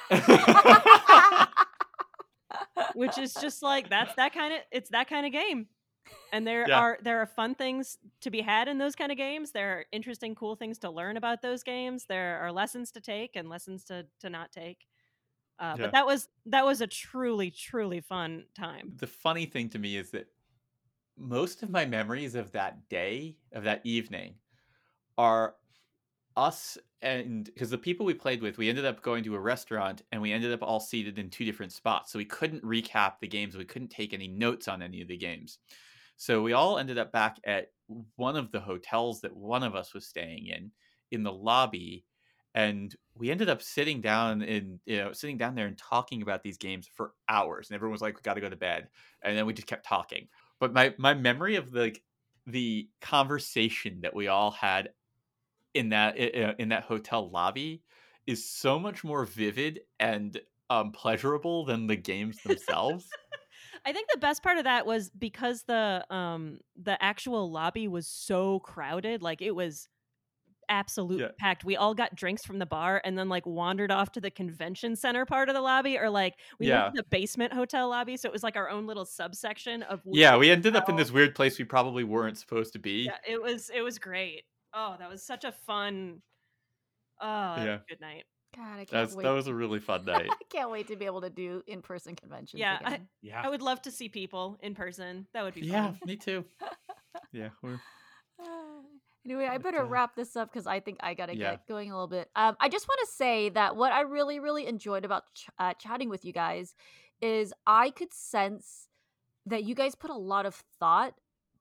which 2.93 3.17
is 3.17 3.37
just 3.37 3.61
like 3.61 3.89
that's 3.89 4.13
that 4.15 4.33
kind 4.33 4.53
of 4.53 4.59
it's 4.71 4.89
that 4.91 5.09
kind 5.09 5.25
of 5.25 5.31
game. 5.31 5.67
And 6.31 6.47
there 6.47 6.65
Yeah. 6.67 6.73
are 6.73 6.97
there 7.01 7.21
are 7.21 7.25
fun 7.27 7.55
things 7.55 7.97
to 8.21 8.31
be 8.31 8.41
had 8.41 8.67
in 8.67 8.77
those 8.77 8.95
kind 8.95 9.11
of 9.11 9.17
games. 9.17 9.51
There 9.51 9.79
are 9.79 9.85
interesting, 9.91 10.35
cool 10.35 10.55
things 10.55 10.79
to 10.79 10.89
learn 10.89 11.17
about 11.17 11.41
those 11.41 11.63
games. 11.63 12.05
There 12.05 12.39
are 12.39 12.51
lessons 12.51 12.91
to 12.93 13.01
take 13.01 13.35
and 13.35 13.49
lessons 13.49 13.83
to 13.85 14.07
to 14.21 14.29
not 14.29 14.51
take. 14.51 14.87
Uh, 15.63 15.75
Yeah. 15.77 15.85
But 15.85 15.91
that 15.93 16.05
was 16.05 16.27
that 16.47 16.65
was 16.65 16.81
a 16.81 16.87
truly 16.87 17.49
truly 17.49 18.01
fun 18.01 18.45
time. 18.53 18.93
the 18.97 19.07
funny 19.07 19.45
thing 19.45 19.69
to 19.69 19.79
me 19.79 19.95
is 19.95 20.11
that 20.11 20.27
most 21.17 21.63
of 21.63 21.69
my 21.69 21.85
memories 21.85 22.35
of 22.35 22.51
that 22.51 22.89
day 22.89 23.37
of 23.53 23.63
that 23.63 23.81
evening 23.85 24.35
are 25.17 25.55
us 26.35 26.77
and 27.01 27.45
because 27.45 27.69
the 27.69 27.77
people 27.77 28.05
we 28.05 28.13
played 28.13 28.41
with 28.41 28.57
we 28.57 28.69
ended 28.69 28.85
up 28.85 29.01
going 29.03 29.23
to 29.23 29.35
a 29.35 29.39
restaurant 29.39 30.01
and 30.11 30.21
we 30.21 30.31
ended 30.33 30.51
up 30.51 30.63
all 30.63 30.79
seated 30.79 31.19
in 31.19 31.29
two 31.29 31.45
different 31.45 31.71
spots 31.71 32.11
so 32.11 32.17
we 32.17 32.25
couldn't 32.25 32.63
recap 32.63 33.19
the 33.21 33.27
games 33.27 33.55
we 33.55 33.65
couldn't 33.65 33.89
take 33.89 34.13
any 34.13 34.27
notes 34.27 34.67
on 34.67 34.81
any 34.81 35.01
of 35.01 35.07
the 35.07 35.17
games 35.17 35.59
so 36.17 36.41
we 36.41 36.53
all 36.53 36.79
ended 36.79 36.97
up 36.97 37.11
back 37.11 37.37
at 37.45 37.67
one 38.15 38.35
of 38.35 38.51
the 38.51 38.59
hotels 38.59 39.21
that 39.21 39.35
one 39.35 39.63
of 39.63 39.75
us 39.75 39.93
was 39.93 40.07
staying 40.07 40.47
in 40.47 40.71
in 41.11 41.23
the 41.23 41.31
lobby 41.31 42.05
and 42.55 42.95
we 43.15 43.31
ended 43.31 43.49
up 43.49 43.61
sitting 43.61 44.01
down 44.01 44.41
and 44.41 44.79
you 44.85 44.97
know 44.97 45.11
sitting 45.11 45.37
down 45.37 45.55
there 45.55 45.67
and 45.67 45.77
talking 45.77 46.21
about 46.21 46.43
these 46.43 46.57
games 46.57 46.87
for 46.87 47.13
hours 47.29 47.69
and 47.69 47.75
everyone 47.75 47.93
was 47.93 48.01
like 48.01 48.15
we 48.15 48.21
got 48.21 48.35
to 48.35 48.41
go 48.41 48.49
to 48.49 48.55
bed 48.55 48.87
and 49.23 49.37
then 49.37 49.45
we 49.45 49.53
just 49.53 49.67
kept 49.67 49.85
talking. 49.85 50.27
But 50.59 50.73
my 50.73 50.93
my 50.97 51.13
memory 51.13 51.55
of 51.55 51.71
the 51.71 51.81
like, 51.81 52.03
the 52.45 52.89
conversation 53.01 54.01
that 54.01 54.15
we 54.15 54.27
all 54.27 54.51
had 54.51 54.89
in 55.73 55.89
that 55.89 56.17
in 56.17 56.69
that 56.69 56.83
hotel 56.83 57.29
lobby 57.29 57.81
is 58.27 58.47
so 58.47 58.79
much 58.79 59.03
more 59.03 59.25
vivid 59.25 59.81
and 59.99 60.39
um 60.69 60.91
pleasurable 60.91 61.65
than 61.65 61.87
the 61.87 61.95
games 61.95 62.37
themselves. 62.43 63.09
I 63.85 63.91
think 63.91 64.07
the 64.11 64.19
best 64.19 64.43
part 64.43 64.57
of 64.57 64.63
that 64.63 64.85
was 64.85 65.09
because 65.09 65.63
the 65.63 66.05
um 66.09 66.59
the 66.75 67.01
actual 67.03 67.51
lobby 67.51 67.87
was 67.87 68.07
so 68.07 68.59
crowded, 68.59 69.21
like 69.21 69.41
it 69.41 69.55
was 69.55 69.89
absolute 70.69 71.19
Yeah. 71.21 71.27
packed. 71.39 71.63
We 71.65 71.75
all 71.75 71.93
got 71.93 72.15
drinks 72.15 72.43
from 72.45 72.59
the 72.59 72.65
bar 72.65 73.01
and 73.03 73.17
then 73.17 73.29
like 73.29 73.45
wandered 73.45 73.91
off 73.91 74.11
to 74.13 74.21
the 74.21 74.31
convention 74.31 74.95
center 74.95 75.25
part 75.25 75.49
of 75.49 75.55
the 75.55 75.61
lobby 75.61 75.97
or 75.97 76.09
like 76.09 76.35
we 76.59 76.67
Yeah. 76.67 76.83
went 76.83 76.95
to 76.95 77.01
the 77.01 77.07
basement 77.09 77.53
hotel 77.53 77.89
lobby, 77.89 78.17
so 78.17 78.27
it 78.27 78.31
was 78.33 78.43
like 78.43 78.55
our 78.57 78.69
own 78.69 78.87
little 78.87 79.05
subsection 79.05 79.83
of 79.83 80.01
yeah 80.05 80.37
we 80.37 80.49
ended 80.49 80.75
up 80.75 80.89
in 80.89 80.95
this 80.95 81.11
weird 81.11 81.35
place 81.35 81.57
we 81.59 81.65
probably 81.65 82.03
weren't 82.03 82.37
supposed 82.37 82.73
to 82.73 82.79
be 82.79 83.03
Yeah, 83.05 83.17
it 83.27 83.41
was 83.41 83.69
it 83.73 83.81
was 83.81 83.99
great. 83.99 84.43
Oh, 84.73 84.95
that 84.99 85.09
was 85.09 85.23
such 85.25 85.43
a 85.43 85.51
fun 85.51 86.21
Oh, 87.21 87.55
Yeah. 87.63 87.79
good 87.87 88.01
night. 88.01 88.25
God, 88.55 88.63
I 88.73 88.75
can't 88.85 88.89
That's, 88.91 89.15
wait. 89.15 89.23
that 89.23 89.31
was 89.31 89.47
a 89.47 89.53
really 89.55 89.79
fun 89.91 90.05
night 90.05 90.27
I 90.29 90.35
can't 90.49 90.69
wait 90.69 90.87
to 90.89 90.95
be 90.95 91.05
able 91.05 91.21
to 91.21 91.29
do 91.29 91.63
in 91.67 91.81
person 91.81 92.15
conventions. 92.15 92.59
Yeah, 92.59 92.77
I- 92.83 93.01
Yeah. 93.21 93.41
I 93.43 93.49
would 93.49 93.61
love 93.61 93.81
to 93.83 93.91
see 93.91 94.09
people 94.09 94.57
in 94.61 94.75
person. 94.75 95.27
That 95.33 95.43
would 95.43 95.53
be 95.55 95.61
yeah 95.61 95.93
me 96.05 96.15
too 96.17 96.45
yeah 97.31 97.49
we're 97.61 97.79
ah. 98.41 98.81
Anyway, 99.25 99.45
I 99.47 99.57
better 99.57 99.81
uh, 99.81 99.85
wrap 99.85 100.15
this 100.15 100.35
up 100.35 100.51
because 100.51 100.67
I 100.67 100.79
think 100.79 100.97
I 101.01 101.13
gotta 101.13 101.35
Yeah. 101.35 101.51
get 101.51 101.67
going 101.67 101.91
a 101.91 101.93
little 101.95 102.07
bit. 102.07 102.29
Um, 102.35 102.55
I 102.59 102.67
just 102.69 102.87
want 102.87 102.99
to 103.07 103.13
say 103.13 103.49
that 103.49 103.75
what 103.75 103.91
I 103.93 104.01
really, 104.01 104.39
really 104.39 104.67
enjoyed 104.67 105.05
about 105.05 105.23
ch- 105.33 105.49
uh, 105.57 105.73
chatting 105.75 106.09
with 106.09 106.25
you 106.25 106.33
guys 106.33 106.75
is 107.21 107.53
I 107.65 107.89
could 107.91 108.13
sense 108.13 108.87
that 109.45 109.63
you 109.63 109.75
guys 109.75 109.95
put 109.95 110.09
a 110.09 110.15
lot 110.17 110.45
of 110.45 110.55
thought 110.79 111.13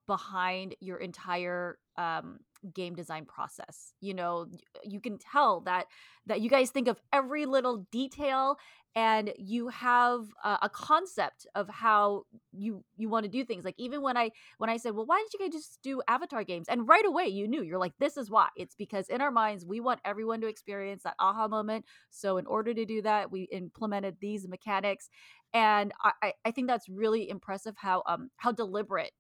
behind 0.07 0.75
your 0.81 0.97
entire 0.99 1.79
um, 1.97 2.41
game 2.75 2.95
design 2.95 3.25
process. 3.25 3.93
You 4.01 4.15
know, 4.15 4.47
you 4.85 5.01
can 5.01 5.19
tell 5.19 5.61
that 5.61 5.87
that 6.27 6.41
you 6.41 6.51
guys 6.51 6.71
think 6.71 6.89
of 6.89 7.01
every 7.13 7.47
little 7.47 7.87
detail 7.93 8.57
and 8.95 9.33
you 9.39 9.69
have 9.69 10.27
a 10.45 10.69
concept 10.69 11.47
of 11.55 11.69
how 11.69 12.25
you 12.53 12.85
you 12.97 13.09
want 13.09 13.25
to 13.25 13.31
do 13.31 13.45
things 13.45 13.65
like 13.65 13.75
even 13.79 14.03
when 14.03 14.17
i 14.17 14.31
when 14.59 14.69
i 14.69 14.77
said 14.77 14.95
well 14.95 15.07
why 15.07 15.23
did 15.25 15.33
you 15.33 15.47
guys 15.47 15.55
just 15.55 15.79
do 15.83 16.03
avatar 16.09 16.45
games? 16.45 16.69
and 16.69 16.89
right 16.89 17.07
away 17.07 17.27
you 17.27 17.49
knew 17.49 17.63
you're 17.63 17.79
like 17.79 17.93
this 17.99 18.17
is 18.17 18.31
why. 18.31 18.49
It's 18.57 18.75
because 18.75 19.09
in 19.09 19.21
our 19.21 19.31
minds 19.31 19.65
we 19.65 19.81
want 19.81 20.01
everyone 20.05 20.41
to 20.43 20.47
experience 20.47 21.03
that 21.05 21.15
aha 21.19 21.49
moment 21.49 21.85
so 22.11 22.37
in 22.37 22.47
order 22.47 22.75
to 22.75 22.85
do 22.85 23.03
that 23.03 23.31
we 23.31 23.43
implemented 23.45 24.17
these 24.21 24.47
mechanics 24.47 25.09
and 25.55 25.93
i 26.03 26.13
i, 26.23 26.33
I 26.45 26.51
think 26.51 26.69
that's 26.69 26.89
really 26.89 27.31
impressive 27.31 27.75
how 27.77 28.03
um 28.07 28.31
how 28.37 28.53
deliberate 28.53 29.13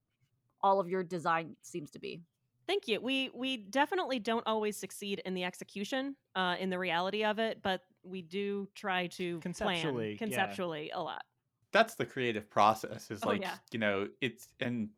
all 0.62 0.80
of 0.80 0.88
your 0.88 1.02
design 1.02 1.56
seems 1.62 1.90
to 1.92 1.98
be. 1.98 2.20
Thank 2.66 2.86
you. 2.86 3.00
We 3.00 3.30
we 3.34 3.56
definitely 3.56 4.20
don't 4.20 4.46
always 4.46 4.76
succeed 4.76 5.20
in 5.24 5.34
the 5.34 5.44
execution, 5.44 6.14
uh, 6.36 6.56
in 6.60 6.70
the 6.70 6.78
reality 6.78 7.24
of 7.24 7.38
it, 7.38 7.58
but 7.62 7.80
we 8.04 8.22
do 8.22 8.68
try 8.74 9.06
to 9.08 9.42
Conceptually, 9.42 10.16
plan 10.22 10.62
conceptually 10.68 10.90
a 10.90 11.00
lot. 11.02 11.24
that's 11.72 11.94
the 11.94 12.06
creative 12.06 12.50
process 12.50 13.10
is 13.10 13.24
Oh, 13.24 13.28
like 13.28 13.40
yeah. 13.40 13.58
you 13.72 13.78
know 13.78 14.08
it's 14.20 14.48
and 14.60 14.90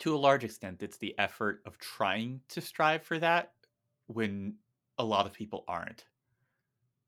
to 0.00 0.14
a 0.14 0.18
large 0.18 0.44
extent 0.44 0.82
it's 0.82 0.98
the 0.98 1.18
effort 1.18 1.62
of 1.66 1.78
trying 1.78 2.42
to 2.50 2.60
strive 2.60 3.02
for 3.04 3.18
that 3.20 3.54
when 4.06 4.58
a 4.98 5.04
lot 5.04 5.26
of 5.26 5.34
people 5.34 5.64
aren't 5.68 6.06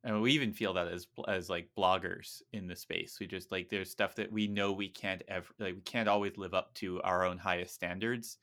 and 0.05 0.21
we 0.21 0.33
even 0.33 0.53
feel 0.53 0.73
that 0.75 0.89
as 0.89 1.07
as 1.29 1.49
like 1.49 1.71
bloggers 1.77 2.43
in 2.53 2.67
the 2.67 2.77
space 2.77 3.19
we 3.21 3.27
just 3.27 3.51
like 3.53 3.69
there's 3.69 3.91
stuff 3.91 4.15
that 4.15 4.31
we 4.31 4.47
know 4.47 4.73
we 4.73 4.89
can't 4.89 5.23
ever 5.29 5.53
like 5.59 5.75
we 5.75 5.81
can't 5.83 6.09
always 6.09 6.37
live 6.37 6.55
up 6.55 6.75
to 6.75 7.01
our 7.03 7.25
own 7.25 7.39
highest 7.39 7.75
standards 7.75 8.39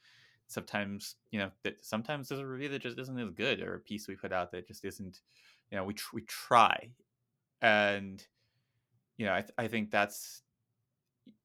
sometimes 0.47 1.15
you 1.31 1.39
know 1.39 1.51
that 1.63 1.83
sometimes 1.83 2.29
there's 2.29 2.41
a 2.41 2.47
review 2.47 2.69
that 2.69 2.81
just 2.81 2.97
isn't 2.99 3.19
as 3.19 3.31
good 3.31 3.61
or 3.61 3.75
a 3.75 3.79
piece 3.79 4.07
we 4.07 4.15
put 4.15 4.33
out 4.33 4.51
that 4.51 4.67
just 4.67 4.85
isn't 4.85 5.21
you 5.71 5.77
know 5.77 5.83
we 5.83 5.93
tr- 5.93 6.15
we 6.15 6.21
try 6.21 6.89
and 7.61 8.25
you 9.17 9.25
know 9.25 9.33
I, 9.33 9.41
th- 9.41 9.53
I 9.57 9.67
think 9.67 9.91
that's 9.91 10.43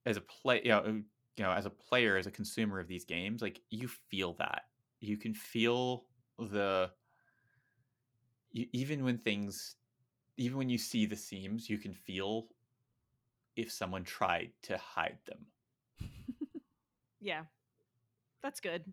as 0.06 0.16
a 0.16 0.20
play 0.20 0.60
you 0.64 0.70
know 0.70 0.78
uh, 0.78 0.92
you 0.92 1.44
know 1.44 1.50
as 1.50 1.66
a 1.66 1.70
player 1.70 2.16
as 2.16 2.26
a 2.26 2.30
consumer 2.30 2.78
of 2.78 2.88
these 2.88 3.04
games 3.04 3.42
like 3.42 3.60
you 3.70 3.88
feel 3.88 4.34
that 4.34 4.62
you 5.00 5.16
can 5.16 5.34
feel 5.34 6.04
the 6.38 6.90
you, 8.52 8.66
even 8.72 9.04
when 9.04 9.18
things 9.18 9.76
even 10.36 10.58
when 10.58 10.68
you 10.68 10.78
see 10.78 11.06
the 11.06 11.16
seams 11.16 11.68
you 11.68 11.78
can 11.78 11.92
feel 11.94 12.46
if 13.56 13.70
someone 13.70 14.04
tried 14.04 14.50
to 14.62 14.76
hide 14.78 15.18
them 15.26 15.46
Yeah, 17.20 17.44
that's 18.42 18.60
good. 18.60 18.84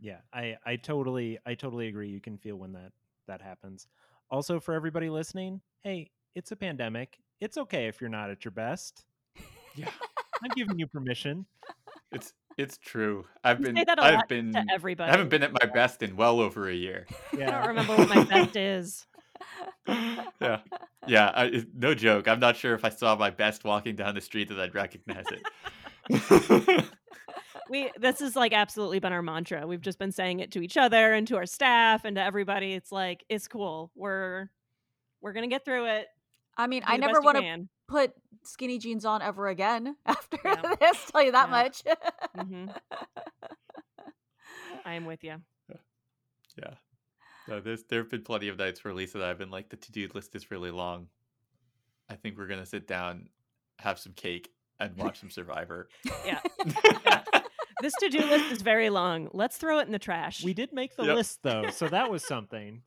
Yeah, 0.00 0.18
I 0.32 0.56
I 0.64 0.76
totally 0.76 1.38
I 1.44 1.54
totally 1.54 1.88
agree. 1.88 2.08
You 2.08 2.20
can 2.20 2.38
feel 2.38 2.56
when 2.56 2.72
that 2.72 2.92
that 3.28 3.40
happens. 3.40 3.86
Also, 4.30 4.60
for 4.60 4.74
everybody 4.74 5.08
listening, 5.08 5.60
hey, 5.82 6.10
it's 6.34 6.50
a 6.52 6.56
pandemic. 6.56 7.18
It's 7.40 7.56
okay 7.56 7.86
if 7.86 8.00
you're 8.00 8.10
not 8.10 8.30
at 8.30 8.44
your 8.44 8.52
best. 8.52 9.04
yeah 9.76 9.88
I'm 10.42 10.50
giving 10.56 10.78
you 10.78 10.86
permission. 10.86 11.46
it's 12.12 12.32
it's 12.56 12.76
true 12.78 13.24
i've 13.44 13.60
been 13.60 13.76
say 13.76 13.84
that 13.84 13.98
a 14.00 14.02
i've 14.02 14.26
been 14.28 14.52
to 14.52 14.64
everybody. 14.72 15.08
i 15.08 15.12
haven't 15.12 15.28
been 15.28 15.42
at 15.44 15.52
my 15.52 15.66
best 15.72 16.02
in 16.02 16.16
well 16.16 16.40
over 16.40 16.68
a 16.68 16.74
year 16.74 17.06
Yeah. 17.36 17.48
I 17.48 17.50
don't 17.60 17.68
remember 17.68 17.96
what 17.96 18.08
my 18.08 18.24
best 18.24 18.56
is. 18.56 19.06
yeah 19.86 20.58
yeah 21.06 21.30
I, 21.34 21.64
no 21.76 21.94
joke 21.94 22.26
i'm 22.26 22.40
not 22.40 22.56
sure 22.56 22.74
if 22.74 22.84
i 22.84 22.88
saw 22.88 23.14
my 23.14 23.30
best 23.30 23.62
walking 23.64 23.94
down 23.94 24.14
the 24.16 24.20
street 24.20 24.48
that 24.48 24.58
i'd 24.58 24.74
recognize 24.74 25.26
it 25.30 26.84
We 27.70 27.90
this 27.98 28.20
has 28.20 28.34
like 28.36 28.52
absolutely 28.52 28.98
been 28.98 29.12
our 29.12 29.22
mantra. 29.22 29.66
We've 29.66 29.80
just 29.80 29.98
been 29.98 30.12
saying 30.12 30.40
it 30.40 30.52
to 30.52 30.62
each 30.62 30.76
other 30.76 31.12
and 31.12 31.26
to 31.28 31.36
our 31.36 31.46
staff 31.46 32.04
and 32.04 32.16
to 32.16 32.22
everybody. 32.22 32.72
It's 32.74 32.90
like 32.92 33.24
it's 33.28 33.46
cool. 33.48 33.90
We're 33.94 34.50
we're 35.20 35.32
gonna 35.32 35.48
get 35.48 35.64
through 35.64 35.86
it. 35.86 36.06
i 36.56 36.66
mean 36.66 36.82
Do 36.82 36.86
i 36.92 36.96
never 36.96 37.20
want 37.20 37.38
to 37.38 37.68
put 37.88 38.12
skinny 38.44 38.78
jeans 38.78 39.04
on 39.04 39.22
ever 39.22 39.48
again 39.48 39.96
after 40.06 40.38
Yeah. 40.44 40.74
this 40.80 41.10
tell 41.10 41.22
you 41.22 41.32
that 41.32 41.48
Yeah. 41.48 41.50
much 41.50 41.82
Mhm. 42.36 42.74
I 44.84 44.94
am 44.94 45.04
with 45.06 45.22
you. 45.24 45.36
Yeah. 46.56 46.74
No, 47.46 47.60
there's 47.60 47.84
there 47.84 48.00
have 48.00 48.10
been 48.10 48.22
plenty 48.22 48.48
of 48.48 48.58
nights 48.58 48.82
where 48.82 48.92
Lisa 48.92 49.18
and 49.18 49.24
I've 49.26 49.38
been 49.38 49.50
like, 49.50 49.68
the 49.68 49.76
to 49.76 49.92
do 49.92 50.08
list 50.12 50.34
is 50.34 50.50
really 50.50 50.72
long. 50.72 51.06
I 52.10 52.14
think 52.16 52.36
we're 52.36 52.48
gonna 52.48 52.66
sit 52.66 52.88
down, 52.88 53.28
have 53.78 53.98
some 54.00 54.12
cake, 54.12 54.50
and 54.80 54.96
watch 54.96 55.20
some 55.20 55.30
Survivor. 55.30 55.88
Yeah. 56.26 56.40
This 57.80 57.94
to 57.96 58.08
do 58.08 58.18
list 58.26 58.50
is 58.50 58.62
very 58.62 58.90
long. 58.90 59.28
Let's 59.32 59.56
throw 59.56 59.78
it 59.78 59.86
in 59.86 59.92
the 59.92 59.98
trash. 59.98 60.42
we 60.44 60.52
did 60.54 60.72
make 60.72 60.96
the 60.96 61.04
Yep. 61.04 61.16
list 61.16 61.40
though, 61.42 61.70
so 61.70 61.88
that 61.88 62.10
was 62.10 62.22
something. 62.26 62.82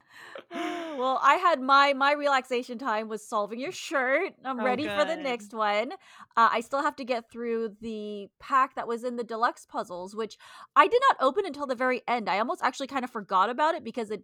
well, 0.54 1.20
I 1.24 1.36
had 1.36 1.62
my 1.62 1.94
my 1.94 2.12
relaxation 2.12 2.78
time 2.78 3.08
was 3.08 3.26
solving 3.26 3.60
your 3.60 3.72
shirt. 3.72 4.34
I'm 4.44 4.60
Oh, 4.60 4.64
ready 4.64 4.84
for 4.88 5.06
the 5.06 5.16
next 5.16 5.54
one. 5.54 5.94
Uh, 6.36 6.50
I 6.52 6.60
still 6.60 6.82
have 6.84 6.96
to 6.98 7.06
get 7.06 7.32
through 7.32 7.78
the 7.82 8.28
pack 8.40 8.76
that 8.76 8.88
was 8.88 9.04
in 9.06 9.16
the 9.16 9.24
deluxe 9.24 9.66
puzzles, 9.66 10.14
which 10.16 10.38
I 10.76 10.88
did 10.88 11.02
not 11.10 11.18
open 11.26 11.46
until 11.46 11.68
the 11.68 11.76
very 11.76 12.02
end. 12.08 12.30
I 12.30 12.40
almost 12.40 12.62
actually 12.64 12.88
kind 12.88 13.06
of 13.06 13.10
forgot 13.10 13.50
about 13.50 13.76
it 13.76 13.84
because 13.84 14.12
it 14.12 14.24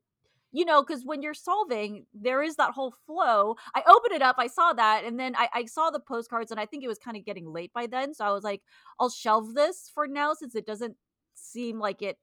you 0.51 0.65
know, 0.65 0.81
because 0.81 1.03
when 1.05 1.21
you're 1.21 1.33
solving, 1.33 2.05
there 2.13 2.41
is 2.41 2.55
that 2.55 2.71
whole 2.71 2.93
flow. 3.05 3.55
I 3.75 3.83
opened 3.87 4.13
it 4.13 4.21
up, 4.21 4.37
I 4.39 4.47
saw 4.47 4.73
that, 4.73 5.03
and 5.05 5.19
then 5.19 5.35
I, 5.35 5.49
I 5.53 5.65
saw 5.65 5.89
the 5.89 5.99
postcards, 5.99 6.51
and 6.51 6.59
I 6.59 6.65
think 6.65 6.83
it 6.83 6.87
was 6.87 6.99
kind 6.99 7.17
of 7.17 7.25
getting 7.25 7.51
late 7.51 7.71
by 7.73 7.87
then. 7.87 8.13
So 8.13 8.25
I 8.25 8.31
was 8.31 8.43
like, 8.43 8.61
I'll 8.99 9.09
shelve 9.09 9.53
this 9.53 9.91
for 9.93 10.07
now 10.07 10.33
since 10.33 10.55
it 10.55 10.65
doesn't 10.65 10.95
seem 11.35 11.79
like 11.79 12.01
it 12.01 12.17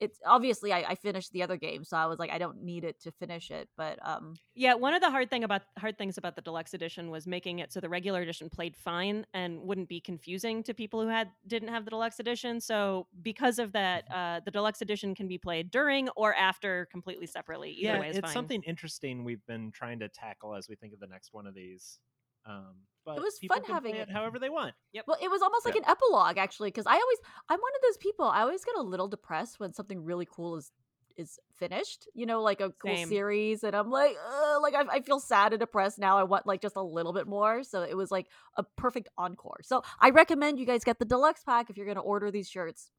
it's 0.00 0.18
obviously 0.24 0.72
I, 0.72 0.78
I, 0.88 0.94
finished 0.94 1.32
the 1.32 1.42
other 1.42 1.56
game, 1.56 1.84
so 1.84 1.96
I 1.96 2.06
was 2.06 2.18
like, 2.18 2.30
I 2.30 2.38
don't 2.38 2.62
need 2.62 2.84
it 2.84 3.00
to 3.02 3.12
finish 3.12 3.50
it. 3.50 3.68
But 3.76 3.98
um, 4.02 4.34
yeah, 4.54 4.74
one 4.74 4.94
of 4.94 5.02
the 5.02 5.10
hard 5.10 5.30
thing 5.30 5.44
about 5.44 5.62
hard 5.78 5.98
things 5.98 6.16
about 6.16 6.36
the 6.36 6.42
deluxe 6.42 6.74
edition 6.74 7.10
was 7.10 7.26
making 7.26 7.58
it 7.58 7.72
so 7.72 7.80
the 7.80 7.88
regular 7.88 8.22
edition 8.22 8.48
played 8.48 8.76
fine 8.76 9.26
and 9.34 9.60
wouldn't 9.60 9.88
be 9.88 10.00
confusing 10.00 10.62
to 10.64 10.74
people 10.74 11.02
who 11.02 11.08
had 11.08 11.28
didn't 11.46 11.68
have 11.68 11.84
the 11.84 11.90
deluxe 11.90 12.18
edition. 12.18 12.60
So 12.60 13.06
because 13.22 13.58
of 13.58 13.72
that, 13.72 14.08
mm-hmm. 14.08 14.18
uh, 14.18 14.40
the 14.44 14.50
deluxe 14.50 14.80
edition 14.80 15.14
can 15.14 15.28
be 15.28 15.38
played 15.38 15.70
during 15.70 16.08
or 16.10 16.34
after 16.34 16.88
completely 16.90 17.26
separately. 17.26 17.70
Either 17.70 17.94
yeah, 17.94 18.00
way 18.00 18.08
it's 18.08 18.20
fine. 18.20 18.32
something 18.32 18.62
interesting 18.62 19.22
we've 19.22 19.44
been 19.46 19.70
trying 19.70 19.98
to 20.00 20.08
tackle 20.08 20.54
as 20.54 20.68
we 20.68 20.76
think 20.76 20.94
of 20.94 21.00
the 21.00 21.06
next 21.06 21.32
one 21.32 21.46
of 21.46 21.54
these. 21.54 22.00
Um, 22.46 22.76
but 23.04 23.16
it 23.16 23.22
was 23.22 23.38
fun 23.48 23.62
having 23.64 23.94
it. 23.94 24.08
it. 24.08 24.12
however 24.12 24.38
they 24.38 24.50
want. 24.50 24.74
Yep. 24.92 25.04
Well, 25.06 25.18
it 25.22 25.30
was 25.30 25.42
almost 25.42 25.64
like 25.64 25.76
an 25.76 25.84
epilogue 25.86 26.38
actually, 26.38 26.68
because 26.68 26.86
I 26.86 26.94
always 26.94 27.18
I'm 27.48 27.58
one 27.58 27.72
of 27.76 27.82
those 27.82 27.96
people. 27.96 28.26
I 28.26 28.42
always 28.42 28.64
get 28.64 28.76
a 28.76 28.82
little 28.82 29.08
depressed 29.08 29.60
when 29.60 29.72
something 29.72 30.04
really 30.04 30.26
cool 30.30 30.56
is 30.56 30.70
is 31.16 31.38
finished. 31.56 32.08
You 32.14 32.26
know, 32.26 32.42
like 32.42 32.60
a 32.60 32.70
cool 32.70 32.96
Same. 32.96 33.08
series, 33.08 33.62
and 33.64 33.74
I'm 33.74 33.90
like, 33.90 34.16
like 34.62 34.74
I, 34.74 34.96
I 34.96 35.00
feel 35.00 35.20
sad 35.20 35.52
and 35.52 35.60
depressed 35.60 35.98
now. 35.98 36.18
I 36.18 36.24
want 36.24 36.46
like 36.46 36.60
just 36.60 36.76
a 36.76 36.82
little 36.82 37.12
bit 37.12 37.26
more. 37.26 37.62
So 37.62 37.82
it 37.82 37.96
was 37.96 38.10
like 38.10 38.26
a 38.56 38.64
perfect 38.76 39.08
encore. 39.16 39.60
So 39.62 39.82
I 40.00 40.10
recommend 40.10 40.58
you 40.58 40.66
guys 40.66 40.84
get 40.84 40.98
the 40.98 41.04
deluxe 41.04 41.42
pack 41.44 41.70
if 41.70 41.76
you're 41.76 41.86
going 41.86 41.96
to 41.96 42.02
order 42.02 42.30
these 42.30 42.48
shirts. 42.48 42.90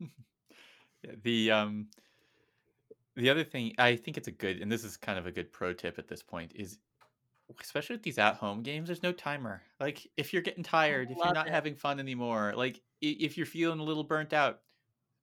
the 1.22 1.50
um 1.50 1.86
the 3.16 3.30
other 3.30 3.44
thing 3.44 3.72
I 3.78 3.96
think 3.96 4.16
it's 4.16 4.28
a 4.28 4.32
good 4.32 4.60
and 4.60 4.70
this 4.70 4.84
is 4.84 4.96
kind 4.96 5.18
of 5.18 5.26
a 5.26 5.32
good 5.32 5.52
pro 5.52 5.72
tip 5.72 5.98
at 5.98 6.08
this 6.08 6.22
point 6.22 6.52
is 6.54 6.78
especially 7.60 7.94
with 7.94 8.02
these 8.02 8.18
at 8.18 8.36
home 8.36 8.62
games, 8.62 8.88
there's 8.88 9.02
no 9.02 9.12
timer. 9.12 9.62
Like 9.80 10.06
if 10.16 10.32
you're 10.32 10.42
getting 10.42 10.64
tired, 10.64 11.10
if 11.10 11.16
you're 11.16 11.32
not 11.32 11.48
it. 11.48 11.52
having 11.52 11.74
fun 11.74 12.00
anymore, 12.00 12.54
like 12.56 12.80
if 13.00 13.36
you're 13.36 13.46
feeling 13.46 13.78
a 13.78 13.84
little 13.84 14.04
burnt 14.04 14.32
out, 14.32 14.60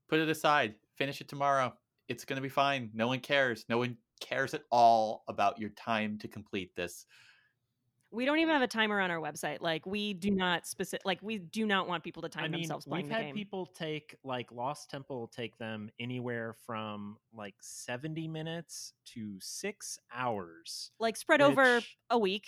put 0.09 0.19
it 0.19 0.29
aside, 0.29 0.75
finish 0.95 1.21
it 1.21 1.27
tomorrow. 1.27 1.73
It's 2.07 2.25
going 2.25 2.37
to 2.37 2.41
be 2.41 2.49
fine. 2.49 2.89
No 2.93 3.07
one 3.07 3.19
cares. 3.19 3.65
No 3.69 3.77
one 3.77 3.97
cares 4.19 4.53
at 4.53 4.63
all 4.71 5.23
about 5.27 5.59
your 5.59 5.71
time 5.71 6.17
to 6.19 6.27
complete 6.27 6.75
this 6.75 7.05
we 8.13 8.25
don't 8.25 8.37
even 8.37 8.53
have 8.53 8.61
a 8.61 8.67
timer 8.67 8.99
on 8.99 9.09
our 9.09 9.19
website. 9.19 9.57
Like 9.61 9.85
we 9.85 10.13
do 10.13 10.29
not 10.29 10.67
specific 10.67 11.05
like 11.05 11.19
we 11.21 11.39
do 11.39 11.65
not 11.65 11.87
want 11.87 12.03
people 12.03 12.21
to 12.21 12.29
time 12.29 12.45
I 12.45 12.47
mean, 12.47 12.61
themselves 12.61 12.85
playing 12.85 13.05
we've 13.05 13.09
the 13.09 13.15
had 13.15 13.25
game. 13.25 13.35
people 13.35 13.65
take 13.65 14.15
like 14.23 14.51
Lost 14.51 14.89
Temple 14.89 15.31
take 15.35 15.57
them 15.57 15.89
anywhere 15.99 16.55
from 16.65 17.17
like 17.33 17.55
70 17.59 18.27
minutes 18.27 18.93
to 19.13 19.37
6 19.39 19.99
hours. 20.15 20.91
Like 20.99 21.17
spread 21.17 21.41
over 21.41 21.81
a 22.09 22.17
week. 22.17 22.47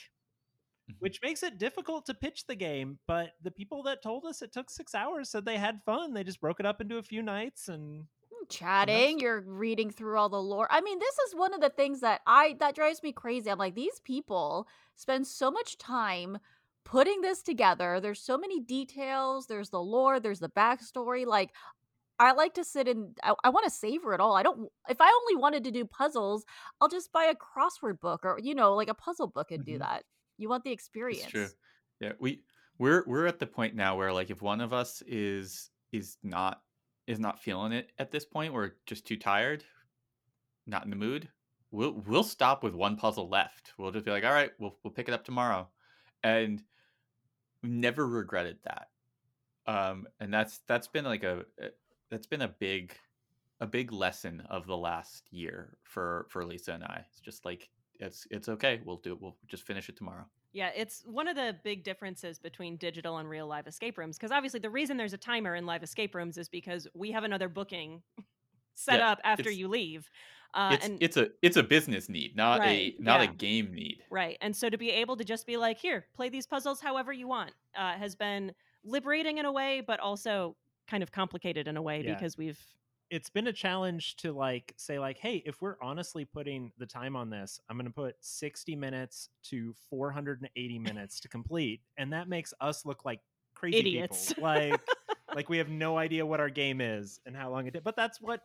Mm-hmm. 0.89 0.97
Which 0.99 1.19
makes 1.23 1.41
it 1.41 1.57
difficult 1.57 2.05
to 2.05 2.13
pitch 2.13 2.45
the 2.45 2.53
game, 2.53 2.99
but 3.07 3.31
the 3.41 3.49
people 3.49 3.81
that 3.83 4.03
told 4.03 4.23
us 4.25 4.43
it 4.43 4.53
took 4.53 4.69
6 4.69 4.93
hours 4.93 5.29
said 5.29 5.43
they 5.43 5.57
had 5.57 5.81
fun. 5.83 6.13
They 6.13 6.23
just 6.23 6.39
broke 6.39 6.59
it 6.59 6.65
up 6.67 6.79
into 6.79 6.97
a 6.97 7.03
few 7.03 7.23
nights 7.23 7.69
and 7.69 8.05
chatting 8.49 9.19
you're 9.19 9.41
reading 9.41 9.89
through 9.91 10.17
all 10.17 10.29
the 10.29 10.41
lore. 10.41 10.67
I 10.71 10.81
mean 10.81 10.99
this 10.99 11.17
is 11.27 11.35
one 11.35 11.53
of 11.53 11.61
the 11.61 11.69
things 11.69 12.01
that 12.01 12.21
i 12.27 12.55
that 12.59 12.75
drives 12.75 13.03
me 13.03 13.11
crazy. 13.11 13.49
I'm 13.49 13.57
like 13.57 13.75
these 13.75 13.99
people 14.01 14.67
spend 14.95 15.27
so 15.27 15.51
much 15.51 15.77
time 15.77 16.37
putting 16.83 17.21
this 17.21 17.41
together. 17.41 17.99
There's 17.99 18.21
so 18.21 18.37
many 18.37 18.59
details 18.61 19.47
there's 19.47 19.69
the 19.69 19.81
lore 19.81 20.19
there's 20.19 20.39
the 20.39 20.49
backstory. 20.49 21.25
Like 21.25 21.51
i 22.19 22.31
like 22.31 22.53
to 22.55 22.63
sit 22.63 22.87
and 22.87 23.17
i, 23.23 23.33
I 23.43 23.49
want 23.49 23.65
to 23.65 23.71
savor 23.71 24.13
it 24.13 24.21
all. 24.21 24.35
I 24.35 24.43
don't 24.43 24.69
if 24.89 25.01
i 25.01 25.09
only 25.21 25.41
wanted 25.41 25.63
to 25.65 25.71
do 25.71 25.85
puzzles 25.85 26.45
i'll 26.81 26.87
just 26.87 27.11
buy 27.11 27.25
a 27.25 27.35
crossword 27.35 27.99
book 27.99 28.21
or 28.25 28.39
you 28.41 28.55
know 28.55 28.75
like 28.75 28.87
a 28.89 28.93
puzzle 28.93 29.27
book 29.27 29.51
and 29.51 29.65
do 29.65 29.73
Mhm. 29.75 29.79
that. 29.79 30.03
You 30.37 30.49
want 30.49 30.63
the 30.63 30.71
experience 30.71 31.23
It's 31.23 31.31
true. 31.31 31.49
Yeah, 32.01 32.13
we 32.19 32.43
we're 32.77 33.03
we're 33.07 33.25
at 33.25 33.39
the 33.39 33.47
point 33.47 33.75
now 33.75 33.97
where 33.97 34.11
like 34.13 34.29
if 34.29 34.41
one 34.41 34.61
of 34.61 34.73
us 34.73 35.01
is 35.03 35.71
is 35.91 36.17
not 36.23 36.61
is 37.07 37.19
not 37.19 37.41
feeling 37.41 37.71
it 37.71 37.91
at 37.99 38.11
this 38.11 38.25
point, 38.25 38.53
we're 38.53 38.71
just 38.85 39.05
too 39.05 39.17
tired, 39.17 39.63
not 40.65 40.83
in 40.83 40.89
the 40.89 40.95
mood. 40.95 41.29
We'll 41.71 42.03
we'll 42.07 42.23
stop 42.23 42.63
with 42.63 42.73
one 42.73 42.95
puzzle 42.95 43.29
left. 43.29 43.73
We'll 43.77 43.91
just 43.91 44.05
be 44.05 44.11
like, 44.11 44.23
all 44.23 44.31
right, 44.31 44.51
we'll 44.59 44.77
we'll 44.83 44.93
pick 44.93 45.07
it 45.07 45.13
up 45.13 45.25
tomorrow, 45.25 45.67
and 46.23 46.63
never 47.63 48.07
regretted 48.07 48.57
that. 48.63 48.89
Um, 49.67 50.07
and 50.19 50.33
that's 50.33 50.59
that's 50.67 50.87
been 50.87 51.05
like 51.05 51.23
a 51.23 51.45
a- 51.59 51.71
that's 52.09 52.27
been 52.27 52.43
a 52.43 52.47
big 52.47 52.93
a 53.59 53.67
big 53.67 53.91
lesson 53.91 54.41
of 54.49 54.67
the 54.67 54.77
last 54.77 55.31
year 55.31 55.77
for 55.83 56.27
for 56.29 56.45
Lisa 56.45 56.73
and 56.73 56.83
I. 56.83 57.03
It's 57.09 57.19
just 57.19 57.45
like 57.45 57.69
it's 57.99 58.27
it's 58.31 58.49
okay. 58.49 58.81
We'll 58.85 58.97
do 58.97 59.13
it. 59.13 59.21
We'll 59.21 59.37
just 59.47 59.63
finish 59.63 59.89
it 59.89 59.97
tomorrow. 59.97 60.25
Yeah, 60.55 60.69
it's 60.73 61.03
one 61.05 61.27
of 61.27 61.35
the 61.35 61.53
big 61.65 61.83
differences 61.83 62.39
between 62.39 62.77
digital 62.77 63.17
and 63.17 63.27
real 63.29 63.45
live 63.45 63.67
escape 63.67 63.97
rooms. 63.97 64.17
Because 64.17 64.31
obviously, 64.31 64.61
the 64.61 64.69
reason 64.69 64.95
there's 64.95 65.11
a 65.11 65.17
timer 65.17 65.53
in 65.55 65.65
live 65.65 65.83
escape 65.83 66.15
rooms 66.15 66.37
is 66.37 66.47
because 66.47 66.87
we 66.93 67.11
have 67.11 67.25
another 67.25 67.49
booking 67.49 68.01
set 68.73 68.99
Yeah, 68.99 69.11
up 69.11 69.19
after 69.25 69.51
you 69.51 69.67
leave. 69.67 70.09
Uh, 70.53 70.69
it's 70.73 70.85
and 70.85 71.03
it's 71.03 71.17
a 71.17 71.27
it's 71.41 71.57
a 71.57 71.63
business 71.63 72.07
need, 72.07 72.37
not 72.37 72.61
Right, 72.61 72.95
a 72.97 73.03
not 73.03 73.19
yeah. 73.21 73.29
a 73.29 73.33
game 73.33 73.73
need. 73.73 73.97
right, 74.09 74.37
and 74.39 74.55
so 74.55 74.69
to 74.69 74.77
be 74.77 74.91
able 74.91 75.17
to 75.17 75.25
just 75.25 75.45
be 75.45 75.57
like, 75.57 75.77
here, 75.77 76.05
play 76.15 76.29
these 76.29 76.47
puzzles 76.47 76.79
however 76.79 77.11
you 77.11 77.27
want, 77.27 77.51
uh, 77.77 77.91
has 77.97 78.15
been 78.15 78.53
liberating 78.85 79.37
in 79.37 79.43
a 79.45 79.51
way, 79.51 79.81
but 79.85 79.99
also 79.99 80.55
kind 80.87 81.03
of 81.03 81.11
complicated 81.11 81.67
in 81.67 81.75
a 81.75 81.81
way 81.81 82.01
Yeah. 82.01 82.13
because 82.13 82.37
we've 82.37 82.59
it's 83.09 83.29
been 83.29 83.47
a 83.47 83.53
challenge 83.53 84.15
to 84.17 84.31
like 84.31 84.73
say 84.77 84.99
like 84.99 85.17
hey 85.17 85.43
if 85.45 85.61
we're 85.61 85.75
honestly 85.81 86.25
putting 86.25 86.71
the 86.77 86.85
time 86.85 87.15
on 87.15 87.29
this 87.29 87.59
i'm 87.69 87.77
going 87.77 87.85
to 87.85 87.93
put 87.93 88.15
60 88.19 88.75
minutes 88.75 89.29
to 89.43 89.73
480 89.89 90.79
minutes 90.79 91.19
to 91.19 91.27
complete 91.27 91.81
and 91.97 92.13
that 92.13 92.27
makes 92.27 92.53
us 92.61 92.85
look 92.85 93.05
like 93.05 93.19
crazy 93.53 93.79
Idiots. 93.79 94.29
people 94.29 94.43
like 94.43 94.81
like 95.35 95.49
we 95.49 95.57
have 95.57 95.69
no 95.69 95.97
idea 95.97 96.25
what 96.25 96.39
our 96.39 96.49
game 96.49 96.81
is 96.81 97.19
and 97.25 97.35
how 97.35 97.51
long 97.51 97.67
it 97.67 97.73
did 97.73 97.83
but 97.83 97.95
that's 97.95 98.19
what 98.19 98.41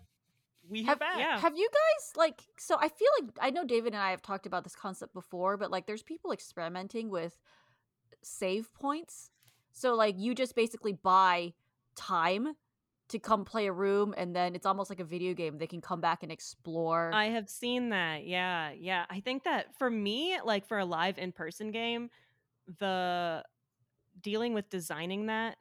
we 0.69 0.85
have, 0.85 1.01
Have- 1.01 1.19
yeah. 1.19 1.39
Have 1.39 1.57
you 1.57 1.69
guys 1.69 2.17
like 2.17 2.43
so 2.59 2.77
I 2.79 2.89
feel 2.89 3.09
like 3.21 3.31
I 3.41 3.51
know 3.51 3.65
David 3.65 3.95
and 3.95 4.03
I 4.03 4.11
have 4.11 4.23
talked 4.23 4.47
about 4.47 4.63
this 4.63 4.77
concept 4.77 5.15
before, 5.15 5.57
but 5.57 5.71
like 5.71 5.87
there's 5.87 6.03
people 6.03 6.33
experimenting 6.33 7.09
with 7.09 7.39
save 8.23 8.73
points. 8.75 9.31
So 9.73 9.95
like 9.95 10.17
you 10.19 10.35
just 10.35 10.55
basically 10.55 10.93
buy 10.93 11.55
time 11.97 12.55
to 13.11 13.19
come 13.19 13.45
play 13.45 13.67
a 13.67 13.73
room 13.73 14.15
and 14.17 14.35
then 14.35 14.55
it's 14.55 14.67
almost 14.67 14.91
like 14.91 15.01
a 15.01 15.05
video 15.05 15.35
game. 15.35 15.59
They 15.59 15.67
can 15.67 15.81
come 15.81 16.01
back 16.01 16.23
and 16.23 16.33
explore. 16.33 17.11
I 17.13 17.27
have 17.27 17.49
seen 17.49 17.91
that. 17.91 18.25
Yeah. 18.27 18.71
Yeah. 18.73 19.05
I 19.11 19.21
think 19.21 19.45
that 19.45 19.77
for 19.79 19.91
me, 19.91 20.39
like 20.45 20.67
for 20.67 20.79
a 20.79 20.85
live 20.85 21.19
in 21.19 21.33
person 21.33 21.71
game, 21.71 22.11
the 22.79 23.45
dealing 24.21 24.55
with 24.55 24.69
designing 24.71 25.27
that, 25.27 25.57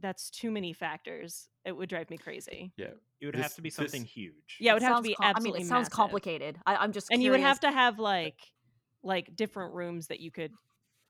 that's 0.00 0.30
too 0.30 0.50
many 0.50 0.72
factors. 0.72 1.48
It 1.64 1.72
would 1.76 1.88
drive 1.88 2.10
me 2.10 2.18
crazy. 2.18 2.72
Yeah, 2.76 2.88
it 3.20 3.26
would 3.26 3.34
This- 3.34 3.42
have 3.42 3.54
to 3.54 3.62
be 3.62 3.68
this- 3.70 3.76
something 3.76 4.04
huge 4.04 4.56
Yeah, 4.60 4.72
it 4.72 4.74
would 4.74 4.82
have 4.82 4.96
to 4.98 5.02
be 5.02 5.14
com- 5.14 5.34
I 5.36 5.40
mean, 5.40 5.54
it 5.56 5.60
sounds 5.60 5.70
massive. 5.86 5.92
complicated. 5.92 6.58
I, 6.66 6.76
I'm 6.76 6.92
just 6.92 7.10
And 7.10 7.22
you 7.22 7.30
would 7.30 7.40
have 7.40 7.60
to 7.60 7.70
have 7.70 7.98
like 7.98 8.38
like 9.02 9.34
different 9.36 9.72
rooms 9.74 10.08
that 10.08 10.18
you 10.20 10.30
could 10.32 10.52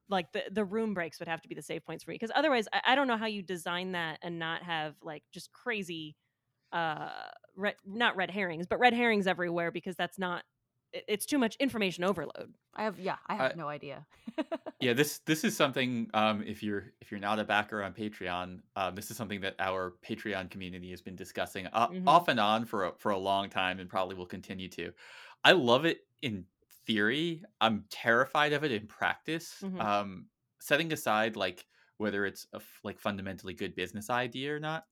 like 0.09 0.33
the 0.33 0.45
the 0.51 0.65
room 0.65 0.95
breaks 0.95 1.19
would 1.19 1.29
have 1.29 1.43
to 1.43 1.49
be 1.49 1.55
the 1.55 1.63
save 1.63 1.85
points 1.85 2.05
for 2.05 2.11
me 2.11 2.15
because 2.17 2.33
otherwise 2.35 2.69
I, 2.73 2.81
I 2.89 2.95
don't 2.95 3.09
know 3.09 3.17
how 3.17 3.27
you 3.27 3.43
design 3.43 3.93
that 3.93 4.19
and 4.23 4.39
not 4.39 4.63
have 4.63 4.97
like 5.03 5.25
just 5.33 5.53
crazy 5.53 6.17
uh 6.73 7.31
red, 7.57 7.77
not 7.85 8.17
red 8.17 8.31
herrings 8.31 8.67
but 8.67 8.79
red 8.79 8.95
herrings 8.95 9.27
everywhere 9.27 9.71
because 9.71 9.97
that's 9.97 10.19
not 10.19 10.45
it- 10.93 11.05
it's 11.09 11.27
too 11.27 11.39
much 11.39 11.57
information 11.57 12.05
overload 12.05 12.57
I 12.75 12.85
have 12.85 12.99
yeah, 13.01 13.19
I 13.27 13.37
have 13.37 13.49
I- 13.49 13.55
no 13.55 13.69
idea. 13.69 14.07
yeah. 14.81 14.93
This 14.93 15.19
this 15.21 15.43
is 15.45 15.57
something. 15.57 16.11
Um, 16.15 16.43
if 16.43 16.63
you're 16.63 16.93
if 17.01 17.11
you're 17.11 17.21
not 17.21 17.39
a 17.39 17.45
backer 17.45 17.83
on 17.83 17.95
Patreon, 17.95 18.61
um, 18.77 18.95
this 18.95 19.11
is 19.11 19.17
something 19.17 19.41
that 19.41 19.55
our 19.59 19.95
Patreon 20.07 20.51
community 20.51 20.91
has 20.91 21.01
been 21.01 21.17
discussing 21.17 21.67
uh, 21.69 21.89
Mhm. 21.89 22.07
off 22.07 22.29
and 22.29 22.39
on 22.39 22.67
for 22.67 22.87
a, 22.87 22.93
for 22.99 23.11
a 23.13 23.19
long 23.19 23.49
time, 23.49 23.81
and 23.81 23.89
probably 23.89 24.15
will 24.17 24.27
continue 24.27 24.69
to. 24.71 24.93
I 25.45 25.53
love 25.53 25.85
it 25.87 26.01
in 26.23 26.45
theory. 26.87 27.43
I'm 27.61 27.87
terrified 27.91 28.53
of 28.53 28.64
it 28.64 28.72
in 28.72 28.87
practice. 28.87 29.66
Mhm. 29.66 29.80
Um, 29.80 30.28
setting 30.61 30.93
aside 30.93 31.37
like 31.37 31.66
whether 31.99 32.26
it's 32.26 32.47
a 32.53 32.57
f- 32.57 32.80
like 32.84 32.99
fundamentally 33.01 33.55
good 33.55 33.74
business 33.74 34.11
idea 34.11 34.55
or 34.55 34.61
not, 34.61 34.87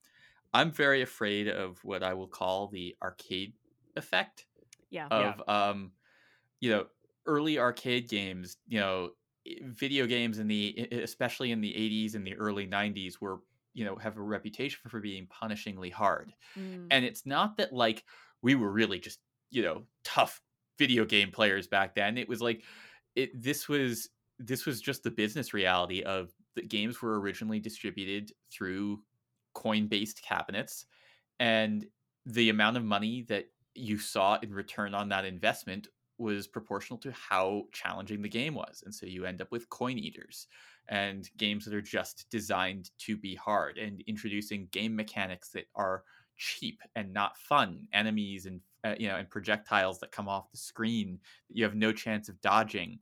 I'm 0.55 0.72
very 0.72 1.03
afraid 1.03 1.49
of 1.49 1.82
what 1.84 2.03
I 2.03 2.14
will 2.14 2.28
call 2.28 2.68
the 2.68 2.97
arcade 3.03 3.55
effect. 3.97 4.47
yeah 4.90 5.10
Yeah. 5.14 5.36
of 5.36 5.43
um 5.48 5.93
you 6.60 6.70
know 6.70 6.86
early 7.27 7.59
arcade 7.59 8.09
games 8.09 8.59
you 8.66 8.81
know 8.81 9.12
video 9.62 10.06
games 10.06 10.39
in 10.39 10.48
the 10.48 10.89
especially 10.93 11.51
in 11.52 11.60
the 11.60 11.74
80s 11.77 12.14
and 12.14 12.27
the 12.27 12.35
early 12.36 12.66
90s 12.66 13.20
were 13.20 13.40
you 13.74 13.85
know 13.85 13.97
have 13.97 14.16
a 14.16 14.23
reputation 14.23 14.89
for 14.90 15.01
being 15.01 15.27
punishingly 15.27 15.93
hard 15.93 16.35
Mm. 16.56 16.89
and 16.90 17.05
it's 17.05 17.27
not 17.27 17.56
that 17.59 17.73
like 17.73 18.05
we 18.43 18.55
were 18.55 18.70
really 18.73 19.01
just 19.01 19.20
you 19.51 19.62
know 19.62 19.86
tough 20.05 20.43
video 20.78 21.05
game 21.05 21.30
players 21.30 21.66
back 21.66 21.94
then 21.94 22.18
it 22.18 22.28
was 22.28 22.40
like 22.40 22.62
it 23.14 23.30
this 23.40 23.68
was 23.68 24.09
this 24.38 24.66
was 24.66 24.80
just 24.80 25.02
the 25.02 25.10
business 25.10 25.55
reality 25.55 26.02
of 26.02 26.32
the 26.56 26.62
games 26.62 27.01
were 27.01 27.20
originally 27.20 27.60
distributed 27.60 28.32
through 28.51 29.01
coin 29.55 29.86
based 29.86 30.22
cabinets 30.22 30.86
and 31.38 31.86
the 32.26 32.48
amount 32.48 32.76
of 32.76 32.84
money 32.84 33.24
that 33.28 33.46
you 33.74 33.98
saw 33.98 34.38
in 34.42 34.52
return 34.52 34.94
on 34.94 35.09
that 35.09 35.24
investment 35.24 35.88
was 36.18 36.46
proportional 36.46 36.98
to 36.98 37.12
how 37.12 37.64
challenging 37.72 38.22
the 38.22 38.28
game 38.28 38.55
was. 38.55 38.82
And 38.84 38.94
so 38.94 39.06
you 39.06 39.24
end 39.24 39.42
up 39.42 39.51
with 39.51 39.68
coin 39.68 39.98
eaters 39.98 40.46
and 40.88 41.28
games 41.36 41.64
that 41.64 41.74
are 41.74 41.82
just 41.82 42.26
designed 42.30 42.90
to 42.98 43.16
be 43.16 43.34
hard 43.34 43.78
and 43.78 44.02
introducing 44.06 44.68
game 44.70 44.94
mechanics 44.94 45.48
that 45.51 45.64
are 45.74 46.05
cheap 46.36 46.80
and 46.94 47.12
not 47.12 47.36
fun 47.36 47.86
enemies 47.92 48.46
and 48.46 48.60
uh, 48.85 48.94
you 48.98 49.09
know 49.09 49.16
and 49.16 49.31
projectiles 49.31 49.98
that 50.01 50.12
come 50.12 50.28
off 50.28 50.51
the 50.51 50.59
screen 50.59 51.19
that 51.48 51.56
you 51.56 51.65
have 51.65 51.74
no 51.74 51.93
chance 51.93 52.28
of 52.28 52.40
dodging. 52.40 52.98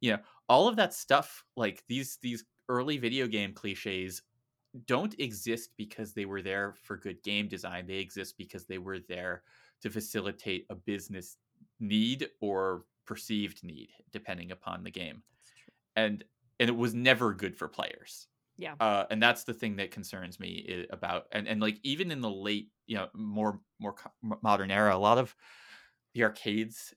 You 0.00 0.12
know 0.12 0.18
all 0.48 0.68
of 0.68 0.76
that 0.76 0.94
stuff 0.94 1.44
like 1.56 1.82
these 1.88 2.18
these 2.22 2.44
early 2.68 2.98
video 2.98 3.26
game 3.26 3.52
cliches 3.52 4.22
don't 4.86 5.14
exist 5.20 5.70
because 5.76 6.12
they 6.12 6.24
were 6.24 6.42
there 6.42 6.74
for 6.82 6.96
good 6.96 7.22
game 7.22 7.48
design. 7.48 7.86
They 7.86 7.94
exist 7.94 8.36
because 8.36 8.66
they 8.66 8.78
were 8.78 8.98
there 8.98 9.42
to 9.82 9.90
facilitate 9.90 10.66
a 10.70 10.74
business 10.74 11.36
need 11.78 12.28
or 12.40 12.84
perceived 13.06 13.62
need 13.62 13.90
depending 14.12 14.50
upon 14.50 14.82
the 14.82 14.90
game. 14.90 15.22
And 15.96 16.24
and 16.60 16.68
it 16.68 16.76
was 16.76 16.94
never 16.94 17.34
good 17.34 17.56
for 17.56 17.68
players 17.68 18.28
Yeah. 18.56 18.76
uh, 18.80 19.06
and 19.10 19.22
that's 19.22 19.44
the 19.44 19.54
thing 19.54 19.76
that 19.76 19.90
concerns 19.90 20.40
me 20.40 20.86
about 20.90 21.26
and 21.32 21.46
and 21.46 21.60
like 21.60 21.78
even 21.82 22.10
in 22.10 22.20
the 22.20 22.30
late 22.30 22.70
you 22.86 22.96
know 22.96 23.08
more 23.14 23.60
more 23.78 23.94
modern 24.42 24.70
era 24.70 24.94
a 24.94 24.98
lot 24.98 25.18
of 25.18 25.34
the 26.14 26.22
arcades 26.24 26.94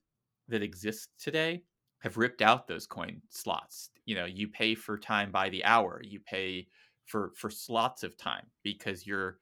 that 0.48 0.62
exist 0.64 1.10
today 1.20 1.64
have 2.00 2.18
ripped 2.18 2.42
out 2.42 2.68
those 2.68 2.88
coin 2.88 3.22
slots. 3.30 3.92
You 4.06 4.16
know 4.16 4.26
you 4.26 4.48
pay 4.48 4.76
for 4.76 4.98
time 4.98 5.32
by 5.32 5.50
the 5.50 5.64
hour. 5.66 6.02
You 6.04 6.20
pay 6.20 6.70
for 7.06 7.34
for 7.36 7.50
slots 7.50 8.04
of 8.04 8.18
time 8.18 8.52
because 8.64 9.06
you're 9.08 9.40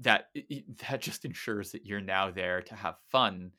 that 0.00 0.30
that 0.88 1.00
just 1.00 1.24
ensures 1.24 1.72
that 1.72 1.86
you're 1.86 2.00
now 2.00 2.30
there 2.30 2.62
to 2.62 2.74
have 2.74 2.98
fun 3.10 3.52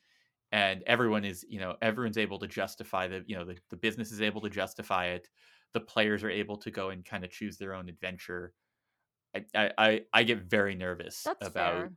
and 0.52 0.82
everyone 0.84 1.24
is 1.24 1.44
you 1.48 1.60
know 1.60 1.76
everyone's 1.82 2.18
able 2.18 2.38
to 2.38 2.48
justify 2.48 3.08
the 3.08 3.24
you 3.26 3.36
know 3.36 3.44
the, 3.44 3.58
the 3.70 3.76
business 3.76 4.12
is 4.12 4.22
able 4.22 4.40
to 4.40 4.50
justify 4.50 5.06
it 5.06 5.28
the 5.74 5.80
players 5.80 6.24
are 6.24 6.30
able 6.30 6.56
to 6.58 6.70
go 6.70 6.90
and 6.90 7.04
kind 7.04 7.24
of 7.24 7.30
choose 7.30 7.58
their 7.58 7.74
own 7.74 7.88
adventure 7.88 8.54
i 9.36 9.44
i 9.56 9.72
i, 9.78 10.02
I 10.14 10.22
get 10.24 10.40
very 10.44 10.74
nervous 10.76 11.30
That's 11.30 11.48
about 11.48 11.48
fair. 11.48 11.94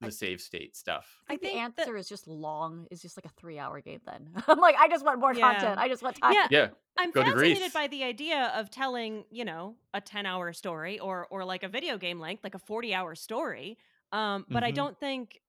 the 0.00 0.12
save 0.12 0.40
state 0.42 0.76
stuff 0.76 1.24
I 1.28 1.36
think, 1.38 1.42
the 1.42 1.52
answer 1.54 1.96
is 1.96 2.08
just 2.08 2.26
long. 2.26 2.86
Is 2.90 3.00
just 3.00 3.16
like 3.16 3.24
a 3.24 3.30
three-hour 3.30 3.80
game. 3.80 4.00
Then 4.04 4.30
I'm 4.48 4.58
like, 4.58 4.76
I 4.76 4.88
just 4.88 5.04
want 5.04 5.20
more 5.20 5.34
Yeah. 5.34 5.34
content. 5.34 5.78
I 5.80 5.88
just 5.88 6.02
want 6.02 6.16
time. 6.16 6.34
Yeah. 6.34 6.48
yeah 6.48 6.70
I'm 6.96 7.12
Go 7.12 7.22
fascinated 7.22 7.72
by 7.72 7.88
the 7.88 8.04
idea 8.04 8.52
of 8.54 8.70
telling, 8.70 9.24
you 9.30 9.44
know, 9.44 9.76
a 9.94 10.00
10 10.00 10.26
hour 10.26 10.52
story 10.52 11.00
or 11.00 11.26
or 11.30 11.44
like 11.44 11.62
a 11.62 11.68
video 11.68 11.98
game 11.98 12.20
length, 12.20 12.44
like 12.44 12.54
a 12.54 12.58
40 12.58 12.94
hour 12.94 13.14
story. 13.14 13.78
Um, 14.12 14.46
but 14.52 14.62
I 14.62 14.70
Mhm. 14.70 14.70
don't 14.70 14.98
think 15.00 15.40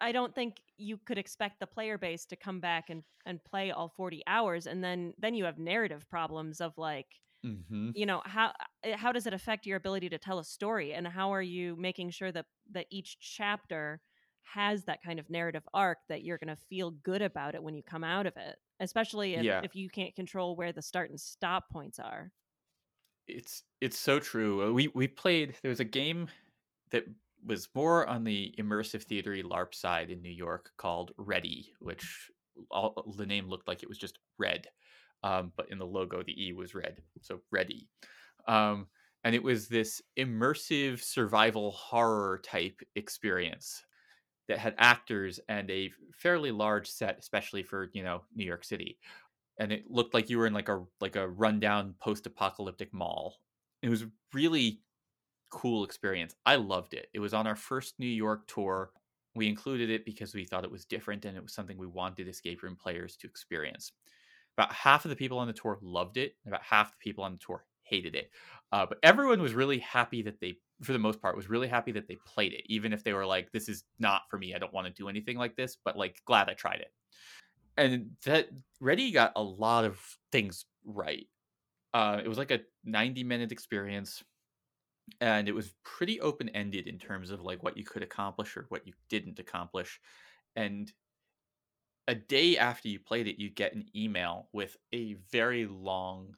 I- 0.00 0.12
don't 0.12 0.34
think 0.34 0.60
you 0.76 0.98
could 0.98 1.18
expect 1.18 1.60
the 1.60 1.66
player 1.66 1.98
base 1.98 2.24
to 2.26 2.36
come 2.36 2.60
back 2.60 2.90
and 2.90 3.02
and 3.26 3.42
play 3.44 3.70
all 3.70 3.88
40 3.88 4.22
hours 4.26 4.66
and 4.66 4.82
then 4.82 5.14
then 5.18 5.34
you 5.34 5.44
have 5.44 5.58
narrative 5.58 6.08
problems 6.08 6.60
of 6.60 6.76
like 6.76 7.06
mm-hmm. 7.44 7.90
you 7.94 8.06
know 8.06 8.22
how 8.24 8.52
uh, 8.84 8.96
how 8.96 9.12
does 9.12 9.26
it 9.26 9.34
affect 9.34 9.66
your 9.66 9.76
ability 9.76 10.08
to 10.08 10.18
tell 10.18 10.38
a 10.38 10.44
story 10.44 10.92
and 10.92 11.06
how 11.06 11.32
are 11.32 11.42
you 11.42 11.76
making 11.76 12.10
sure 12.10 12.32
that 12.32 12.46
that 12.70 12.86
each 12.90 13.18
chapter 13.20 14.00
has 14.42 14.84
that 14.84 15.02
kind 15.02 15.18
of 15.20 15.30
narrative 15.30 15.62
arc 15.72 15.98
that 16.08 16.24
you're 16.24 16.38
going 16.38 16.54
to 16.54 16.62
feel 16.68 16.90
good 16.90 17.22
about 17.22 17.54
it 17.54 17.62
when 17.62 17.74
you 17.74 17.82
come 17.82 18.04
out 18.04 18.26
of 18.26 18.36
it 18.36 18.56
especially 18.80 19.34
if, 19.34 19.44
Yeah. 19.44 19.60
if 19.62 19.76
you 19.76 19.88
can't 19.88 20.14
control 20.16 20.56
where 20.56 20.72
the 20.72 20.82
start 20.82 21.10
and 21.10 21.20
stop 21.20 21.70
points 21.70 21.98
are 22.00 22.32
it's 23.28 23.62
it's 23.80 23.98
so 23.98 24.18
true. 24.18 24.72
We 24.72 24.88
we 24.94 25.08
played. 25.08 25.54
There 25.62 25.70
was 25.70 25.80
a 25.80 25.84
game 25.84 26.28
that 26.90 27.04
was 27.44 27.68
more 27.74 28.06
on 28.06 28.24
the 28.24 28.54
immersive 28.58 29.04
theatery 29.06 29.42
LARP 29.42 29.74
side 29.74 30.10
in 30.10 30.22
New 30.22 30.30
York 30.30 30.70
called 30.76 31.12
Ready, 31.16 31.72
which 31.80 32.30
all 32.70 33.14
the 33.16 33.26
name 33.26 33.48
looked 33.48 33.68
like 33.68 33.82
it 33.82 33.88
was 33.88 33.98
just 33.98 34.18
red, 34.38 34.68
um, 35.22 35.52
but 35.56 35.70
in 35.70 35.78
the 35.78 35.86
logo 35.86 36.22
the 36.22 36.46
E 36.46 36.52
was 36.52 36.74
red, 36.74 37.02
so 37.20 37.40
Ready. 37.50 37.88
Um, 38.46 38.88
and 39.24 39.34
it 39.34 39.42
was 39.42 39.68
this 39.68 40.02
immersive 40.18 41.00
survival 41.02 41.70
horror 41.72 42.40
type 42.44 42.80
experience 42.96 43.84
that 44.48 44.58
had 44.58 44.74
actors 44.78 45.40
and 45.48 45.70
a 45.70 45.90
fairly 46.16 46.50
large 46.50 46.88
set, 46.88 47.18
especially 47.18 47.62
for 47.62 47.90
you 47.92 48.02
know 48.02 48.22
New 48.34 48.44
York 48.44 48.64
City 48.64 48.98
and 49.58 49.72
it 49.72 49.84
looked 49.90 50.14
like 50.14 50.30
you 50.30 50.38
were 50.38 50.46
in 50.46 50.52
like 50.54 50.68
a 50.68 50.84
like 51.00 51.16
a 51.16 51.28
rundown 51.28 51.94
post-apocalyptic 52.00 52.92
mall. 52.92 53.36
It 53.82 53.88
was 53.88 54.06
really 54.32 54.80
cool 55.52 55.84
experience. 55.84 56.34
I 56.46 56.56
loved 56.56 56.94
it. 56.94 57.08
It 57.14 57.20
was 57.20 57.34
on 57.34 57.46
our 57.46 57.56
first 57.56 57.98
New 57.98 58.06
York 58.06 58.46
tour. 58.46 58.92
We 59.34 59.48
included 59.48 59.90
it 59.90 60.04
because 60.04 60.34
we 60.34 60.44
thought 60.44 60.64
it 60.64 60.70
was 60.70 60.84
different 60.84 61.24
and 61.24 61.36
it 61.36 61.42
was 61.42 61.54
something 61.54 61.78
we 61.78 61.86
wanted 61.86 62.28
escape 62.28 62.62
room 62.62 62.76
players 62.76 63.16
to 63.18 63.26
experience. 63.26 63.92
About 64.56 64.72
half 64.72 65.04
of 65.04 65.08
the 65.08 65.16
people 65.16 65.38
on 65.38 65.46
the 65.46 65.52
tour 65.52 65.78
loved 65.80 66.16
it, 66.18 66.36
about 66.46 66.62
half 66.62 66.92
the 66.92 66.98
people 66.98 67.24
on 67.24 67.32
the 67.32 67.38
tour 67.38 67.64
hated 67.84 68.14
it. 68.14 68.30
Uh, 68.72 68.86
but 68.86 68.98
everyone 69.02 69.40
was 69.40 69.54
really 69.54 69.78
happy 69.78 70.22
that 70.22 70.40
they, 70.40 70.58
for 70.82 70.92
the 70.92 70.98
most 70.98 71.20
part, 71.20 71.36
was 71.36 71.48
really 71.48 71.68
happy 71.68 71.92
that 71.92 72.08
they 72.08 72.16
played 72.26 72.52
it, 72.52 72.62
even 72.66 72.92
if 72.92 73.02
they 73.02 73.12
were 73.14 73.26
like, 73.26 73.50
"This 73.52 73.68
is 73.68 73.84
not 73.98 74.22
for 74.30 74.38
me. 74.38 74.54
I 74.54 74.58
don't 74.58 74.72
want 74.72 74.86
to 74.86 74.92
do 74.92 75.08
anything 75.08 75.38
like 75.38 75.56
this." 75.56 75.76
But 75.82 75.96
like, 75.96 76.22
glad 76.26 76.50
I 76.50 76.54
tried 76.54 76.80
it 76.80 76.92
and 77.76 78.10
that 78.24 78.48
Ready 78.80 79.12
got 79.12 79.32
a 79.36 79.42
lot 79.42 79.84
of 79.84 80.00
things 80.30 80.66
right. 80.84 81.26
Uh, 81.94 82.20
it 82.24 82.28
was 82.28 82.38
like 82.38 82.50
a 82.50 82.60
90 82.84 83.24
minute 83.24 83.52
experience, 83.52 84.22
and 85.20 85.48
it 85.48 85.52
was 85.54 85.74
pretty 85.84 86.20
open 86.20 86.48
ended 86.50 86.86
in 86.86 86.98
terms 86.98 87.30
of 87.30 87.42
like 87.42 87.62
what 87.62 87.76
you 87.76 87.84
could 87.84 88.02
accomplish 88.02 88.56
or 88.56 88.66
what 88.68 88.86
you 88.86 88.94
didn't 89.08 89.38
accomplish. 89.38 90.00
And 90.56 90.92
a 92.08 92.14
day 92.14 92.56
after 92.56 92.88
you 92.88 92.98
played 92.98 93.26
it, 93.28 93.40
you 93.40 93.48
get 93.48 93.74
an 93.74 93.88
email 93.94 94.48
with 94.52 94.76
a 94.92 95.14
very 95.14 95.66
long 95.66 96.36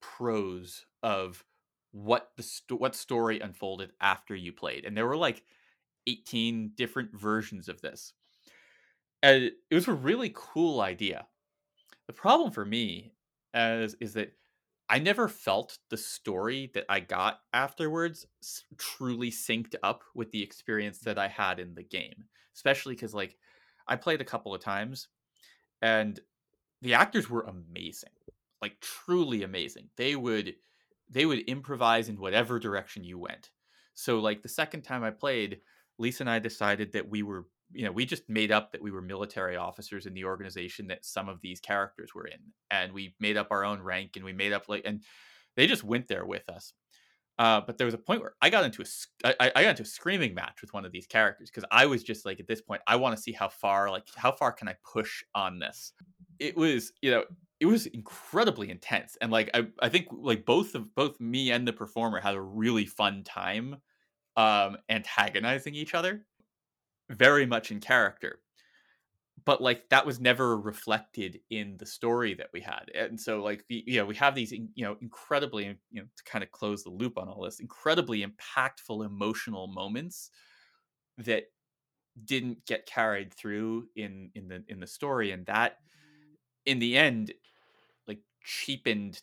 prose 0.00 0.86
of 1.02 1.44
what 1.92 2.32
the 2.36 2.42
sto- 2.42 2.76
what 2.76 2.94
story 2.96 3.40
unfolded 3.40 3.92
after 4.00 4.34
you 4.34 4.52
played, 4.52 4.84
and 4.84 4.96
there 4.96 5.06
were 5.06 5.16
like 5.16 5.44
18 6.06 6.70
different 6.76 7.14
versions 7.14 7.68
of 7.68 7.80
this 7.82 8.14
and 9.22 9.44
it 9.44 9.74
was 9.74 9.88
a 9.88 9.92
really 9.92 10.30
cool 10.34 10.80
idea. 10.80 11.26
The 12.06 12.12
problem 12.12 12.52
for 12.52 12.64
me 12.64 13.12
as 13.54 13.94
is 14.00 14.14
that 14.14 14.34
I 14.88 14.98
never 14.98 15.28
felt 15.28 15.78
the 15.88 15.96
story 15.96 16.70
that 16.74 16.84
I 16.88 17.00
got 17.00 17.40
afterwards 17.52 18.26
truly 18.76 19.30
synced 19.30 19.74
up 19.82 20.02
with 20.14 20.30
the 20.30 20.42
experience 20.42 20.98
mm-hmm. 20.98 21.10
that 21.10 21.18
I 21.18 21.28
had 21.28 21.58
in 21.58 21.74
the 21.74 21.82
game. 21.82 22.24
Especially 22.54 22.94
because 22.94 23.14
like 23.14 23.36
I 23.88 23.96
played 23.96 24.20
a 24.20 24.24
couple 24.24 24.54
of 24.54 24.60
times 24.60 25.08
and 25.82 26.20
the 26.82 26.94
actors 26.94 27.28
were 27.28 27.42
amazing. 27.42 28.10
Like 28.62 28.80
truly 28.80 29.42
amazing. 29.42 29.88
They 29.96 30.16
would 30.16 30.54
they 31.10 31.26
would 31.26 31.40
improvise 31.40 32.08
in 32.08 32.18
whatever 32.18 32.58
direction 32.58 33.04
you 33.04 33.18
went. 33.18 33.50
So 33.94 34.20
like 34.20 34.42
the 34.42 34.48
second 34.48 34.82
time 34.82 35.04
I 35.04 35.10
played, 35.10 35.60
Lisa 35.98 36.22
and 36.22 36.30
I 36.30 36.38
decided 36.38 36.92
that 36.92 37.08
we 37.08 37.22
were 37.22 37.46
you 37.74 37.84
know, 37.84 37.92
we 37.92 38.06
just 38.06 38.28
made 38.28 38.52
up 38.52 38.72
that 38.72 38.82
we 38.82 38.90
were 38.90 39.02
military 39.02 39.56
officers 39.56 40.06
in 40.06 40.14
the 40.14 40.24
organization 40.24 40.86
that 40.88 41.04
some 41.04 41.28
of 41.28 41.40
these 41.40 41.60
characters 41.60 42.14
were 42.14 42.26
in, 42.26 42.40
and 42.70 42.92
we 42.92 43.14
made 43.20 43.36
up 43.36 43.48
our 43.50 43.64
own 43.64 43.82
rank, 43.82 44.16
and 44.16 44.24
we 44.24 44.32
made 44.32 44.52
up 44.52 44.68
like, 44.68 44.82
and 44.84 45.02
they 45.56 45.66
just 45.66 45.84
went 45.84 46.08
there 46.08 46.24
with 46.24 46.48
us. 46.48 46.72
Uh, 47.36 47.60
but 47.66 47.78
there 47.78 47.84
was 47.86 47.94
a 47.94 47.98
point 47.98 48.20
where 48.20 48.34
I 48.40 48.48
got 48.48 48.64
into 48.64 48.82
a, 48.82 48.86
I 49.40 49.50
I 49.56 49.62
got 49.62 49.70
into 49.70 49.82
a 49.82 49.86
screaming 49.86 50.34
match 50.34 50.60
with 50.62 50.72
one 50.72 50.84
of 50.84 50.92
these 50.92 51.06
characters 51.06 51.50
because 51.50 51.68
I 51.72 51.86
was 51.86 52.04
just 52.04 52.24
like, 52.24 52.38
at 52.38 52.46
this 52.46 52.62
point, 52.62 52.82
I 52.86 52.96
want 52.96 53.16
to 53.16 53.22
see 53.22 53.32
how 53.32 53.48
far, 53.48 53.90
like, 53.90 54.06
how 54.14 54.30
far 54.30 54.52
can 54.52 54.68
I 54.68 54.76
push 54.84 55.24
on 55.34 55.58
this? 55.58 55.92
It 56.38 56.56
was, 56.56 56.92
you 57.02 57.10
know, 57.10 57.24
it 57.60 57.66
was 57.66 57.86
incredibly 57.86 58.70
intense, 58.70 59.16
and 59.20 59.32
like, 59.32 59.50
I, 59.54 59.66
I 59.80 59.88
think 59.88 60.08
like 60.12 60.44
both 60.44 60.74
of 60.76 60.94
both 60.94 61.18
me 61.20 61.50
and 61.50 61.66
the 61.66 61.72
performer 61.72 62.20
had 62.20 62.34
a 62.34 62.40
really 62.40 62.86
fun 62.86 63.24
time, 63.24 63.76
um, 64.36 64.76
antagonizing 64.88 65.74
each 65.74 65.94
other 65.94 66.26
very 67.10 67.46
much 67.46 67.70
in 67.70 67.80
character 67.80 68.40
but 69.44 69.60
like 69.60 69.88
that 69.90 70.06
was 70.06 70.20
never 70.20 70.56
reflected 70.56 71.40
in 71.50 71.76
the 71.76 71.86
story 71.86 72.34
that 72.34 72.48
we 72.52 72.60
had 72.60 72.90
and 72.94 73.20
so 73.20 73.42
like 73.42 73.64
the 73.68 73.82
you 73.86 73.98
know 73.98 74.06
we 74.06 74.14
have 74.14 74.34
these 74.34 74.52
you 74.52 74.68
know 74.78 74.96
incredibly 75.00 75.64
you 75.90 76.00
know 76.00 76.06
to 76.16 76.24
kind 76.24 76.42
of 76.42 76.50
close 76.50 76.82
the 76.82 76.90
loop 76.90 77.18
on 77.18 77.28
all 77.28 77.42
this 77.42 77.60
incredibly 77.60 78.24
impactful 78.24 79.04
emotional 79.04 79.66
moments 79.66 80.30
that 81.18 81.44
didn't 82.24 82.64
get 82.66 82.86
carried 82.86 83.34
through 83.34 83.88
in 83.96 84.30
in 84.34 84.48
the 84.48 84.64
in 84.68 84.80
the 84.80 84.86
story 84.86 85.32
and 85.32 85.46
that 85.46 85.78
in 86.66 86.78
the 86.78 86.96
end 86.96 87.32
like 88.08 88.20
cheapened 88.44 89.22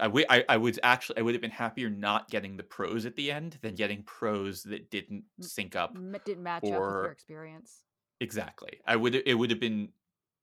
I 0.00 0.04
wi- 0.04 0.26
I, 0.30 0.44
I 0.48 0.56
was 0.56 0.78
actually 0.82 1.18
I 1.18 1.22
would 1.22 1.34
have 1.34 1.42
been 1.42 1.50
happier 1.50 1.90
not 1.90 2.30
getting 2.30 2.56
the 2.56 2.62
prose 2.62 3.04
at 3.06 3.16
the 3.16 3.30
end 3.30 3.58
than 3.60 3.74
getting 3.74 4.02
prose 4.02 4.62
that 4.64 4.90
didn't 4.90 5.24
sync 5.40 5.76
up 5.76 5.92
M- 5.94 6.16
didn't 6.24 6.42
match 6.42 6.64
up 6.64 6.70
with 6.70 6.72
your 6.72 7.10
experience. 7.12 7.84
Exactly. 8.20 8.80
I 8.86 8.96
would 8.96 9.14
it 9.14 9.34
would 9.34 9.50
have 9.50 9.60
been 9.60 9.90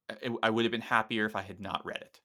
uh, 0.09 0.15
it, 0.21 0.31
I 0.43 0.49
would 0.49 0.65
have 0.65 0.71
been 0.71 0.81
happier 0.81 1.26
if 1.26 1.35
I 1.35 1.41
had 1.41 1.59
not 1.59 1.85
read 1.85 2.01
it. 2.01 2.19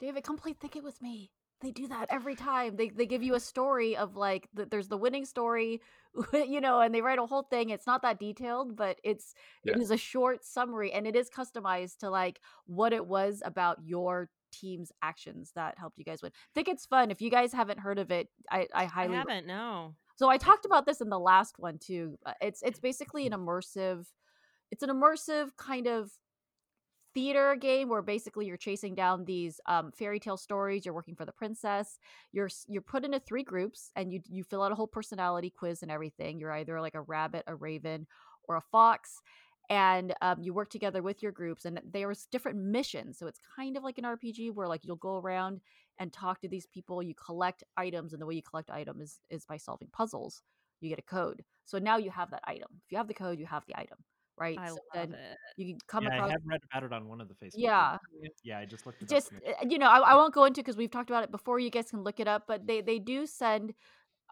David, 0.00 0.24
come 0.24 0.36
play 0.36 0.52
Thicket 0.52 0.82
with 0.82 1.00
me. 1.00 1.30
they 1.60 1.70
do 1.70 1.86
that 1.88 2.06
every 2.10 2.34
time. 2.34 2.76
They 2.76 2.88
they 2.88 3.06
give 3.06 3.22
you 3.22 3.34
a 3.34 3.40
story 3.40 3.96
of 3.96 4.16
like 4.16 4.48
the, 4.54 4.64
there's 4.66 4.88
the 4.88 4.96
winning 4.96 5.24
story, 5.24 5.80
you 6.32 6.60
know, 6.60 6.80
and 6.80 6.94
they 6.94 7.02
write 7.02 7.18
a 7.18 7.26
whole 7.26 7.42
thing. 7.44 7.70
It's 7.70 7.86
not 7.86 8.02
that 8.02 8.18
detailed, 8.18 8.74
but 8.76 8.98
it's 9.04 9.34
Yeah. 9.64 9.74
it 9.74 9.80
is 9.82 9.90
a 9.90 9.96
short 9.96 10.44
summary 10.44 10.92
and 10.92 11.06
it 11.06 11.14
is 11.14 11.28
customized 11.30 11.98
to 11.98 12.10
like 12.10 12.40
what 12.66 12.92
it 12.92 13.06
was 13.06 13.42
about 13.44 13.78
your 13.84 14.28
team's 14.52 14.92
actions 15.02 15.52
that 15.56 15.78
helped 15.78 15.98
you 15.98 16.04
guys 16.04 16.22
win. 16.22 16.30
I 16.34 16.52
think 16.54 16.68
it's 16.68 16.86
fun. 16.86 17.10
If 17.10 17.20
you 17.20 17.30
guys 17.30 17.52
haven't 17.52 17.80
heard 17.80 17.98
of 17.98 18.10
it, 18.10 18.28
I 18.50 18.60
I 18.74 18.82
I 18.82 18.84
highly 18.84 19.16
haven't. 19.16 19.46
No. 19.46 19.94
so 20.16 20.28
I 20.28 20.36
talked 20.36 20.64
about 20.66 20.86
this 20.86 21.00
in 21.00 21.08
the 21.08 21.18
last 21.18 21.58
one 21.58 21.78
too. 21.78 22.18
Uh, 22.24 22.32
It's 22.40 22.62
it's 22.62 22.78
basically 22.80 23.26
an 23.26 23.32
immersive 23.32 24.06
it's 24.70 24.82
an 24.82 24.88
immersive 24.90 25.50
kind 25.56 25.86
of 25.86 26.10
theater 27.14 27.54
game 27.56 27.90
where 27.90 28.00
basically 28.00 28.46
you're 28.46 28.56
chasing 28.56 28.94
down 28.94 29.24
these 29.26 29.60
um, 29.66 29.92
fairy 29.92 30.18
tale 30.18 30.38
stories. 30.38 30.86
You're 30.86 30.94
working 30.94 31.14
for 31.14 31.26
the 31.26 31.32
princess. 31.32 31.98
You're 32.32 32.48
you're 32.68 32.80
put 32.82 33.04
into 33.04 33.20
three 33.20 33.42
groups 33.44 33.90
and 33.96 34.12
you 34.12 34.20
you 34.28 34.44
fill 34.44 34.62
out 34.62 34.72
a 34.72 34.74
whole 34.74 34.86
personality 34.86 35.50
quiz 35.50 35.82
and 35.82 35.90
everything. 35.90 36.38
You're 36.40 36.52
either 36.52 36.80
like 36.80 36.94
a 36.94 37.02
rabbit, 37.02 37.44
a 37.46 37.54
raven, 37.54 38.06
or 38.48 38.56
a 38.56 38.60
fox. 38.62 39.20
And 39.72 40.12
um, 40.20 40.42
you 40.42 40.52
work 40.52 40.68
together 40.68 41.02
with 41.02 41.22
your 41.22 41.32
groups, 41.32 41.64
and 41.64 41.80
there's 41.90 42.26
different 42.30 42.58
missions. 42.58 43.18
So 43.18 43.26
it's 43.26 43.40
kind 43.56 43.78
of 43.78 43.82
like 43.82 43.96
an 43.96 44.04
RPG 44.04 44.52
where 44.52 44.68
like 44.68 44.84
you'll 44.84 44.96
go 44.96 45.16
around 45.16 45.62
and 45.98 46.12
talk 46.12 46.42
to 46.42 46.48
these 46.48 46.66
people. 46.66 47.02
You 47.02 47.14
collect 47.14 47.64
items, 47.78 48.12
and 48.12 48.20
the 48.20 48.26
way 48.26 48.34
you 48.34 48.42
collect 48.42 48.68
items 48.68 49.00
is 49.00 49.20
is 49.30 49.46
by 49.46 49.56
solving 49.56 49.88
puzzles. 49.90 50.42
You 50.82 50.90
get 50.90 50.98
a 50.98 51.02
code. 51.02 51.42
So 51.64 51.78
now 51.78 51.96
you 51.96 52.10
have 52.10 52.30
that 52.32 52.42
item. 52.44 52.68
If 52.84 52.92
you 52.92 52.98
have 52.98 53.08
the 53.08 53.14
code, 53.14 53.38
you 53.38 53.46
have 53.46 53.64
the 53.66 53.74
item, 53.78 53.96
right? 54.38 54.58
I 54.58 54.66
so 54.66 54.72
love 54.72 54.80
then 54.92 55.14
it. 55.14 55.38
you 55.56 55.66
can 55.68 55.78
come 55.88 56.04
yeah, 56.04 56.10
I 56.10 56.16
across 56.16 56.30
have 56.32 56.40
read 56.44 56.60
about 56.70 56.82
it 56.82 56.92
on 56.92 57.08
one 57.08 57.22
of 57.22 57.28
the 57.28 57.34
Facebook. 57.34 57.52
Yeah. 57.54 57.96
groups. 58.20 58.40
Yeah, 58.44 58.58
I 58.58 58.66
just 58.66 58.84
looked 58.84 59.02
at 59.02 59.10
it 59.10 59.14
just 59.14 59.32
up. 59.32 59.40
uh, 59.46 59.66
you 59.66 59.78
know 59.78 59.88
I, 59.88 60.00
I 60.00 60.14
won't 60.16 60.34
go 60.34 60.44
into 60.44 60.60
because 60.60 60.76
we've 60.76 60.90
talked 60.90 61.08
about 61.08 61.24
it 61.24 61.30
before 61.30 61.58
you 61.58 61.70
guys 61.70 61.90
can 61.90 62.02
look 62.02 62.20
it 62.20 62.28
up 62.28 62.44
but 62.46 62.66
they 62.66 62.82
they 62.82 62.98
do 62.98 63.26
send 63.26 63.72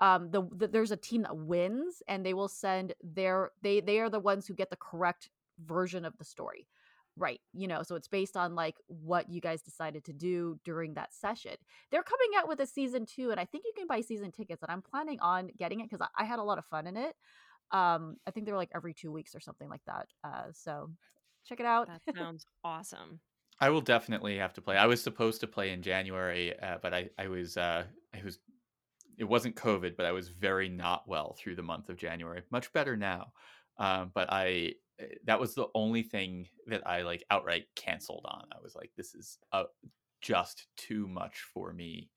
um 0.01 0.31
the, 0.31 0.43
the 0.56 0.68
there's 0.68 0.90
a 0.90 0.97
team 0.97 1.22
that 1.22 1.36
wins 1.36 2.02
and 2.09 2.24
they 2.24 2.35
will 2.35 2.48
send 2.48 2.94
their 3.02 3.51
they 3.62 3.81
they 3.81 3.98
are 4.01 4.10
the 4.10 4.20
ones 4.20 4.47
who 4.47 4.55
get 4.55 4.70
the 4.70 4.77
correct 4.77 5.28
version 5.64 6.05
of 6.05 6.16
the 6.18 6.24
story 6.24 6.66
right 7.16 7.40
you 7.52 7.66
know 7.66 7.82
so 7.82 7.97
it's 7.97 8.09
based 8.09 8.36
on 8.36 8.55
like 8.55 8.77
what 8.86 9.28
you 9.28 9.40
guys 9.40 9.62
decided 9.62 10.05
to 10.05 10.12
do 10.12 10.59
during 10.64 10.94
that 10.94 11.12
session 11.12 11.55
they're 11.90 12.02
coming 12.02 12.31
out 12.39 12.48
with 12.48 12.60
a 12.60 12.66
season 12.66 13.05
two 13.05 13.31
and 13.31 13.40
i 13.40 13.44
think 13.44 13.64
you 13.66 13.72
can 13.77 13.86
buy 13.86 14.01
season 14.01 14.31
tickets 14.31 14.62
and 14.62 14.70
i'm 14.70 14.82
planning 14.82 15.18
on 15.20 15.51
getting 15.59 15.81
it 15.81 15.90
because 15.90 16.01
I, 16.16 16.22
I 16.22 16.24
had 16.24 16.39
a 16.39 16.44
lot 16.44 16.59
of 16.59 16.64
fun 16.66 16.86
in 16.86 16.97
it 16.97 17.14
um 17.72 18.16
i 18.27 18.31
think 18.31 18.47
they're 18.47 18.56
like 18.56 18.70
every 18.74 18.94
two 18.94 19.12
weeks 19.12 19.35
or 19.35 19.40
something 19.40 19.68
like 19.68 19.82
that 19.86 20.06
uh 20.24 20.47
so 20.52 20.90
check 21.44 21.60
it 21.60 21.66
out 21.66 21.89
That 21.89 22.01
sounds 22.16 22.47
awesome. 22.64 23.20
I 23.62 23.68
will 23.68 23.82
definitely 23.82 24.39
have 24.39 24.55
to 24.55 24.62
play. 24.62 24.77
I 24.78 24.86
was 24.86 25.02
supposed 25.02 25.40
to 25.40 25.47
play 25.47 25.70
in 25.70 25.82
January, 25.82 26.59
uh, 26.59 26.78
but 26.81 26.94
I 26.94 27.10
I 27.18 27.28
was 27.28 27.56
uh 27.59 27.85
I 28.14 28.22
was 28.24 28.39
it 29.20 29.28
wasn't 29.28 29.55
COVID, 29.55 29.97
but 29.97 30.06
I 30.06 30.12
was 30.12 30.30
very 30.30 30.70
not 30.70 31.06
well 31.06 31.36
through 31.38 31.55
the 31.55 31.62
month 31.62 31.90
of 31.90 31.98
January. 31.98 32.42
Much 32.51 32.72
better 32.72 32.97
now, 32.97 33.32
um, 33.76 34.10
but 34.14 34.32
I 34.32 34.72
uh, 35.01 35.05
that 35.24 35.38
was 35.38 35.55
the 35.55 35.68
only 35.74 36.02
thing 36.02 36.48
that 36.68 36.86
I 36.86 37.02
like 37.02 37.22
outright 37.30 37.66
canceled 37.76 38.24
on. 38.24 38.47
I 38.51 38.60
was 38.62 38.74
like, 38.74 38.90
this 38.97 39.14
is 39.14 39.38
uh, 39.52 39.64
just 40.22 40.68
too 40.78 41.06
much 41.06 41.42
for 41.52 41.74
me. 41.74 42.10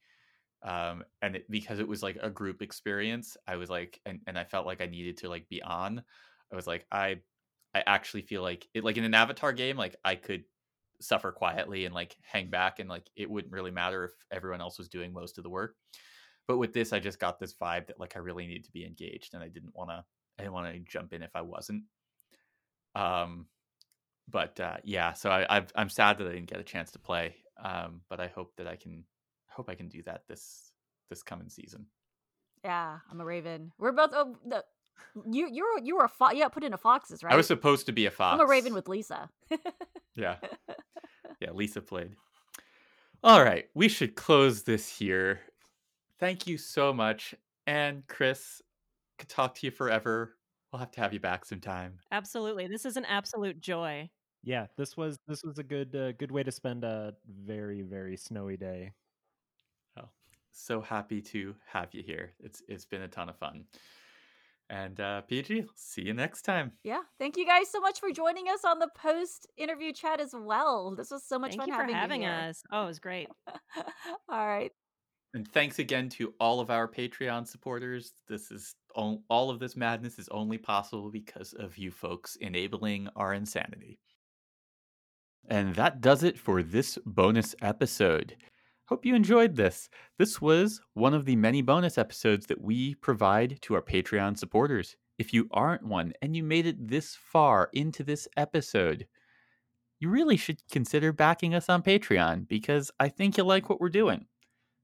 Um, 0.64 1.04
and 1.22 1.36
it, 1.36 1.52
because 1.52 1.80
it 1.80 1.88
was 1.88 2.02
like 2.02 2.18
a 2.22 2.30
group 2.30 2.62
experience, 2.62 3.36
I 3.46 3.58
was 3.58 3.70
like, 3.70 4.00
and, 4.06 4.22
and 4.26 4.40
I 4.40 4.46
felt 4.46 4.66
like 4.66 4.82
I 4.82 4.86
needed 4.86 5.18
to 5.18 5.30
like 5.30 5.50
be 5.50 5.62
on. 5.62 6.02
I 6.54 6.56
was 6.56 6.68
like, 6.68 6.86
I 6.90 7.20
I 7.76 7.84
actually 7.86 8.22
feel 8.22 8.44
like 8.44 8.66
it 8.74 8.86
like 8.86 8.96
in 8.96 9.04
an 9.04 9.14
avatar 9.14 9.52
game, 9.52 9.76
like 9.76 9.98
I 10.06 10.16
could 10.16 10.46
suffer 11.02 11.34
quietly 11.34 11.84
and 11.84 11.94
like 11.94 12.16
hang 12.22 12.50
back 12.50 12.80
and 12.80 12.88
like 12.88 13.10
it 13.18 13.30
wouldn't 13.30 13.52
really 13.52 13.72
matter 13.72 14.06
if 14.06 14.12
everyone 14.32 14.62
else 14.62 14.78
was 14.78 14.88
doing 14.88 15.12
most 15.12 15.38
of 15.38 15.44
the 15.44 15.50
work. 15.50 15.76
But 16.48 16.58
with 16.58 16.74
this, 16.74 16.94
I 16.94 17.00
just 17.00 17.20
got 17.20 17.40
this 17.40 17.54
vibe 17.54 17.88
that 17.88 18.00
like 18.00 18.16
I 18.16 18.20
really 18.20 18.48
need 18.48 18.66
to 18.66 18.72
be 18.72 18.86
engaged 18.86 19.34
and 19.34 19.44
I 19.44 19.48
didn't 19.48 19.76
want 19.76 19.90
to 19.90 20.04
I 20.38 20.44
didn't 20.44 20.54
want 20.54 20.74
to 20.74 20.80
jump 20.80 21.14
in 21.14 21.24
if 21.24 21.36
I 21.36 21.42
wasn't. 21.42 21.84
Um 22.96 23.48
but 24.30 24.60
uh 24.60 24.78
yeah, 24.84 25.14
so 25.14 25.30
I 25.30 25.46
I've, 25.50 25.72
I'm 25.76 25.90
sad 25.90 26.18
that 26.18 26.28
I 26.28 26.32
didn't 26.34 26.50
get 26.50 26.60
a 26.60 26.64
chance 26.64 26.92
to 26.92 27.00
play. 27.00 27.36
Um 27.64 28.02
but 28.10 28.20
I 28.20 28.28
hope 28.28 28.54
that 28.58 28.68
I 28.68 28.76
can 28.76 29.04
hope 29.50 29.70
I 29.70 29.76
can 29.76 29.88
do 29.88 30.02
that 30.04 30.24
this 30.28 30.72
this 31.10 31.24
coming 31.24 31.50
season. 31.50 31.86
Yeah, 32.64 33.00
I'm 33.12 33.20
a 33.20 33.26
raven. 33.26 33.72
We're 33.78 33.92
both. 33.92 34.12
Oh, 34.14 34.36
the, 34.46 34.64
you 35.30 35.50
you 35.52 35.64
were 35.64 35.84
you 35.84 35.96
were 35.98 36.06
a 36.06 36.10
fox. 36.10 36.36
Yeah, 36.36 36.48
put 36.48 36.64
in 36.64 36.74
a 36.74 36.78
foxes, 36.78 37.24
right? 37.24 37.34
I 37.34 37.36
was 37.36 37.48
supposed 37.48 37.86
to 37.88 37.92
be 37.92 38.06
a 38.06 38.12
fox. 38.12 38.34
I'm 38.34 38.46
a 38.46 38.50
raven 38.50 38.74
with 38.74 38.88
Lisa. 38.88 39.30
Yeah. 40.16 40.38
Yeah, 41.42 41.52
Lisa 41.52 41.82
played. 41.82 42.16
All 43.22 43.44
right, 43.44 43.66
we 43.74 43.90
should 43.90 44.16
close 44.16 44.64
this 44.64 44.88
here. 44.88 45.42
Thank 46.24 46.48
you 46.48 46.58
so 46.58 46.94
much. 46.94 47.36
And 47.68 48.08
Chris, 48.08 48.62
could 49.20 49.28
talk 49.28 49.56
to 49.56 49.68
you 49.68 49.72
forever. 49.72 50.38
We'll 50.72 50.80
have 50.80 50.92
to 50.92 51.02
have 51.02 51.12
you 51.12 51.20
back 51.20 51.44
sometime. 51.44 52.00
Absolutely. 52.14 52.68
This 52.68 52.86
is 52.86 52.96
an 52.96 53.04
absolute 53.04 53.60
joy. 53.60 54.10
Yeah, 54.42 54.68
this 54.78 54.96
was 54.96 55.18
this 55.28 55.44
was 55.44 55.60
a 55.60 55.64
good 55.64 55.94
uh, 55.94 56.14
good 56.14 56.32
way 56.32 56.44
to 56.44 56.52
spend 56.52 56.86
a 56.86 57.14
very 57.28 57.82
very 57.82 58.16
snowy 58.16 58.56
day. 58.56 58.94
Oh, 60.00 60.08
so 60.54 60.80
happy 60.80 61.22
to 61.22 61.56
have 61.66 61.94
you 61.94 62.04
here. 62.04 62.32
It's 62.40 62.62
it's 62.70 62.86
been 62.86 63.02
a 63.02 63.08
ton 63.10 63.28
of 63.28 63.38
fun. 63.38 63.66
And 64.70 65.02
uh 65.02 65.22
PG, 65.22 65.66
see 65.76 66.04
you 66.04 66.14
next 66.14 66.44
time. 66.44 66.72
yeah, 66.84 67.02
thank 67.20 67.36
you 67.36 67.46
guys 67.46 67.70
so 67.70 67.82
much 67.82 68.00
for 68.00 68.12
joining 68.12 68.48
us 68.48 68.64
on 68.64 68.80
the 68.80 68.90
post 68.96 69.46
interview 69.58 69.92
chat 69.92 70.22
as 70.22 70.34
well. 70.34 70.96
This 70.96 71.12
was 71.12 71.24
so 71.26 71.38
much 71.38 71.52
Thank 71.52 71.64
fun 71.64 71.68
you 71.68 71.74
for 71.76 71.82
having, 71.82 71.96
having 71.96 72.22
you 72.22 72.30
here. 72.30 72.50
us. 72.50 72.64
Oh, 72.72 72.84
it 72.84 72.88
was 72.88 73.00
great. 73.00 73.28
All 74.30 74.48
right. 74.48 74.72
And 75.34 75.48
thanks 75.48 75.80
again 75.80 76.10
to 76.10 76.34
all 76.40 76.60
of 76.60 76.70
our 76.70 76.88
Patreon 76.88 77.48
supporters. 77.48 78.14
This 78.28 78.52
is 78.52 78.76
all, 78.96 79.50
of 79.50 79.60
this 79.60 79.76
madness 79.76 80.20
is 80.20 80.30
only 80.30 80.60
possible 80.60 81.10
because 81.10 81.54
of 81.54 81.78
you 81.78 81.90
folks 81.90 82.36
enabling 82.36 83.10
our 83.16 83.34
insanity. 83.34 84.00
And 85.50 85.76
that 85.76 86.02
does 86.02 86.24
it 86.24 86.38
for 86.38 86.62
this 86.62 87.00
bonus 87.06 87.56
episode. 87.62 88.36
Hope 88.86 89.06
you 89.06 89.16
enjoyed 89.16 89.56
this. 89.56 89.90
This 90.20 90.40
was 90.40 90.82
one 90.94 91.16
of 91.16 91.26
the 91.26 91.36
many 91.36 91.64
bonus 91.64 91.98
episodes 91.98 92.46
that 92.46 92.62
we 92.62 92.94
provide 92.96 93.60
to 93.64 93.74
our 93.74 93.82
Patreon 93.82 94.38
supporters. 94.38 94.96
If 95.18 95.34
you 95.34 95.48
aren't 95.52 95.88
one 95.88 96.14
and 96.22 96.36
you 96.36 96.44
made 96.44 96.68
it 96.68 96.88
this 96.88 97.16
far 97.16 97.70
into 97.74 98.04
this 98.04 98.28
episode, 98.38 99.08
you 100.00 100.10
really 100.10 100.38
should 100.38 100.60
consider 100.70 101.12
backing 101.12 101.56
us 101.56 101.70
on 101.70 101.82
Patreon 101.82 102.48
because 102.48 102.92
I 103.00 103.10
think 103.10 103.38
you'll 103.38 103.48
like 103.48 103.70
what 103.70 103.82
we're 103.82 103.90
doing. 103.90 104.28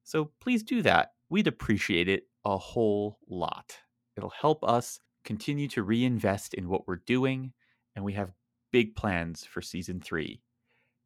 So 0.10 0.32
please 0.42 0.64
do 0.64 0.82
that. 0.82 1.12
We'd 1.30 1.46
appreciate 1.46 2.10
it 2.10 2.24
a 2.44 2.58
whole 2.58 3.20
lot. 3.30 3.78
It'll 4.18 4.32
help 4.32 4.64
us 4.64 5.00
continue 5.24 5.68
to 5.68 5.84
reinvest 5.84 6.56
in 6.56 6.68
what 6.68 6.88
we're 6.88 7.04
doing, 7.06 7.54
and 7.96 8.04
we 8.04 8.14
have 8.14 8.34
big 8.72 8.96
plans 8.96 9.46
for 9.46 9.62
season 9.62 10.02
three. 10.02 10.42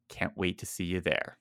Can't 0.08 0.38
wait 0.38 0.56
to 0.56 0.64
see 0.64 0.84
you 0.84 1.02
there. 1.02 1.36